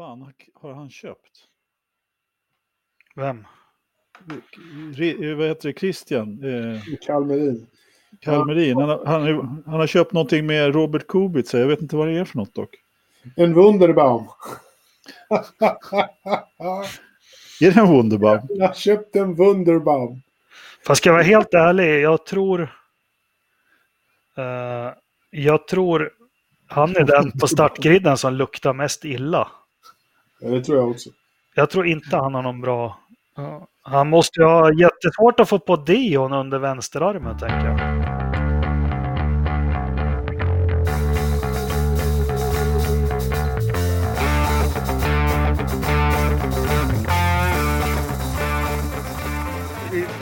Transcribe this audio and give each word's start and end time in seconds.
fan 0.00 0.32
har 0.54 0.72
han 0.74 0.90
köpt? 0.90 1.30
Vem? 3.14 3.46
Re, 4.94 5.34
vad 5.34 5.48
heter 5.48 5.68
det? 5.68 5.78
Christian? 5.78 6.44
Eh, 6.44 6.80
Kalmerin. 7.06 7.66
Kalmerin. 8.20 8.76
Han, 8.76 8.88
har- 8.88 9.04
han, 9.06 9.62
han 9.66 9.80
har 9.80 9.86
köpt 9.86 10.12
någonting 10.12 10.46
med 10.46 10.74
Robert 10.74 11.06
Kubica. 11.06 11.58
Jag 11.58 11.66
vet 11.66 11.80
inte 11.82 11.96
vad 11.96 12.08
det 12.08 12.18
är 12.18 12.24
för 12.24 12.38
något 12.38 12.54
dock. 12.54 12.76
En 13.36 13.54
Wunderbaum. 13.54 14.26
Är 17.60 17.70
det 17.74 17.80
en 17.80 17.86
Wunderbaum? 17.88 18.40
Jag 18.48 18.66
har 18.66 18.74
köpt 18.74 19.16
en 19.16 19.34
Wunderbaum. 19.34 20.22
Fast 20.86 20.98
ska 21.00 21.08
jag 21.08 21.14
vara 21.14 21.22
helt 21.22 21.54
ärlig, 21.54 22.00
jag 22.00 22.26
tror... 22.26 22.62
eh, 24.36 24.92
jag 25.30 25.68
tror 25.68 26.12
han 26.66 26.96
är 26.96 27.04
den 27.04 27.30
på 27.40 27.46
startgriden 27.46 28.18
som 28.18 28.34
luktar 28.34 28.72
mest 28.72 29.04
illa. 29.04 29.48
Ja, 30.40 30.48
det 30.50 30.64
tror 30.64 30.78
jag 30.78 30.90
också. 30.90 31.10
Jag 31.54 31.70
tror 31.70 31.86
inte 31.86 32.16
han 32.16 32.34
har 32.34 32.42
någon 32.42 32.60
bra... 32.60 32.98
Ja, 33.36 33.66
han 33.82 34.08
måste 34.10 34.40
ju 34.40 34.46
ha 34.46 34.72
jättesvårt 34.72 35.40
att 35.40 35.48
få 35.48 35.58
på 35.58 35.76
deon 35.76 36.32
under 36.32 36.58
vänsterarmen, 36.58 37.38
tänker 37.38 37.66
jag. 37.66 37.80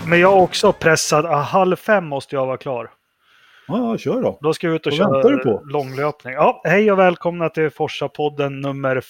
Men 0.09 0.21
jag 0.21 0.33
är 0.33 0.43
också 0.43 0.73
pressad. 0.73 1.27
Ah, 1.27 1.37
Halv 1.37 1.77
fem 1.77 2.07
måste 2.07 2.37
jag 2.37 2.47
vara 2.47 2.57
klar. 2.57 2.91
Ja, 3.69 3.99
kör 3.99 4.23
då. 4.23 4.39
Då 4.41 4.53
ska 4.55 4.67
jag 4.67 4.77
ut 4.77 4.87
och 4.87 4.93
Vad 4.99 5.23
köra 5.23 5.39
på? 5.39 5.63
långlöpning. 5.65 6.35
Ja, 6.35 6.61
hej 6.65 6.93
och 6.93 6.99
välkomna 6.99 7.49
till 7.49 7.71
Forsa-podden 7.71 8.61
nummer 8.61 9.01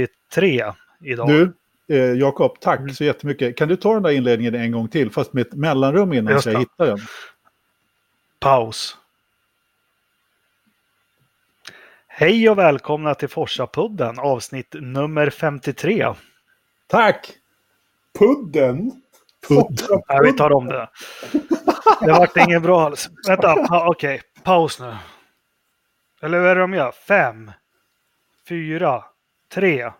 53 0.00 0.72
idag. 1.00 1.28
Du, 1.28 1.52
eh, 1.88 2.12
Jakob, 2.12 2.60
tack 2.60 2.94
så 2.94 3.04
jättemycket. 3.04 3.56
Kan 3.56 3.68
du 3.68 3.76
ta 3.76 3.94
den 3.94 4.02
där 4.02 4.10
inledningen 4.10 4.54
en 4.54 4.72
gång 4.72 4.88
till, 4.88 5.10
fast 5.10 5.32
med 5.32 5.46
ett 5.46 5.52
mellanrum 5.54 6.12
innan 6.12 6.32
Just 6.32 6.44
så 6.44 6.50
jag 6.50 6.58
hittar 6.58 6.86
den? 6.86 6.98
Paus. 8.40 8.96
Hej 12.06 12.50
och 12.50 12.58
välkomna 12.58 13.14
till 13.14 13.28
Forsa-podden 13.28 14.18
avsnitt 14.18 14.74
nummer 14.80 15.30
53. 15.30 16.14
Tack! 16.86 17.32
Pudden? 18.18 19.02
Pudd. 19.48 19.80
Nej, 20.08 20.18
vi 20.22 20.32
tar 20.32 20.52
om 20.52 20.66
det. 20.66 20.88
Det 22.00 22.12
vart 22.12 22.36
ingen 22.36 22.62
bra 22.62 22.86
alls. 22.86 23.08
Vänta, 23.28 23.66
pa- 23.66 23.88
okej, 23.88 24.22
paus 24.42 24.80
nu. 24.80 24.96
Eller 26.22 26.38
vad 26.38 26.50
är 26.50 26.54
det 26.54 26.60
de 26.60 26.74
gör? 26.74 26.92
Fem, 26.92 27.50
fyra, 28.48 29.04
tre. 29.56 29.92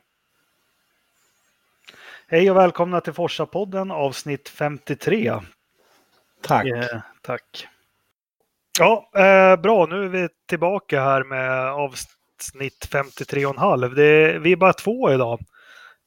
Hej 2.29 2.51
och 2.51 2.57
välkomna 2.57 3.01
till 3.01 3.12
Forsa-podden 3.12 3.93
avsnitt 3.93 4.48
53. 4.48 5.41
Tack. 6.43 6.67
Eh, 6.67 7.01
tack. 7.23 7.69
Ja, 8.79 9.11
eh, 9.15 9.57
bra. 9.57 9.87
Nu 9.87 10.05
är 10.05 10.09
vi 10.09 10.29
tillbaka 10.48 11.01
här 11.01 11.25
med 11.25 11.71
avsnitt 11.71 12.89
53,5. 12.91 13.95
Det 13.95 14.05
är, 14.05 14.39
vi 14.39 14.53
är 14.53 14.57
bara 14.57 14.73
två 14.73 15.13
idag. 15.13 15.41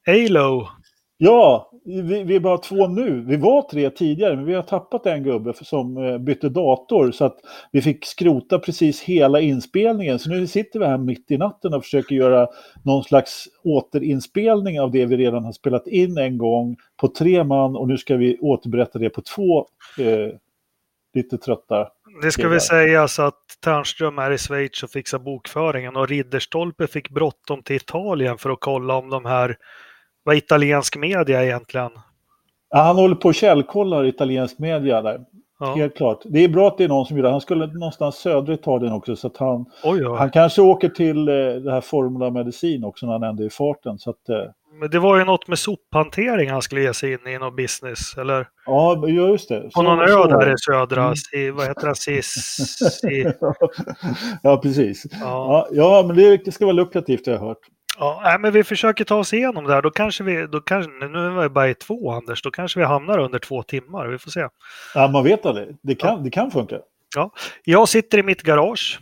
Halo. 0.06 0.70
Ja, 1.18 1.69
vi, 1.90 2.24
vi 2.24 2.36
är 2.36 2.40
bara 2.40 2.58
två 2.58 2.88
nu. 2.88 3.24
Vi 3.28 3.38
var 3.38 3.62
tre 3.62 3.90
tidigare, 3.90 4.36
men 4.36 4.46
vi 4.46 4.54
har 4.54 4.64
tappat 4.64 5.06
en 5.06 5.24
gubbe 5.24 5.54
som 5.54 5.98
eh, 5.98 6.18
bytte 6.18 6.50
dator 6.50 7.12
så 7.12 7.26
att 7.26 7.38
vi 7.72 7.82
fick 7.82 8.06
skrota 8.06 8.60
precis 8.60 9.02
hela 9.02 9.40
inspelningen. 9.40 10.20
Så 10.20 10.30
nu 10.30 10.48
sitter 10.48 10.80
vi 10.80 10.86
här 10.86 10.98
mitt 10.98 11.32
i 11.32 11.38
natten 11.38 11.74
och 11.74 11.84
försöker 11.84 12.16
göra 12.16 12.48
någon 12.86 13.04
slags 13.04 13.48
återinspelning 13.64 14.80
av 14.80 14.92
det 14.92 15.06
vi 15.06 15.18
redan 15.18 15.46
har 15.46 15.52
spelat 15.52 15.88
in 15.88 16.18
en 16.18 16.38
gång 16.38 16.76
på 16.98 17.08
tre 17.08 17.44
man 17.44 17.76
och 17.76 17.88
nu 17.88 17.98
ska 17.98 18.16
vi 18.16 18.38
återberätta 18.40 19.00
det 19.00 19.10
på 19.10 19.22
två 19.22 19.60
eh, 20.00 20.36
lite 21.14 21.38
trötta. 21.38 21.88
Det 22.22 22.32
ska 22.32 22.44
väl 22.44 22.52
där. 22.52 22.60
sägas 22.60 23.20
att 23.20 23.44
Ternström 23.64 24.20
är 24.20 24.32
i 24.32 24.38
Schweiz 24.38 24.84
och 24.84 24.90
fixar 24.90 25.20
bokföringen 25.20 25.96
och 25.96 26.08
Ridderstolpe 26.08 26.88
fick 26.88 27.10
bråttom 27.10 27.64
till 27.64 27.76
Italien 27.76 28.38
för 28.38 28.50
att 28.50 28.60
kolla 28.60 28.96
om 28.96 29.10
de 29.10 29.26
här, 29.26 29.58
vad 30.24 30.36
italiensk 30.36 30.98
media 30.98 31.44
egentligen. 31.46 31.90
Ja, 32.70 32.80
han 32.82 32.96
håller 32.96 33.16
på 33.16 33.28
och 33.28 33.36
källkollar 33.36 34.06
italiensk 34.06 34.60
media 34.60 35.02
där. 35.02 35.20
Ja. 35.60 35.76
Helt 35.76 35.98
klart. 35.98 36.20
Det 36.26 36.44
är 36.44 36.48
bra 36.50 36.68
att 36.68 36.78
det 36.78 36.84
är 36.84 36.88
någon 36.88 37.06
som 37.06 37.18
gör 37.18 37.24
det. 37.24 37.32
Han 37.32 37.42
skulle 37.42 37.68
någonstans 37.68 38.16
södra 38.16 38.54
Italien 38.54 38.94
också 38.94 39.16
så 39.16 39.28
att 39.28 39.38
han 39.38 39.66
Oj, 39.84 40.08
oj. 40.08 40.18
Han 40.18 40.30
kanske 40.32 40.62
åker 40.62 40.90
till 40.90 41.28
eh, 41.28 41.34
det 41.36 41.72
här 41.72 41.82
Formula 41.82 42.30
Medicin 42.32 42.84
också 42.84 43.06
när 43.06 43.14
han 43.14 43.24
ändå 43.24 43.44
är 43.44 43.48
i 43.48 43.50
farten. 43.50 44.00
Så 44.00 44.10
att, 44.10 44.30
eh, 44.30 44.36
Men 44.80 44.90
det 44.90 45.00
var 45.00 45.18
ju 45.18 45.26
något 45.26 45.48
med 45.48 45.60
sophantering 45.60 46.50
han 46.50 46.62
skulle 46.62 46.82
ge 46.82 46.94
sig 46.94 47.14
in 47.14 47.28
i 47.28 47.38
någon 47.38 47.56
business. 47.56 48.18
Eller 48.18 48.48
ja, 48.66 49.08
just 49.08 49.50
det. 49.50 49.62
på 49.62 49.70
Så- 49.72 49.82
någon 49.82 50.08
så- 50.08 50.24
ö 50.24 50.28
där 50.28 50.54
i 50.54 50.58
södra, 50.58 51.02
Mm. 51.04 51.14
i, 51.34 51.50
vad 51.50 51.68
heter 51.68 51.88
det, 51.88 51.96
Sis, 51.96 53.04
i, 53.04 53.26
ja, 54.44 54.58
precis. 54.58 55.04
ja. 55.12 55.18
Ja, 55.22 55.68
ja, 55.72 56.04
men 56.08 56.16
det, 56.16 56.46
det 56.46 56.52
ska 56.52 56.66
vara 56.66 56.74
lukrativt 56.74 57.26
har 57.26 57.34
jag 57.34 57.40
hört. 57.40 57.58
Ja, 58.00 58.22
nej, 58.24 58.40
men 58.40 58.52
vi 58.52 58.64
försöker 58.64 59.06
ta 59.06 59.16
oss 59.16 59.34
igenom 59.34 59.64
det 59.64 59.74
här. 59.74 59.82
Då 59.82 59.92
kanske 59.92 60.24
vi, 60.24 60.48
då 60.48 60.62
kanske, 60.62 60.92
nu 60.92 61.26
är 61.26 61.42
vi 61.42 61.50
bara 61.50 61.70
i 61.70 61.74
två 61.74 62.12
Anders, 62.12 62.42
då 62.42 62.52
kanske 62.52 62.80
vi 62.80 62.86
hamnar 62.86 63.18
under 63.18 63.40
två 63.40 63.64
timmar. 63.64 64.08
Vi 64.08 64.18
får 64.18 64.32
se. 64.32 64.48
Ja, 64.96 65.08
man 65.08 65.24
vet 65.24 65.46
aldrig. 65.46 65.68
Det 65.82 65.96
kan, 65.96 66.24
det 66.24 66.30
kan 66.30 66.52
funka. 66.52 66.76
Jag 67.64 67.90
sitter 67.90 68.18
i 68.18 68.24
mitt 68.24 68.42
garage. 68.44 69.00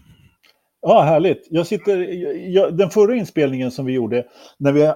Ja, 0.90 1.02
härligt. 1.02 1.48
Jag 1.50 1.68
sitter, 1.68 1.98
jag, 2.50 2.78
den 2.78 2.90
förra 2.90 3.16
inspelningen 3.16 3.72
som 3.72 3.86
vi 3.86 3.94
gjorde, 3.94 4.26
när 4.58 4.72
vi, 4.72 4.94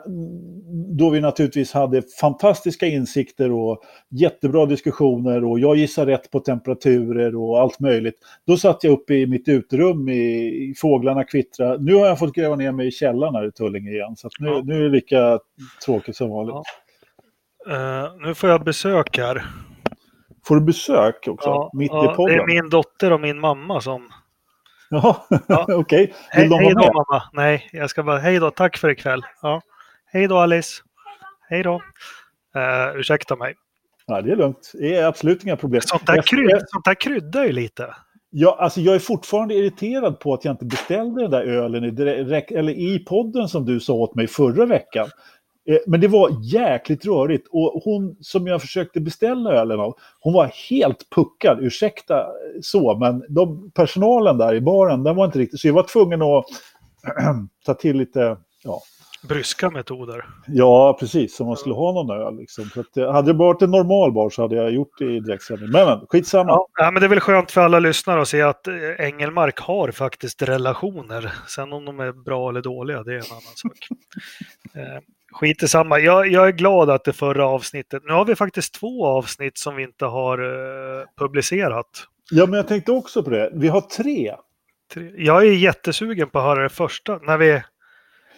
då 0.97 1.09
vi 1.09 1.21
naturligtvis 1.21 1.73
hade 1.73 2.01
fantastiska 2.21 2.85
insikter 2.85 3.51
och 3.51 3.81
jättebra 4.09 4.65
diskussioner 4.65 5.43
och 5.43 5.59
jag 5.59 5.75
gissar 5.75 6.05
rätt 6.05 6.31
på 6.31 6.39
temperaturer 6.39 7.35
och 7.35 7.59
allt 7.59 7.79
möjligt. 7.79 8.15
Då 8.47 8.57
satt 8.57 8.83
jag 8.83 8.93
uppe 8.93 9.13
i 9.13 9.27
mitt 9.27 9.47
uterum 9.47 10.09
i, 10.09 10.47
i 10.69 10.73
fåglarna 10.77 11.23
kvittra. 11.23 11.77
Nu 11.77 11.95
har 11.95 12.05
jag 12.07 12.19
fått 12.19 12.35
gräva 12.35 12.55
ner 12.55 12.71
mig 12.71 12.87
i 12.87 12.91
källaren 12.91 13.35
här 13.35 13.47
i 13.47 13.51
Tullinge 13.51 13.91
igen, 13.91 14.15
så 14.15 14.29
nu, 14.39 14.49
Ja. 14.49 14.61
nu 14.63 14.75
är 14.75 14.83
det 14.83 14.89
lika 14.89 15.39
tråkigt 15.85 16.15
som 16.15 16.29
vanligt. 16.29 16.55
Ja. 17.65 18.03
Eh, 18.03 18.11
nu 18.25 18.33
får 18.33 18.49
jag 18.49 18.63
besök 18.63 19.17
här. 19.17 19.45
Får 20.45 20.55
du 20.55 20.61
besök 20.61 21.27
också, 21.27 21.69
mitt 21.73 21.91
ja, 21.91 22.13
i 22.13 22.15
podden? 22.15 22.37
Det 22.37 22.43
är 22.43 22.61
min 22.61 22.69
dotter 22.69 23.13
och 23.13 23.21
min 23.21 23.39
mamma 23.39 23.81
som... 23.81 24.09
Jaha, 24.93 25.15
Ja. 25.47 25.65
okej. 25.69 26.13
Hej, 26.29 26.43
Vill 26.43 26.49
de 26.49 26.55
hej 26.59 26.73
vara 26.73 26.73
då 26.73 26.79
med? 26.93 27.05
mamma. 27.09 27.23
Nej, 27.33 27.69
jag 27.71 27.89
ska 27.89 28.03
bara... 28.03 28.17
Hej 28.17 28.39
då, 28.39 28.51
tack 28.51 28.77
för 28.77 28.89
ikväll. 28.89 29.21
Ja. 29.41 29.61
Hej 30.05 30.27
då 30.27 30.37
Alice. 30.37 30.81
Hej 31.49 31.63
då. 31.63 31.73
Uh, 32.55 32.95
ursäkta 32.99 33.35
mig. 33.35 33.53
Ja, 34.05 34.21
det 34.21 34.31
är 34.31 34.35
lugnt. 34.35 34.71
Det 34.73 34.95
är 34.95 35.05
absolut 35.05 35.43
inga 35.43 35.55
problem. 35.55 35.81
Sånt 35.85 36.05
där, 36.07 36.21
kryd, 36.21 36.61
sånt 36.67 36.85
där 36.85 36.93
kryddar 36.93 37.43
ju 37.45 37.51
lite. 37.51 37.95
Ja, 38.29 38.57
alltså 38.59 38.81
jag 38.81 38.95
är 38.95 38.99
fortfarande 38.99 39.53
irriterad 39.53 40.19
på 40.19 40.33
att 40.33 40.45
jag 40.45 40.53
inte 40.53 40.65
beställde 40.65 41.21
den 41.21 41.31
där 41.31 41.41
ölen 41.43 41.83
i, 41.83 41.87
eller 42.55 42.73
i 42.73 42.99
podden 43.07 43.47
som 43.47 43.65
du 43.65 43.79
sa 43.79 43.93
åt 43.93 44.15
mig 44.15 44.27
förra 44.27 44.65
veckan. 44.65 45.09
Eh, 45.69 45.77
Men 45.87 46.01
det 46.01 46.07
var 46.07 46.29
jäkligt 46.41 47.05
rörigt 47.05 47.47
och 47.51 47.81
hon 47.83 48.15
som 48.21 48.47
jag 48.47 48.61
försökte 48.61 49.01
beställa 49.01 49.51
ölen 49.51 49.79
av, 49.79 49.97
hon 50.19 50.33
var 50.33 50.51
helt 50.69 51.09
puckad, 51.09 51.57
ursäkta 51.61 52.19
eh, 52.19 52.25
så, 52.61 52.97
men 52.97 53.23
de, 53.29 53.71
personalen 53.71 54.37
där 54.37 54.53
i 54.55 54.61
baren, 54.61 55.03
den 55.03 55.15
var 55.15 55.25
inte 55.25 55.39
riktigt, 55.39 55.59
så 55.59 55.67
jag 55.67 55.73
var 55.73 55.83
tvungen 55.83 56.21
att 56.21 56.45
ta 57.65 57.73
till 57.73 57.97
lite, 57.97 58.37
ja, 58.63 58.81
Bryska 59.27 59.69
metoder. 59.69 60.25
ja 60.47 60.97
precis, 60.99 61.35
som 61.35 61.47
man 61.47 61.57
skulle 61.57 61.75
ha 61.75 61.91
någon 61.91 62.21
öl. 62.21 62.37
Liksom. 62.37 62.65
Så 62.65 62.79
att, 62.79 62.97
eh, 62.97 63.11
hade 63.11 63.33
det 63.33 63.37
varit 63.37 63.61
en 63.61 63.71
normal 63.71 64.11
bar 64.11 64.29
så 64.29 64.41
hade 64.41 64.55
jag 64.55 64.71
gjort 64.71 64.97
det 64.99 65.05
i 65.05 65.19
direktsändning. 65.19 65.69
Men, 65.71 65.85
men 65.85 66.07
skitsamma. 66.07 66.51
Ja, 66.51 66.91
men 66.91 66.93
det 66.93 67.05
är 67.05 67.09
väl 67.09 67.19
skönt 67.19 67.51
för 67.51 67.61
alla 67.61 67.79
lyssnare 67.79 68.21
att 68.21 68.27
se 68.27 68.41
att 68.41 68.67
Engelmark 68.99 69.59
har 69.59 69.91
faktiskt 69.91 70.41
relationer. 70.41 71.33
Sen 71.47 71.73
om 71.73 71.85
de 71.85 71.99
är 71.99 72.11
bra 72.11 72.49
eller 72.49 72.61
dåliga, 72.61 73.03
det 73.03 73.11
är 73.11 73.17
en 73.17 73.23
annan 73.31 73.55
sak. 73.55 73.87
Skit 75.31 75.63
i 75.63 75.67
samma. 75.67 75.99
Jag, 75.99 76.27
jag 76.27 76.47
är 76.47 76.51
glad 76.51 76.89
att 76.89 77.03
det 77.03 77.13
förra 77.13 77.47
avsnittet, 77.47 78.03
nu 78.05 78.13
har 78.13 78.25
vi 78.25 78.35
faktiskt 78.35 78.73
två 78.73 79.05
avsnitt 79.05 79.57
som 79.57 79.75
vi 79.75 79.83
inte 79.83 80.05
har 80.05 80.37
eh, 80.39 81.05
publicerat. 81.17 81.87
Ja, 82.31 82.45
men 82.45 82.53
jag 82.57 82.67
tänkte 82.67 82.91
också 82.91 83.23
på 83.23 83.29
det. 83.29 83.49
Vi 83.53 83.67
har 83.67 83.81
tre. 83.81 84.35
Tre- 84.93 85.11
Jag 85.17 85.47
är 85.47 85.51
jättesugen 85.53 86.29
på 86.29 86.39
att 86.39 86.45
höra 86.45 86.63
det 86.63 86.69
första. 86.69 87.17
När 87.17 87.37
vi, 87.37 87.61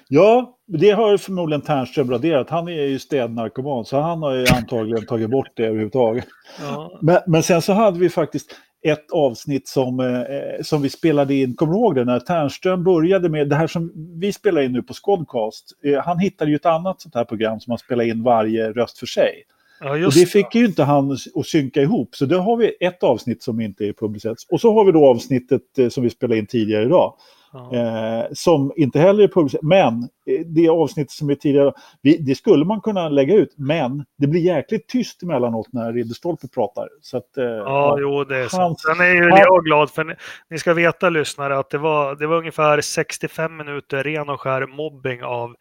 Ja, 0.08 0.58
det 0.68 0.92
har 0.92 1.18
förmodligen 1.18 1.62
Ternström 1.62 2.12
raderat. 2.12 2.50
Han 2.50 2.68
är 2.68 2.84
ju 2.86 3.00
städnarkoman, 3.00 3.86
så 3.86 4.00
han 4.00 4.22
har 4.24 4.34
ju 4.34 4.46
antagligen 4.56 5.06
tagit 5.06 5.30
bort 5.30 5.48
det 5.56 5.64
överhuvudtaget. 5.66 6.26
ja, 6.62 7.00
Men, 7.02 7.20
men 7.28 7.44
sen 7.44 7.62
så 7.62 7.74
hade 7.74 8.00
vi 8.00 8.10
faktiskt 8.10 8.56
ett 8.84 9.12
avsnitt 9.12 9.68
som, 9.68 10.00
eh, 10.00 10.64
som 10.64 10.82
vi 10.82 10.90
spelade 10.90 11.36
in, 11.36 11.56
kommer 11.56 11.74
du 11.74 11.80
ihåg 11.80 11.96
det? 11.96 12.06
När 12.06 12.20
Ternström 12.20 12.84
började 12.84 13.30
med 13.30 13.50
det 13.50 13.56
här 13.56 13.68
som 13.68 13.92
vi 14.20 14.34
spelar 14.34 14.62
in 14.62 14.72
nu 14.72 14.82
på 14.82 14.94
Skodcast. 14.94 15.72
Eh, 15.84 16.04
han 16.04 16.20
hittade 16.20 16.52
ju 16.52 16.56
ett 16.56 16.66
annat 16.66 17.02
sånt 17.02 17.16
här 17.16 17.26
program 17.26 17.60
som 17.60 17.72
man 17.72 17.78
spelar 17.78 18.04
in 18.04 18.24
varje 18.24 18.72
röst 18.72 18.98
för 18.98 19.06
sig. 19.06 19.44
ja, 19.80 20.08
Och 20.08 20.14
det 20.14 20.26
fick 20.26 20.56
ju 20.56 20.66
inte 20.66 20.84
han 20.84 21.12
att 21.36 21.46
synka 21.46 21.82
ihop, 21.82 22.16
så 22.16 22.26
då 22.26 22.40
har 22.40 22.58
vi 22.58 22.76
ett 22.80 23.04
avsnitt 23.04 23.44
som 23.44 23.62
inte 23.62 23.86
är 23.86 23.94
publicerat. 23.94 24.38
Och 24.52 24.62
så 24.62 24.74
har 24.74 24.86
vi 24.86 24.92
då 24.92 25.08
avsnittet 25.08 25.78
eh, 25.78 25.90
som 25.90 26.04
vi 26.04 26.10
spelade 26.10 26.40
in 26.40 26.48
tidigare 26.48 26.84
idag. 26.84 27.14
Eh, 27.54 28.26
som 28.34 28.72
inte 28.76 29.00
heller 29.00 29.24
är 29.24 29.28
publicerat. 29.28 29.64
Men 29.64 30.04
eh, 30.04 30.46
det 30.46 30.70
avsnittet 30.70 31.12
som 31.12 31.30
är 31.30 31.36
tidigare, 31.36 31.74
vi, 32.02 32.18
det 32.18 32.36
skulle 32.36 32.66
man 32.66 32.82
kunna 32.82 33.10
lägga 33.10 33.36
ut. 33.36 33.54
Men 33.58 34.06
det 34.18 34.28
blir 34.28 34.42
jäkligt 34.42 34.88
tyst 34.88 35.24
emellanåt 35.24 35.68
när 35.74 35.94
Ridderstolpe 35.94 36.48
pratar. 36.48 36.90
Så 37.02 37.18
att, 37.18 37.38
eh, 37.38 37.44
Ja, 37.46 37.98
jo, 38.00 38.24
det 38.24 38.38
är 38.38 38.48
sant. 38.48 38.80
Sen 38.80 39.00
är 39.02 39.14
ju 39.14 39.30
jag 39.30 39.64
glad 39.66 39.92
för 39.92 40.04
ni, 40.04 40.14
ni 40.50 40.60
ska 40.60 40.74
veta 40.74 41.10
lyssnare 41.10 41.58
att 41.58 41.70
det 41.70 41.78
var, 41.78 42.16
det 42.16 42.28
var 42.28 42.38
ungefär 42.38 42.82
65 42.82 43.58
minuter 43.58 44.04
ren 44.04 44.30
och 44.30 44.42
skär 44.42 44.68
mobbing 44.68 45.24
av, 45.24 45.56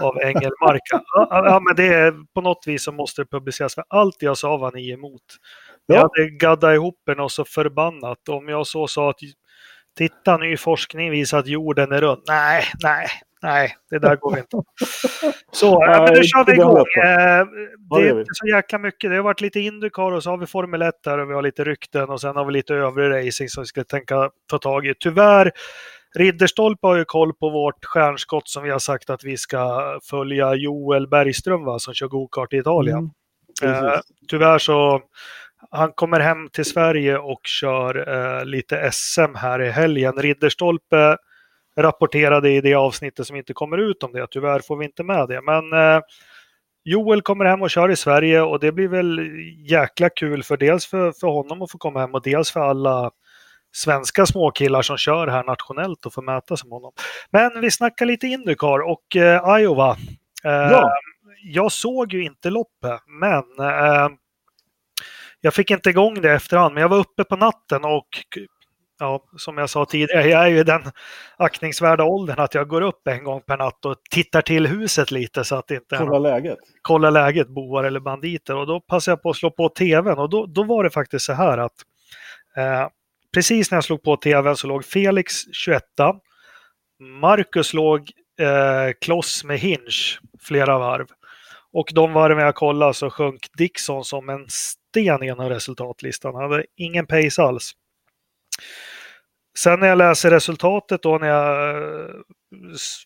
av 0.00 0.18
Engelmark. 0.18 0.80
ja, 1.14 1.28
ja, 1.30 1.60
men 1.66 1.76
det 1.76 1.86
är, 1.94 2.14
på 2.34 2.40
något 2.40 2.64
vis 2.66 2.84
så 2.84 2.92
måste 2.92 3.22
det 3.22 3.26
publiceras 3.26 3.74
för 3.74 3.84
allt 3.88 4.16
jag 4.22 4.38
sa 4.38 4.56
var 4.56 4.72
ni 4.72 4.90
emot. 4.90 5.22
Jag 5.86 5.96
Ja. 5.96 6.00
hade 6.00 6.30
gaddat 6.30 6.74
ihop 6.74 7.08
en 7.10 7.20
och 7.20 7.32
så 7.32 7.44
förbannat. 7.44 8.28
Om 8.28 8.48
jag 8.48 8.66
så 8.66 8.86
sa 8.86 9.10
att 9.10 9.16
titta 9.98 10.36
ny 10.36 10.56
forskning 10.56 11.10
visar 11.10 11.38
att 11.38 11.46
jorden 11.46 11.92
är 11.92 12.00
rund. 12.00 12.22
Nej, 12.28 12.64
nej, 12.82 13.06
nej, 13.42 13.76
det 13.90 13.98
där 13.98 14.16
går 14.16 14.38
inte. 14.38 14.56
Så, 15.52 15.66
ja, 15.66 16.02
men 16.04 16.12
nu 16.12 16.14
Nej, 16.18 16.24
kör 16.28 16.44
vi 16.44 16.52
igång. 16.52 16.78
Eh, 16.78 17.46
Det 18.00 18.08
är 18.08 18.18
inte 18.18 18.30
så 18.32 18.46
jäkla 18.46 18.78
mycket. 18.78 19.10
Det 19.10 19.16
har 19.16 19.22
varit 19.22 19.40
lite 19.40 19.60
Indycar 19.60 20.12
och 20.12 20.22
så 20.22 20.30
har 20.30 20.38
vi 20.38 20.46
Formel 20.46 20.82
1 20.82 20.94
här 21.06 21.18
och 21.18 21.30
vi 21.30 21.34
har 21.34 21.42
lite 21.42 21.64
rykten 21.64 22.08
och 22.10 22.20
sen 22.20 22.36
har 22.36 22.44
vi 22.44 22.52
lite 22.52 22.74
övrig 22.74 23.26
racing 23.26 23.48
som 23.48 23.62
vi 23.62 23.66
ska 23.66 23.84
tänka 23.84 24.30
ta 24.50 24.58
tag 24.58 24.86
i. 24.86 24.94
Tyvärr, 25.00 25.52
Ridderstolpe 26.16 26.86
har 26.86 26.96
ju 26.96 27.04
koll 27.04 27.34
på 27.34 27.50
vårt 27.50 27.84
stjärnskott 27.84 28.48
som 28.48 28.62
vi 28.62 28.70
har 28.70 28.78
sagt 28.78 29.10
att 29.10 29.24
vi 29.24 29.36
ska 29.36 29.82
följa 30.10 30.54
Joel 30.54 31.08
Bergström 31.08 31.64
va, 31.64 31.78
som 31.78 31.94
kör 31.94 32.08
gokart 32.08 32.52
i 32.52 32.56
Italien. 32.56 33.10
Mm. 33.62 33.84
Eh, 33.84 34.00
tyvärr 34.28 34.58
så 34.58 35.02
han 35.70 35.92
kommer 35.92 36.20
hem 36.20 36.48
till 36.48 36.64
Sverige 36.64 37.18
och 37.18 37.40
kör 37.44 38.08
eh, 38.08 38.44
lite 38.44 38.90
SM 38.92 39.34
här 39.36 39.62
i 39.62 39.70
helgen. 39.70 40.12
Ridderstolpe 40.16 41.16
rapporterade 41.76 42.50
i 42.50 42.60
det 42.60 42.74
avsnittet 42.74 43.26
som 43.26 43.36
inte 43.36 43.52
kommer 43.52 43.78
ut 43.78 44.02
om 44.02 44.12
det. 44.12 44.26
Tyvärr 44.30 44.60
får 44.60 44.76
vi 44.76 44.84
inte 44.84 45.02
med 45.02 45.28
det. 45.28 45.40
Men 45.42 45.72
eh, 45.72 46.00
Joel 46.84 47.22
kommer 47.22 47.44
hem 47.44 47.62
och 47.62 47.70
kör 47.70 47.90
i 47.90 47.96
Sverige 47.96 48.40
och 48.40 48.60
det 48.60 48.72
blir 48.72 48.88
väl 48.88 49.20
jäkla 49.70 50.10
kul 50.10 50.42
för 50.42 50.56
dels 50.56 50.86
för, 50.86 51.12
för 51.12 51.26
honom 51.26 51.62
att 51.62 51.70
få 51.70 51.78
komma 51.78 52.00
hem 52.00 52.14
och 52.14 52.22
dels 52.22 52.50
för 52.50 52.60
alla 52.60 53.10
svenska 53.72 54.26
småkillar 54.26 54.82
som 54.82 54.96
kör 54.96 55.26
här 55.26 55.44
nationellt 55.44 56.06
och 56.06 56.14
få 56.14 56.22
mäta 56.22 56.56
sig 56.56 56.68
med 56.68 56.76
honom. 56.76 56.92
Men 57.30 57.60
vi 57.60 57.70
snackar 57.70 58.06
lite 58.06 58.26
Indycar 58.26 58.78
och 58.78 59.16
eh, 59.16 59.60
Iowa. 59.60 59.90
Eh, 60.44 60.50
Ja. 60.52 60.92
Jag 61.42 61.72
såg 61.72 62.12
ju 62.12 62.24
inte 62.24 62.50
loppet, 62.50 63.00
men 63.20 63.68
eh, 63.68 64.08
jag 65.40 65.54
fick 65.54 65.70
inte 65.70 65.90
igång 65.90 66.20
det 66.20 66.32
efterhand. 66.32 66.74
Men 66.74 66.80
jag 66.80 66.88
var 66.88 66.98
uppe 66.98 67.24
på 67.24 67.36
natten 67.36 67.84
och 67.84 68.08
ja, 68.98 69.24
som 69.36 69.58
jag 69.58 69.70
sa 69.70 69.84
tidigare, 69.84 70.28
jag 70.28 70.44
är 70.44 70.48
ju 70.48 70.58
i 70.58 70.64
den 70.64 70.82
aktningsvärda 71.36 72.04
åldern 72.04 72.40
att 72.40 72.54
jag 72.54 72.68
går 72.68 72.80
upp 72.80 73.08
en 73.08 73.24
gång 73.24 73.40
per 73.40 73.56
natt 73.56 73.84
och 73.84 73.96
tittar 74.10 74.42
till 74.42 74.66
huset 74.66 75.10
lite 75.10 75.44
så 75.44 75.56
att 75.56 75.66
det 75.68 75.74
inte 75.74 75.96
Kolla 75.96 76.18
läget. 76.18 76.58
kolla 76.82 77.10
läget, 77.10 77.48
bovar 77.48 77.84
eller 77.84 78.00
banditer. 78.00 78.56
Och 78.56 78.66
då 78.66 78.80
passade 78.80 79.12
jag 79.12 79.22
på 79.22 79.30
att 79.30 79.36
slå 79.36 79.50
på 79.50 79.68
tvn 79.68 80.18
och 80.18 80.30
då, 80.30 80.46
då 80.46 80.62
var 80.62 80.84
det 80.84 80.90
faktiskt 80.90 81.24
så 81.24 81.32
här 81.32 81.58
att 81.58 81.74
eh, 82.56 82.88
precis 83.34 83.70
när 83.70 83.76
jag 83.76 83.84
slog 83.84 84.02
på 84.02 84.16
tvn 84.16 84.56
så 84.56 84.66
låg 84.66 84.84
Felix 84.84 85.34
21. 85.52 85.82
Marcus 87.20 87.74
låg 87.74 88.10
eh, 88.40 88.92
kloss 89.00 89.44
med 89.44 89.58
Hinch 89.58 90.20
flera 90.40 90.78
varv. 90.78 91.06
Och 91.72 91.90
de 91.94 92.12
varven 92.12 92.44
jag 92.44 92.54
kollade 92.54 92.94
så 92.94 93.10
sjönk 93.10 93.46
Dixon 93.58 94.04
som 94.04 94.28
en 94.28 94.46
sten 94.48 95.22
genom 95.22 95.48
resultatlistan. 95.48 96.34
Han 96.34 96.50
hade 96.50 96.64
ingen 96.76 97.06
pace 97.06 97.42
alls. 97.42 97.72
Sen 99.58 99.80
när 99.80 99.88
jag 99.88 99.98
läser 99.98 100.30
resultatet 100.30 101.02
då 101.02 101.18
när 101.18 101.28
jag 101.28 101.76
eh, 101.76 102.14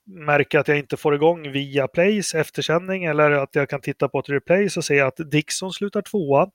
märker 0.06 0.58
att 0.58 0.68
jag 0.68 0.78
inte 0.78 0.96
får 0.96 1.14
igång 1.14 1.52
via 1.52 1.88
Plays 1.88 2.34
eftersändning 2.34 3.04
eller 3.04 3.30
att 3.30 3.54
jag 3.54 3.68
kan 3.68 3.80
titta 3.80 4.08
på 4.08 4.18
ett 4.18 4.28
replay 4.28 4.70
så 4.70 4.82
ser 4.82 4.94
jag 4.94 5.08
att 5.08 5.30
Dixon 5.30 5.72
slutar 5.72 6.02
tvåa. 6.02 6.48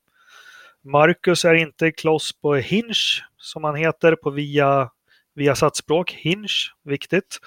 Marcus 0.83 1.45
är 1.45 1.53
inte 1.53 1.92
kloss 1.92 2.42
på 2.42 2.56
Hinch 2.56 3.24
som 3.38 3.63
han 3.63 3.75
heter 3.75 4.15
på 4.15 4.30
via, 4.30 4.89
via 5.36 5.56
satsspråk. 5.56 6.12
Hinch, 6.12 6.74
viktigt. 6.83 7.39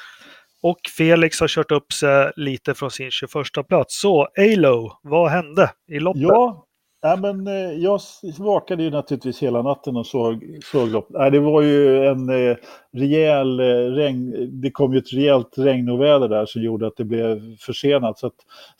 Och 0.62 0.80
Felix 0.96 1.40
har 1.40 1.48
kört 1.48 1.72
upp 1.72 1.92
sig 1.92 2.32
lite 2.36 2.74
från 2.74 2.90
sin 2.90 3.10
21 3.10 3.68
plats. 3.68 4.00
Så 4.00 4.28
Alo, 4.38 4.92
vad 5.02 5.30
hände 5.30 5.70
i 5.88 6.00
loppet? 6.00 6.22
Ja, 6.22 6.66
ja 7.02 7.16
men, 7.16 7.46
eh, 7.46 7.54
jag 7.54 8.00
vakade 8.38 8.82
ju 8.82 8.90
naturligtvis 8.90 9.42
hela 9.42 9.62
natten 9.62 9.96
och 9.96 10.06
såg, 10.06 10.58
såg 10.64 10.88
loppet. 10.88 11.16
Nej, 11.18 11.30
det 11.30 11.40
var 11.40 11.62
ju 11.62 12.06
en 12.06 12.28
eh, 12.28 12.56
rejäl 12.92 13.60
eh, 13.60 13.64
regn. 13.64 14.48
Det 14.60 14.70
kom 14.70 14.92
ju 14.92 14.98
ett 14.98 15.12
rejält 15.12 15.58
regnoväder 15.58 16.28
där 16.28 16.46
som 16.46 16.62
gjorde 16.62 16.86
att 16.86 16.96
det 16.96 17.04
blev 17.04 17.56
försenat. 17.56 18.18
Så 18.18 18.26
att 18.26 18.36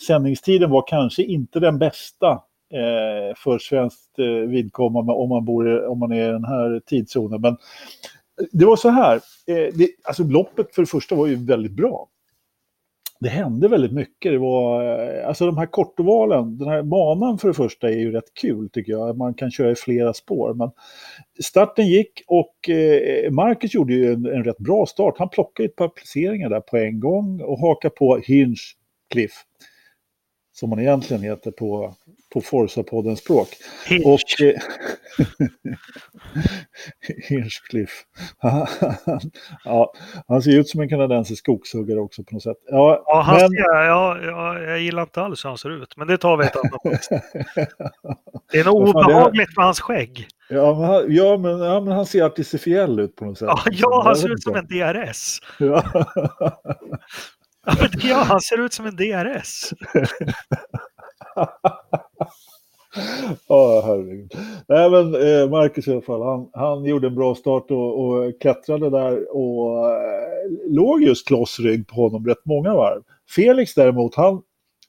sändningstiden 0.06 0.70
var 0.70 0.84
kanske 0.86 1.22
inte 1.22 1.60
den 1.60 1.78
bästa 1.78 2.40
eh, 2.74 3.36
för 3.36 3.58
svenskt 3.58 4.18
eh, 4.18 4.48
vidkommande 4.48 5.12
om 5.12 5.28
man, 5.28 5.44
bor, 5.44 5.86
om 5.86 5.98
man 5.98 6.12
är 6.12 6.28
i 6.28 6.32
den 6.32 6.44
här 6.44 6.80
tidszonen. 6.86 7.40
Men 7.40 7.56
det 8.52 8.64
var 8.64 8.76
så 8.76 8.88
här. 8.88 9.14
Eh, 9.46 9.74
det, 9.74 9.88
alltså 10.04 10.24
loppet 10.24 10.74
för 10.74 10.82
det 10.82 10.88
första 10.88 11.14
var 11.14 11.26
ju 11.26 11.34
väldigt 11.34 11.72
bra 11.72 12.08
det 13.20 13.28
hände 13.28 13.68
väldigt 13.68 13.92
mycket. 13.92 14.32
Det 14.32 14.38
var, 14.38 14.84
eh, 14.84 15.28
alltså 15.28 15.46
de 15.46 15.58
här 15.58 15.66
kortovalen, 15.66 16.58
den 16.58 16.68
här 16.68 16.82
banan 16.82 17.38
för 17.38 17.48
det 17.48 17.54
första 17.54 17.88
är 17.88 17.96
ju 17.96 18.12
rätt 18.12 18.34
kul 18.34 18.70
tycker 18.70 18.92
jag. 18.92 19.16
Man 19.16 19.34
kan 19.34 19.50
köra 19.50 19.70
i 19.70 19.74
flera 19.74 20.14
spår. 20.14 20.54
Men 20.54 20.70
starten 21.42 21.86
gick 21.86 22.22
och 22.26 22.68
eh, 22.68 23.30
Marcus 23.30 23.74
gjorde 23.74 23.94
ju 23.94 24.12
en, 24.12 24.26
en 24.26 24.44
rätt 24.44 24.58
bra 24.58 24.86
start. 24.86 25.14
Han 25.18 25.28
plockade 25.28 25.68
ett 25.68 25.76
par 25.76 25.88
placeringar 25.88 26.50
där 26.50 26.60
på 26.60 26.76
en 26.76 27.00
gång 27.00 27.40
och 27.40 27.58
hakade 27.58 27.94
på 27.94 28.16
Hinchcliff. 28.16 29.32
Som 30.60 30.70
han 30.72 30.80
egentligen 30.80 31.22
heter 31.22 31.50
på, 31.50 31.94
på 32.34 32.40
Forza-poddens 32.40 33.16
språk. 33.20 33.48
Hinch. 33.86 34.06
Och, 34.06 34.40
eh, 34.46 34.54
Hinchcliff. 37.28 37.90
ja, 39.64 39.92
han 40.28 40.42
ser 40.42 40.58
ut 40.58 40.68
som 40.68 40.80
en 40.80 40.88
kanadensisk 40.88 41.38
skogshuggare 41.44 42.00
också 42.00 42.22
på 42.24 42.34
något 42.34 42.42
sätt. 42.42 42.56
Ja, 42.66 43.02
Ja, 43.06 43.20
han 43.20 43.36
men, 43.40 43.48
ser, 43.50 43.84
ja, 43.84 44.18
ja, 44.22 44.58
jag 44.60 44.80
gillar 44.80 45.02
inte 45.02 45.22
alls 45.22 45.44
hur 45.44 45.48
han 45.48 45.58
ser 45.58 45.82
ut, 45.82 45.96
men 45.96 46.08
det 46.08 46.18
tar 46.18 46.36
vi 46.36 46.44
ett 46.46 46.56
annat. 46.56 46.80
Det 48.52 48.58
är 48.58 48.64
nog 48.64 48.88
obehagligt 48.88 49.56
med 49.56 49.64
hans 49.66 49.80
skägg. 49.80 50.26
ja, 50.48 50.74
men, 50.74 50.84
han- 50.84 51.04
ja, 51.14 51.36
men, 51.36 51.58
ja, 51.58 51.80
men 51.80 51.92
han 51.92 52.06
ser 52.06 52.22
artificiell 52.24 53.00
ut 53.00 53.16
på 53.16 53.24
något 53.24 53.38
sätt. 53.38 53.48
Ja, 53.48 53.62
ja 53.70 54.02
han 54.04 54.16
ser 54.16 54.32
ut 54.32 54.42
som 54.42 54.56
en 54.56 54.66
DRS. 54.66 55.40
Ja. 57.70 57.76
Men 57.80 58.10
ja, 58.10 58.16
han 58.16 58.40
ser 58.40 58.64
ut 58.64 58.72
som 58.72 58.86
en 58.86 58.96
DRS. 58.96 59.70
Ja, 63.48 63.82
herregud. 63.86 64.32
Nej, 64.68 64.90
men 64.90 65.14
eh, 65.14 65.50
Marcus 65.50 65.88
i 65.88 65.92
alla 65.92 66.00
fall, 66.00 66.22
han, 66.22 66.50
han 66.52 66.84
gjorde 66.84 67.06
en 67.06 67.14
bra 67.14 67.34
start 67.34 67.70
och, 67.70 68.04
och 68.04 68.40
klättrade 68.40 68.90
där 68.90 69.36
och 69.36 69.90
eh, 69.90 70.50
låg 70.68 71.02
just 71.02 71.28
klossrygg 71.28 71.88
på 71.88 71.94
honom 71.94 72.26
rätt 72.26 72.44
många 72.44 72.74
varv. 72.74 73.02
Felix 73.34 73.74
däremot, 73.74 74.14
han, 74.14 74.42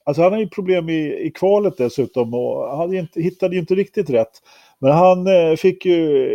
alltså 0.04 0.22
han 0.22 0.32
har 0.32 0.40
ju 0.40 0.48
problem 0.48 0.88
i, 0.88 1.26
i 1.26 1.30
kvalet 1.30 1.76
dessutom 1.76 2.34
och 2.34 2.76
han 2.76 2.94
inte, 2.94 3.20
hittade 3.20 3.54
ju 3.54 3.60
inte 3.60 3.74
riktigt 3.74 4.10
rätt. 4.10 4.32
Men 4.78 4.92
han 4.92 5.26
eh, 5.26 5.56
fick 5.56 5.84
ju 5.84 6.28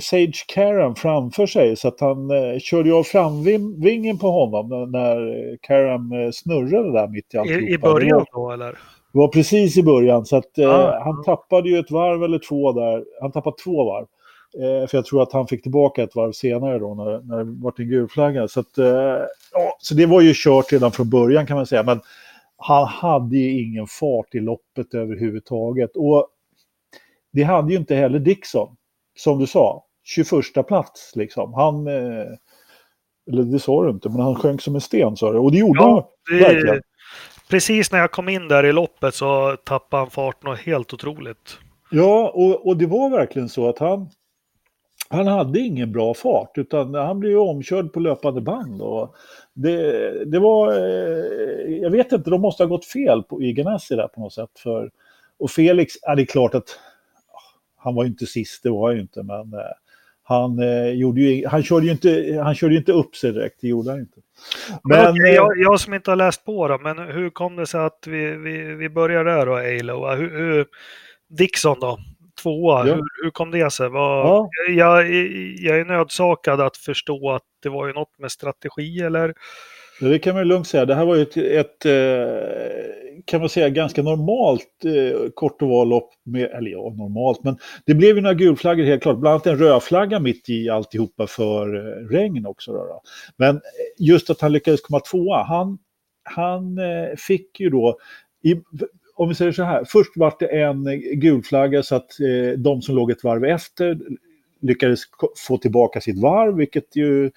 Sage 0.00 0.44
Karam 0.48 0.94
framför 0.94 1.46
sig 1.46 1.76
så 1.76 1.88
att 1.88 2.00
han 2.00 2.30
eh, 2.30 2.58
körde 2.58 2.94
av 2.94 3.02
framvingen 3.02 4.18
på 4.18 4.30
honom 4.30 4.90
när, 4.90 5.56
Karam 5.62 6.12
eh, 6.12 6.30
snurrade 6.32 6.92
där 6.92 7.08
mitt 7.08 7.34
i 7.34 7.38
alltihopa. 7.38 7.66
I 7.66 7.78
början 7.78 8.24
då, 8.32 8.50
eller? 8.50 8.78
det 9.12 9.18
var 9.18 9.28
precis 9.28 9.76
i 9.76 9.82
början 9.82 10.26
så 10.26 10.36
att 10.36 10.58
eh, 10.58 10.70
Ah. 10.70 11.00
han 11.04 11.24
tappade 11.24 11.68
ju 11.68 11.78
ett 11.78 11.90
varv 11.90 12.24
eller 12.24 12.38
två 12.38 12.72
där. 12.72 13.04
Han 13.20 13.32
tappade 13.32 13.56
två 13.64 13.84
varv. 13.84 14.06
Eh, 14.54 14.88
för 14.88 14.98
jag 14.98 15.04
tror 15.04 15.22
att 15.22 15.32
han 15.32 15.46
fick 15.46 15.62
tillbaka 15.62 16.02
ett 16.02 16.16
varv 16.16 16.32
senare 16.32 16.78
då 16.78 16.94
när, 16.94 17.20
när 17.20 17.44
det 17.44 17.62
var 17.62 17.74
en 17.78 17.88
gul 17.88 18.08
flagga. 18.08 18.48
Så, 18.48 18.60
att, 18.60 18.78
eh, 18.78 18.86
ja, 19.52 19.76
så 19.78 19.94
det 19.94 20.06
var 20.06 20.20
ju 20.20 20.32
kört 20.34 20.72
redan 20.72 20.92
från 20.92 21.10
början 21.10 21.46
kan 21.46 21.56
man 21.56 21.66
säga. 21.66 21.82
Men 21.82 22.00
han 22.56 22.86
hade 22.86 23.36
ju 23.36 23.62
ingen 23.62 23.86
fart 23.86 24.34
i 24.34 24.40
loppet 24.40 24.94
överhuvudtaget. 24.94 25.96
Och 25.96 26.28
det 27.32 27.42
hade 27.42 27.72
ju 27.72 27.78
inte 27.78 27.94
heller 27.94 28.18
Dixon. 28.18 28.76
Som 29.18 29.38
du 29.38 29.46
sa, 29.46 29.84
21 30.04 30.66
plats 30.68 31.12
liksom. 31.16 31.54
Han... 31.54 31.86
Eh, 31.86 32.26
eller 33.30 33.42
det 33.42 33.58
sa 33.58 33.84
du 33.84 33.90
inte, 33.90 34.08
men 34.08 34.20
han 34.20 34.34
sjönk 34.34 34.62
som 34.62 34.74
en 34.74 34.80
sten 34.80 35.16
sa 35.16 35.32
du. 35.32 35.38
Och 35.38 35.52
det 35.52 35.58
gjorde 35.58 35.80
Ja, 35.80 36.10
han 36.28 36.38
det, 36.38 36.44
verkligen. 36.44 36.82
precis 37.50 37.92
när 37.92 37.98
jag 37.98 38.10
kom 38.10 38.28
in 38.28 38.48
där 38.48 38.64
i 38.66 38.72
loppet 38.72 39.14
så 39.14 39.56
tappade 39.64 40.00
han 40.02 40.10
fart 40.10 40.42
något 40.42 40.58
helt 40.58 40.94
otroligt. 40.94 41.58
Ja, 41.90 42.30
och, 42.34 42.66
och 42.66 42.76
det 42.76 42.86
var 42.86 43.10
verkligen 43.10 43.48
så 43.48 43.68
att 43.68 43.78
han, 43.78 44.08
han 45.08 45.26
hade 45.26 45.60
ingen 45.60 45.92
bra 45.92 46.14
fart 46.14 46.58
utan 46.58 46.94
han 46.94 47.20
blev 47.20 47.32
ju 47.32 47.38
omkörd 47.38 47.92
på 47.92 48.00
löpande 48.00 48.40
band. 48.40 48.82
Och 48.82 49.14
det, 49.54 50.24
det 50.24 50.38
var, 50.38 50.72
eh, 50.72 51.76
jag 51.82 51.90
vet 51.90 52.12
inte, 52.12 52.30
de 52.30 52.40
måste 52.40 52.62
ha 52.62 52.68
gått 52.68 52.86
fel 52.86 53.22
på, 53.22 53.42
i 53.42 53.52
Ganassi 53.52 53.94
där 53.96 54.08
på 54.08 54.20
något 54.20 54.32
sätt. 54.32 54.50
För, 54.58 54.90
och 55.38 55.50
Felix, 55.50 55.94
ja, 56.02 56.14
det 56.14 56.22
är 56.22 56.26
klart 56.26 56.54
att 56.54 56.78
han 57.88 57.94
var 57.94 58.04
ju 58.04 58.10
inte 58.10 58.26
sist, 58.26 58.62
det 58.62 58.70
var 58.70 58.92
ju 58.92 59.00
inte, 59.00 59.22
men 59.22 59.52
eh, 59.54 59.72
han, 60.22 60.58
eh, 60.58 60.88
gjorde 60.90 61.20
ju, 61.20 61.46
han, 61.46 61.62
körde 61.62 61.86
ju 61.86 61.92
inte, 61.92 62.40
han 62.44 62.54
körde 62.54 62.74
inte 62.74 62.92
upp 62.92 63.16
sig 63.16 63.32
direkt, 63.32 63.56
det 63.60 63.68
gjorde 63.68 63.90
han 63.90 64.00
inte. 64.00 64.20
Men, 64.84 64.98
Men, 65.02 65.10
okej, 65.12 65.28
eh, 65.30 65.34
jag, 65.34 65.58
jag 65.58 65.80
som 65.80 65.94
inte 65.94 66.10
har 66.10 66.16
läst 66.16 66.44
på 66.44 66.68
då, 66.68 66.78
men 66.78 66.98
hur 66.98 67.30
kom 67.30 67.56
det 67.56 67.66
sig 67.66 67.80
att 67.80 68.06
vi, 68.06 68.36
vi, 68.36 68.74
vi 68.74 68.88
börjar 68.88 69.24
där 69.24 69.46
då, 69.46 69.56
Alo? 69.56 70.14
Hur, 70.14 70.38
hur, 70.38 70.66
Dixon 71.28 71.80
då, 71.80 71.98
tvåa, 72.42 72.88
Ja. 72.88 72.94
hur, 72.94 73.02
hur 73.22 73.30
kom 73.30 73.50
det 73.50 73.72
sig? 73.72 73.88
Vad, 73.88 74.26
Ja. 74.26 74.48
jag, 74.68 75.14
jag 75.58 75.78
är 75.78 75.84
nödsakad 75.84 76.60
att 76.60 76.76
förstå 76.76 77.30
att 77.30 77.42
det 77.62 77.68
var 77.68 77.86
ju 77.86 77.92
något 77.92 78.18
med 78.18 78.32
strategi 78.32 79.00
eller? 79.00 79.34
Det 80.00 80.18
kan 80.18 80.34
man 80.34 80.48
lugnt 80.48 80.66
säga. 80.66 80.84
Det 80.84 80.94
här 80.94 81.04
var 81.04 81.16
ju 81.16 81.22
ett, 81.22 81.36
ett 81.36 81.86
eh, 81.86 83.22
kan 83.24 83.40
man 83.40 83.48
säga, 83.48 83.68
ganska 83.68 84.02
normalt 84.02 84.84
eh, 84.84 85.30
kort 85.34 85.62
och. 85.62 86.10
Med, 86.24 86.50
eller 86.50 86.70
ja, 86.70 86.94
normalt, 86.96 87.44
men 87.44 87.56
det 87.86 87.94
blev 87.94 88.16
ju 88.16 88.22
några 88.22 88.34
gulflaggor 88.34 88.84
helt 88.84 89.02
klart. 89.02 89.18
Bland 89.18 89.32
annat 89.32 89.46
en 89.46 89.58
rödflagga 89.58 90.20
mitt 90.20 90.48
i 90.48 90.68
alltihopa 90.68 91.26
för 91.26 91.74
eh, 91.76 92.08
regn 92.08 92.46
också. 92.46 92.72
Då, 92.72 92.78
då. 92.78 93.02
Men 93.36 93.56
eh, 93.56 93.60
just 93.98 94.30
att 94.30 94.40
han 94.40 94.52
lyckades 94.52 94.80
komma 94.80 95.00
tvåa. 95.00 95.42
Han, 95.42 95.78
han 96.24 96.78
eh, 96.78 97.16
fick 97.16 97.60
ju 97.60 97.70
då, 97.70 97.98
i, 98.42 98.54
om 99.14 99.28
vi 99.28 99.34
säger 99.34 99.52
så 99.52 99.62
här, 99.62 99.84
först 99.84 100.10
var 100.16 100.34
det 100.38 100.60
en 100.60 100.84
gulflagga 101.20 101.82
så 101.82 101.96
att 101.96 102.20
eh, 102.20 102.58
de 102.58 102.82
som 102.82 102.94
låg 102.94 103.10
ett 103.10 103.24
varv 103.24 103.44
efter 103.44 103.98
lyckades 104.60 105.00
få 105.46 105.58
tillbaka 105.58 106.00
sitt 106.00 106.18
varv, 106.18 106.56
vilket 106.56 106.96
ju 106.96 107.30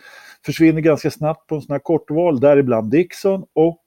försvinner 0.45 0.81
ganska 0.81 1.11
snabbt 1.11 1.47
på 1.47 1.55
en 1.55 1.61
sån 1.61 1.73
här 1.73 1.79
kortval, 1.79 2.39
däribland 2.39 2.91
Dixon. 2.91 3.45
Och 3.53 3.81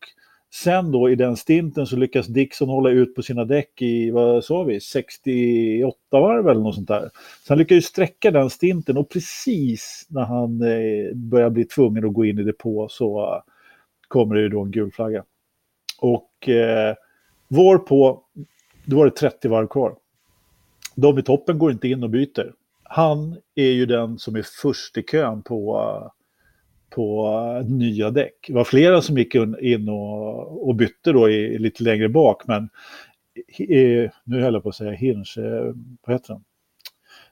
sen 0.55 0.93
då 0.93 1.11
i 1.11 1.14
den 1.14 1.37
stinten 1.37 1.87
så 1.87 1.97
lyckas 1.97 2.26
Dixon 2.26 2.69
hålla 2.69 2.91
ut 2.91 3.14
på 3.14 3.23
sina 3.23 3.45
däck 3.45 3.83
i, 3.83 4.11
vad 4.11 4.45
sa 4.45 4.62
vi, 4.62 4.81
68 4.81 5.97
varv 6.11 6.49
eller 6.49 6.61
något 6.61 6.75
sånt 6.75 6.88
där. 6.88 7.11
Så 7.47 7.53
han 7.53 7.59
lyckas 7.59 7.76
ju 7.76 7.83
sträcka 7.83 8.31
den 8.31 8.50
stinten 8.50 8.97
och 8.97 9.11
precis 9.11 10.07
när 10.09 10.25
han 10.25 10.62
eh, 10.62 11.14
börjar 11.14 11.50
bli 11.50 11.64
tvungen 11.64 12.05
att 12.05 12.12
gå 12.12 12.25
in 12.25 12.38
i 12.38 12.43
depå 12.43 12.88
så 12.91 13.35
eh, 13.35 13.43
kommer 14.09 14.35
det 14.35 14.41
ju 14.41 14.49
då 14.49 14.62
en 14.62 14.71
gul 14.71 14.93
flagga. 14.93 15.25
Och 16.00 16.49
eh, 16.49 16.95
vår 17.49 17.79
på, 17.79 18.23
då 18.85 18.97
var 18.97 19.05
det 19.05 19.11
30 19.11 19.49
varv 19.49 19.67
kvar. 19.67 19.97
De 20.95 21.19
i 21.19 21.23
toppen 21.23 21.59
går 21.59 21.73
inte 21.73 21.88
in 21.88 22.03
och 22.03 22.11
byter. 22.11 22.53
Han 22.85 23.37
är 23.55 23.71
ju 23.71 23.87
den 23.87 24.19
som 24.19 24.37
är 24.37 24.45
först 24.62 24.99
i 24.99 25.03
kön 25.03 25.43
på, 25.43 26.12
på 26.91 27.29
nya 27.69 28.11
däck. 28.11 28.35
Det 28.47 28.55
var 28.55 28.64
flera 28.64 29.03
som 29.03 29.19
gick 29.19 29.35
in 29.61 29.88
och, 29.88 30.69
och 30.69 30.75
bytte 30.75 31.12
då 31.12 31.31
i, 31.31 31.59
lite 31.59 31.83
längre 31.83 32.09
bak, 32.09 32.47
men 32.47 32.69
i, 33.59 34.03
eh, 34.03 34.11
nu 34.25 34.41
höll 34.41 34.55
jag 34.55 34.62
på 34.62 34.69
att 34.69 34.75
säga 34.75 34.91
Hinch, 34.91 35.38
eh, 35.38 35.75
vad 36.07 36.14
heter 36.14 36.33
han? 36.33 36.45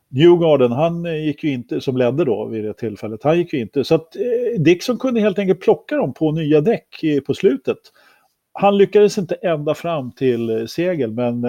Newgarden, 0.09 0.73
han 0.73 1.07
eh, 1.07 1.25
gick 1.25 1.45
ju 1.45 1.51
inte, 1.51 1.81
som 1.81 1.97
ledde 1.97 2.25
då 2.25 2.45
vid 2.45 2.65
det 2.65 2.75
tillfället, 2.75 3.23
han 3.23 3.39
gick 3.39 3.53
ju 3.53 3.61
inte. 3.61 3.85
Så 3.85 3.95
att 3.95 4.17
Dixon 4.59 4.99
kunde 4.99 5.21
helt 5.21 5.39
enkelt 5.39 5.61
plocka 5.61 5.97
dem 5.97 6.15
på 6.15 6.33
nya 6.33 6.61
däck 6.61 7.01
på 7.27 7.35
slutet. 7.35 7.79
Han 8.53 8.79
lyckades 8.79 9.19
inte 9.19 9.35
ända 9.35 9.75
fram 9.75 10.13
till 10.13 10.69
segel, 10.69 11.13
men 11.13 11.47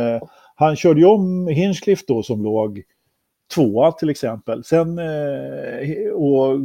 han 0.55 0.75
körde 0.75 0.99
ju 0.99 1.05
om 1.05 1.47
Hinchcliffe 1.47 2.03
då 2.07 2.23
som 2.23 2.43
låg 2.43 2.83
tvåa 3.55 3.91
till 3.91 4.09
exempel. 4.09 4.63
Sen, 4.63 4.99
eh, 4.99 6.09
och 6.13 6.59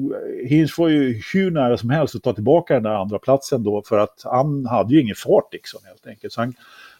Hinch 0.46 0.78
var 0.78 0.88
ju 0.88 1.20
hur 1.34 1.50
nära 1.50 1.76
som 1.76 1.90
helst 1.90 2.14
att 2.16 2.22
ta 2.22 2.32
tillbaka 2.32 2.74
den 2.74 2.82
där 2.82 2.90
andra 2.94 3.18
platsen 3.18 3.62
då 3.62 3.82
för 3.82 3.98
att 3.98 4.22
han 4.24 4.66
hade 4.66 4.94
ju 4.94 5.00
ingen 5.00 5.14
fart 5.14 5.52
Dixon 5.52 5.80
helt 5.86 6.06
enkelt. 6.06 6.32
Så 6.32 6.40
han, 6.40 6.54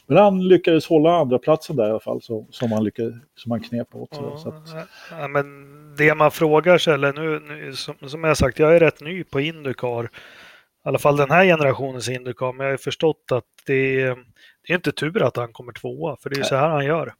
men 0.07 0.17
han 0.17 0.49
lyckades 0.49 0.87
hålla 0.87 1.17
andra 1.17 1.39
platsen 1.39 1.77
där 1.77 1.87
i 1.87 1.91
alla 1.91 2.01
fall 2.01 2.23
så, 2.23 2.47
som, 2.51 2.73
han 2.73 2.85
lyckades, 2.85 3.15
som 3.37 3.51
han 3.51 3.61
knep 3.61 3.95
åt. 3.95 4.15
Så, 4.15 4.37
så 4.37 4.49
att, 4.49 4.69
Ja, 5.11 5.29
men 5.29 5.45
det 5.99 6.15
man 6.15 6.31
frågar 6.31 6.79
sig, 6.79 6.95
eller 6.95 7.13
nu, 7.13 7.41
nu 7.41 7.75
som, 7.75 7.95
som 8.09 8.25
jag 8.25 8.37
sagt, 8.37 8.59
jag 8.59 8.77
är 8.77 8.81
rätt 8.81 9.01
ny 9.01 9.25
på 9.25 9.41
Indycar. 9.41 10.05
I 10.05 10.09
alla 10.89 10.99
fall 10.99 11.17
den 11.17 11.31
här 11.31 11.45
generationens 11.45 12.09
Indycar, 12.09 12.53
men 12.53 12.59
jag 12.59 12.67
har 12.67 12.73
ju 12.73 12.79
förstått 12.79 13.25
att 13.33 13.45
det, 13.67 14.01
är- 14.03 14.17
det 14.67 14.73
är 14.73 14.77
inte 14.77 14.93
tur 14.93 15.23
att 15.23 15.37
han 15.37 15.53
kommer 15.53 15.73
tvåa, 15.73 16.17
för 16.23 16.31
det 16.31 16.35
är 16.37 16.39
ju 16.39 16.45
så 16.45 16.57
här 16.57 16.69
han 16.69 16.85
gör. 16.87 17.13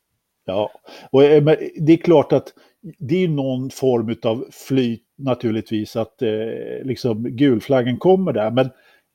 Ja, 0.49 0.71
och 1.11 1.25
eh, 1.25 1.45
det 1.77 1.93
är 1.93 1.97
klart 1.97 2.33
att 2.33 2.55
det 2.99 3.25
är 3.25 3.29
någon 3.29 3.71
form 3.71 4.17
av 4.23 4.45
flyt 4.51 5.03
naturligtvis 5.19 5.97
att 5.97 6.23
eh, 6.23 6.85
liksom 6.85 7.23
gulflaggen 7.23 7.99
kommer 7.99 8.33
där. 8.33 8.51
Men 8.51 8.71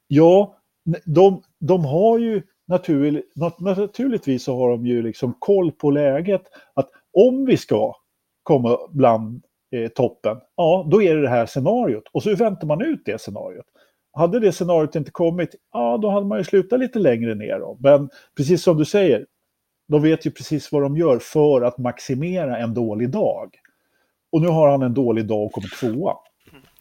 ja, 0.07 0.57
de, 1.05 1.43
de 1.59 1.85
har 1.85 2.19
ju 2.19 2.41
naturligt, 2.67 3.33
naturligtvis 3.59 4.43
så 4.43 4.57
har 4.57 4.69
de 4.69 4.85
ju 4.85 5.01
liksom 5.01 5.35
koll 5.39 5.71
på 5.71 5.91
läget 5.91 6.41
att 6.73 6.89
om 7.13 7.45
vi 7.45 7.57
ska 7.57 7.95
komma 8.43 8.77
bland 8.89 9.43
eh, 9.75 9.87
toppen, 9.89 10.37
ja 10.55 10.87
då 10.91 11.01
är 11.01 11.15
det 11.15 11.21
det 11.21 11.29
här 11.29 11.45
scenariot. 11.45 12.03
Och 12.11 12.23
så 12.23 12.35
väntar 12.35 12.67
man 12.67 12.81
ut 12.81 13.01
det 13.05 13.21
scenariot. 13.21 13.65
Hade 14.17 14.39
det 14.39 14.51
scenariot 14.51 14.95
inte 14.95 15.11
kommit, 15.11 15.55
ja 15.71 15.97
då 15.97 16.09
hade 16.09 16.25
man 16.25 16.37
ju 16.37 16.43
slutat 16.43 16.79
lite 16.79 16.99
längre 16.99 17.35
ner. 17.35 17.59
Då. 17.59 17.77
Men 17.79 18.09
precis 18.37 18.63
som 18.63 18.77
du 18.77 18.85
säger, 18.85 19.25
de 19.87 20.01
vet 20.01 20.25
ju 20.25 20.31
precis 20.31 20.71
vad 20.71 20.81
de 20.81 20.97
gör 20.97 21.19
för 21.19 21.61
att 21.61 21.77
maximera 21.77 22.57
en 22.57 22.73
dålig 22.73 23.09
dag. 23.09 23.49
Och 24.31 24.41
nu 24.41 24.47
har 24.47 24.69
han 24.71 24.81
en 24.81 24.93
dålig 24.93 25.25
dag 25.25 25.43
och 25.43 25.51
kommer 25.51 25.79
tvåa. 25.79 26.13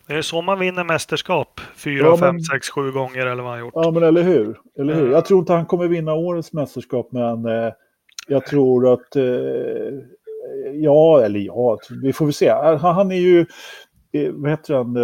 Det 0.06 0.14
är 0.14 0.22
så 0.22 0.42
man 0.42 0.58
vinner 0.58 0.84
mästerskap. 0.84 1.60
Fyra, 1.76 2.04
Ja, 2.06 2.16
fem, 2.16 2.34
men- 2.34 2.42
sex, 2.44 2.70
sju 2.70 2.92
gånger 2.92 3.26
eller 3.26 3.42
vad 3.42 3.52
han 3.52 3.60
gjort. 3.60 3.72
Ja, 3.76 3.90
men 3.90 4.02
eller 4.02 4.22
hur? 4.22 4.58
Eller 4.78 4.94
hur? 4.94 5.10
Jag 5.12 5.24
tror 5.24 5.40
inte 5.40 5.52
han 5.52 5.66
kommer 5.66 5.88
vinna 5.88 6.14
årets 6.14 6.52
mästerskap, 6.52 7.08
men 7.12 7.44
eh, 7.46 7.72
jag 8.28 8.46
tror 8.46 8.92
att... 8.92 9.16
Eh, 9.16 9.22
ja, 10.72 11.22
eller 11.24 11.40
ja, 11.40 11.78
vi 12.02 12.12
får 12.12 12.24
väl 12.24 12.34
se. 12.34 12.50
Han, 12.50 12.78
han 12.78 13.12
är 13.12 13.16
ju... 13.16 13.40
Eh, 14.12 14.30
vad 14.32 14.50
heter 14.50 14.74
han? 14.74 14.96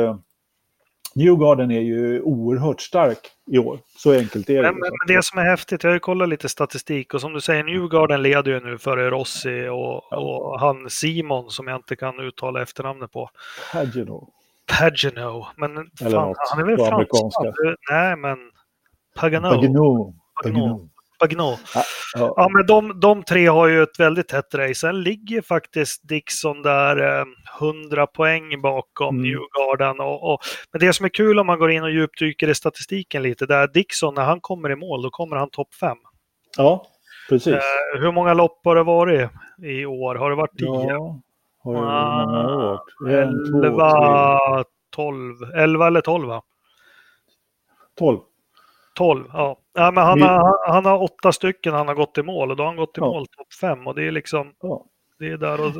Newgarden 1.19 1.71
är 1.71 1.81
ju 1.81 2.21
oerhört 2.23 2.81
stark 2.81 3.19
i 3.47 3.59
år. 3.59 3.79
Så 3.97 4.13
enkelt 4.13 4.51
är 4.51 4.55
det. 4.55 4.63
Men, 4.63 4.81
men 4.81 5.17
det 5.17 5.25
som 5.25 5.39
är 5.39 5.45
häftigt, 5.45 5.83
jag 5.83 5.91
har 5.91 5.95
ju 5.95 6.01
kollat 6.01 6.29
lite 6.29 6.49
statistik 6.49 7.15
och 7.15 7.21
som 7.21 7.33
du 7.33 7.41
säger, 7.41 7.65
Newgarden 7.65 8.23
leder 8.23 8.53
ju 8.53 8.61
nu 8.61 8.79
före 8.79 9.11
Rossi 9.11 9.69
och, 9.69 10.13
och 10.13 10.61
han 10.61 10.91
Simon 10.91 11.51
som 11.51 11.69
jag 11.69 11.77
inte 11.77 11.97
kan 11.97 12.21
uttala 12.21 12.63
efternamnet 12.63 13.13
på. 13.13 13.31
Pagano. 13.73 14.29
Pagano. 14.79 15.47
Men 15.57 15.75
fan, 15.99 16.35
han 16.51 16.61
är 16.61 16.65
väl 16.65 16.77
fransman? 16.77 17.55
Nej, 17.91 18.17
men 18.17 18.39
Pagano. 19.17 19.49
Pagano. 19.51 20.15
Pagano. 20.43 20.59
Pagano. 20.69 20.89
Ja, 22.15 22.35
Ja, 22.37 22.49
men 22.53 22.67
de, 22.67 23.01
de 23.01 23.23
tre 23.23 23.47
har 23.47 23.67
ju 23.67 23.83
ett 23.83 24.01
väldigt 24.01 24.29
tätt 24.29 24.55
race. 24.55 24.75
Sen 24.75 25.03
ligger 25.03 25.43
faktiskt 25.43 26.09
Dixon 26.09 26.63
där 26.63 27.19
eh, 27.21 27.25
100 27.61 28.07
poäng 28.07 28.61
bakom 28.63 29.17
Mm. 29.19 29.23
Newgarden. 29.31 30.01
Och, 30.01 30.33
och, 30.33 30.41
men 30.73 30.81
det 30.81 30.93
som 30.93 31.05
är 31.05 31.09
kul 31.11 31.39
om 31.39 31.47
man 31.47 31.59
går 31.59 31.71
in 31.71 31.83
och 31.83 31.91
djupdyker 31.91 32.49
i 32.49 32.55
statistiken 32.55 33.23
lite, 33.23 33.47
där 33.47 33.69
Dixon, 33.69 34.15
när 34.15 34.23
han 34.25 34.41
kommer 34.41 34.71
i 34.71 34.77
mål, 34.77 35.03
då 35.03 35.11
kommer 35.11 35.37
han 35.37 35.51
topp 35.51 35.75
5. 35.75 35.97
ja 36.57 36.87
precis. 37.29 37.55
Eh, 37.55 38.01
hur 38.01 38.13
många 38.13 38.35
lopp 38.35 38.61
har 38.65 38.75
det 38.77 38.83
varit 38.83 39.31
i 39.63 39.87
år? 39.87 40.15
Har 40.15 40.31
det 40.31 40.37
varit 40.37 40.59
10? 40.59 40.67
Ja, 40.67 41.21
har 41.65 41.75
det 41.75 41.81
Ah, 41.81 42.79
två, 43.01 43.07
tre, 43.07 43.17
11, 43.17 44.65
12, 44.91 45.35
11 45.57 45.87
eller 45.87 46.01
12 46.01 46.29
va? 46.29 46.43
tolv. 47.99 48.19
12, 48.99 49.25
ja. 49.33 49.59
ja 49.75 49.91
men 49.91 50.05
han, 50.05 50.23
har, 50.23 50.73
han 50.73 50.85
har 50.85 51.03
åtta 51.03 51.33
stycken 51.33 51.75
han 51.75 51.89
har 51.89 51.95
gått 51.95 52.19
i 52.19 52.23
mål 52.23 52.51
och 52.51 52.57
då 52.57 52.63
har 52.63 52.69
han 52.69 52.77
gått 52.77 52.99
i 52.99 53.01
Ja. 53.01 53.07
mål 53.07 53.27
topp 53.27 53.53
5 53.61 53.87
och 53.87 53.95
det 53.95 54.07
är 54.07 54.11
liksom, 54.11 54.53
Ja. 54.63 54.85
det 55.19 55.27
är 55.27 55.37
där 55.37 55.61
och 55.67 55.73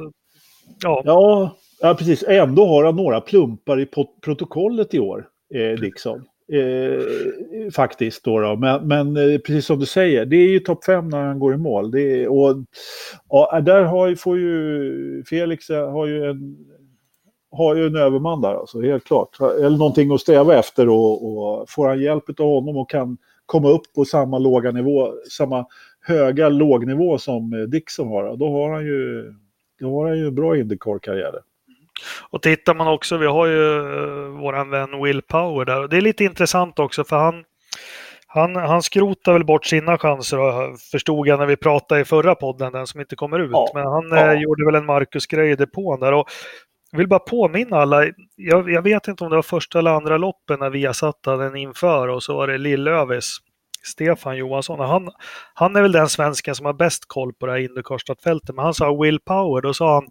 ja. 0.83 1.03
Ja, 1.05 1.57
ja, 1.81 1.95
precis. 1.95 2.23
Ändå 2.29 2.67
har 2.67 2.85
han 2.85 2.97
några 2.97 3.21
plumpar 3.21 3.81
i 3.81 3.87
protokollet 4.23 4.95
i 4.95 4.99
år, 5.01 5.27
eh, 5.55 5.81
Dixon. 5.81 6.25
Eh, 6.53 7.71
faktiskt 7.73 8.25
då, 8.25 8.41
då. 8.41 8.57
Men, 8.57 8.89
men 8.89 9.17
eh, 9.17 9.39
precis 9.39 9.67
som 9.67 9.79
du 9.79 9.87
säger, 9.87 10.27
det 10.27 10.37
är 10.37 10.49
ju 10.49 10.61
topp 10.61 10.85
fem 10.85 11.09
när 11.09 11.23
han 11.25 11.39
går 11.39 11.55
i 11.55 11.57
mål. 11.57 11.91
Det 11.91 12.01
är, 12.23 12.29
och, 12.29 12.57
ja, 13.29 13.61
där 13.61 13.83
har 13.83 14.07
ju, 14.07 14.17
får 14.17 14.39
ju 14.39 15.25
Felix 15.31 15.71
eh, 15.71 15.91
har 15.91 16.07
ju 16.07 16.25
en, 16.31 16.57
har 17.51 17.75
ju 17.75 17.87
en 17.87 17.97
överman 17.97 18.41
där, 18.41 18.55
alltså, 18.55 18.81
helt 18.81 19.05
klart. 19.05 19.41
Eller 19.41 19.79
någonting 19.79 20.13
att 20.13 20.21
sträva 20.21 20.59
efter 20.59 20.89
och, 20.89 21.29
och 21.29 21.71
får 21.71 21.89
han 21.89 22.03
hjälp 22.03 22.41
av 22.41 22.47
honom 22.47 22.77
och 22.77 22.91
kan 22.91 23.19
komma 23.47 23.69
upp 23.69 23.93
på 23.95 24.05
samma 24.05 24.39
låga 24.39 24.71
nivå, 24.71 25.13
samma 25.31 25.67
höga 26.01 26.49
lågnivå 26.49 27.19
som 27.19 27.53
eh, 27.53 27.61
Dixon 27.61 28.09
har, 28.09 28.37
då 28.37 28.53
har 28.53 28.73
han 28.73 28.85
ju, 28.85 29.33
då 29.81 30.01
har 30.01 30.09
han 30.09 30.19
ju 30.19 30.31
bra 30.31 30.57
Indycar-karriär. 30.57 31.33
Och 32.31 32.43
tittar 32.43 32.75
man 32.75 32.89
också, 32.89 33.17
vi 33.17 33.27
har 33.27 33.47
ju 33.47 33.81
uh, 33.81 34.41
våran 34.41 34.71
vän 34.71 35.03
Will 35.03 35.23
Power 35.23 35.65
där. 35.65 35.83
Och 35.83 35.89
det 35.89 35.97
är 35.97 36.01
lite 36.01 36.25
intressant 36.25 36.79
också 36.79 37.05
för 37.05 37.17
han, 37.17 37.45
han, 38.27 38.57
han 38.57 38.83
skrotar 38.83 39.33
väl 39.33 39.45
bort 39.45 39.67
sina 39.67 39.99
chanser 39.99 40.77
förstod 40.91 41.29
jag 41.29 41.39
när 41.39 41.47
vi 41.47 41.57
pratade 41.57 42.01
i 42.01 42.05
förra 42.05 42.35
podden, 42.35 42.73
den 42.73 42.87
som 42.87 43.01
inte 43.01 43.17
kommer 43.17 43.39
ut. 43.39 43.51
Ja, 43.53 43.71
Men 43.75 43.87
han 43.87 44.09
ja. 44.11 44.33
eh, 44.33 44.41
gjorde 44.41 44.65
väl 44.65 44.75
en 44.75 44.87
Marcus-grej 44.87 45.51
i 45.51 45.57
depån 45.57 46.01
där. 46.01 46.13
Och 46.13 46.29
jag 46.91 46.99
vill 46.99 47.09
bara 47.09 47.21
påminna 47.21 47.77
alla, 47.77 48.05
jag, 48.37 48.71
jag 48.71 48.83
vet 48.83 49.09
inte 49.09 49.25
om 49.25 49.31
det 49.31 49.37
var 49.37 49.43
första 49.43 49.79
eller 49.79 49.91
andra 49.91 50.19
loppen 50.19 50.61
när 50.61 50.71
vi 50.71 50.95
satt 50.95 51.23
den 51.23 51.57
inför 51.57 52.09
och 52.09 52.23
så 52.23 52.37
var 52.37 52.47
det 52.47 52.59
Lillövis, 52.59 53.39
Stefan 53.83 54.37
Johansson. 54.37 54.81
Han, 54.81 55.11
han 55.55 55.77
är 55.77 55.83
väl 55.83 55.93
den 55.93 56.09
svensken 56.09 56.55
som 56.55 56.67
har 56.67 56.73
bäst 56.73 57.09
koll 57.09 57.33
på 57.35 57.47
det 57.47 57.53
här 57.53 57.59
Indycar-startfältet. 57.59 58.55
Men 58.55 58.65
han 58.65 58.75
sa 58.75 59.03
Will 59.03 59.21
Power, 59.21 59.63
då 59.63 59.75
sa 59.75 59.95
han 59.95 60.09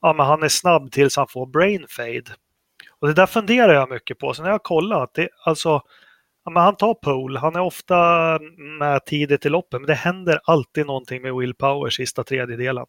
ja, 0.00 0.12
men 0.12 0.26
han 0.26 0.42
är 0.42 0.48
snabb 0.48 0.92
tills 0.92 1.16
han 1.16 1.28
får 1.28 1.46
brain 1.46 1.86
fade. 1.88 2.24
Och 3.00 3.08
det 3.08 3.14
där 3.14 3.26
funderar 3.26 3.74
jag 3.74 3.90
mycket 3.90 4.18
på. 4.18 4.34
Så 4.34 4.42
när 4.42 4.50
jag 4.50 4.62
kollat, 4.62 5.14
det, 5.14 5.28
alltså, 5.44 5.82
ja, 6.44 6.50
men 6.50 6.62
han 6.62 6.76
tar 6.76 6.94
pole, 6.94 7.38
han 7.38 7.56
är 7.56 7.60
ofta 7.60 7.98
med 8.78 9.04
tidigt 9.04 9.46
i 9.46 9.48
loppen, 9.48 9.80
men 9.80 9.86
det 9.86 9.94
händer 9.94 10.40
alltid 10.44 10.86
någonting 10.86 11.22
med 11.22 11.34
Will 11.34 11.54
Power 11.54 11.90
sista 11.90 12.24
tredjedelen. 12.24 12.86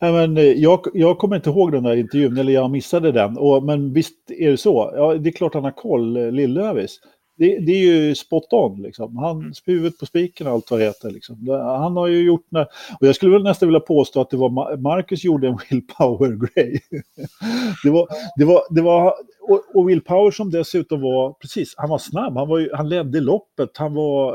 Nej, 0.00 0.12
men 0.12 0.36
eh, 0.36 0.42
jag, 0.44 0.80
jag 0.94 1.18
kommer 1.18 1.36
inte 1.36 1.50
ihåg 1.50 1.72
den 1.72 1.82
där 1.82 1.96
intervjun, 1.96 2.38
eller 2.38 2.52
jag 2.52 2.70
missade 2.70 3.12
den. 3.12 3.38
Och, 3.38 3.62
men 3.62 3.92
visst 3.92 4.30
är 4.30 4.50
det 4.50 4.56
så. 4.56 4.92
Ja, 4.94 5.14
det 5.14 5.28
är 5.28 5.32
klart 5.32 5.54
han 5.54 5.64
har 5.64 5.70
koll, 5.70 6.16
eh, 6.16 6.30
Lill-Lövis. 6.30 6.96
Det, 7.38 7.58
det, 7.58 7.72
är 7.72 7.86
ju 7.86 8.14
spot 8.14 8.52
on, 8.52 8.82
liksom. 8.82 9.16
Han, 9.16 9.36
Mm. 9.38 9.52
huvudet 9.64 9.98
på 9.98 10.06
spiken 10.06 10.46
och 10.46 10.52
allt 10.52 10.70
vad 10.70 10.80
det 10.80 10.84
heter. 10.86 11.10
Liksom. 11.10 11.48
Han 11.62 11.96
har 11.96 12.06
ju 12.06 12.22
gjort... 12.22 12.46
När, 12.48 12.62
och 13.00 13.06
jag 13.06 13.14
skulle 13.14 13.32
väl 13.32 13.42
nästan 13.42 13.68
vilja 13.68 13.80
påstå 13.80 14.20
att 14.20 14.30
det 14.30 14.36
var 14.36 14.48
Ma- 14.48 14.76
Marcus 14.76 15.24
gjorde 15.24 15.48
en 15.48 15.58
willpower-grej. 15.70 16.80
det 17.84 17.90
var... 17.90 18.08
Det 18.36 18.44
var, 18.44 18.62
det 18.70 18.82
var 18.82 19.14
och, 19.40 19.62
och 19.74 19.88
willpower 19.88 20.30
som 20.30 20.50
dessutom 20.50 21.00
var... 21.00 21.32
Precis, 21.32 21.74
han 21.76 21.90
var 21.90 21.98
snabb. 21.98 22.36
Han, 22.36 22.48
var 22.48 22.76
han 22.76 22.88
ledde 22.88 23.20
loppet. 23.20 23.76
Han 23.76 23.94
var, 23.94 24.32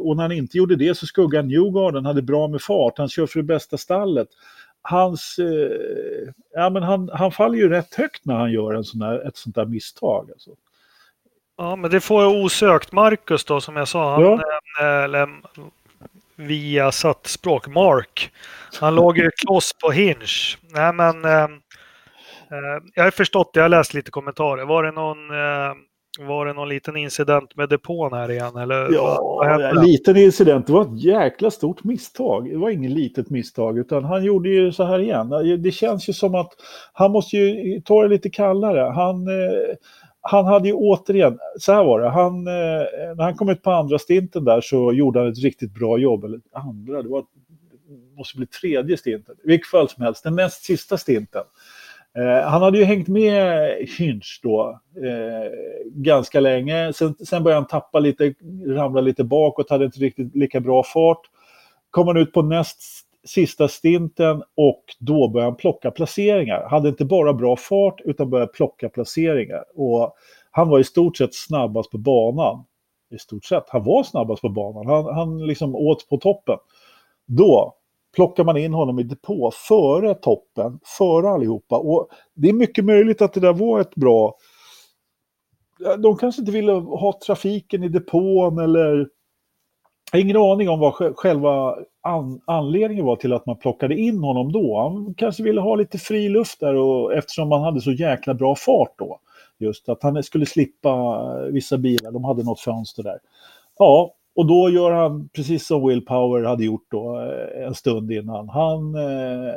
och 0.00 0.16
när 0.16 0.22
han 0.22 0.32
inte 0.32 0.58
gjorde 0.58 0.76
det 0.76 0.94
så 0.94 1.06
skuggade 1.06 1.48
Newgarden. 1.48 2.04
hade 2.04 2.22
bra 2.22 2.48
med 2.48 2.62
fart. 2.62 2.98
Han 2.98 3.08
kör 3.08 3.26
för 3.26 3.38
det 3.38 3.44
bästa 3.44 3.78
stallet 3.78 4.28
hans, 4.88 5.38
eh, 5.38 6.28
ja, 6.54 6.70
men 6.70 6.82
han, 6.82 7.10
han 7.12 7.32
faller 7.32 7.58
ju 7.58 7.68
rätt 7.68 7.94
högt 7.94 8.24
när 8.24 8.34
han 8.34 8.52
gör 8.52 8.74
en 8.74 8.84
sån 8.84 9.00
där, 9.00 9.26
ett 9.28 9.36
sånt 9.36 9.54
där 9.54 9.64
misstag. 9.64 10.30
Alltså. 10.32 10.50
Ja, 11.58 11.76
men 11.76 11.90
det 11.90 12.00
får 12.00 12.22
jag 12.22 12.32
osökt 12.44 12.92
Marcus 12.92 13.44
då, 13.44 13.60
som 13.60 13.76
jag 13.76 13.88
sa. 13.88 14.12
Han, 14.14 14.22
Ja. 14.22 14.40
eh, 14.80 15.04
eller, 15.04 15.28
via 16.36 16.92
satt 16.92 17.26
språk, 17.26 17.66
Mark. 17.68 18.30
Han 18.80 18.94
låg 18.94 19.18
ju 19.18 19.30
kloss 19.30 19.72
på 19.84 19.90
Hinge. 19.90 20.16
Nej, 20.74 20.92
men 20.92 21.24
eh, 21.24 21.42
eh, 21.42 21.48
jag 22.94 23.04
har 23.04 23.10
förstått 23.10 23.50
det. 23.54 23.58
Jag 23.60 23.64
har 23.64 23.68
läst 23.68 23.94
lite 23.94 24.10
kommentarer. 24.10 24.64
Var 24.64 24.82
det 24.82 24.90
någon, 24.92 25.30
eh, 25.30 25.74
var 26.26 26.46
det 26.46 26.52
någon 26.52 26.68
liten 26.68 26.96
incident 26.96 27.56
med 27.56 27.68
depån 27.68 28.12
här 28.12 28.30
igen? 28.30 28.56
Eller 28.56 28.80
vad, 28.82 28.90
vad 28.90 29.46
Ja, 29.46 29.50
hände? 29.50 29.68
en 29.68 29.86
liten 29.86 30.16
incident. 30.16 30.66
Det 30.66 30.72
var 30.72 30.82
ett 30.82 31.02
jäkla 31.02 31.50
stort 31.50 31.84
misstag. 31.84 32.50
Det 32.50 32.56
var 32.58 32.70
inget 32.70 32.90
litet 32.90 33.30
misstag, 33.30 33.78
utan 33.78 34.04
han 34.04 34.24
gjorde 34.24 34.48
ju 34.48 34.72
så 34.72 34.84
här 34.84 34.98
igen. 34.98 35.30
Det 35.62 35.70
känns 35.70 36.08
ju 36.08 36.12
som 36.12 36.34
att 36.34 36.52
han 36.92 37.10
måste 37.12 37.36
ju 37.36 37.80
ta 37.80 38.02
det 38.02 38.08
lite 38.08 38.30
kallare. 38.30 38.80
Han, 38.94 39.26
eh, 39.28 39.76
han 40.30 40.44
hade 40.44 40.68
ju 40.68 40.74
återigen, 40.74 41.38
så 41.58 41.72
här 41.72 41.84
var 41.84 42.00
det, 42.00 42.08
han, 42.08 42.46
eh, 42.46 43.14
när 43.16 43.22
han 43.22 43.34
kom 43.34 43.48
ut 43.48 43.62
på 43.62 43.70
andra 43.70 43.98
stinten 43.98 44.44
där 44.44 44.60
så 44.60 44.92
gjorde 44.92 45.18
han 45.18 45.28
ett 45.28 45.42
riktigt 45.42 45.74
bra 45.74 45.98
jobb. 45.98 46.24
Eller 46.24 46.40
andra, 46.52 47.02
det 47.02 47.08
var, 47.08 47.20
det 47.88 48.16
måste 48.16 48.36
bli 48.36 48.46
tredje 48.46 48.96
stinten. 48.96 49.34
I 49.44 49.48
vilket 49.48 49.70
fall 49.70 49.88
som 49.88 50.04
helst, 50.04 50.24
den 50.24 50.36
näst 50.36 50.64
sista 50.64 50.98
stinten. 50.98 51.42
Eh, 52.18 52.48
han 52.48 52.62
hade 52.62 52.78
ju 52.78 52.84
hängt 52.84 53.08
med 53.08 53.70
Hinch 53.98 54.40
då 54.42 54.80
eh, 54.96 55.52
ganska 55.84 56.40
länge. 56.40 56.92
Sen, 56.92 57.14
sen 57.14 57.42
började 57.42 57.60
han 57.60 57.68
tappa 57.68 57.98
lite, 57.98 58.34
ramla 58.66 59.00
lite 59.00 59.24
bakåt, 59.24 59.70
hade 59.70 59.84
inte 59.84 60.00
riktigt 60.00 60.36
lika 60.36 60.60
bra 60.60 60.82
fart. 60.82 61.20
Kom 61.90 62.06
han 62.06 62.16
ut 62.16 62.32
på 62.32 62.42
näst 62.42 63.05
sista 63.26 63.68
stinten 63.68 64.42
och 64.56 64.84
då 64.98 65.28
började 65.28 65.50
han 65.50 65.56
plocka 65.56 65.90
placeringar. 65.90 66.60
Han 66.62 66.70
Hade 66.70 66.88
inte 66.88 67.04
bara 67.04 67.32
bra 67.32 67.56
fart 67.56 68.00
utan 68.04 68.30
började 68.30 68.52
plocka 68.52 68.88
placeringar. 68.88 69.64
Och 69.74 70.14
han 70.50 70.68
var 70.68 70.78
i 70.78 70.84
stort 70.84 71.16
sett 71.16 71.34
snabbast 71.34 71.90
på 71.90 71.98
banan. 71.98 72.64
I 73.10 73.18
stort 73.18 73.44
sett, 73.44 73.64
han 73.68 73.84
var 73.84 74.02
snabbast 74.02 74.42
på 74.42 74.48
banan. 74.48 74.86
Han, 74.86 75.14
han 75.14 75.46
liksom 75.46 75.76
åt 75.76 76.08
på 76.08 76.16
toppen. 76.16 76.58
Då 77.26 77.74
plockar 78.16 78.44
man 78.44 78.56
in 78.56 78.74
honom 78.74 78.98
i 78.98 79.02
depå 79.02 79.50
före 79.68 80.14
toppen, 80.14 80.80
före 80.98 81.28
allihopa. 81.28 81.78
Och 81.78 82.08
det 82.34 82.48
är 82.48 82.52
mycket 82.52 82.84
möjligt 82.84 83.22
att 83.22 83.32
det 83.32 83.40
där 83.40 83.52
var 83.52 83.80
ett 83.80 83.94
bra... 83.94 84.36
De 85.98 86.16
kanske 86.16 86.42
inte 86.42 86.52
ville 86.52 86.72
ha 86.72 87.18
trafiken 87.26 87.84
i 87.84 87.88
depån 87.88 88.58
eller... 88.58 89.08
Jag 90.12 90.18
har 90.18 90.24
ingen 90.24 90.36
aning 90.36 90.68
om 90.68 90.80
vad 90.80 90.94
själva 91.16 91.76
an 92.06 92.40
anledningen 92.44 93.04
var 93.04 93.16
till 93.16 93.32
att 93.32 93.46
man 93.46 93.56
plockade 93.56 93.94
in 93.94 94.18
honom 94.18 94.52
då. 94.52 94.80
Han 94.80 95.14
kanske 95.14 95.42
ville 95.42 95.60
ha 95.60 95.74
lite 95.74 95.98
fri 95.98 96.28
luft 96.28 96.60
där 96.60 96.74
och, 96.74 97.14
eftersom 97.14 97.48
man 97.48 97.62
hade 97.62 97.80
så 97.80 97.92
jäkla 97.92 98.34
bra 98.34 98.54
fart 98.54 98.94
då. 98.98 99.20
Just 99.58 99.88
att 99.88 100.02
han 100.02 100.22
skulle 100.22 100.46
slippa 100.46 101.18
vissa 101.50 101.78
bilar, 101.78 102.12
de 102.12 102.24
hade 102.24 102.44
något 102.44 102.60
fönster 102.60 103.02
där. 103.02 103.18
Ja, 103.78 104.14
och 104.36 104.46
då 104.46 104.70
gör 104.70 104.90
han 104.90 105.28
precis 105.28 105.66
som 105.66 105.88
Will 105.88 106.04
Power 106.04 106.44
hade 106.44 106.64
gjort 106.64 106.86
då 106.90 107.20
eh, 107.20 107.66
en 107.66 107.74
stund 107.74 108.12
innan. 108.12 108.48
Han 108.48 108.94
eh, 108.94 109.52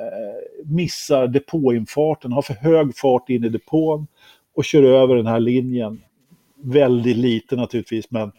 missar 0.65 1.27
depåinfarten, 1.27 2.31
har 2.31 2.41
för 2.41 2.53
hög 2.53 2.97
fart 2.97 3.29
in 3.29 3.43
i 3.43 3.49
depån 3.49 4.07
och 4.55 4.65
kör 4.65 4.83
över 4.83 5.15
den 5.15 5.27
här 5.27 5.39
linjen. 5.39 6.01
Väldigt 6.63 7.17
lite 7.17 7.55
naturligtvis, 7.55 8.11
men 8.11 8.31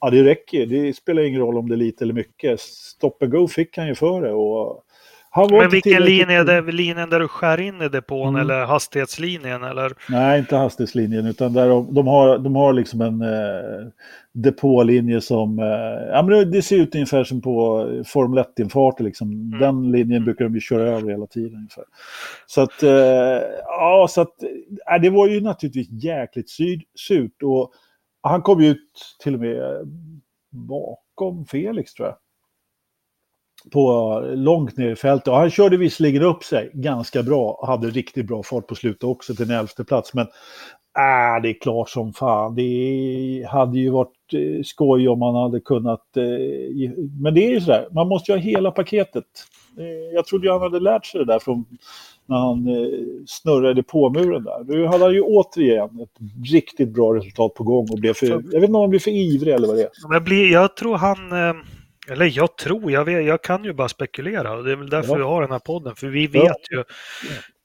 ja, 0.00 0.10
det 0.10 0.24
räcker. 0.24 0.66
Det 0.66 0.96
spelar 0.96 1.22
ingen 1.22 1.40
roll 1.40 1.58
om 1.58 1.68
det 1.68 1.74
är 1.74 1.76
lite 1.76 2.04
eller 2.04 2.14
mycket. 2.14 2.60
Stop 2.60 3.22
and 3.22 3.32
go 3.32 3.48
fick 3.48 3.76
han 3.76 3.86
ju 3.88 3.94
före. 3.94 4.32
Och 4.32 4.84
han 5.30 5.48
var 5.50 5.60
Men 5.60 5.70
vilken 5.70 6.02
linje 6.02 6.40
är 6.40 6.44
det? 6.44 6.72
Linjen 6.72 7.10
där 7.10 7.20
du 7.20 7.28
skär 7.28 7.60
in 7.60 7.82
i 7.82 7.88
depån 7.88 8.28
Mm. 8.28 8.40
eller 8.40 8.64
hastighetslinjen? 8.64 9.64
Eller? 9.64 9.92
Nej, 10.08 10.38
inte 10.38 10.56
hastighetslinjen, 10.56 11.26
utan 11.26 11.52
där 11.52 11.68
de, 11.68 11.94
de, 11.94 12.06
har, 12.06 12.38
de 12.38 12.56
har 12.56 12.72
liksom 12.72 13.00
en 13.00 13.22
eh, 13.22 13.88
depålinje 14.32 15.20
som... 15.20 15.58
Eh, 15.58 16.08
ja, 16.12 16.22
men 16.22 16.38
det, 16.38 16.44
det 16.44 16.62
ser 16.62 16.76
ut 16.76 16.94
ungefär 16.94 17.24
som 17.24 17.40
på 17.40 17.86
Formel 18.06 18.44
1-infarter. 18.44 19.04
Liksom. 19.04 19.58
Den 19.60 19.92
linjen 19.92 20.24
brukar 20.24 20.44
de 20.44 20.54
ju 20.54 20.60
köra 20.60 20.88
över 20.88 21.10
hela 21.10 21.26
tiden. 21.26 21.54
Ungefär. 21.54 21.84
Så 22.46 22.60
att, 22.60 22.82
eh, 22.82 22.90
ja, 23.66 24.06
så 24.10 24.20
att, 24.20 24.42
eh, 24.92 25.00
det 25.02 25.10
var 25.10 25.28
ju 25.28 25.40
naturligtvis 25.40 25.88
jäkligt 26.04 26.50
syd, 26.50 26.82
surt. 27.08 27.42
Och 27.42 27.72
han 28.22 28.42
kom 28.42 28.62
ju 28.62 28.68
ut 28.68 29.16
till 29.22 29.34
och 29.34 29.40
med 29.40 29.88
bakom 30.50 31.44
Felix, 31.44 31.94
tror 31.94 32.08
jag. 32.08 32.16
På 33.72 34.20
långt 34.34 34.76
ner 34.76 34.90
i 34.90 34.96
fältet. 34.96 35.28
Och 35.28 35.36
han 35.36 35.50
körde 35.50 35.76
visserligen 35.76 36.22
upp 36.22 36.44
sig 36.44 36.70
ganska 36.74 37.22
bra 37.22 37.50
och 37.52 37.66
hade 37.66 37.90
riktigt 37.90 38.26
bra 38.26 38.42
fart 38.42 38.66
på 38.66 38.74
slutet 38.74 39.04
också 39.04 39.34
till 39.34 39.50
en 39.50 39.58
elfte 39.58 39.84
plats. 39.84 40.14
Men 40.14 40.26
äh, 40.98 41.42
det 41.42 41.48
är 41.48 41.60
klart 41.60 41.90
som 41.90 42.12
fan. 42.12 42.54
Det 42.54 43.46
hade 43.50 43.78
ju 43.78 43.90
varit 43.90 44.34
eh, 44.34 44.62
skoj 44.64 45.08
om 45.08 45.18
man 45.18 45.34
hade 45.34 45.60
kunnat... 45.60 46.16
Eh, 46.16 46.90
men 47.22 47.34
det 47.34 47.46
är 47.46 47.50
ju 47.50 47.60
sådär, 47.60 47.88
man 47.90 48.08
måste 48.08 48.32
ju 48.32 48.38
ha 48.38 48.42
hela 48.42 48.70
paketet. 48.70 49.24
Eh, 49.78 50.14
jag 50.14 50.26
trodde 50.26 50.46
ju 50.46 50.52
han 50.52 50.62
hade 50.62 50.80
lärt 50.80 51.06
sig 51.06 51.20
det 51.20 51.32
där 51.32 51.38
från 51.38 51.64
när 52.28 52.36
han 52.36 52.68
eh, 52.68 52.98
snurrade 53.26 53.82
på 53.82 54.10
muren 54.10 54.44
där. 54.44 54.64
Nu 54.64 54.86
hade 54.86 55.04
han 55.04 55.14
ju 55.14 55.22
återigen 55.22 56.00
ett 56.00 56.50
riktigt 56.52 56.88
bra 56.88 57.14
resultat 57.14 57.54
på 57.54 57.64
gång 57.64 57.86
och 57.90 57.98
blev 57.98 58.14
för... 58.14 58.26
Jag 58.26 58.38
vet 58.38 58.54
inte 58.54 58.66
om 58.66 58.74
han 58.74 58.90
blev 58.90 59.00
för 59.00 59.10
ivrig 59.10 59.54
eller 59.54 59.66
vad 59.66 59.76
det 59.76 59.82
är. 59.82 59.90
Men 60.10 60.24
blir, 60.24 60.52
jag 60.52 60.76
tror 60.76 60.96
han, 60.96 61.32
eh, 61.32 61.54
eller 62.10 62.36
jag 62.36 62.56
tror, 62.56 62.90
jag, 62.92 63.04
vet, 63.04 63.26
jag 63.26 63.42
kan 63.42 63.64
ju 63.64 63.72
bara 63.72 63.88
spekulera 63.88 64.52
och 64.52 64.64
det 64.64 64.72
är 64.72 64.76
väl 64.76 64.90
därför 64.90 65.12
Ja. 65.12 65.16
vi 65.16 65.22
har 65.22 65.42
den 65.42 65.50
här 65.50 65.58
podden. 65.58 65.94
För 65.96 66.06
vi 66.06 66.26
vet 66.26 66.72
ju, 66.72 66.84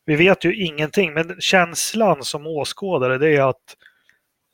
vi 0.06 0.16
vet 0.16 0.46
ju 0.46 0.66
ingenting. 0.66 1.14
Men 1.14 1.36
känslan 1.40 2.24
som 2.24 2.48
åskådare 2.48 3.18
det 3.18 3.36
är 3.36 3.50
att 3.50 3.76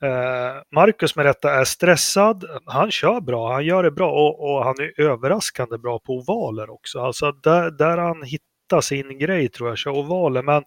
eh, 0.03 0.61
Marcus 0.75 1.15
med 1.15 1.25
detta 1.25 1.53
är 1.53 1.63
stressad. 1.63 2.43
Han 2.65 2.91
kör 2.91 3.21
bra, 3.21 3.53
han 3.53 3.65
gör 3.65 3.83
det 3.83 3.91
bra 3.91 4.11
och, 4.11 4.51
och 4.51 4.63
han 4.63 4.75
är 4.79 5.01
överraskande 5.01 5.77
bra 5.77 5.99
på 5.99 6.13
ovaler 6.13 6.69
också. 6.69 6.99
Alltså 6.99 7.31
där, 7.31 7.71
där 7.71 7.97
han 7.97 8.23
hittar 8.23 8.48
sin 8.81 9.17
grej 9.17 9.49
tror 9.49 9.69
jag, 9.69 9.77
kör 9.77 9.91
ovaler. 9.91 10.41
Men 10.41 10.63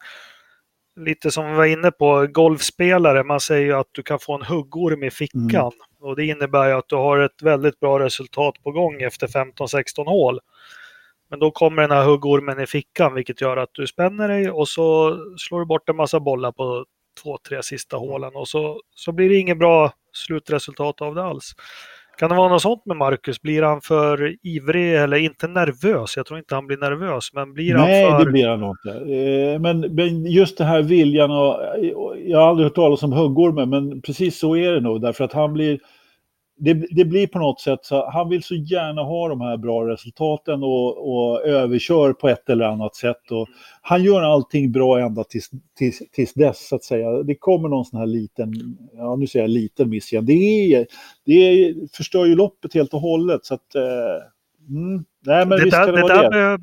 lite 1.00 1.30
som 1.30 1.50
vi 1.50 1.56
var 1.56 1.64
inne 1.64 1.90
på, 1.90 2.26
golfspelare, 2.26 3.24
man 3.24 3.40
säger 3.40 3.66
ju 3.66 3.72
att 3.72 3.88
du 3.92 4.02
kan 4.02 4.18
få 4.18 4.34
en 4.34 4.42
huggorm 4.42 5.02
i 5.02 5.10
fickan. 5.10 5.72
Mm. 5.72 6.10
Och 6.10 6.16
det 6.16 6.24
innebär 6.24 6.68
ju 6.68 6.74
att 6.74 6.88
du 6.88 6.96
har 6.96 7.18
ett 7.18 7.42
väldigt 7.42 7.80
bra 7.80 7.98
resultat 7.98 8.54
på 8.62 8.70
gång 8.70 9.02
efter 9.02 9.26
15-16 9.26 10.04
hål. 10.04 10.40
Men 11.30 11.38
då 11.38 11.50
kommer 11.50 11.82
den 11.82 11.90
här 11.90 12.04
huggormen 12.04 12.60
i 12.60 12.66
fickan 12.66 13.14
vilket 13.14 13.40
gör 13.40 13.56
att 13.56 13.70
du 13.72 13.86
spänner 13.86 14.28
dig 14.28 14.50
och 14.50 14.68
så 14.68 15.18
slår 15.38 15.60
du 15.60 15.66
bort 15.66 15.88
en 15.88 15.96
massa 15.96 16.20
bollar 16.20 16.52
på 16.52 16.84
två, 17.22 17.38
tre 17.48 17.62
sista 17.62 17.96
hålen 17.96 18.34
och 18.34 18.48
så, 18.48 18.80
så 18.94 19.12
blir 19.12 19.28
det 19.28 19.36
inget 19.36 19.58
bra 19.58 19.92
slutresultat 20.12 21.02
av 21.02 21.14
det 21.14 21.24
alls. 21.24 21.52
Kan 22.18 22.30
det 22.30 22.36
vara 22.36 22.48
något 22.48 22.62
sånt 22.62 22.86
med 22.86 22.96
Marcus? 22.96 23.42
Blir 23.42 23.62
han 23.62 23.80
för 23.80 24.36
ivrig 24.42 24.94
eller 24.96 25.16
inte 25.16 25.48
nervös? 25.48 26.16
Jag 26.16 26.26
tror 26.26 26.38
inte 26.38 26.54
han 26.54 26.66
blir 26.66 26.76
nervös, 26.76 27.30
men 27.32 27.52
blir 27.52 27.74
Nej, 27.74 28.04
han 28.04 28.18
för... 28.18 28.26
det 28.26 28.32
blir 28.32 28.48
han 28.48 28.60
nog 28.60 28.70
inte. 28.70 28.98
Eh, 28.98 29.60
Men, 29.60 29.80
men 29.80 30.26
just 30.26 30.58
det 30.58 30.64
här 30.64 30.82
viljan 30.82 31.30
och, 31.30 31.60
jag 32.26 32.38
har 32.38 32.48
aldrig 32.48 32.66
hört 32.66 32.74
talas 32.74 33.02
om 33.02 33.12
huggormen, 33.12 33.70
men 33.70 34.02
precis 34.02 34.38
så 34.38 34.56
är 34.56 34.72
det 34.72 34.80
nog. 34.80 35.00
Därför 35.00 35.24
att 35.24 35.32
han 35.32 35.52
blir, 35.52 35.78
det, 36.64 36.74
det 36.90 37.04
blir 37.04 37.26
på 37.26 37.38
något 37.38 37.60
sätt 37.60 37.78
så 37.82 38.10
han 38.10 38.28
vill 38.28 38.42
så 38.42 38.54
gärna 38.54 39.02
ha 39.02 39.28
de 39.28 39.40
här 39.40 39.56
bra 39.56 39.88
resultaten 39.88 40.62
och, 40.62 41.12
och 41.12 41.46
överkör 41.46 42.12
på 42.12 42.28
ett 42.28 42.48
eller 42.48 42.64
annat 42.64 42.96
sätt. 42.96 43.30
Och 43.30 43.48
han 43.80 44.04
gör 44.04 44.22
allting 44.22 44.72
bra 44.72 45.00
ända 45.00 45.24
tills, 45.24 45.50
tills, 45.78 46.02
tills 46.12 46.34
dess, 46.34 46.68
så 46.68 46.76
att 46.76 46.84
säga. 46.84 47.10
Det 47.22 47.34
kommer 47.34 47.68
någon 47.68 47.84
sån 47.84 47.98
här 47.98 48.06
liten, 48.06 48.52
ja 48.92 49.16
nu 49.16 49.26
säger 49.26 49.44
jag 49.44 49.50
liten 49.50 49.88
miss 49.88 50.12
igen. 50.12 50.26
Det, 50.26 50.32
är, 50.32 50.86
det 51.26 51.32
är, 51.32 51.74
förstör 51.96 52.24
ju 52.24 52.34
loppet 52.34 52.74
helt 52.74 52.94
och 52.94 53.00
hållet. 53.00 53.44
Så 53.44 53.54
att, 53.54 53.74
eh, 53.74 54.72
mm, 54.76 55.04
nej, 55.26 55.46
men 55.46 55.58
det 55.58 55.70
där, 55.70 55.92
det, 55.92 56.08
där 56.08 56.22
det. 56.22 56.30
med, 56.30 56.60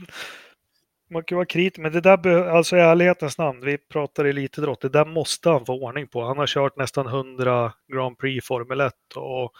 man 1.09 1.23
kan 1.23 1.35
vara 1.35 1.45
kritisk, 1.45 1.77
men 1.81 1.91
det 1.91 2.01
där, 2.01 2.47
alltså 2.49 2.77
i 2.77 2.79
ärlighetens 2.79 3.37
namn, 3.37 3.61
vi 3.65 3.77
pratar 3.77 4.25
elitidrott, 4.25 4.81
det 4.81 4.89
där 4.89 5.05
måste 5.05 5.49
han 5.49 5.65
få 5.65 5.73
ordning 5.83 6.07
på. 6.07 6.23
Han 6.23 6.37
har 6.37 6.47
kört 6.47 6.77
nästan 6.77 7.07
100 7.07 7.73
Grand 7.93 8.17
Prix 8.17 8.47
Formel 8.47 8.81
1 8.81 8.93
och 9.15 9.51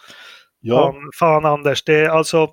Ja, 0.62 0.92
fan, 0.94 1.10
fan 1.20 1.46
Anders, 1.46 1.84
det 1.84 1.96
är 1.96 2.10
alltså 2.10 2.50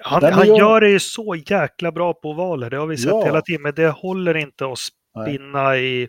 han, 0.00 0.22
Nej, 0.22 0.30
men 0.30 0.38
han 0.38 0.46
jag- 0.48 0.58
gör 0.58 0.80
det 0.80 0.90
ju 0.90 0.98
så 1.00 1.34
jäkla 1.46 1.92
bra 1.92 2.14
på 2.14 2.30
ovaler, 2.30 2.70
det 2.70 2.76
har 2.76 2.86
vi 2.86 2.96
sett 2.96 3.10
Ja. 3.10 3.24
hela 3.24 3.42
tiden, 3.42 3.62
men 3.62 3.74
det 3.74 3.88
håller 3.88 4.36
inte 4.36 4.64
att 4.66 4.78
Nej. 5.14 5.24
spinna 5.34 5.76
i... 5.76 6.08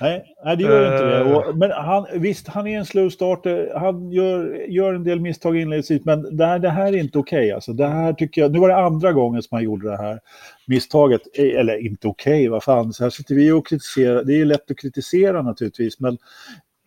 nej, 0.00 0.34
nej, 0.44 0.56
det 0.56 0.62
gör 0.62 0.92
inte 0.92 1.04
det. 1.04 1.18
Eh. 1.18 1.36
Och, 1.36 1.58
men 1.58 1.70
han, 1.70 2.06
visst, 2.14 2.48
han 2.48 2.66
är 2.66 2.78
en 2.78 2.86
slow 2.86 3.10
starter. 3.10 3.72
Han 3.76 4.12
gör, 4.12 4.66
gör 4.68 4.94
en 4.94 5.04
del 5.04 5.20
misstag 5.20 5.56
inledningsvis, 5.56 6.04
men 6.04 6.36
det 6.36 6.46
här, 6.46 6.58
det 6.58 6.70
här 6.70 6.92
är 6.92 6.96
inte 6.96 7.18
okej. 7.18 7.52
alltså. 7.52 7.72
Det 7.72 7.86
här 7.86 8.12
tycker 8.12 8.40
jag, 8.40 8.52
nu 8.52 8.58
var 8.58 8.68
det 8.68 8.76
andra 8.76 9.12
gången 9.12 9.42
som 9.42 9.54
han 9.56 9.64
gjorde 9.64 9.90
det 9.90 9.96
här 9.96 10.20
misstaget. 10.66 11.20
Eh, 11.34 11.60
Eller 11.60 11.86
inte 11.86 12.08
okej, 12.08 12.48
vad 12.48 12.64
fan. 12.64 12.92
Så 12.92 13.02
här 13.02 13.10
sitter 13.10 13.34
vi 13.34 13.52
och 13.52 13.66
kritiserar. 13.66 14.24
Det 14.24 14.40
är 14.40 14.44
lätt 14.44 14.70
att 14.70 14.78
kritisera 14.78 15.42
naturligtvis, 15.42 16.00
men 16.00 16.18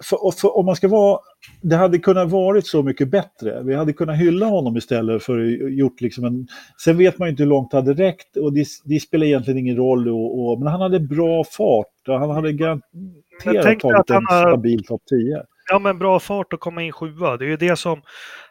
för, 0.03 0.31
för, 0.31 0.57
om 0.57 0.65
man 0.65 0.75
ska 0.75 0.87
vara, 0.87 1.19
det 1.61 1.75
hade 1.75 1.99
kunnat 1.99 2.31
varit 2.31 2.67
så 2.67 2.83
mycket 2.83 3.11
bättre. 3.11 3.63
Vi 3.63 3.75
hade 3.75 3.93
kunnat 3.93 4.17
hylla 4.17 4.45
honom 4.45 4.77
istället 4.77 5.23
för 5.23 5.39
att 5.39 5.73
gjort 5.73 6.01
liksom 6.01 6.25
en... 6.25 6.47
Sen 6.83 6.97
vet 6.97 7.17
man 7.17 7.27
ju 7.27 7.29
inte 7.29 7.43
hur 7.43 7.49
långt 7.49 7.71
det 7.71 7.77
hade 7.77 7.93
räckt 7.93 8.37
och 8.37 8.53
det, 8.53 8.67
det 8.85 8.99
spelar 8.99 9.25
egentligen 9.25 9.57
ingen 9.57 9.75
roll. 9.75 10.09
Och, 10.09 10.39
och, 10.45 10.59
men 10.59 10.67
han 10.67 10.81
hade 10.81 10.99
bra 10.99 11.43
fart 11.43 12.07
och 12.07 12.19
han 12.19 12.29
hade 12.29 12.53
garanterat 12.53 13.79
tagit 13.79 14.09
en 14.09 14.25
har- 14.29 14.51
stabil 14.51 14.85
topp 14.85 15.01
10. 15.09 15.43
Ja, 15.69 15.79
men 15.79 15.99
bra 15.99 16.19
fart 16.19 16.53
och 16.53 16.59
komma 16.59 16.83
in 16.83 16.91
sjua. 16.91 17.37
Det 17.37 17.45
är 17.45 17.49
ju 17.49 17.57
det 17.57 17.75
som 17.75 18.01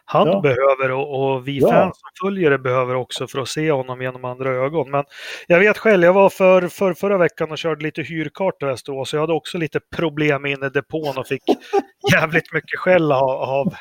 han 0.05 0.27
Ja. 0.27 0.41
behöver 0.41 0.91
och, 0.91 1.33
och 1.33 1.47
vi 1.47 1.59
Ja. 1.59 1.69
fans 1.69 1.97
som 1.99 2.27
följer 2.27 2.49
det 2.49 2.59
behöver 2.59 2.95
också 2.95 3.27
för 3.27 3.39
att 3.39 3.47
se 3.47 3.71
honom 3.71 4.01
genom 4.01 4.25
andra 4.25 4.49
ögon. 4.49 4.91
Men 4.91 5.03
jag 5.47 5.59
vet 5.59 5.77
själv, 5.77 6.03
jag 6.03 6.13
var 6.13 6.29
för, 6.29 6.67
för 6.67 6.93
förra 6.93 7.17
veckan 7.17 7.51
och 7.51 7.57
körde 7.57 7.83
lite 7.83 8.01
hyrkart 8.01 8.63
i 8.63 8.65
Västerås. 8.65 9.09
så 9.09 9.15
Jag 9.15 9.21
hade 9.21 9.33
också 9.33 9.57
lite 9.57 9.79
problem 9.95 10.45
inne 10.45 10.65
i 10.65 10.69
depån 10.69 11.17
och 11.17 11.27
fick 11.27 11.43
jävligt 12.13 12.53
mycket 12.53 12.79
skäll 12.79 13.11
av, 13.11 13.29
av 13.29 13.73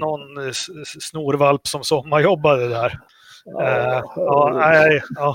någon 0.00 0.54
snorvalp 1.00 1.66
som 1.66 1.84
sommarjobbade 1.84 2.68
där. 2.68 2.98
Ja, 3.44 4.50
nej, 4.54 5.02
ja. 5.16 5.34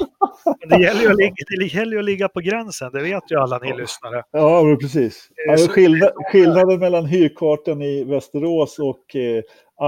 Men 0.60 0.80
det 0.80 0.86
gäller 0.86 1.02
ju 1.02 1.10
att 1.12 1.18
ligga, 1.18 1.34
det 1.60 1.66
gäller 1.66 1.92
ju 1.94 2.00
att 2.00 2.06
ligga 2.06 2.28
på 2.30 2.40
gränsen, 2.40 2.92
det 2.94 3.02
vet 3.02 3.24
ju 3.32 3.36
alla 3.40 3.58
ni 3.58 3.78
lyssnare. 3.78 4.24
Ja, 4.32 4.78
precis. 4.82 5.30
Eh, 5.48 5.52
Alltså, 5.52 5.66
så- 5.68 5.72
skillnad, 5.72 6.12
skillnaden 6.32 6.80
mellan 6.80 7.06
hyrkartan 7.06 7.82
i 7.82 8.04
Västerås 8.04 8.80
och 8.80 9.16
eh, 9.16 9.44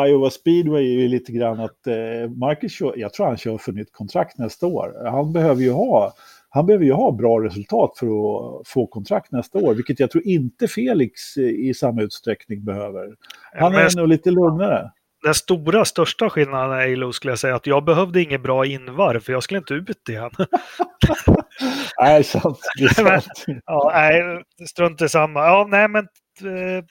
Iowa 0.07 0.29
Speedway 0.29 0.95
är 0.95 0.99
ju 1.01 1.07
lite 1.07 1.31
grann 1.31 1.59
att 1.59 1.87
eh, 1.87 2.29
Marcus 2.37 2.71
kör, 2.71 2.93
jag 2.97 3.13
tror 3.13 3.25
han 3.25 3.37
kör 3.37 3.57
för 3.57 3.71
nytt 3.71 3.91
kontrakt 3.93 4.37
nästa 4.37 4.67
år. 4.67 5.09
Han 5.11 5.33
behöver 5.33 5.61
ju 5.61 5.71
ha 5.71 6.13
han 6.53 6.65
behöver 6.65 6.85
ju 6.85 6.93
ha 6.93 7.11
bra 7.11 7.39
resultat 7.43 7.97
för 7.97 8.05
att 8.05 8.67
få 8.67 8.87
kontrakt 8.87 9.31
nästa 9.31 9.59
år, 9.59 9.73
vilket 9.73 9.99
jag 9.99 10.11
tror 10.11 10.27
inte 10.27 10.67
Felix 10.67 11.37
eh, 11.37 11.43
i 11.43 11.73
samma 11.73 12.01
utsträckning 12.01 12.63
behöver. 12.65 13.07
Han 13.53 13.71
Men- 13.71 13.81
är 13.81 13.97
nog 13.97 14.07
lite 14.07 14.31
lugnare. 14.31 14.91
Den 15.23 15.33
stora, 15.33 15.85
största 15.85 16.29
skillnaden 16.29 16.71
är 16.79 16.93
Alo 16.93 17.13
skulle 17.13 17.31
jag 17.31 17.39
säga 17.39 17.55
att 17.55 17.67
jag 17.67 17.83
behövde 17.83 18.21
inget 18.21 18.41
bra 18.41 18.65
invarv 18.65 19.19
för 19.19 19.33
jag 19.33 19.43
skulle 19.43 19.57
inte 19.57 19.73
ut 19.73 20.09
igen. 20.09 20.31
Nej, 22.01 22.23
sant. 22.23 22.59
Det 22.77 22.99
är 22.99 23.03
Men- 23.03 23.21
sant. 23.21 23.61
ja, 23.65 23.91
nej, 23.93 24.43
strunt 24.69 25.01
i 25.01 25.09
samma. 25.09 25.39
Ja, 25.39 25.67
nej 25.69 25.87
men 25.87 26.03
eh, 26.41 26.85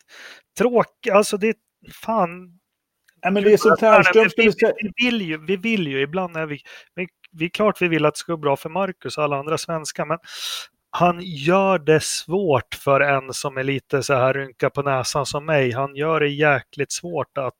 tråk, 0.58 1.06
alltså 1.12 1.36
det, 1.36 1.56
fan. 2.04 2.46
Nej, 3.24 3.32
men 3.32 3.42
det 3.44 3.52
är 3.52 3.56
som 3.56 3.76
Ternström 3.76 4.24
vi, 4.24 4.30
skulle 4.30 4.46
vi, 4.46 4.52
säga. 4.52 4.72
vi, 4.96 5.04
vill 5.06 5.20
ju, 5.22 5.46
vi 5.46 5.56
vill 5.56 5.86
ju, 5.86 6.00
ibland 6.00 6.36
är 6.36 6.46
vi, 6.46 6.60
vi, 6.94 7.08
vi 7.32 7.44
är 7.44 7.48
klart 7.48 7.82
vi 7.82 7.88
vill 7.88 8.04
att 8.06 8.14
det 8.14 8.18
ska 8.18 8.32
gå 8.32 8.36
bra 8.36 8.56
för 8.56 8.68
Marcus 8.68 9.18
och 9.18 9.24
alla 9.24 9.38
andra 9.38 9.58
svenskar, 9.58 10.06
men 10.06 10.18
han 10.90 11.20
gör 11.22 11.78
det 11.78 12.02
svårt 12.02 12.74
för 12.74 13.00
en 13.00 13.32
som 13.32 13.56
är 13.58 13.62
lite 13.64 14.02
så 14.02 14.14
här 14.14 14.34
rynka 14.34 14.70
på 14.70 14.82
näsan 14.82 15.26
som 15.26 15.46
mig. 15.46 15.72
Han 15.72 15.94
gör 15.96 16.20
det 16.20 16.28
jäkligt 16.28 16.92
svårt 16.92 17.38
att 17.38 17.54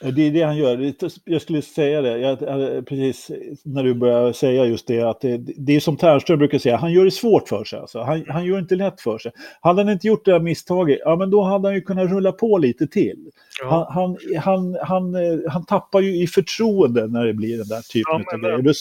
Det 0.00 0.22
är 0.22 0.30
det 0.30 0.42
han 0.42 0.56
gör. 0.56 0.92
Jag 1.24 1.42
skulle 1.42 1.62
säga 1.62 2.02
det, 2.02 2.18
jag, 2.18 2.38
precis 2.86 3.30
när 3.64 3.84
du 3.84 3.94
började 3.94 4.34
säga 4.34 4.64
just 4.64 4.86
det, 4.86 5.02
att 5.02 5.20
det, 5.20 5.36
det 5.36 5.76
är 5.76 5.80
som 5.80 5.96
Ternström 5.96 6.38
brukar 6.38 6.58
säga, 6.58 6.76
han 6.76 6.92
gör 6.92 7.04
det 7.04 7.10
svårt 7.10 7.48
för 7.48 7.64
sig. 7.64 7.78
Alltså. 7.78 8.00
Han, 8.00 8.24
han 8.28 8.44
gör 8.44 8.58
inte 8.58 8.76
lätt 8.76 9.00
för 9.00 9.18
sig. 9.18 9.32
Hade 9.60 9.82
han 9.82 9.92
inte 9.92 10.06
gjort 10.06 10.24
det 10.24 10.32
här 10.32 10.40
misstaget, 10.40 10.98
ja 11.04 11.16
men 11.16 11.30
då 11.30 11.42
hade 11.42 11.68
han 11.68 11.74
ju 11.74 11.80
kunnat 11.80 12.10
rulla 12.10 12.32
på 12.32 12.58
lite 12.58 12.86
till. 12.86 13.30
Han, 13.62 13.70
ja, 13.70 13.90
han, 13.90 14.16
han, 14.36 14.76
han, 14.82 15.14
eh, 15.14 15.38
han 15.48 15.66
tappar 15.66 16.00
ju 16.00 16.22
i 16.22 16.26
förtroende 16.26 17.06
när 17.06 17.26
det 17.26 17.34
blir 17.34 17.58
den 17.58 17.68
där 17.68 17.82
typen 17.92 18.24
Ja, 18.26 18.34
av 18.34 18.40
grejer. 18.40 18.56
Och 18.56 18.62
då, 18.62 18.72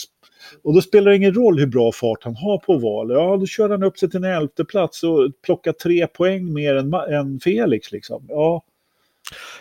och 0.63 0.73
då 0.73 0.81
spelar 0.81 1.11
det 1.11 1.17
ingen 1.17 1.33
roll 1.33 1.59
hur 1.59 1.67
bra 1.67 1.91
fart 1.91 2.23
han 2.23 2.35
har 2.35 2.57
på 2.57 2.77
val. 2.77 3.11
Ja, 3.11 3.37
då 3.37 3.45
kör 3.45 3.69
han 3.69 3.83
upp 3.83 3.97
sig 3.97 4.09
till 4.09 4.23
en 4.23 4.33
elfte 4.33 4.65
plats 4.65 5.03
och 5.03 5.31
plockar 5.45 5.71
tre 5.71 6.07
poäng 6.07 6.53
mer 6.53 6.75
än, 6.75 6.93
än 6.93 7.39
Felix. 7.39 7.91
Liksom. 7.91 8.25
Ja, 8.29 8.63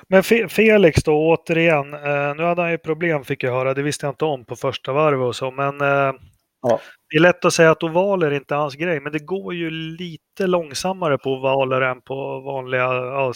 Men 0.09 0.23
Fe- 0.23 0.49
Felix 0.49 1.03
då, 1.05 1.13
återigen, 1.31 1.95
eh, 1.95 2.35
nu 2.37 2.43
hade 2.43 2.63
han 2.63 2.71
ju 2.71 2.79
problem 2.79 3.25
fick 3.25 3.43
jag 3.43 3.53
höra, 3.53 3.75
det 3.75 3.83
visste 3.83 4.07
jag 4.07 4.13
inte 4.13 4.25
om 4.25 4.45
på 4.45 4.57
första 4.57 4.93
varvet 4.93 5.27
och 5.27 5.37
så, 5.37 5.51
men 5.51 5.81
eh, 5.81 6.13
Ja. 6.63 6.81
det 7.11 7.17
är 7.17 7.21
lätt 7.21 7.45
att 7.45 7.53
säga 7.53 7.71
att 7.71 7.83
ovaler 7.83 8.27
är 8.31 8.35
inte 8.35 8.55
hans 8.55 8.75
grej, 8.75 9.01
men 9.01 9.13
det 9.13 9.19
går 9.19 9.55
ju 9.55 9.71
lite 9.71 10.47
långsammare 10.47 11.19
på 11.19 11.31
ovaler 11.31 11.81
än 11.81 12.01
på 12.03 12.41
vanliga 12.41 12.85
eh, 12.85 13.33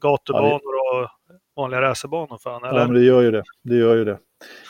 gatubanor 0.00 0.54
och 0.92 1.08
vanliga 1.56 1.80
racerbanor 1.80 2.38
för 2.42 2.50
han, 2.50 2.64
eller? 2.64 2.80
Ja, 2.80 2.86
men 2.86 2.94
det 2.94 3.02
gör 3.04 3.22
ju 3.22 3.30
det. 3.30 3.42
Det 3.64 3.74
gör 3.76 3.96
ju 3.96 4.04
det. 4.04 4.18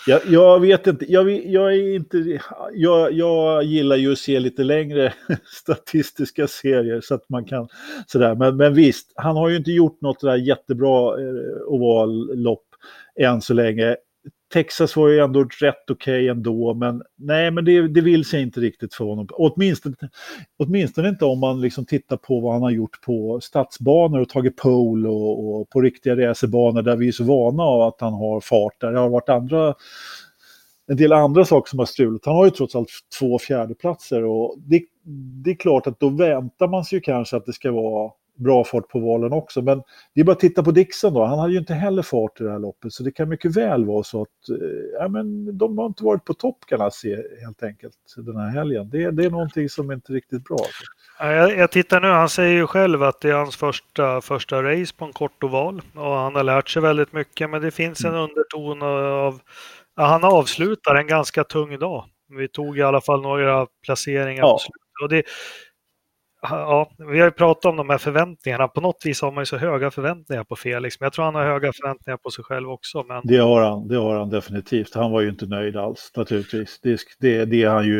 Jag, 0.06 0.20
jag 0.26 0.60
vet 0.60 0.86
inte, 0.86 1.12
jag, 1.12 1.30
jag 1.46 1.74
är 1.74 1.94
inte, 1.94 2.40
jag, 2.72 3.12
jag 3.12 3.64
gillar 3.64 3.96
ju 3.96 4.12
att 4.12 4.18
se 4.18 4.40
lite 4.40 4.64
längre 4.64 5.12
statistiska 5.44 6.46
serier 6.46 7.00
så 7.00 7.14
att 7.14 7.28
man 7.28 7.44
kan 7.44 7.68
sådär. 8.06 8.34
Men, 8.34 8.56
men 8.56 8.74
visst, 8.74 9.12
han 9.14 9.36
har 9.36 9.48
ju 9.48 9.56
inte 9.56 9.70
gjort 9.70 10.00
något 10.00 10.20
där 10.20 10.36
jättebra 10.36 11.20
eh, 11.20 11.62
ovallopp 11.66 12.64
än 13.20 13.40
så 13.42 13.54
länge. 13.54 13.96
Texas 14.54 14.96
var 14.96 15.08
ju 15.08 15.18
ändå 15.18 15.44
rätt 15.44 15.90
okej 15.90 16.28
ändå, 16.28 16.74
men 16.74 17.02
nej, 17.16 17.50
men 17.50 17.64
det, 17.64 17.88
det 17.88 18.00
vill 18.00 18.24
sig 18.24 18.42
inte 18.42 18.60
riktigt 18.60 18.94
för 18.94 19.04
honom. 19.04 19.28
Åtminstone, 19.32 19.96
åtminstone 20.58 21.08
inte 21.08 21.24
om 21.24 21.40
man 21.40 21.60
liksom 21.60 21.86
tittar 21.86 22.16
på 22.16 22.40
vad 22.40 22.52
han 22.52 22.62
har 22.62 22.70
gjort 22.70 23.00
på 23.00 23.40
stadsbanor 23.42 24.20
och 24.20 24.28
tagit 24.28 24.56
pole 24.56 25.08
och, 25.08 25.60
och 25.60 25.70
på 25.70 25.80
riktiga 25.80 26.16
racerbanor 26.16 26.82
där 26.82 26.96
vi 26.96 27.08
är 27.08 27.12
så 27.12 27.24
vana 27.24 27.62
av 27.62 27.82
att 27.82 28.00
han 28.00 28.12
har 28.12 28.40
fart. 28.40 28.80
Där 28.80 28.92
det 28.92 28.98
har 28.98 29.08
varit 29.08 29.28
andra, 29.28 29.74
en 30.86 30.96
del 30.96 31.12
andra 31.12 31.44
saker 31.44 31.70
som 31.70 31.78
har 31.78 31.86
strulat. 31.86 32.24
Han 32.24 32.36
har 32.36 32.44
ju 32.44 32.50
trots 32.50 32.74
allt 32.74 32.90
två 33.18 33.38
fjärdeplatser 33.38 34.24
och 34.24 34.56
det, 34.58 34.82
det 35.44 35.50
är 35.50 35.56
klart 35.56 35.86
att 35.86 36.00
då 36.00 36.08
väntar 36.08 36.68
man 36.68 36.84
sig 36.84 36.96
ju 36.96 37.00
kanske 37.00 37.36
att 37.36 37.46
det 37.46 37.52
ska 37.52 37.72
vara 37.72 38.12
bra 38.36 38.64
fart 38.64 38.88
på 38.88 38.98
valen 38.98 39.32
också. 39.32 39.62
Men 39.62 39.82
det 40.14 40.20
är 40.20 40.24
bara 40.24 40.32
att 40.32 40.40
titta 40.40 40.62
på 40.62 40.70
Dixon 40.70 41.14
då. 41.14 41.24
Han 41.24 41.38
hade 41.38 41.52
ju 41.52 41.58
inte 41.58 41.74
heller 41.74 42.02
fart 42.02 42.40
i 42.40 42.44
det 42.44 42.50
här 42.50 42.58
loppet. 42.58 42.92
Så 42.92 43.02
det 43.02 43.10
kan 43.10 43.28
mycket 43.28 43.56
väl 43.56 43.84
vara 43.84 44.02
så 44.02 44.22
att 44.22 44.48
eh, 44.48 44.66
ja, 45.00 45.08
men 45.08 45.58
de 45.58 45.78
har 45.78 45.86
inte 45.86 46.04
varit 46.04 46.24
på 46.24 46.34
topp 46.34 46.58
kan 46.66 46.80
jag 46.80 46.92
se 46.92 47.16
helt 47.44 47.62
enkelt 47.62 47.94
den 48.16 48.36
här 48.36 48.48
helgen. 48.48 48.90
Det, 48.90 49.10
det 49.10 49.24
är 49.24 49.30
någonting 49.30 49.68
som 49.68 49.90
är 49.90 49.94
inte 49.94 50.12
riktigt 50.12 50.44
bra. 50.44 50.58
Ja, 51.18 51.32
Jag, 51.32 51.58
jag 51.58 51.70
tittar 51.70 52.00
nu, 52.00 52.08
han 52.08 52.28
säger 52.28 52.52
ju 52.52 52.66
själv 52.66 53.02
att 53.02 53.20
det 53.20 53.28
är 53.30 53.34
hans 53.34 53.56
första, 53.56 54.20
första 54.20 54.62
race 54.62 54.94
på 54.96 55.04
en 55.04 55.12
kort 55.12 55.44
oval 55.44 55.82
och 55.94 56.10
han 56.14 56.34
har 56.34 56.42
lärt 56.44 56.68
sig 56.68 56.82
väldigt 56.82 57.12
mycket, 57.12 57.50
men 57.50 57.62
det 57.62 57.70
finns 57.70 58.04
en 58.04 58.14
underton 58.14 58.82
av... 58.82 59.40
Ja, 59.96 60.04
han 60.04 60.24
avslutar 60.24 60.94
en 60.94 61.06
ganska 61.06 61.44
tung 61.44 61.78
dag. 61.78 62.04
Vi 62.38 62.48
tog 62.48 62.78
i 62.78 62.82
alla 62.82 63.00
fall 63.00 63.22
några 63.22 63.66
placeringar 63.84 64.42
Ja. 64.42 64.52
på 64.52 64.58
slutet. 64.58 64.80
Och 65.02 65.08
det, 65.08 65.22
ja, 66.50 66.90
vi 66.98 67.18
har 67.18 67.26
ju 67.26 67.30
pratat 67.30 67.64
om 67.64 67.76
de 67.76 67.90
här 67.90 67.98
förväntningarna. 67.98 68.68
På 68.68 68.80
något 68.80 69.02
vis 69.04 69.22
har 69.22 69.32
man 69.32 69.42
ju 69.42 69.46
så 69.46 69.56
höga 69.56 69.90
förväntningar 69.90 70.44
på 70.44 70.56
Felix, 70.56 71.00
men 71.00 71.06
jag 71.06 71.12
tror 71.12 71.24
han 71.24 71.34
har 71.34 71.44
höga 71.44 71.72
förväntningar 71.72 72.16
på 72.16 72.30
sig 72.30 72.44
själv 72.44 72.70
också. 72.70 73.04
Men 73.08 73.20
Det 73.24 73.36
har 73.36 73.62
han, 73.62 73.88
det 73.88 73.96
har 73.96 74.18
han 74.18 74.30
definitivt. 74.30 74.94
Han 74.94 75.12
var 75.12 75.20
ju 75.20 75.28
inte 75.28 75.46
nöjd 75.46 75.76
alls 75.76 76.12
naturligtvis. 76.16 76.80
Det, 76.82 77.00
det, 77.20 77.44
det, 77.44 77.62
är 77.62 77.68
han 77.68 77.86
ju, 77.86 77.98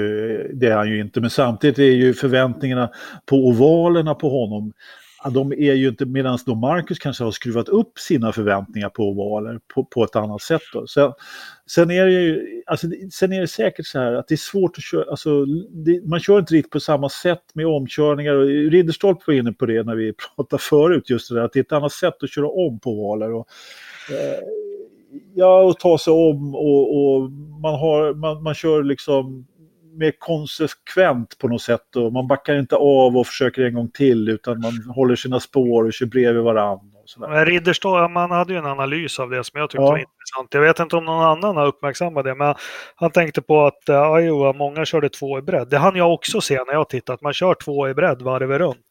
det 0.55 0.67
är 0.67 0.77
han 0.77 0.89
ju 0.89 1.01
inte. 1.01 1.21
Men 1.21 1.31
samtidigt 1.31 1.79
är 1.79 1.83
ju 1.83 2.15
förväntningarna 2.15 2.91
på 3.27 3.37
ovalerna 3.37 4.15
på 4.15 4.29
honom 4.29 4.73
de 5.31 5.53
är 5.53 5.75
ju 5.75 5.89
inte, 5.89 6.07
medan 6.07 6.39
då 6.47 6.55
Marcus 6.55 6.99
kanske 6.99 7.25
har 7.25 7.31
skruvat 7.31 7.69
upp 7.69 7.99
sina 7.99 8.33
förväntningar 8.33 8.89
på 8.89 9.03
ovaler 9.03 9.61
på, 9.75 9.85
på 9.85 10.05
ett 10.05 10.17
annat 10.17 10.43
sätt. 10.43 10.63
Då. 10.73 10.87
Sen, 10.87 11.13
sen, 11.67 11.91
är 11.91 12.07
det 12.07 12.13
ju, 12.13 12.63
alltså, 12.67 12.87
sen 13.13 13.33
är 13.33 13.41
det 13.41 13.49
säkert 13.49 13.87
så 13.87 13.99
här 13.99 14.13
att 14.13 14.29
det 14.29 14.35
är 14.35 14.37
svårt 14.37 14.79
att 14.79 14.85
köra, 14.85 15.11
alltså, 15.11 15.45
det, 15.71 16.07
man 16.07 16.21
kör 16.21 16.39
inte 16.39 16.55
riktigt 16.55 16.73
på 16.73 16.81
samma 16.81 17.09
sätt 17.09 17.43
med 17.55 17.67
omkörningar. 17.67 18.35
Och 18.35 18.47
Ridderstolpe 18.47 19.23
var 19.27 19.35
inne 19.35 19.53
på 19.53 19.67
det 19.67 19.83
när 19.83 19.95
vi 19.95 20.13
pratade 20.37 20.63
förut, 20.63 21.11
just 21.11 21.29
det 21.29 21.35
där 21.35 21.43
att 21.43 21.53
det 21.53 21.59
är 21.59 21.65
ett 21.65 21.73
annat 21.73 21.93
sätt 21.93 22.23
att 22.23 22.31
köra 22.31 22.49
om 22.49 22.81
på 22.81 22.91
ovaler. 22.91 23.33
Och, 23.33 23.49
eh, 24.11 24.39
ja, 25.35 25.63
och 25.63 25.79
ta 25.79 25.99
sig 25.99 26.13
om 26.13 26.55
och, 26.55 26.97
och 26.97 27.31
man, 27.63 27.75
har, 27.75 28.15
man, 28.15 28.43
man 28.43 28.55
kör 28.55 28.83
liksom 28.83 29.47
mer 29.99 30.13
konsekvent 30.19 31.39
på 31.39 31.49
något 31.49 31.63
sätt 31.63 31.97
och 31.97 32.13
man 32.13 32.27
backar 32.27 32.59
inte 32.59 32.77
av 32.77 33.17
och 33.17 33.27
försöker 33.27 33.63
en 33.63 33.75
gång 33.75 33.91
till 33.91 34.29
utan 34.29 34.61
man 34.61 34.95
håller 34.95 35.17
sina 35.17 35.41
spår 35.41 35.85
och 35.85 35.93
kör 35.93 36.07
bredvid. 36.07 36.45
Men 37.19 37.47
Ridderstad, 37.47 38.09
man 38.09 38.31
hade 38.31 38.53
ju 38.53 38.59
en 38.59 38.67
analys 38.67 39.19
av 39.19 39.31
det 39.31 39.45
som 39.45 39.61
jag 39.61 39.71
tyckte 39.71 39.83
Ja. 39.83 39.91
var 39.91 39.99
intressant. 39.99 40.49
Jag 40.55 40.61
vet 40.61 40.79
inte 40.79 40.97
om 40.97 41.05
någon 41.05 41.23
annan 41.25 41.57
har 41.57 41.67
uppmärksammat 41.67 42.25
det, 42.25 42.35
men 42.35 42.55
han 42.95 43.11
tänkte 43.11 43.43
på 43.43 43.67
att 43.67 43.89
uh, 43.91 44.25
Iowa, 44.25 44.53
många 44.53 44.85
körde 44.85 45.09
två 45.09 45.39
i 45.39 45.43
bredd. 45.43 45.69
Det 45.69 45.79
hann 45.79 45.97
jag 45.97 46.13
också 46.15 46.41
se 46.41 46.55
när 46.67 46.73
jag 46.73 46.89
tittat. 46.89 47.23
Man 47.23 47.33
kör 47.33 47.55
två 47.65 47.89
i 47.89 47.95
bredd 47.95 48.23
varvet 48.23 48.59
runt. 48.59 48.87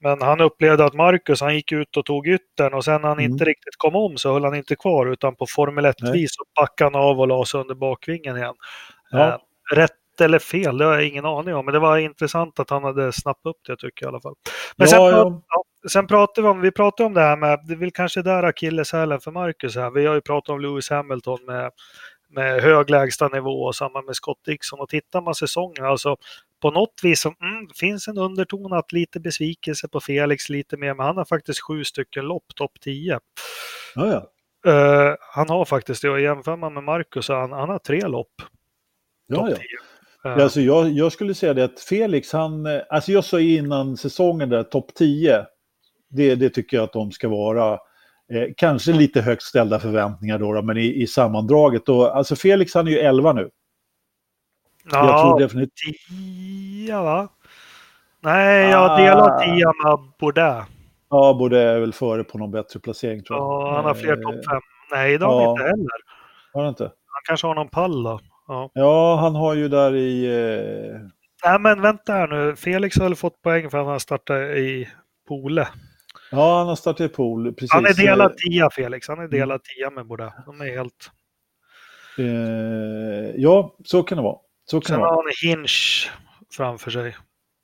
Men 0.00 0.22
han 0.22 0.40
upplevde 0.40 0.84
att 0.84 0.94
Marcus, 0.94 1.40
han 1.40 1.54
gick 1.54 1.72
ut 1.72 1.96
och 1.96 2.04
tog 2.04 2.28
yttern 2.28 2.74
och 2.74 2.84
sen 2.84 3.00
när 3.02 3.08
han 3.08 3.18
Mm. 3.18 3.32
inte 3.32 3.44
riktigt 3.44 3.76
kom 3.76 3.96
om 3.96 4.16
så 4.16 4.32
höll 4.32 4.44
han 4.44 4.54
inte 4.54 4.76
kvar 4.76 5.06
utan 5.12 5.36
på 5.36 5.46
Formel 5.48 5.86
1-vis 5.86 6.30
så 6.34 6.44
backade 6.60 6.90
han 6.96 7.02
av 7.02 7.20
och 7.20 7.28
la 7.28 7.44
sig 7.44 7.60
under 7.60 7.74
bakvingen 7.74 8.36
igen. 8.36 8.54
Ja. 9.10 9.28
Eh, 9.28 9.36
rätt 10.18 10.24
eller 10.24 10.38
fel, 10.38 10.78
det 10.78 10.84
har 10.84 10.94
jag 10.94 11.08
ingen 11.08 11.24
aning 11.24 11.54
om, 11.54 11.64
men 11.64 11.72
det 11.74 11.80
var 11.80 11.98
intressant 11.98 12.60
att 12.60 12.70
han 12.70 12.84
hade 12.84 13.12
snappat 13.12 13.50
upp 13.50 13.60
det 13.66 13.76
tycker 13.76 14.04
jag 14.04 14.08
i 14.08 14.12
alla 14.12 14.20
fall. 14.20 14.34
Men 14.76 14.88
Ja, 14.90 15.10
sen, 15.10 15.42
ja. 15.48 15.62
sen 15.90 16.06
pratade 16.06 16.42
vi 16.42 16.48
om, 16.48 16.60
vi 16.60 16.70
pratade 16.70 17.06
om 17.06 17.14
det 17.14 17.20
här 17.20 17.36
med, 17.36 17.60
det 17.66 17.74
är 17.74 17.76
väl 17.76 17.90
kanske 17.90 18.22
där 18.22 18.42
akilleshälen 18.42 19.20
för 19.20 19.30
Marcus 19.30 19.76
här. 19.76 19.90
Vi 19.90 20.06
har 20.06 20.14
ju 20.14 20.20
pratat 20.20 20.48
om 20.48 20.60
Lewis 20.60 20.90
Hamilton 20.90 21.38
med, 21.46 21.70
med 22.28 22.62
hög 22.62 22.90
lägsta 22.90 23.28
nivå 23.28 23.62
och 23.62 23.74
samma 23.74 24.02
med 24.02 24.16
Scott 24.16 24.44
Dixon. 24.44 24.80
Och 24.80 24.88
tittar 24.88 25.20
man 25.20 25.34
säsongen, 25.34 25.84
alltså 25.84 26.16
på 26.62 26.70
något 26.70 27.00
vis 27.02 27.20
så 27.20 27.28
mm, 27.28 27.68
finns 27.74 28.08
en 28.08 28.18
underton 28.18 28.72
att 28.72 28.92
lite 28.92 29.20
besvikelse 29.20 29.88
på 29.88 30.00
Felix 30.00 30.48
lite 30.48 30.76
mer, 30.76 30.94
men 30.94 31.06
han 31.06 31.16
har 31.16 31.24
faktiskt 31.24 31.62
sju 31.62 31.84
stycken 31.84 32.24
lopp, 32.24 32.54
topp 32.54 32.72
10. 32.80 33.20
Ja, 33.94 34.06
ja. 34.06 34.30
Eh, 34.72 35.14
han 35.20 35.48
har 35.48 35.64
faktiskt 35.64 36.02
det 36.02 36.10
och 36.10 36.20
jämför 36.20 36.56
man 36.56 36.74
med 36.74 36.84
Marcus 36.84 37.28
han, 37.28 37.52
han 37.52 37.68
har 37.68 37.78
tre 37.78 38.06
lopp, 38.06 38.32
ja, 39.26 39.50
ja. 39.50 39.56
10. 40.34 40.38
Ja, 40.38 40.42
Alltså 40.42 40.60
jag, 40.60 40.90
jag 40.90 41.12
skulle 41.12 41.34
säga 41.34 41.54
det 41.54 41.64
att 41.64 41.80
Felix, 41.80 42.32
han, 42.32 42.66
eh, 42.66 42.80
alltså 42.88 43.12
jag 43.12 43.24
sa 43.24 43.40
innan 43.40 43.96
säsongen 43.96 44.48
där, 44.48 44.62
topp 44.62 44.94
10, 44.94 45.46
det, 46.10 46.34
det 46.34 46.50
tycker 46.50 46.76
jag 46.76 46.84
att 46.84 46.92
de 46.92 47.12
ska 47.12 47.28
vara. 47.28 47.72
Eh, 48.32 48.48
kanske 48.56 48.92
lite 48.92 49.20
högt 49.20 49.42
ställda 49.42 49.78
förväntningar 49.78 50.38
då, 50.38 50.52
då 50.52 50.62
men 50.62 50.76
i, 50.76 51.02
i 51.02 51.06
sammandraget. 51.06 51.86
Då, 51.86 52.06
alltså 52.06 52.36
Felix 52.36 52.74
han 52.74 52.86
är 52.86 52.90
ju 52.90 52.98
11 52.98 53.32
nu. 53.32 53.50
Jag 54.92 55.04
ja, 55.04 55.22
tror 55.22 55.40
definitivt... 55.40 55.96
tia 56.08 57.02
va? 57.02 57.28
Nej, 58.20 58.70
jag 58.70 58.90
Ah. 58.90 58.96
delar 58.96 59.38
tia 59.38 59.72
med 59.84 59.98
Bourdais. 60.20 60.66
Ja, 61.10 61.34
borde 61.38 61.60
är 61.60 61.80
väl 61.80 61.92
före 61.92 62.24
på 62.24 62.38
någon 62.38 62.50
bättre 62.50 62.80
placering 62.80 63.22
tror 63.24 63.38
jag. 63.38 63.44
Ja, 63.46 63.74
han 63.76 63.84
har 63.84 63.94
fler 63.94 64.12
Eh, 64.12 64.20
topp 64.20 64.44
fem. 64.50 64.60
Nej, 64.90 65.18
det 65.18 65.24
har 65.24 65.34
han 65.34 65.42
ja. 65.44 65.50
inte 65.50 65.62
heller. 65.62 65.88
Har 66.52 66.60
han 66.60 66.68
inte? 66.68 66.84
Han 66.84 67.22
kanske 67.24 67.46
har 67.46 67.54
någon 67.54 67.68
pall 67.68 68.02
då. 68.02 68.20
Ja. 68.48 68.70
Ja, 68.74 69.16
han 69.16 69.34
har 69.34 69.54
ju 69.54 69.68
där 69.68 69.94
i... 69.94 70.24
Eh, 70.26 71.00
Nej, 71.44 71.60
men 71.60 71.80
vänta 71.82 72.12
här 72.12 72.28
nu. 72.28 72.56
Felix 72.56 72.96
har 72.98 73.04
väl 73.04 73.14
fått 73.14 73.42
poäng 73.42 73.70
för 73.70 73.78
att 73.78 73.86
han 73.86 74.00
startade 74.00 74.58
i 74.58 74.88
Pole. 75.28 75.68
ja, 76.30 76.58
han 76.58 76.68
har 76.68 76.76
startat 76.76 77.00
i 77.00 77.08
pool. 77.08 77.52
Precis. 77.52 77.72
Han 77.72 77.86
är 77.86 77.94
delad 77.94 78.30
Eh, 78.30 78.34
tia, 78.50 78.70
Felix. 78.70 79.08
Han 79.08 79.18
är 79.18 79.28
delad 79.28 79.60
tia 79.64 79.90
med 79.90 80.06
Bourdais. 80.06 80.34
De 80.46 80.60
är 80.60 80.76
helt... 80.76 81.10
Eh, 82.18 83.34
ja, 83.36 83.76
så 83.84 84.02
kan 84.02 84.16
det 84.18 84.22
vara. 84.24 84.38
Så 84.70 84.80
kan 84.80 84.86
Sen 84.86 84.94
det 84.96 85.00
vara. 85.00 85.10
har 85.10 85.22
han 85.22 85.32
Hinch 85.58 86.10
framför 86.56 86.90
sig. 86.90 87.16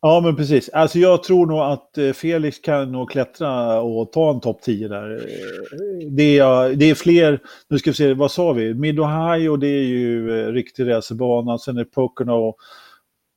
Ja, 0.07 0.21
men 0.21 0.37
precis. 0.37 0.69
Alltså 0.69 0.99
jag 0.99 1.23
tror 1.23 1.47
nog 1.47 1.59
att 1.59 1.99
eh, 1.99 2.13
Felix 2.13 2.59
kan 2.59 2.93
nog 2.93 3.11
klättra 3.11 3.81
och 3.81 4.13
ta 4.13 4.31
en 4.31 4.41
topp 4.41 4.63
10 4.63 4.89
där. 4.89 5.15
Eh, 5.15 6.09
det 6.11 6.39
är, 6.39 6.75
det 6.75 6.91
är 6.91 6.95
fler, 6.95 7.41
nu 7.69 7.79
ska 7.79 7.91
vi 7.91 7.95
se, 7.95 8.15
vad 8.15 8.31
sa 8.31 8.53
vi? 8.53 8.75
Mid-Ohio, 8.75 9.57
det 9.57 9.67
är 9.67 9.83
ju 9.83 10.41
eh, 10.41 10.53
riktig 10.53 10.91
racerbana. 10.91 11.59
Sen 11.59 11.79
är 11.79 11.85
Pocono. 11.85 12.55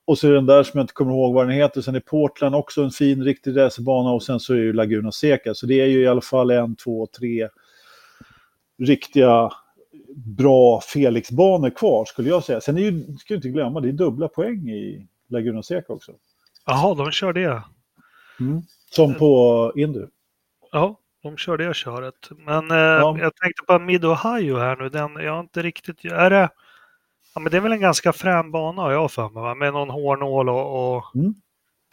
Och 0.07 0.17
så 0.17 0.27
är 0.27 0.31
det 0.31 0.37
den 0.37 0.45
där 0.45 0.63
som 0.63 0.77
jag 0.77 0.83
inte 0.83 0.93
kommer 0.93 1.11
ihåg 1.11 1.33
vad 1.33 1.47
den 1.47 1.55
heter. 1.55 1.81
Sen 1.81 1.95
är 1.95 1.99
Portland 1.99 2.55
också 2.55 2.81
en 2.81 2.91
fin, 2.91 3.23
riktig 3.23 3.57
racerbana. 3.57 4.11
Och 4.11 4.23
sen 4.23 4.39
så 4.39 4.53
är 4.53 4.57
det 4.57 4.63
ju 4.63 4.73
Laguna 4.73 5.11
Seca. 5.11 5.53
Så 5.53 5.65
det 5.65 5.81
är 5.81 5.87
ju 5.87 6.01
i 6.01 6.07
alla 6.07 6.21
fall 6.21 6.51
en, 6.51 6.75
två, 6.75 7.07
tre 7.19 7.49
riktiga 8.79 9.51
bra 10.15 10.81
Felix-banor 10.81 11.69
kvar 11.69 12.05
skulle 12.05 12.29
jag 12.29 12.43
säga. 12.43 12.61
Sen 12.61 12.77
är 12.77 12.81
ju, 12.81 13.03
ska 13.19 13.33
du 13.33 13.35
inte 13.35 13.49
glömma, 13.49 13.79
det 13.81 13.89
är 13.89 13.93
dubbla 13.93 14.27
poäng 14.27 14.69
i 14.69 15.07
Laguna 15.29 15.63
Seca 15.63 15.93
också. 15.93 16.11
Jaha, 16.67 16.95
de 16.95 17.11
kör 17.11 17.33
det. 17.33 17.63
Som 18.91 19.15
på 19.15 19.71
Indy. 19.75 20.01
Ja, 20.71 20.99
de 21.23 21.37
kör 21.37 21.57
det 21.57 21.75
köret. 21.75 22.29
Men 22.37 22.71
eh, 22.71 22.77
jag 23.21 23.35
tänkte 23.35 23.63
på 23.67 23.79
Mid-Ohio 23.79 24.57
här 24.57 24.75
nu. 24.75 24.89
Den, 24.89 25.15
jag 25.15 25.33
har 25.33 25.39
inte 25.39 25.61
riktigt... 25.61 26.05
Är 26.05 26.29
det... 26.29 26.49
Ja, 27.35 27.41
men 27.41 27.51
det 27.51 27.57
är 27.57 27.61
väl 27.61 27.71
en 27.71 27.81
ganska 27.81 28.13
frän 28.13 28.51
bana 28.51 28.81
har 28.81 28.91
jag 28.91 29.11
för 29.11 29.29
mig, 29.29 29.43
va? 29.43 29.55
Med 29.55 29.73
någon 29.73 29.89
hårnål 29.89 30.49
och... 30.49 30.97
och... 30.97 31.03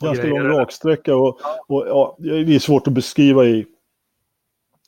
Ganska 0.02 0.26
grejer, 0.26 0.42
lång 0.42 0.58
raksträcka 0.58 1.16
och, 1.16 1.40
och 1.66 1.84
ja, 1.88 2.16
det 2.18 2.54
är 2.54 2.58
svårt 2.58 2.86
att 2.86 2.92
beskriva 2.92 3.44
i, 3.44 3.66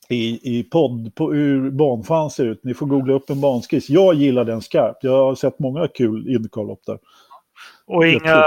i, 0.08 0.58
i 0.58 0.62
podd 0.62 1.14
på 1.14 1.32
hur 1.32 1.70
banfan 1.70 2.30
ser 2.30 2.46
ut. 2.46 2.64
Ni 2.64 2.74
får 2.74 2.86
googla 2.86 3.14
upp 3.14 3.30
en 3.30 3.40
banskiss. 3.40 3.90
Jag 3.90 4.14
gillar 4.14 4.44
den 4.44 4.62
skarpt. 4.62 5.04
Jag 5.04 5.24
har 5.24 5.34
sett 5.34 5.58
många 5.58 5.88
kul 5.88 6.28
Indycar-lopp 6.28 6.80
där. 6.86 6.98
Och 7.86 8.06
inga 8.06 8.44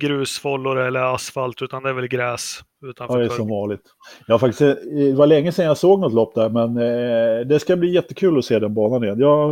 grusfållor 0.00 0.78
eller 0.78 1.14
asfalt, 1.14 1.62
utan 1.62 1.82
det 1.82 1.88
är 1.88 1.92
väl 1.92 2.08
gräs 2.08 2.60
utanför 2.86 3.14
Ja, 3.14 3.20
det 3.20 3.34
är 3.34 3.36
som 3.36 3.48
vanligt. 3.48 3.82
Jag 4.26 4.34
har 4.34 4.38
faktiskt, 4.38 4.60
eh, 4.60 4.74
det 4.94 5.14
var 5.14 5.26
länge 5.26 5.52
sedan 5.52 5.64
jag 5.64 5.76
såg 5.76 6.00
något 6.00 6.12
lopp 6.12 6.34
där, 6.34 6.48
men 6.48 6.76
eh, 6.76 7.46
det 7.46 7.60
ska 7.60 7.76
bli 7.76 7.94
jättekul 7.94 8.38
att 8.38 8.44
se 8.44 8.58
den 8.58 8.74
banan 8.74 9.04
igen. 9.04 9.20
Jag 9.20 9.48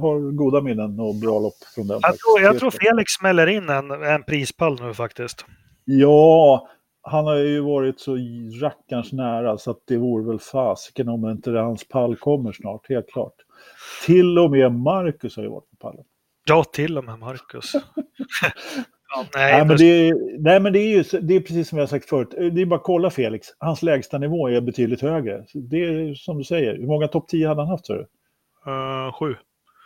har 0.00 0.32
goda 0.36 0.60
minnen 0.60 1.00
och 1.00 1.14
bra 1.14 1.38
lopp 1.38 1.54
från 1.74 1.86
den. 1.86 2.00
Jag 2.02 2.18
tror, 2.18 2.40
jag 2.40 2.58
tror 2.58 2.70
Felix 2.70 3.12
smäller 3.12 3.46
in 3.46 3.68
en, 3.68 3.90
en 3.90 4.22
prispall 4.22 4.78
nu 4.80 4.94
faktiskt. 4.94 5.46
Ja, 5.84 6.68
han 7.02 7.26
har 7.26 7.36
ju 7.36 7.60
varit 7.60 8.00
så 8.00 8.16
rackarns 8.62 9.12
nära 9.12 9.58
så 9.58 9.70
att 9.70 9.80
det 9.86 9.96
vore 9.96 10.24
väl 10.24 10.38
fasiken 10.38 11.08
om 11.08 11.30
inte 11.30 11.50
hans 11.50 11.88
pall 11.88 12.16
kommer 12.16 12.52
snart, 12.52 12.88
helt 12.88 13.08
klart. 13.08 13.34
Till 14.06 14.38
och 14.38 14.50
med 14.50 14.72
Marcus 14.72 15.36
har 15.36 15.42
ju 15.42 15.48
varit 15.48 15.70
på 15.70 15.76
pallen. 15.76 16.04
Ja, 16.44 16.64
till 16.64 16.98
och 16.98 17.04
med 17.04 17.18
Marcus. 17.18 17.72
ja, 19.14 19.26
nej, 19.34 19.52
Nej, 19.52 19.64
men 19.66 19.76
det 19.76 19.84
är, 19.84 20.14
nej, 20.42 20.60
men 20.60 20.72
det 20.72 20.78
är 20.78 20.88
ju 20.88 21.20
det 21.20 21.34
är 21.36 21.40
precis 21.40 21.68
som 21.68 21.78
jag 21.78 21.88
sagt 21.88 22.08
förut. 22.08 22.28
Det 22.30 22.62
är 22.62 22.66
bara 22.66 22.76
att 22.76 22.82
kolla 22.82 23.10
Felix. 23.10 23.48
Hans 23.58 23.82
lägsta 23.82 24.18
nivå 24.18 24.48
är 24.48 24.60
betydligt 24.60 25.00
högre. 25.02 25.44
Det 25.54 25.76
är 25.76 26.14
som 26.14 26.38
du 26.38 26.44
säger. 26.44 26.76
Hur 26.76 26.86
många 26.86 27.08
topp 27.08 27.28
10 27.28 27.48
hade 27.48 27.60
han 27.60 27.68
haft? 27.70 27.86
Så? 27.86 27.94
eh, 28.66 29.12
sju. 29.18 29.36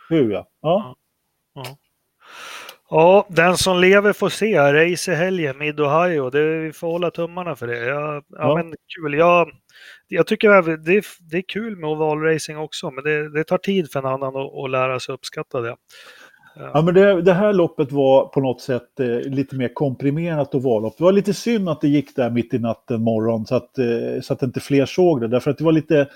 Hur 0.09 0.31
ja. 0.31 0.47
ja. 0.61 0.95
Ja, 2.89 3.27
den 3.29 3.57
som 3.57 3.79
lever 3.79 4.13
får 4.13 4.29
se. 4.29 4.57
Race 4.73 5.11
i 5.11 5.15
helgen, 5.15 5.57
Mid-Ohio. 5.57 6.29
Det, 6.29 6.57
vi 6.59 6.73
får 6.73 6.87
hålla 6.87 7.11
tummarna 7.11 7.55
för 7.55 7.67
det. 7.67 7.77
Ja, 7.85 8.13
ja, 8.15 8.21
Ja. 8.29 8.55
men 8.55 8.75
kul. 8.95 9.13
Jag, 9.13 9.49
jag 10.07 10.27
tycker 10.27 10.49
det 10.77 10.93
är, 10.93 11.05
det 11.31 11.37
är 11.37 11.41
kul 11.47 11.75
med 11.77 11.89
ovalracing 11.89 12.57
också, 12.57 12.91
men 12.91 13.03
det, 13.03 13.29
det 13.29 13.43
tar 13.43 13.57
tid 13.57 13.91
för 13.91 13.99
en 13.99 14.05
annan 14.05 14.35
att, 14.35 14.53
att 14.63 14.69
lära 14.69 14.99
sig 14.99 15.15
uppskatta 15.15 15.61
det. 15.61 15.75
Ja, 16.59 16.81
men 16.81 16.93
det, 16.93 17.21
det 17.21 17.33
här 17.33 17.53
loppet 17.53 17.91
var 17.91 18.25
på 18.25 18.39
något 18.39 18.61
sätt 18.61 18.99
eh, 18.99 19.19
lite 19.19 19.55
mer 19.55 19.73
komprimerat 19.73 20.55
och 20.55 20.63
vallopp. 20.63 20.97
Det 20.97 21.03
var 21.03 21.11
lite 21.11 21.33
synd 21.33 21.69
att 21.69 21.81
det 21.81 21.87
gick 21.87 22.15
där 22.15 22.29
mitt 22.29 22.53
i 22.53 22.59
natten 22.59 23.03
morgon 23.03 23.45
så 23.45 23.55
att, 23.55 23.77
eh, 23.77 24.21
så 24.21 24.33
att 24.33 24.43
inte 24.43 24.59
fler 24.59 24.85
såg 24.85 25.21
det. 25.21 25.27
Därför 25.27 25.51
att 25.51 25.57
det 25.57 25.63
var 25.63 25.71
lite, 25.71 25.99
eh, 25.99 26.07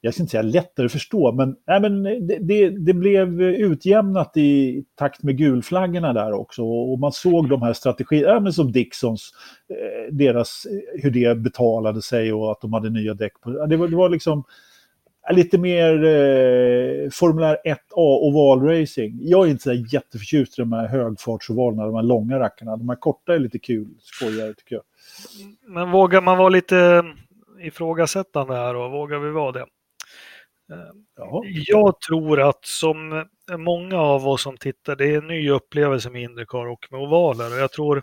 jag 0.00 0.14
ska 0.14 0.22
inte 0.22 0.30
säga 0.30 0.42
lättare 0.42 0.86
att 0.86 0.92
förstå, 0.92 1.32
men, 1.32 1.56
nej, 1.66 1.80
men 1.80 2.02
det, 2.02 2.38
det, 2.40 2.70
det 2.70 2.94
blev 2.94 3.42
utjämnat 3.42 4.36
i 4.36 4.84
takt 4.94 5.22
med 5.22 5.38
gulflaggorna 5.38 6.12
där 6.12 6.32
också. 6.32 6.62
Och, 6.62 6.98
man 6.98 7.12
såg 7.12 7.48
de 7.48 7.62
här 7.62 7.72
strategierna, 7.72 8.32
ja, 8.32 8.40
men 8.40 8.52
som 8.52 8.72
Dixons, 8.72 9.30
eh, 9.70 10.14
deras, 10.14 10.66
eh, 10.70 11.02
hur 11.02 11.10
det 11.10 11.38
betalade 11.38 12.02
sig 12.02 12.32
och 12.32 12.52
att 12.52 12.60
de 12.60 12.72
hade 12.72 12.90
nya 12.90 13.14
däck. 13.14 13.40
På. 13.40 13.66
Det, 13.66 13.76
var, 13.76 13.88
det 13.88 13.96
var 13.96 14.08
liksom 14.08 14.44
lite 15.32 15.58
mer 15.58 16.04
eh, 16.04 17.10
Formulär 17.10 17.58
1A 17.64 17.78
ovalracing. 17.96 19.18
Jag 19.20 19.46
är 19.46 19.50
inte 19.50 19.62
så 19.62 19.72
jätteförtjust 19.72 20.58
i 20.58 20.62
de 20.62 20.72
här 20.72 20.86
högfartsovalerna, 20.86 21.86
de 21.86 21.94
här 21.94 22.02
långa 22.02 22.38
rackarna. 22.38 22.76
De 22.76 22.88
här 22.88 22.96
korta 22.96 23.34
är 23.34 23.38
lite 23.38 23.58
kul, 23.58 23.88
skojigare 24.00 24.54
tycker 24.54 24.74
jag. 24.74 24.84
Men 25.66 25.90
vågar 25.90 26.22
man 26.22 26.38
vara 26.38 26.48
lite 26.48 27.04
ifrågasättande 27.60 28.54
här 28.54 28.74
och 28.76 28.90
vågar 28.90 29.18
vi 29.18 29.30
vara 29.30 29.52
det? 29.52 29.66
Eh, 30.72 30.78
Jaha. 31.16 31.42
Jag 31.44 32.00
tror 32.00 32.40
att 32.40 32.64
som 32.64 33.24
många 33.56 34.00
av 34.00 34.28
oss 34.28 34.42
som 34.42 34.56
tittar, 34.56 34.96
det 34.96 35.06
är 35.06 35.18
en 35.18 35.26
ny 35.26 35.50
upplevelse 35.50 36.10
med 36.10 36.22
Indycar 36.22 36.66
och 36.66 36.86
med 36.90 37.00
ovaler. 37.00 37.52
Och 37.52 37.58
jag 37.58 37.72
tror, 37.72 38.02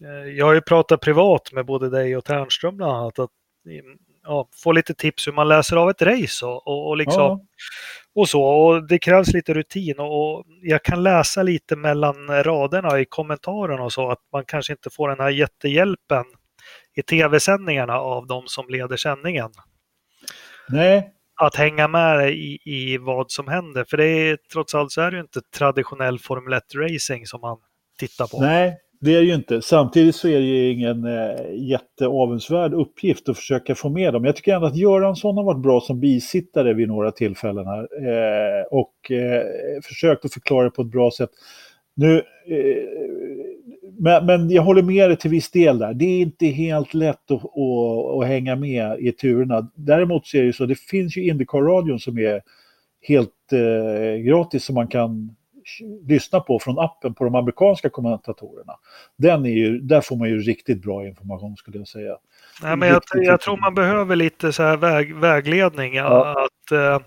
eh, 0.00 0.32
jag 0.36 0.46
har 0.46 0.54
ju 0.54 0.60
pratat 0.60 1.00
privat 1.00 1.52
med 1.52 1.66
både 1.66 1.90
dig 1.90 2.16
och 2.16 2.24
Ternström 2.24 2.76
bland 2.76 2.92
annat, 2.92 3.18
att 3.18 3.30
ja, 4.22 4.48
få 4.62 4.72
lite 4.72 4.94
tips 4.94 5.26
hur 5.26 5.32
man 5.32 5.48
läser 5.48 5.76
av 5.76 5.90
ett 5.90 6.02
race 6.02 6.46
och, 6.46 6.66
och, 6.66 6.88
och 6.88 6.96
liksom 6.96 7.22
Ja. 7.22 7.40
och 8.14 8.28
så. 8.28 8.42
Och 8.42 8.86
det 8.88 8.98
krävs 8.98 9.32
lite 9.32 9.54
rutin 9.54 9.98
och, 9.98 10.34
och 10.36 10.44
jag 10.62 10.82
kan 10.82 11.02
läsa 11.02 11.42
lite 11.42 11.76
mellan 11.76 12.44
raderna 12.44 13.00
i 13.00 13.04
kommentarerna 13.04 13.82
och 13.82 13.92
så 13.92 14.10
att 14.10 14.20
man 14.32 14.44
kanske 14.44 14.72
inte 14.72 14.90
får 14.90 15.08
den 15.08 15.20
här 15.20 15.30
jättehjälpen 15.30 16.24
i 16.96 17.02
tv-sändningarna 17.02 17.98
av 17.98 18.26
de 18.26 18.42
som 18.46 18.68
leder 18.68 18.96
sändningen. 18.96 19.50
Nej, 20.68 21.10
Att 21.40 21.54
hänga 21.56 21.88
med 21.88 22.30
i, 22.30 22.58
i 22.64 22.98
vad 22.98 23.30
som 23.30 23.48
händer. 23.48 23.84
För 23.84 23.96
det 23.96 24.06
är 24.06 24.38
trots 24.52 24.74
allt 24.74 24.92
så 24.92 25.00
är 25.00 25.10
det 25.10 25.20
inte 25.20 25.40
traditionell 25.56 26.18
Formel 26.18 26.52
1-racing 26.60 27.24
som 27.26 27.40
man 27.40 27.58
tittar 27.98 28.26
på. 28.26 28.40
nej, 28.40 28.78
det 29.04 29.14
är 29.14 29.20
ju 29.20 29.34
inte. 29.34 29.62
Samtidigt 29.62 30.16
så 30.16 30.28
är 30.28 30.38
det 30.38 30.46
ju 30.46 30.72
ingen 30.72 31.04
eh, 31.04 31.54
jätteavundsvärd 31.54 32.74
uppgift 32.74 33.28
att 33.28 33.36
försöka 33.36 33.74
få 33.74 33.88
med 33.88 34.12
dem. 34.12 34.24
Jag 34.24 34.36
tycker 34.36 34.54
ändå 34.54 34.66
att 34.66 34.76
Göransson 34.76 35.36
har 35.36 35.44
varit 35.44 35.62
bra 35.62 35.80
som 35.80 36.00
bisittare 36.00 36.74
vid 36.74 36.88
några 36.88 37.10
tillfällen 37.10 37.66
här. 37.66 37.80
Eh, 37.80 38.64
och 38.70 39.10
eh, 39.10 39.42
försökt 39.82 40.24
att 40.24 40.32
förklara 40.32 40.64
det 40.64 40.70
på 40.70 40.82
ett 40.82 40.90
bra 40.90 41.10
sätt. 41.10 41.30
Nu, 41.94 42.16
eh, 42.46 42.82
men, 43.98 44.26
men 44.26 44.50
jag 44.50 44.62
håller 44.62 44.82
med 44.82 45.10
dig 45.10 45.16
till 45.16 45.30
viss 45.30 45.50
del 45.50 45.78
där. 45.78 45.94
Det 45.94 46.04
är 46.04 46.20
inte 46.20 46.46
helt 46.46 46.94
lätt 46.94 47.30
att, 47.30 47.44
att, 47.44 48.20
att 48.20 48.26
hänga 48.26 48.56
med 48.56 49.00
i 49.00 49.12
turerna. 49.12 49.70
Däremot 49.74 50.26
så 50.26 50.36
är 50.36 50.40
det 50.40 50.46
ju 50.46 50.52
så, 50.52 50.66
det 50.66 50.78
finns 50.78 51.16
ju 51.16 51.26
Indycar-radion 51.26 51.98
som 51.98 52.18
är 52.18 52.40
helt 53.00 53.52
eh, 53.52 54.22
gratis 54.22 54.64
som 54.64 54.74
man 54.74 54.88
kan 54.88 55.36
lyssna 56.08 56.40
på 56.40 56.58
från 56.58 56.78
appen 56.78 57.14
på 57.14 57.24
de 57.24 57.34
amerikanska 57.34 57.90
kommentatorerna. 57.90 58.72
Den 59.16 59.46
är 59.46 59.50
ju, 59.50 59.78
där 59.78 60.00
får 60.00 60.16
man 60.16 60.28
ju 60.28 60.38
riktigt 60.38 60.82
bra 60.82 61.06
information 61.06 61.56
skulle 61.56 61.78
jag 61.78 61.88
säga. 61.88 62.16
Nej, 62.62 62.76
men 62.76 62.88
jag, 62.88 63.02
jag 63.12 63.40
tror 63.40 63.56
man 63.56 63.74
behöver 63.74 64.16
lite 64.16 64.52
så 64.52 64.62
här 64.62 64.76
väg, 64.76 65.14
vägledning. 65.14 65.94
Ja. 65.94 66.44
Att, 66.44 66.72
uh, 66.72 66.98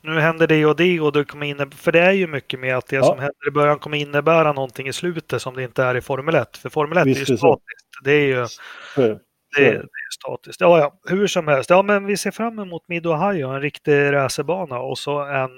nu 0.00 0.20
händer 0.20 0.46
det 0.46 0.66
och 0.66 0.76
det 0.76 1.00
och 1.00 1.12
det 1.12 1.24
kommer 1.24 1.46
innebära, 1.46 1.76
för 1.76 1.92
det 1.92 2.00
är 2.00 2.12
ju 2.12 2.26
mycket 2.26 2.60
med 2.60 2.76
att 2.76 2.86
det 2.86 2.96
ja. 2.96 3.04
som 3.04 3.18
händer 3.18 3.48
i 3.48 3.50
början 3.50 3.78
kommer 3.78 3.98
innebära 3.98 4.52
någonting 4.52 4.88
i 4.88 4.92
slutet 4.92 5.42
som 5.42 5.54
det 5.54 5.62
inte 5.62 5.82
är 5.82 5.94
i 5.94 6.00
Formel 6.00 6.34
1. 6.34 6.56
För 6.56 6.68
Formel 6.68 6.98
1 6.98 7.06
Visst 7.06 7.28
är 7.28 7.32
ju 7.32 7.36
statiskt. 7.36 7.88
Det 8.04 8.12
är 8.12 8.26
ju 8.26 8.46
för, 8.94 9.08
det, 9.56 9.62
det, 9.62 9.76
är 9.76 10.12
statiskt. 10.20 10.60
Ja, 10.60 10.78
ja, 10.78 10.98
hur 11.08 11.26
som 11.26 11.48
helst. 11.48 11.70
Ja, 11.70 11.82
men 11.82 12.06
vi 12.06 12.16
ser 12.16 12.30
fram 12.30 12.58
emot 12.58 12.88
Mid 12.88 13.06
Ohio, 13.06 13.48
en 13.48 13.60
riktig 13.60 14.12
racerbana 14.12 14.78
och 14.78 14.98
så 14.98 15.24
en 15.24 15.50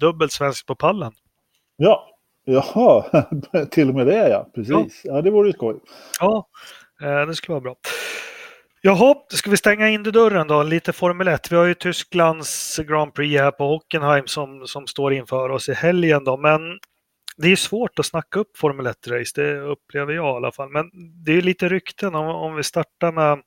dubbelt 0.00 0.32
svensk 0.32 0.66
på 0.66 0.74
pallen. 0.74 1.12
Ja, 1.84 2.08
Jaha, 2.44 3.04
till 3.70 3.88
och 3.88 3.94
med 3.94 4.06
det 4.06 4.28
ja. 4.28 4.50
Precis. 4.54 5.00
Ja, 5.04 5.14
ja 5.14 5.22
det 5.22 5.30
vore 5.30 5.48
ju 5.48 5.52
skoj. 5.52 5.80
Ja, 6.20 6.48
eh, 7.02 7.26
det 7.26 7.34
skulle 7.34 7.52
vara 7.52 7.60
bra. 7.60 7.76
Jaha, 8.80 9.14
ska 9.28 9.50
vi 9.50 9.56
stänga 9.56 9.88
in 9.88 10.02
dörren 10.02 10.48
då? 10.48 10.62
Lite 10.62 10.92
Formel 10.92 11.28
1. 11.28 11.52
Vi 11.52 11.56
har 11.56 11.64
ju 11.64 11.74
Tysklands 11.74 12.78
Grand 12.78 13.14
Prix 13.14 13.40
här 13.40 13.50
på 13.50 13.64
Hockenheim 13.68 14.26
som, 14.26 14.66
som 14.66 14.86
står 14.86 15.12
inför 15.12 15.48
oss 15.48 15.68
i 15.68 15.74
helgen 15.74 16.24
då. 16.24 16.36
Men 16.36 16.60
det 17.36 17.48
är 17.48 17.56
svårt 17.56 17.98
att 17.98 18.06
snacka 18.06 18.38
upp 18.38 18.56
Formel 18.56 18.86
1-race, 18.86 19.42
det 19.42 19.60
upplever 19.60 20.12
jag 20.12 20.34
i 20.34 20.36
alla 20.36 20.52
fall. 20.52 20.68
Men 20.68 20.90
det 21.24 21.32
är 21.32 21.42
lite 21.42 21.68
rykten 21.68 22.14
om, 22.14 22.26
om 22.26 22.54
vi 22.54 22.62
startar 22.62 23.12
med 23.12 23.42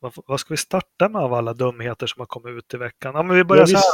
vad, 0.00 0.12
vad 0.26 0.40
ska 0.40 0.54
vi 0.54 0.58
starta 0.58 1.08
med 1.08 1.22
av 1.22 1.34
alla 1.34 1.54
dumheter 1.54 2.06
som 2.06 2.20
har 2.20 2.26
kommit 2.26 2.58
ut 2.58 2.74
i 2.74 2.76
veckan? 2.76 3.14
Ja, 3.14 3.22
men 3.22 3.36
vi 3.36 3.44
börjar 3.44 3.66
ja, 3.68 3.78
så 3.78 3.88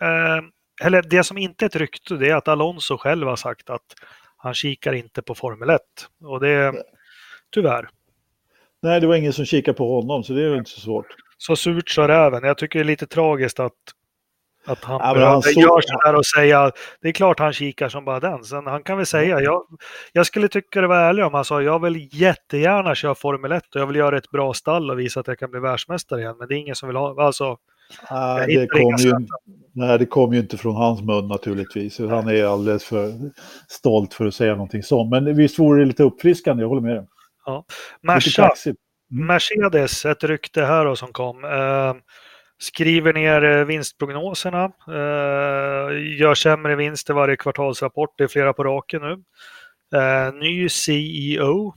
här. 0.00 0.38
Eh, 0.38 0.42
eller 0.82 1.02
det 1.02 1.24
som 1.24 1.38
inte 1.38 1.64
är 1.64 1.66
ett 1.66 1.76
rykte, 1.76 2.14
det 2.14 2.28
är 2.28 2.34
att 2.34 2.48
Alonso 2.48 2.98
själv 2.98 3.26
har 3.26 3.36
sagt 3.36 3.70
att 3.70 3.94
han 4.36 4.54
kikar 4.54 4.92
inte 4.92 5.22
på 5.22 5.34
Formel 5.34 5.70
1. 5.70 5.80
Och 6.24 6.40
det 6.40 6.48
är 6.48 6.74
tyvärr. 7.54 7.88
Nej, 8.82 9.00
det 9.00 9.06
var 9.06 9.14
ingen 9.14 9.32
som 9.32 9.44
kikade 9.44 9.76
på 9.76 10.00
honom, 10.00 10.24
så 10.24 10.32
det 10.32 10.42
är 10.42 10.56
inte 10.56 10.70
så 10.70 10.80
svårt. 10.80 11.06
Så 11.38 11.56
surt 11.56 11.90
sa 11.90 12.08
räven. 12.08 12.44
Jag 12.44 12.58
tycker 12.58 12.78
det 12.78 12.82
är 12.82 12.86
lite 12.86 13.06
tragiskt 13.06 13.60
att, 13.60 13.72
att 14.66 14.84
han, 14.84 15.20
ja, 15.20 15.28
han 15.28 15.42
så... 15.42 15.60
gör 15.60 15.80
så 15.80 16.00
här 16.04 16.14
och 16.14 16.26
säga 16.26 16.72
det 17.00 17.08
är 17.08 17.12
klart 17.12 17.38
han 17.38 17.52
kikar 17.52 17.88
som 17.88 18.04
bara 18.04 18.20
den. 18.20 18.44
Sen 18.44 18.66
han 18.66 18.82
kan 18.82 18.96
väl 18.96 19.06
säga, 19.06 19.40
jag, 19.40 19.62
jag 20.12 20.26
skulle 20.26 20.48
tycka 20.48 20.80
det 20.80 20.86
var 20.86 20.96
ärligt 20.96 21.24
om 21.24 21.34
han 21.34 21.44
sa 21.44 21.62
jag 21.62 21.82
vill 21.82 22.08
jättegärna 22.12 22.94
köra 22.94 23.14
Formel 23.14 23.52
1 23.52 23.74
och 23.74 23.80
jag 23.80 23.86
vill 23.86 23.96
göra 23.96 24.18
ett 24.18 24.30
bra 24.30 24.54
stall 24.54 24.90
och 24.90 25.00
visa 25.00 25.20
att 25.20 25.28
jag 25.28 25.38
kan 25.38 25.50
bli 25.50 25.60
världsmästare 25.60 26.20
igen. 26.20 26.36
Men 26.38 26.48
det 26.48 26.54
är 26.54 26.58
ingen 26.58 26.76
som 26.76 26.88
vill 26.88 26.96
ha, 26.96 27.24
alltså 27.26 27.56
Nej, 28.10 28.56
det 28.56 28.66
kom, 28.66 28.96
ju, 28.98 29.12
nej, 29.72 29.98
det 29.98 30.06
kom 30.06 30.32
ju 30.32 30.40
inte 30.40 30.56
från 30.56 30.76
hans 30.76 31.02
mun 31.02 31.28
naturligtvis. 31.28 31.98
Han 31.98 32.28
är 32.28 32.44
alldeles 32.44 32.84
för 32.84 33.12
stolt 33.68 34.14
för 34.14 34.26
att 34.26 34.34
säga 34.34 34.52
någonting 34.52 34.82
sånt. 34.82 35.10
Men 35.10 35.36
visst 35.36 35.58
vore 35.58 35.80
det 35.80 35.86
lite 35.86 36.02
uppfriskande, 36.02 36.62
jag 36.62 36.68
håller 36.68 36.82
med 36.82 36.96
dig. 36.96 37.06
Ja. 37.46 37.64
Merca, 38.02 38.50
mm. 38.66 38.76
Mercedes, 39.26 40.04
ett 40.04 40.24
rykte 40.24 40.64
här 40.64 40.84
då 40.84 40.96
som 40.96 41.12
kom. 41.12 41.44
Eh, 41.44 41.94
skriver 42.58 43.12
ner 43.12 43.44
eh, 43.44 43.64
vinstprognoserna. 43.64 44.64
Eh, 44.88 46.18
gör 46.18 46.34
sämre 46.34 46.76
vinst 46.76 47.10
i 47.10 47.12
varje 47.12 47.36
kvartalsrapport. 47.36 48.14
Det 48.18 48.24
är 48.24 48.28
flera 48.28 48.52
på 48.52 48.64
raken 48.64 49.02
nu. 49.02 49.22
Eh, 49.98 50.34
ny 50.34 50.68
CEO, 50.68 51.74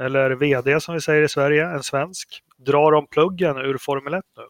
eller 0.00 0.30
VD 0.30 0.80
som 0.80 0.94
vi 0.94 1.00
säger 1.00 1.22
i 1.22 1.28
Sverige, 1.28 1.66
en 1.66 1.82
svensk. 1.82 2.42
Drar 2.58 2.92
de 2.92 3.06
pluggen 3.06 3.56
ur 3.56 3.78
Formel 3.78 4.14
1 4.14 4.24
nu? 4.36 4.42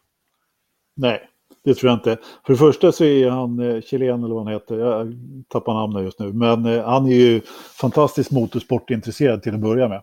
Nej, 0.95 1.29
det 1.63 1.73
tror 1.73 1.89
jag 1.89 1.97
inte. 1.97 2.17
För 2.45 2.53
det 2.53 2.59
första 2.59 2.91
så 2.91 3.03
är 3.03 3.29
han 3.29 3.59
eh, 3.59 3.81
chilen 3.81 4.23
eller 4.23 4.35
vad 4.35 4.43
han 4.43 4.53
heter, 4.53 4.79
jag 4.79 5.13
tappar 5.47 5.73
namnet 5.73 6.03
just 6.03 6.19
nu, 6.19 6.33
men 6.33 6.65
eh, 6.65 6.85
han 6.85 7.05
är 7.05 7.15
ju 7.15 7.41
fantastiskt 7.79 8.31
motorsportintresserad 8.31 9.43
till 9.43 9.53
att 9.53 9.59
börja 9.59 9.87
med. 9.87 10.01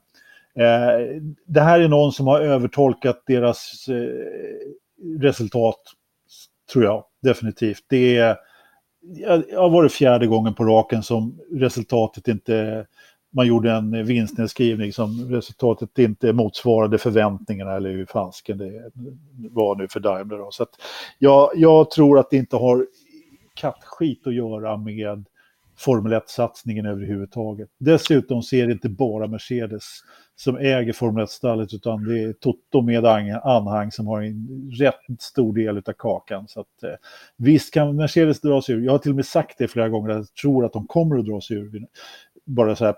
Eh, 0.54 1.22
det 1.46 1.60
här 1.60 1.80
är 1.80 1.88
någon 1.88 2.12
som 2.12 2.26
har 2.26 2.40
övertolkat 2.40 3.22
deras 3.26 3.86
resultat, 5.20 5.80
tror 6.72 6.84
jag 6.84 7.04
definitivt. 7.22 7.84
Det 7.88 8.16
är, 8.16 8.36
jag 9.50 9.60
har 9.60 9.70
varit 9.70 9.92
fjärde 9.92 10.26
gången 10.26 10.54
på 10.54 10.64
raken 10.64 11.02
som 11.02 11.38
resultatet 11.52 12.28
inte 12.28 12.86
man 13.30 13.46
gjorde 13.46 13.72
en 13.72 14.06
vinstnedskrivning 14.06 14.92
som 14.92 15.30
resultatet 15.30 15.98
inte 15.98 16.32
motsvarade 16.32 16.98
förväntningarna 16.98 17.72
eller 17.76 17.90
hur 17.90 18.06
fansken 18.06 18.58
det 18.58 18.90
var 19.50 19.76
nu 19.76 19.88
för 19.88 20.00
Daimler. 20.00 20.38
Då. 20.38 20.48
Så 20.50 20.62
att 20.62 20.70
jag, 21.18 21.50
jag 21.54 21.90
tror 21.90 22.18
att 22.18 22.30
det 22.30 22.36
inte 22.36 22.56
har 22.56 22.86
kattskit 23.54 24.26
att 24.26 24.34
göra 24.34 24.76
med 24.76 25.24
Formel 25.78 26.12
1-satsningen 26.12 26.86
överhuvudtaget. 26.86 27.68
Dessutom 27.78 28.42
ser 28.42 28.66
det 28.66 28.72
inte 28.72 28.88
bara 28.88 29.26
Mercedes 29.26 29.84
som 30.36 30.56
äger 30.56 30.92
Formel 30.92 31.24
1-stallet 31.24 31.74
utan 31.74 32.04
det 32.04 32.22
är 32.22 32.32
Toto 32.32 32.80
med 32.82 33.04
anhang 33.44 33.92
som 33.92 34.06
har 34.06 34.22
en 34.22 34.70
rätt 34.78 35.20
stor 35.20 35.54
del 35.54 35.76
av 35.76 35.92
kakan. 35.98 36.48
Så 36.48 36.60
att, 36.60 36.82
eh, 36.82 36.90
visst 37.36 37.74
kan 37.74 37.96
Mercedes 37.96 38.40
dra 38.40 38.62
sig 38.62 38.74
ur. 38.74 38.84
Jag 38.84 38.92
har 38.92 38.98
till 38.98 39.12
och 39.12 39.16
med 39.16 39.26
sagt 39.26 39.58
det 39.58 39.68
flera 39.68 39.88
gånger 39.88 40.10
jag 40.10 40.34
tror 40.34 40.64
att 40.64 40.72
de 40.72 40.86
kommer 40.86 41.18
att 41.18 41.26
dra 41.26 41.40
sig 41.40 41.56
ur. 41.56 41.86
Bara 42.44 42.76
så 42.76 42.84
här 42.84 42.94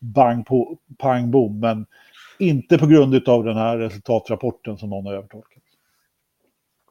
bang 0.00 0.46
på, 0.46 0.78
pang 0.98 1.30
bom, 1.30 1.60
men 1.60 1.86
inte 2.38 2.78
på 2.78 2.86
grund 2.86 3.28
av 3.28 3.44
den 3.44 3.56
här 3.56 3.78
resultatrapporten 3.78 4.78
som 4.78 4.90
någon 4.90 5.06
har 5.06 5.12
övertolkat. 5.12 5.62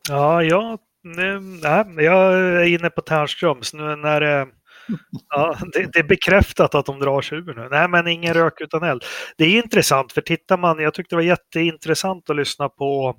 Ja, 0.09 0.43
jag, 0.43 0.79
nej, 1.03 2.05
jag 2.05 2.33
är 2.33 2.63
inne 2.63 2.89
på 2.89 3.01
Ternströms 3.01 3.73
nu 3.73 3.95
när 3.95 4.21
det, 4.21 4.47
ja, 5.29 5.57
det, 5.73 5.93
det, 5.93 5.99
är 5.99 6.07
bekräftat 6.07 6.75
att 6.75 6.85
de 6.85 6.99
drar 6.99 7.21
sig 7.21 7.37
ur 7.37 7.53
nu. 7.53 7.67
Nej, 7.71 7.87
men 7.87 8.07
ingen 8.07 8.33
rök 8.33 8.61
utan 8.61 8.83
eld. 8.83 9.03
Det 9.37 9.43
är 9.43 9.63
intressant, 9.63 10.11
för 10.11 10.21
tittar 10.21 10.57
man, 10.57 10.79
jag 10.79 10.93
tyckte 10.93 11.15
det 11.15 11.17
var 11.17 11.23
jätteintressant 11.23 12.29
att 12.29 12.35
lyssna 12.35 12.69
på 12.69 13.15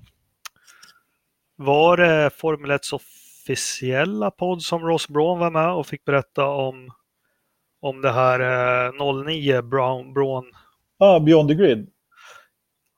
var 1.56 1.96
det 1.96 2.30
Formel 2.36 2.70
1 2.70 2.80
officiella 2.92 4.30
podd 4.30 4.62
som 4.62 4.82
Ross 4.82 5.08
Braun 5.08 5.38
var 5.38 5.50
med 5.50 5.72
och 5.72 5.86
fick 5.86 6.04
berätta 6.04 6.46
om 6.46 6.90
om 7.80 8.02
det 8.02 8.10
här 8.12 8.40
eh, 8.86 9.24
09 9.24 9.62
Brown, 9.62 10.12
Braun. 10.12 10.44
Ja, 10.98 11.06
ah, 11.06 11.20
Beyond 11.20 11.48
the 11.48 11.54
Grid. 11.54 11.90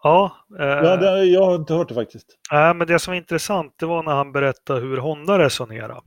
Ja. 0.02 0.36
Eh, 0.58 0.66
ja 0.66 0.96
det, 0.96 1.24
jag 1.24 1.44
har 1.44 1.54
inte 1.54 1.74
hört 1.74 1.88
det 1.88 1.94
faktiskt. 1.94 2.26
Nej, 2.52 2.68
äh, 2.68 2.74
men 2.74 2.86
det 2.86 2.98
som 2.98 3.12
var 3.12 3.16
intressant 3.16 3.74
det 3.78 3.86
var 3.86 4.02
när 4.02 4.14
han 4.14 4.32
berättade 4.32 4.80
hur 4.80 4.96
Honda 4.96 5.38
resonerade. 5.38 6.00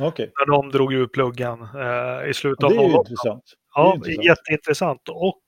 Okay. 0.00 0.26
När 0.38 0.46
de 0.46 0.70
drog 0.70 0.92
ur 0.92 1.06
pluggen 1.06 1.62
eh, 1.62 2.30
i 2.30 2.34
slutet 2.34 2.64
av 2.64 2.70
Det 2.70 2.76
är 2.76 2.88
ju 2.88 2.96
intressant. 2.96 3.44
Ja, 3.74 3.94
intressant. 3.94 4.24
jätteintressant. 4.24 5.08
Och 5.08 5.42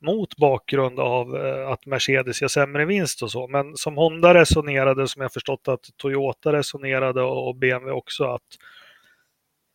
mot 0.00 0.36
bakgrund 0.36 1.00
av 1.00 1.36
eh, 1.36 1.68
att 1.68 1.86
Mercedes 1.86 2.42
gör 2.42 2.48
sämre 2.48 2.84
vinst 2.84 3.22
och 3.22 3.30
så. 3.30 3.48
Men 3.48 3.76
som 3.76 3.96
Honda 3.96 4.34
resonerade, 4.34 5.08
som 5.08 5.22
jag 5.22 5.32
förstått 5.32 5.68
att 5.68 5.80
Toyota 5.96 6.52
resonerade 6.52 7.22
och 7.22 7.56
BMW 7.56 7.92
också, 7.92 8.24
att 8.24 8.42